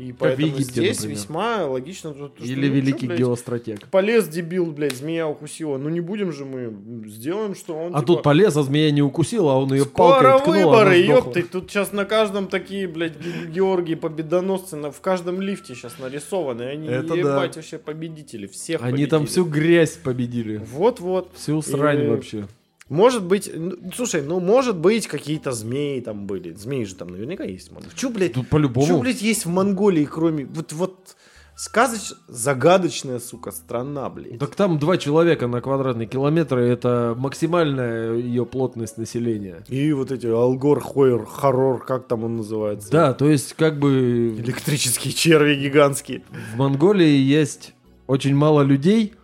И 0.00 0.12
в 0.12 0.16
поэтому 0.16 0.46
Египте, 0.46 0.64
здесь 0.64 0.96
например. 0.98 1.18
весьма 1.18 1.66
логично. 1.66 2.14
то, 2.14 2.30
что, 2.34 2.44
Или 2.44 2.68
ну, 2.68 2.74
великий 2.74 3.00
чё, 3.00 3.06
блядь, 3.08 3.18
геостратег. 3.18 3.88
Полез 3.88 4.28
дебил, 4.28 4.66
блядь, 4.72 4.96
змея 4.96 5.28
укусила. 5.28 5.76
Ну 5.76 5.88
не 5.90 6.00
будем 6.00 6.32
же 6.32 6.44
мы, 6.46 6.72
сделаем, 7.10 7.54
что 7.54 7.74
он 7.76 7.94
А 7.94 8.00
типа, 8.00 8.06
тут 8.06 8.22
полез, 8.22 8.56
а 8.56 8.62
змея 8.62 8.90
не 8.92 9.02
укусила, 9.02 9.52
а 9.52 9.56
он 9.56 9.72
ее 9.74 9.82
Скоро 9.84 10.22
палкой 10.22 10.40
ткнул, 10.40 10.70
выборы, 10.72 10.96
ёпты. 10.96 11.42
Тут 11.42 11.70
сейчас 11.70 11.92
на 11.92 12.04
каждом 12.06 12.46
такие, 12.48 12.88
блядь, 12.88 13.18
Ге- 13.18 13.46
Георгии 13.52 13.94
победоносцы, 13.94 14.76
на, 14.76 14.90
в 14.90 15.00
каждом 15.00 15.40
лифте 15.42 15.74
сейчас 15.74 15.98
нарисованы. 15.98 16.62
Они, 16.62 16.88
Это 16.88 17.14
ебать, 17.14 17.52
да. 17.52 17.56
вообще 17.56 17.76
победители. 17.78 18.46
Всех 18.46 18.82
Они 18.82 19.04
там 19.06 19.26
всю 19.26 19.44
победили. 19.44 19.64
грязь 19.66 19.98
победили. 20.02 20.56
Вот-вот. 20.72 21.30
Всю 21.34 21.60
срань 21.60 22.04
И- 22.04 22.06
вообще. 22.08 22.46
Может 22.90 23.24
быть, 23.24 23.48
ну, 23.54 23.76
слушай, 23.94 24.20
ну, 24.20 24.40
может 24.40 24.76
быть, 24.76 25.06
какие-то 25.06 25.52
змеи 25.52 26.00
там 26.00 26.26
были. 26.26 26.52
Змеи 26.52 26.82
же 26.82 26.96
там 26.96 27.08
наверняка 27.08 27.44
есть. 27.44 27.70
Чё, 27.94 28.10
блядь, 28.10 28.32
Тут 28.32 28.46
чё, 28.46 28.50
по-любому. 28.50 28.98
блядь, 28.98 29.22
есть 29.22 29.46
в 29.46 29.48
Монголии, 29.48 30.04
кроме... 30.04 30.44
Вот, 30.44 30.72
вот, 30.72 31.16
сказоч... 31.54 32.12
загадочная, 32.26 33.20
сука, 33.20 33.52
страна, 33.52 34.10
блядь. 34.10 34.40
Так 34.40 34.56
там 34.56 34.80
два 34.80 34.96
человека 34.96 35.46
на 35.46 35.60
квадратный 35.60 36.06
километр, 36.06 36.58
и 36.58 36.68
это 36.68 37.14
максимальная 37.16 38.14
ее 38.14 38.44
плотность 38.44 38.98
населения. 38.98 39.62
И 39.68 39.92
вот 39.92 40.10
эти 40.10 40.26
Алгор, 40.26 40.80
Хойер, 40.80 41.24
Хоррор, 41.26 41.84
как 41.84 42.08
там 42.08 42.24
он 42.24 42.38
называется? 42.38 42.90
Да, 42.90 43.14
то 43.14 43.30
есть 43.30 43.54
как 43.54 43.78
бы 43.78 44.34
Электрические 44.36 45.14
черви 45.14 45.54
гигантские. 45.54 46.24
в 46.54 46.58
Монголии 46.58 47.18
есть 47.18 47.72
очень 48.08 48.34
мало 48.34 48.62
людей, 48.62 49.14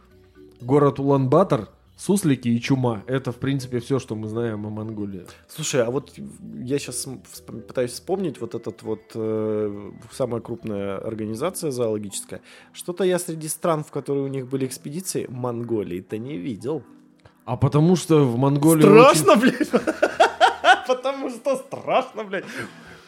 город 0.60 1.00
Улан-Батор, 1.00 1.70
суслики 1.96 2.48
и 2.48 2.60
чума. 2.60 3.02
Это, 3.06 3.32
в 3.32 3.36
принципе, 3.36 3.80
все, 3.80 3.98
что 3.98 4.14
мы 4.14 4.28
знаем 4.28 4.66
о 4.66 4.70
Монголии. 4.70 5.26
Слушай, 5.48 5.82
а 5.82 5.90
вот 5.90 6.12
я 6.64 6.78
сейчас 6.78 7.08
пытаюсь 7.46 7.92
вспомнить 7.92 8.40
вот 8.40 8.54
этот 8.54 8.82
вот 8.82 9.00
э, 9.14 9.90
самая 10.12 10.40
крупная 10.40 10.98
организация 10.98 11.70
зоологическая. 11.70 12.40
Что-то 12.72 13.04
я 13.04 13.18
среди 13.18 13.48
стран, 13.48 13.82
в 13.82 13.90
которые 13.90 14.24
у 14.24 14.28
них 14.28 14.46
были 14.46 14.66
экспедиции, 14.66 15.26
Монголии-то 15.28 16.18
не 16.18 16.36
видел. 16.36 16.82
А 17.44 17.56
потому 17.56 17.96
что 17.96 18.24
в 18.24 18.36
Монголии 18.36 18.84
очень- 18.84 19.20
Страшно, 19.20 19.36
блядь. 19.36 19.70
Потому 20.86 21.30
что 21.30 21.56
страшно, 21.56 22.24
блядь. 22.24 22.44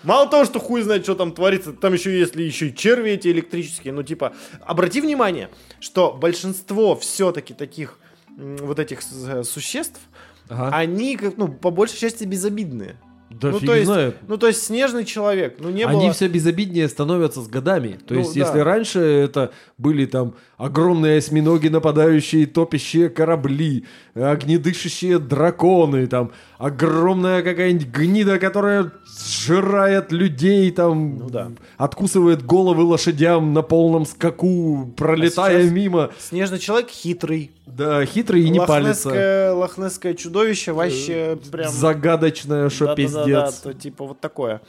Мало 0.04 0.28
того, 0.28 0.44
что 0.44 0.60
хуй 0.60 0.82
знает, 0.82 1.02
что 1.02 1.14
там 1.14 1.32
творится, 1.32 1.72
там 1.72 1.92
еще 1.92 2.16
если 2.16 2.42
еще 2.42 2.68
и 2.68 2.74
черви 2.74 3.10
эти 3.12 3.28
электрические, 3.28 3.92
ну 3.92 4.02
типа, 4.04 4.32
обрати 4.60 5.00
внимание, 5.00 5.50
что 5.80 6.12
большинство 6.12 6.94
все-таки 6.94 7.52
таких 7.52 7.98
вот 8.38 8.78
этих 8.78 9.02
с- 9.02 9.44
существ, 9.44 10.00
Ага. 10.48 10.70
они, 10.76 11.16
как, 11.16 11.36
ну, 11.36 11.48
по 11.48 11.70
большей 11.70 11.98
части 11.98 12.24
безобидные. 12.24 12.96
Да 13.30 13.50
ну, 13.50 13.58
фиг 13.58 13.68
то 13.68 13.74
есть, 13.74 13.86
знает. 13.86 14.16
ну, 14.26 14.38
то 14.38 14.46
есть 14.46 14.62
снежный 14.64 15.04
человек, 15.04 15.56
ну, 15.58 15.68
не 15.68 15.82
Они 15.84 16.04
было... 16.04 16.12
все 16.14 16.28
безобиднее 16.28 16.88
становятся 16.88 17.42
с 17.42 17.48
годами. 17.48 17.98
То 18.06 18.14
Ну, 18.14 18.20
есть, 18.20 18.32
да. 18.34 18.40
если 18.40 18.58
раньше 18.60 19.00
это 19.00 19.52
были 19.76 20.06
там 20.06 20.34
огромные 20.58 21.18
осьминоги, 21.18 21.68
нападающие, 21.68 22.46
топящие 22.46 23.08
корабли, 23.08 23.86
огнедышащие 24.14 25.18
драконы, 25.18 26.06
там 26.08 26.32
огромная 26.58 27.42
какая-нибудь 27.42 27.88
гнида, 27.88 28.38
которая 28.38 28.90
сжирает 29.06 30.12
людей, 30.12 30.70
там 30.72 31.18
Ну 31.18 31.30
да. 31.30 31.50
откусывает 31.76 32.44
головы 32.44 32.82
лошадям 32.84 33.52
на 33.52 33.62
полном 33.62 34.04
скаку, 34.04 34.92
пролетая 34.96 35.66
А 35.66 35.70
мимо. 35.70 36.10
Снежный 36.18 36.58
человек 36.58 36.90
хитрый. 36.90 37.52
Да, 37.66 38.04
хитрый 38.04 38.42
и 38.42 38.50
не 38.50 38.60
палится. 38.60 39.54
Лохнесское, 39.54 40.14
чудовище 40.14 40.72
вообще 40.72 41.38
прям... 41.50 41.70
Загадочное, 41.72 42.68
что 42.68 42.86
Да-да-да-да, 42.86 43.46
пиздец. 43.46 43.54
то 43.60 43.74
типа 43.74 44.04
вот 44.06 44.20
такое. 44.20 44.60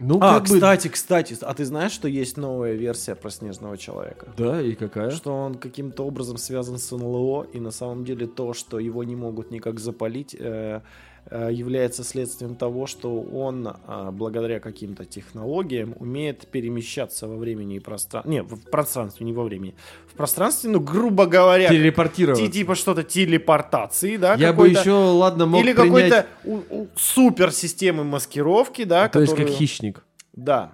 Ну, 0.00 0.18
А, 0.20 0.34
как 0.40 0.48
бы- 0.48 0.54
кстати, 0.54 0.88
кстати, 0.88 1.36
а 1.42 1.54
ты 1.54 1.64
знаешь, 1.64 1.92
что 1.92 2.08
есть 2.08 2.36
новая 2.36 2.72
версия 2.74 3.14
про 3.14 3.30
Снежного 3.30 3.76
Человека? 3.76 4.26
Да, 4.36 4.60
и 4.60 4.74
какая? 4.74 5.10
Что 5.10 5.32
он 5.32 5.54
каким-то 5.54 6.04
образом 6.06 6.38
связан 6.38 6.78
с 6.78 6.90
НЛО, 6.90 7.44
и 7.52 7.60
на 7.60 7.70
самом 7.70 8.04
деле 8.04 8.26
то, 8.26 8.54
что 8.54 8.78
его 8.78 9.04
не 9.04 9.16
могут 9.16 9.50
никак 9.50 9.78
запалить, 9.78 10.34
э, 10.38 10.80
является 11.30 12.04
следствием 12.04 12.54
того, 12.56 12.86
что 12.86 13.20
он, 13.20 13.66
а, 13.86 14.10
благодаря 14.10 14.60
каким-то 14.60 15.04
технологиям, 15.04 15.94
умеет 15.98 16.46
перемещаться 16.48 17.26
во 17.28 17.36
времени 17.36 17.76
и 17.76 17.78
пространстве. 17.80 18.30
Не, 18.32 18.42
в 18.42 18.70
пространстве, 18.70 19.24
не 19.24 19.32
во 19.32 19.44
времени. 19.44 19.74
В 20.08 20.14
пространстве, 20.14 20.70
ну, 20.70 20.80
грубо 20.80 21.26
говоря, 21.26 21.68
Телепортировать. 21.68 22.38
ти- 22.40 22.48
типа 22.50 22.74
что-то 22.74 23.02
телепортации, 23.02 24.16
да, 24.16 24.34
Я 24.34 24.52
бы 24.52 24.68
еще, 24.68 24.90
ладно, 24.92 25.46
мог 25.46 25.62
Или 25.62 25.72
принять... 25.72 26.26
какой-то 26.44 26.88
суперсистемы 26.96 28.04
маскировки, 28.04 28.84
да, 28.84 29.08
То 29.08 29.20
есть 29.20 29.32
как 29.32 29.38
которую- 29.40 29.58
хищник. 29.58 30.04
Да. 30.34 30.72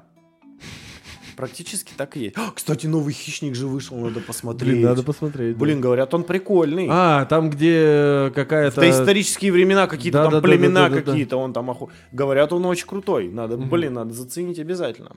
Практически 1.38 1.92
так 1.96 2.16
и 2.16 2.24
есть. 2.24 2.36
А, 2.36 2.50
Кстати, 2.52 2.88
новый 2.88 3.14
хищник 3.14 3.54
же 3.54 3.68
вышел, 3.68 3.96
надо 3.96 4.18
посмотреть. 4.18 4.72
Блин, 4.72 4.82
надо 4.82 5.04
посмотреть. 5.04 5.56
да. 5.56 5.60
Блин, 5.64 5.80
говорят, 5.80 6.12
он 6.12 6.24
прикольный. 6.24 6.88
А, 6.90 7.26
там, 7.26 7.48
где 7.48 8.28
В 8.28 8.32
какая-то... 8.34 8.80
доисторические 8.80 9.52
времена 9.52 9.86
какие-то 9.86 10.24
там 10.24 10.32
Да-да-да-да-да-да. 10.32 10.88
племена 10.88 10.90
какие-то, 10.90 11.36
он 11.36 11.52
там 11.52 11.70
оху... 11.70 11.90
Говорят, 12.10 12.52
он 12.52 12.66
очень 12.66 12.88
крутой. 12.88 13.28
Надо, 13.28 13.56
блин, 13.56 13.94
надо 13.94 14.14
заценить 14.14 14.58
обязательно. 14.58 15.12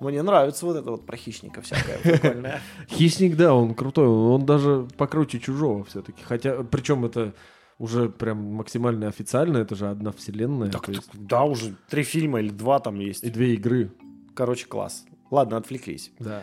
Мне 0.00 0.22
нравится 0.22 0.66
вот 0.66 0.76
это 0.76 0.90
вот 0.90 1.06
про 1.06 1.16
хищника 1.16 1.62
всякое 1.62 1.98
прикольное. 1.98 2.60
Хищник, 2.90 3.36
да, 3.36 3.54
он 3.54 3.76
крутой. 3.76 4.08
Он 4.08 4.44
даже 4.44 4.88
покруче 4.96 5.38
чужого 5.38 5.84
все-таки. 5.84 6.20
Хотя, 6.24 6.64
причем 6.64 7.04
это 7.04 7.32
уже 7.78 8.08
прям 8.08 8.38
максимально 8.38 9.06
официально. 9.06 9.58
Это 9.58 9.76
же 9.76 9.88
одна 9.88 10.10
вселенная. 10.10 10.68
Так, 10.68 10.88
есть 10.88 11.10
да, 11.14 11.44
уже 11.44 11.76
три 11.88 12.02
фильма 12.02 12.40
или 12.40 12.48
два 12.48 12.80
там 12.80 12.98
есть. 12.98 13.22
И 13.22 13.30
две 13.30 13.54
игры. 13.54 13.92
Короче, 14.34 14.66
класс. 14.66 15.04
Ладно, 15.30 15.56
отвлеклись. 15.56 16.10
Да. 16.18 16.42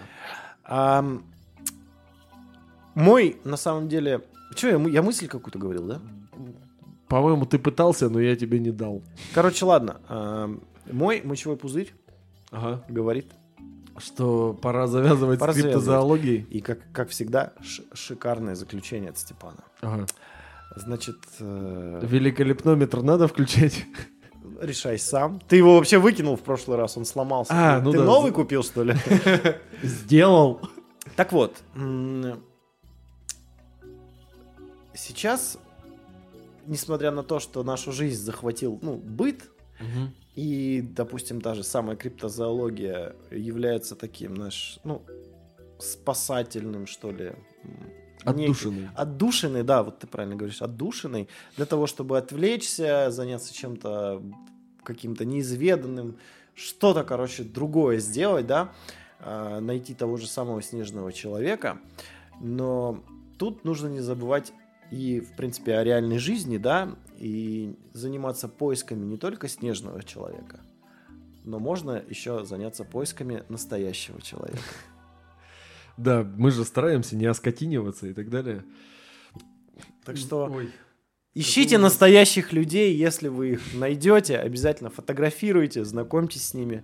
Ам, 0.63 1.23
Мой, 2.95 3.37
на 3.43 3.57
самом 3.57 3.87
деле... 3.89 4.21
Че, 4.55 4.69
я, 4.77 4.89
я 4.89 5.01
мысль 5.03 5.27
какую-то 5.27 5.59
говорил, 5.59 5.85
да? 5.87 6.01
По-моему, 7.07 7.45
ты 7.45 7.59
пытался, 7.59 8.09
но 8.09 8.19
я 8.19 8.35
тебе 8.35 8.59
не 8.59 8.71
дал. 8.71 9.01
Короче, 9.33 9.65
ладно. 9.65 10.01
ам, 10.07 10.61
Мой 10.91 11.21
мочевой 11.23 11.57
пузырь 11.57 11.93
Ага. 12.51 12.83
говорит, 12.89 13.31
Что 13.97 14.53
пора 14.53 14.87
завязывать 14.87 15.39
Пора 15.39 15.53
с 15.53 15.55
криптозоологией. 15.55 16.45
и 16.49 16.61
как, 16.61 16.79
как 16.91 17.09
всегда, 17.09 17.53
шикарное 17.93 18.55
заключение 18.55 19.09
от 19.11 19.17
Степана. 19.17 19.63
Ага. 19.81 20.05
Значит, 20.75 21.17
э, 21.39 21.99
Великолепнометр 22.03 23.01
надо 23.01 23.27
включать? 23.27 23.85
Решай 24.61 24.97
сам. 24.99 25.39
Ты 25.47 25.57
его 25.57 25.75
вообще 25.75 25.97
выкинул 25.97 26.35
в 26.35 26.41
прошлый 26.41 26.77
раз, 26.77 26.97
он 26.97 27.05
сломался. 27.05 27.51
А, 27.53 27.79
Ты- 27.79 27.85
ну 27.85 27.91
Ты 27.91 27.97
да. 27.99 28.03
новый 28.05 28.31
купил, 28.31 28.63
что 28.63 28.83
ли? 28.83 28.95
Сделал. 29.83 30.61
Так 31.15 31.31
вот, 31.31 31.55
сейчас, 34.93 35.57
несмотря 36.65 37.11
на 37.11 37.23
то, 37.23 37.39
что 37.39 37.63
нашу 37.63 37.91
жизнь 37.91 38.21
захватил 38.21 38.79
ну, 38.81 38.95
быт, 38.95 39.49
и, 40.35 40.81
допустим, 40.81 41.41
та 41.41 41.55
же 41.55 41.63
самая 41.63 41.95
криптозоология 41.95 43.15
является 43.31 43.95
таким, 43.95 44.35
знаешь, 44.35 44.79
ну, 44.83 45.01
спасательным, 45.79 46.87
что 46.87 47.11
ли. 47.11 47.33
М, 48.31 48.37
неким- 48.37 48.53
Отдушенный. 48.95 49.63
Да, 49.63 49.83
вот 49.83 49.99
ты 49.99 50.07
правильно 50.07 50.35
говоришь, 50.35 50.61
отдушиной, 50.61 51.27
для 51.55 51.65
того, 51.65 51.87
чтобы 51.87 52.17
отвлечься, 52.17 53.11
заняться 53.11 53.53
чем-то 53.53 54.21
каким-то 54.83 55.25
неизведанным, 55.25 56.17
что-то, 56.55 57.03
короче, 57.03 57.43
другое 57.43 57.99
сделать, 57.99 58.47
да, 58.47 58.71
а, 59.19 59.59
найти 59.59 59.93
того 59.93 60.17
же 60.17 60.27
самого 60.27 60.61
снежного 60.61 61.11
человека. 61.11 61.79
Но 62.39 63.03
тут 63.37 63.65
нужно 63.65 63.87
не 63.87 63.99
забывать 63.99 64.53
и, 64.91 65.19
в 65.19 65.35
принципе, 65.35 65.75
о 65.75 65.83
реальной 65.83 66.17
жизни, 66.17 66.57
да, 66.57 66.95
и 67.17 67.75
заниматься 67.93 68.47
поисками 68.47 69.05
не 69.05 69.17
только 69.17 69.47
снежного 69.47 70.03
человека, 70.03 70.59
но 71.43 71.59
можно 71.59 72.01
еще 72.09 72.45
заняться 72.45 72.83
поисками 72.85 73.43
настоящего 73.49 74.21
человека. 74.21 74.59
Да, 75.97 76.23
мы 76.23 76.51
же 76.51 76.63
стараемся 76.63 77.15
не 77.15 77.25
оскотиниваться 77.25 78.07
и 78.07 78.13
так 78.13 78.29
далее. 78.29 78.63
Так 80.05 80.15
что 80.15 80.45
Ой. 80.45 80.71
ищите 81.33 81.77
настоящих 81.77 82.53
людей, 82.53 82.95
если 82.95 83.27
вы 83.27 83.53
их 83.53 83.73
найдете, 83.73 84.37
обязательно 84.37 84.89
фотографируйте, 84.89 85.83
знакомьтесь 85.83 86.49
с 86.49 86.53
ними. 86.53 86.83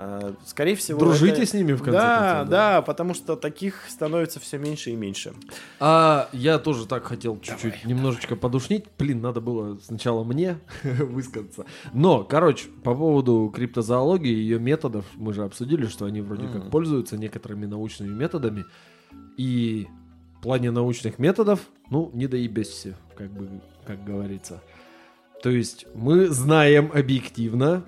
Э, 0.00 0.34
Скорее 0.46 0.76
всего... 0.76 1.00
Дружите 1.00 1.42
это- 1.42 1.46
с 1.46 1.54
ними, 1.54 1.72
в 1.72 1.78
конце 1.82 1.98
да, 1.98 2.30
концов, 2.36 2.50
да, 2.50 2.82
потому 2.82 3.14
что 3.14 3.34
таких 3.34 3.82
становится 3.88 4.38
все 4.38 4.56
меньше 4.56 4.90
и 4.90 4.94
меньше. 4.96 5.32
А 5.80 6.28
я 6.32 6.58
тоже 6.60 6.86
так 6.86 7.02
хотел 7.04 7.40
чуть-чуть 7.40 7.84
немножечко 7.84 8.36
подушнить. 8.36 8.84
Блин, 8.96 9.20
надо 9.20 9.40
было 9.40 9.76
сначала 9.82 10.22
мне 10.22 10.58
высказаться. 10.84 11.64
Но, 11.92 12.22
короче, 12.22 12.68
по 12.84 12.94
поводу 12.94 13.50
криптозоологии 13.52 14.30
и 14.30 14.40
ее 14.40 14.60
методов, 14.60 15.04
мы 15.16 15.32
же 15.32 15.42
обсудили, 15.42 15.86
что 15.86 16.04
они 16.04 16.20
вроде 16.20 16.46
как 16.46 16.62
Мгм. 16.62 16.70
пользуются 16.70 17.16
некоторыми 17.18 17.66
научными 17.66 18.14
методами. 18.14 18.64
И 19.36 19.88
в 20.38 20.42
плане 20.42 20.70
научных 20.70 21.18
методов, 21.18 21.60
ну, 21.90 22.10
не 22.14 22.28
доебешься, 22.28 22.94
как 23.16 23.32
бы, 23.32 23.48
как 23.84 24.04
говорится. 24.04 24.62
То 25.42 25.50
есть 25.50 25.86
мы 25.96 26.28
знаем 26.28 26.92
объективно, 26.94 27.82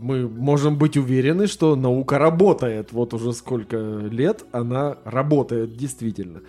мы 0.00 0.28
можем 0.28 0.78
быть 0.78 0.96
уверены, 0.96 1.46
что 1.46 1.76
наука 1.76 2.18
работает. 2.18 2.92
Вот 2.92 3.14
уже 3.14 3.32
сколько 3.32 3.76
лет 3.76 4.44
она 4.52 4.98
работает 5.04 5.76
действительно. 5.76 6.42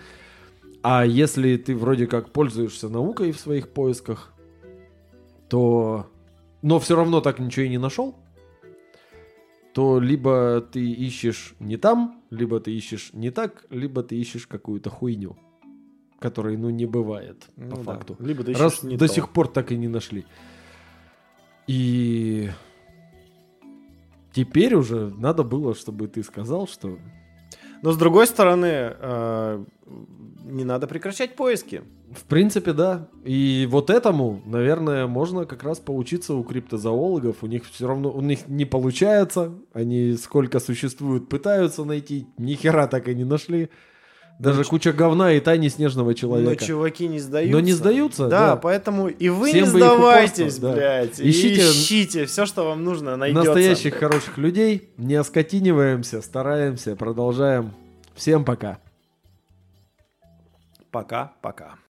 А 0.82 1.04
если 1.04 1.56
ты 1.56 1.74
вроде 1.76 2.06
как 2.06 2.30
пользуешься 2.30 2.88
наукой 2.88 3.32
в 3.32 3.40
своих 3.40 3.68
поисках, 3.68 4.32
то... 5.48 6.06
Но 6.62 6.78
все 6.78 6.94
равно 6.96 7.20
так 7.20 7.38
ничего 7.38 7.66
и 7.66 7.70
не 7.70 7.78
нашел, 7.78 8.14
то 9.72 9.98
либо 9.98 10.60
ты 10.72 10.84
ищешь 10.90 11.54
не 11.58 11.76
там, 11.76 12.22
либо 12.30 12.60
ты 12.60 12.70
ищешь 12.76 13.10
не 13.12 13.30
так, 13.30 13.64
либо 13.70 14.02
ты 14.02 14.16
ищешь 14.16 14.46
какую-то 14.46 14.90
хуйню, 14.90 15.36
которой, 16.18 16.56
ну, 16.56 16.70
не 16.70 16.86
бывает, 16.86 17.44
Ну 17.56 17.70
по 17.70 17.76
да. 17.76 17.82
факту. 17.82 18.16
Либо 18.18 18.44
ты 18.44 18.52
ищешь 18.52 18.60
Раз 18.62 18.82
не 18.82 18.96
до 18.96 19.08
то. 19.08 19.14
сих 19.14 19.30
пор 19.30 19.48
так 19.48 19.72
и 19.72 19.76
не 19.76 19.88
нашли. 19.88 20.26
И 21.66 22.50
теперь 24.32 24.74
уже 24.74 25.10
надо 25.10 25.42
было, 25.42 25.74
чтобы 25.74 26.08
ты 26.08 26.22
сказал, 26.22 26.66
что 26.66 26.98
Но 27.82 27.92
с 27.92 27.96
другой 27.96 28.26
стороны, 28.26 28.94
э, 28.98 29.64
не 30.44 30.64
надо 30.64 30.86
прекращать 30.86 31.36
поиски. 31.36 31.82
в 32.12 32.24
принципе, 32.24 32.72
да. 32.72 33.08
И 33.24 33.68
вот 33.70 33.88
этому, 33.88 34.42
наверное, 34.44 35.06
можно 35.06 35.46
как 35.46 35.62
раз 35.62 35.78
поучиться 35.78 36.34
у 36.34 36.42
криптозоологов. 36.42 37.42
У 37.42 37.46
них 37.46 37.64
все 37.64 37.86
равно, 37.86 38.10
у 38.10 38.20
них 38.20 38.48
не 38.48 38.64
получается. 38.64 39.52
Они 39.72 40.14
сколько 40.14 40.58
существуют, 40.58 41.28
пытаются 41.28 41.84
найти. 41.84 42.26
Ни 42.36 42.54
хера 42.54 42.88
так 42.88 43.08
и 43.08 43.14
не 43.14 43.24
нашли. 43.24 43.70
Даже 44.40 44.64
куча 44.64 44.92
говна 44.94 45.32
и 45.34 45.40
тайни 45.40 45.68
снежного 45.68 46.08
Но 46.08 46.12
человека. 46.14 46.64
чуваки 46.64 47.06
не 47.08 47.18
сдаются. 47.18 47.52
Но 47.52 47.60
не 47.60 47.72
сдаются, 47.72 48.26
Да, 48.26 48.48
да. 48.50 48.56
поэтому 48.56 49.08
и 49.08 49.28
вы 49.28 49.50
Всем 49.50 49.64
не 49.64 49.70
сдавайтесь, 49.70 50.56
да. 50.56 50.72
блядь. 50.72 51.20
Ищите- 51.20 51.60
Ищите, 51.60 51.70
ищите 51.70 52.24
все, 52.26 52.46
что 52.46 52.64
вам 52.64 52.82
нужно, 52.82 53.16
найдется. 53.18 53.44
Настоящих 53.50 53.94
хороших 53.96 54.38
людей. 54.38 54.88
Не 54.96 55.16
оскотиниваемся, 55.16 56.22
стараемся, 56.22 56.96
продолжаем. 56.96 57.72
Всем 58.14 58.46
пока. 58.46 58.78
Пока-пока. 60.90 61.74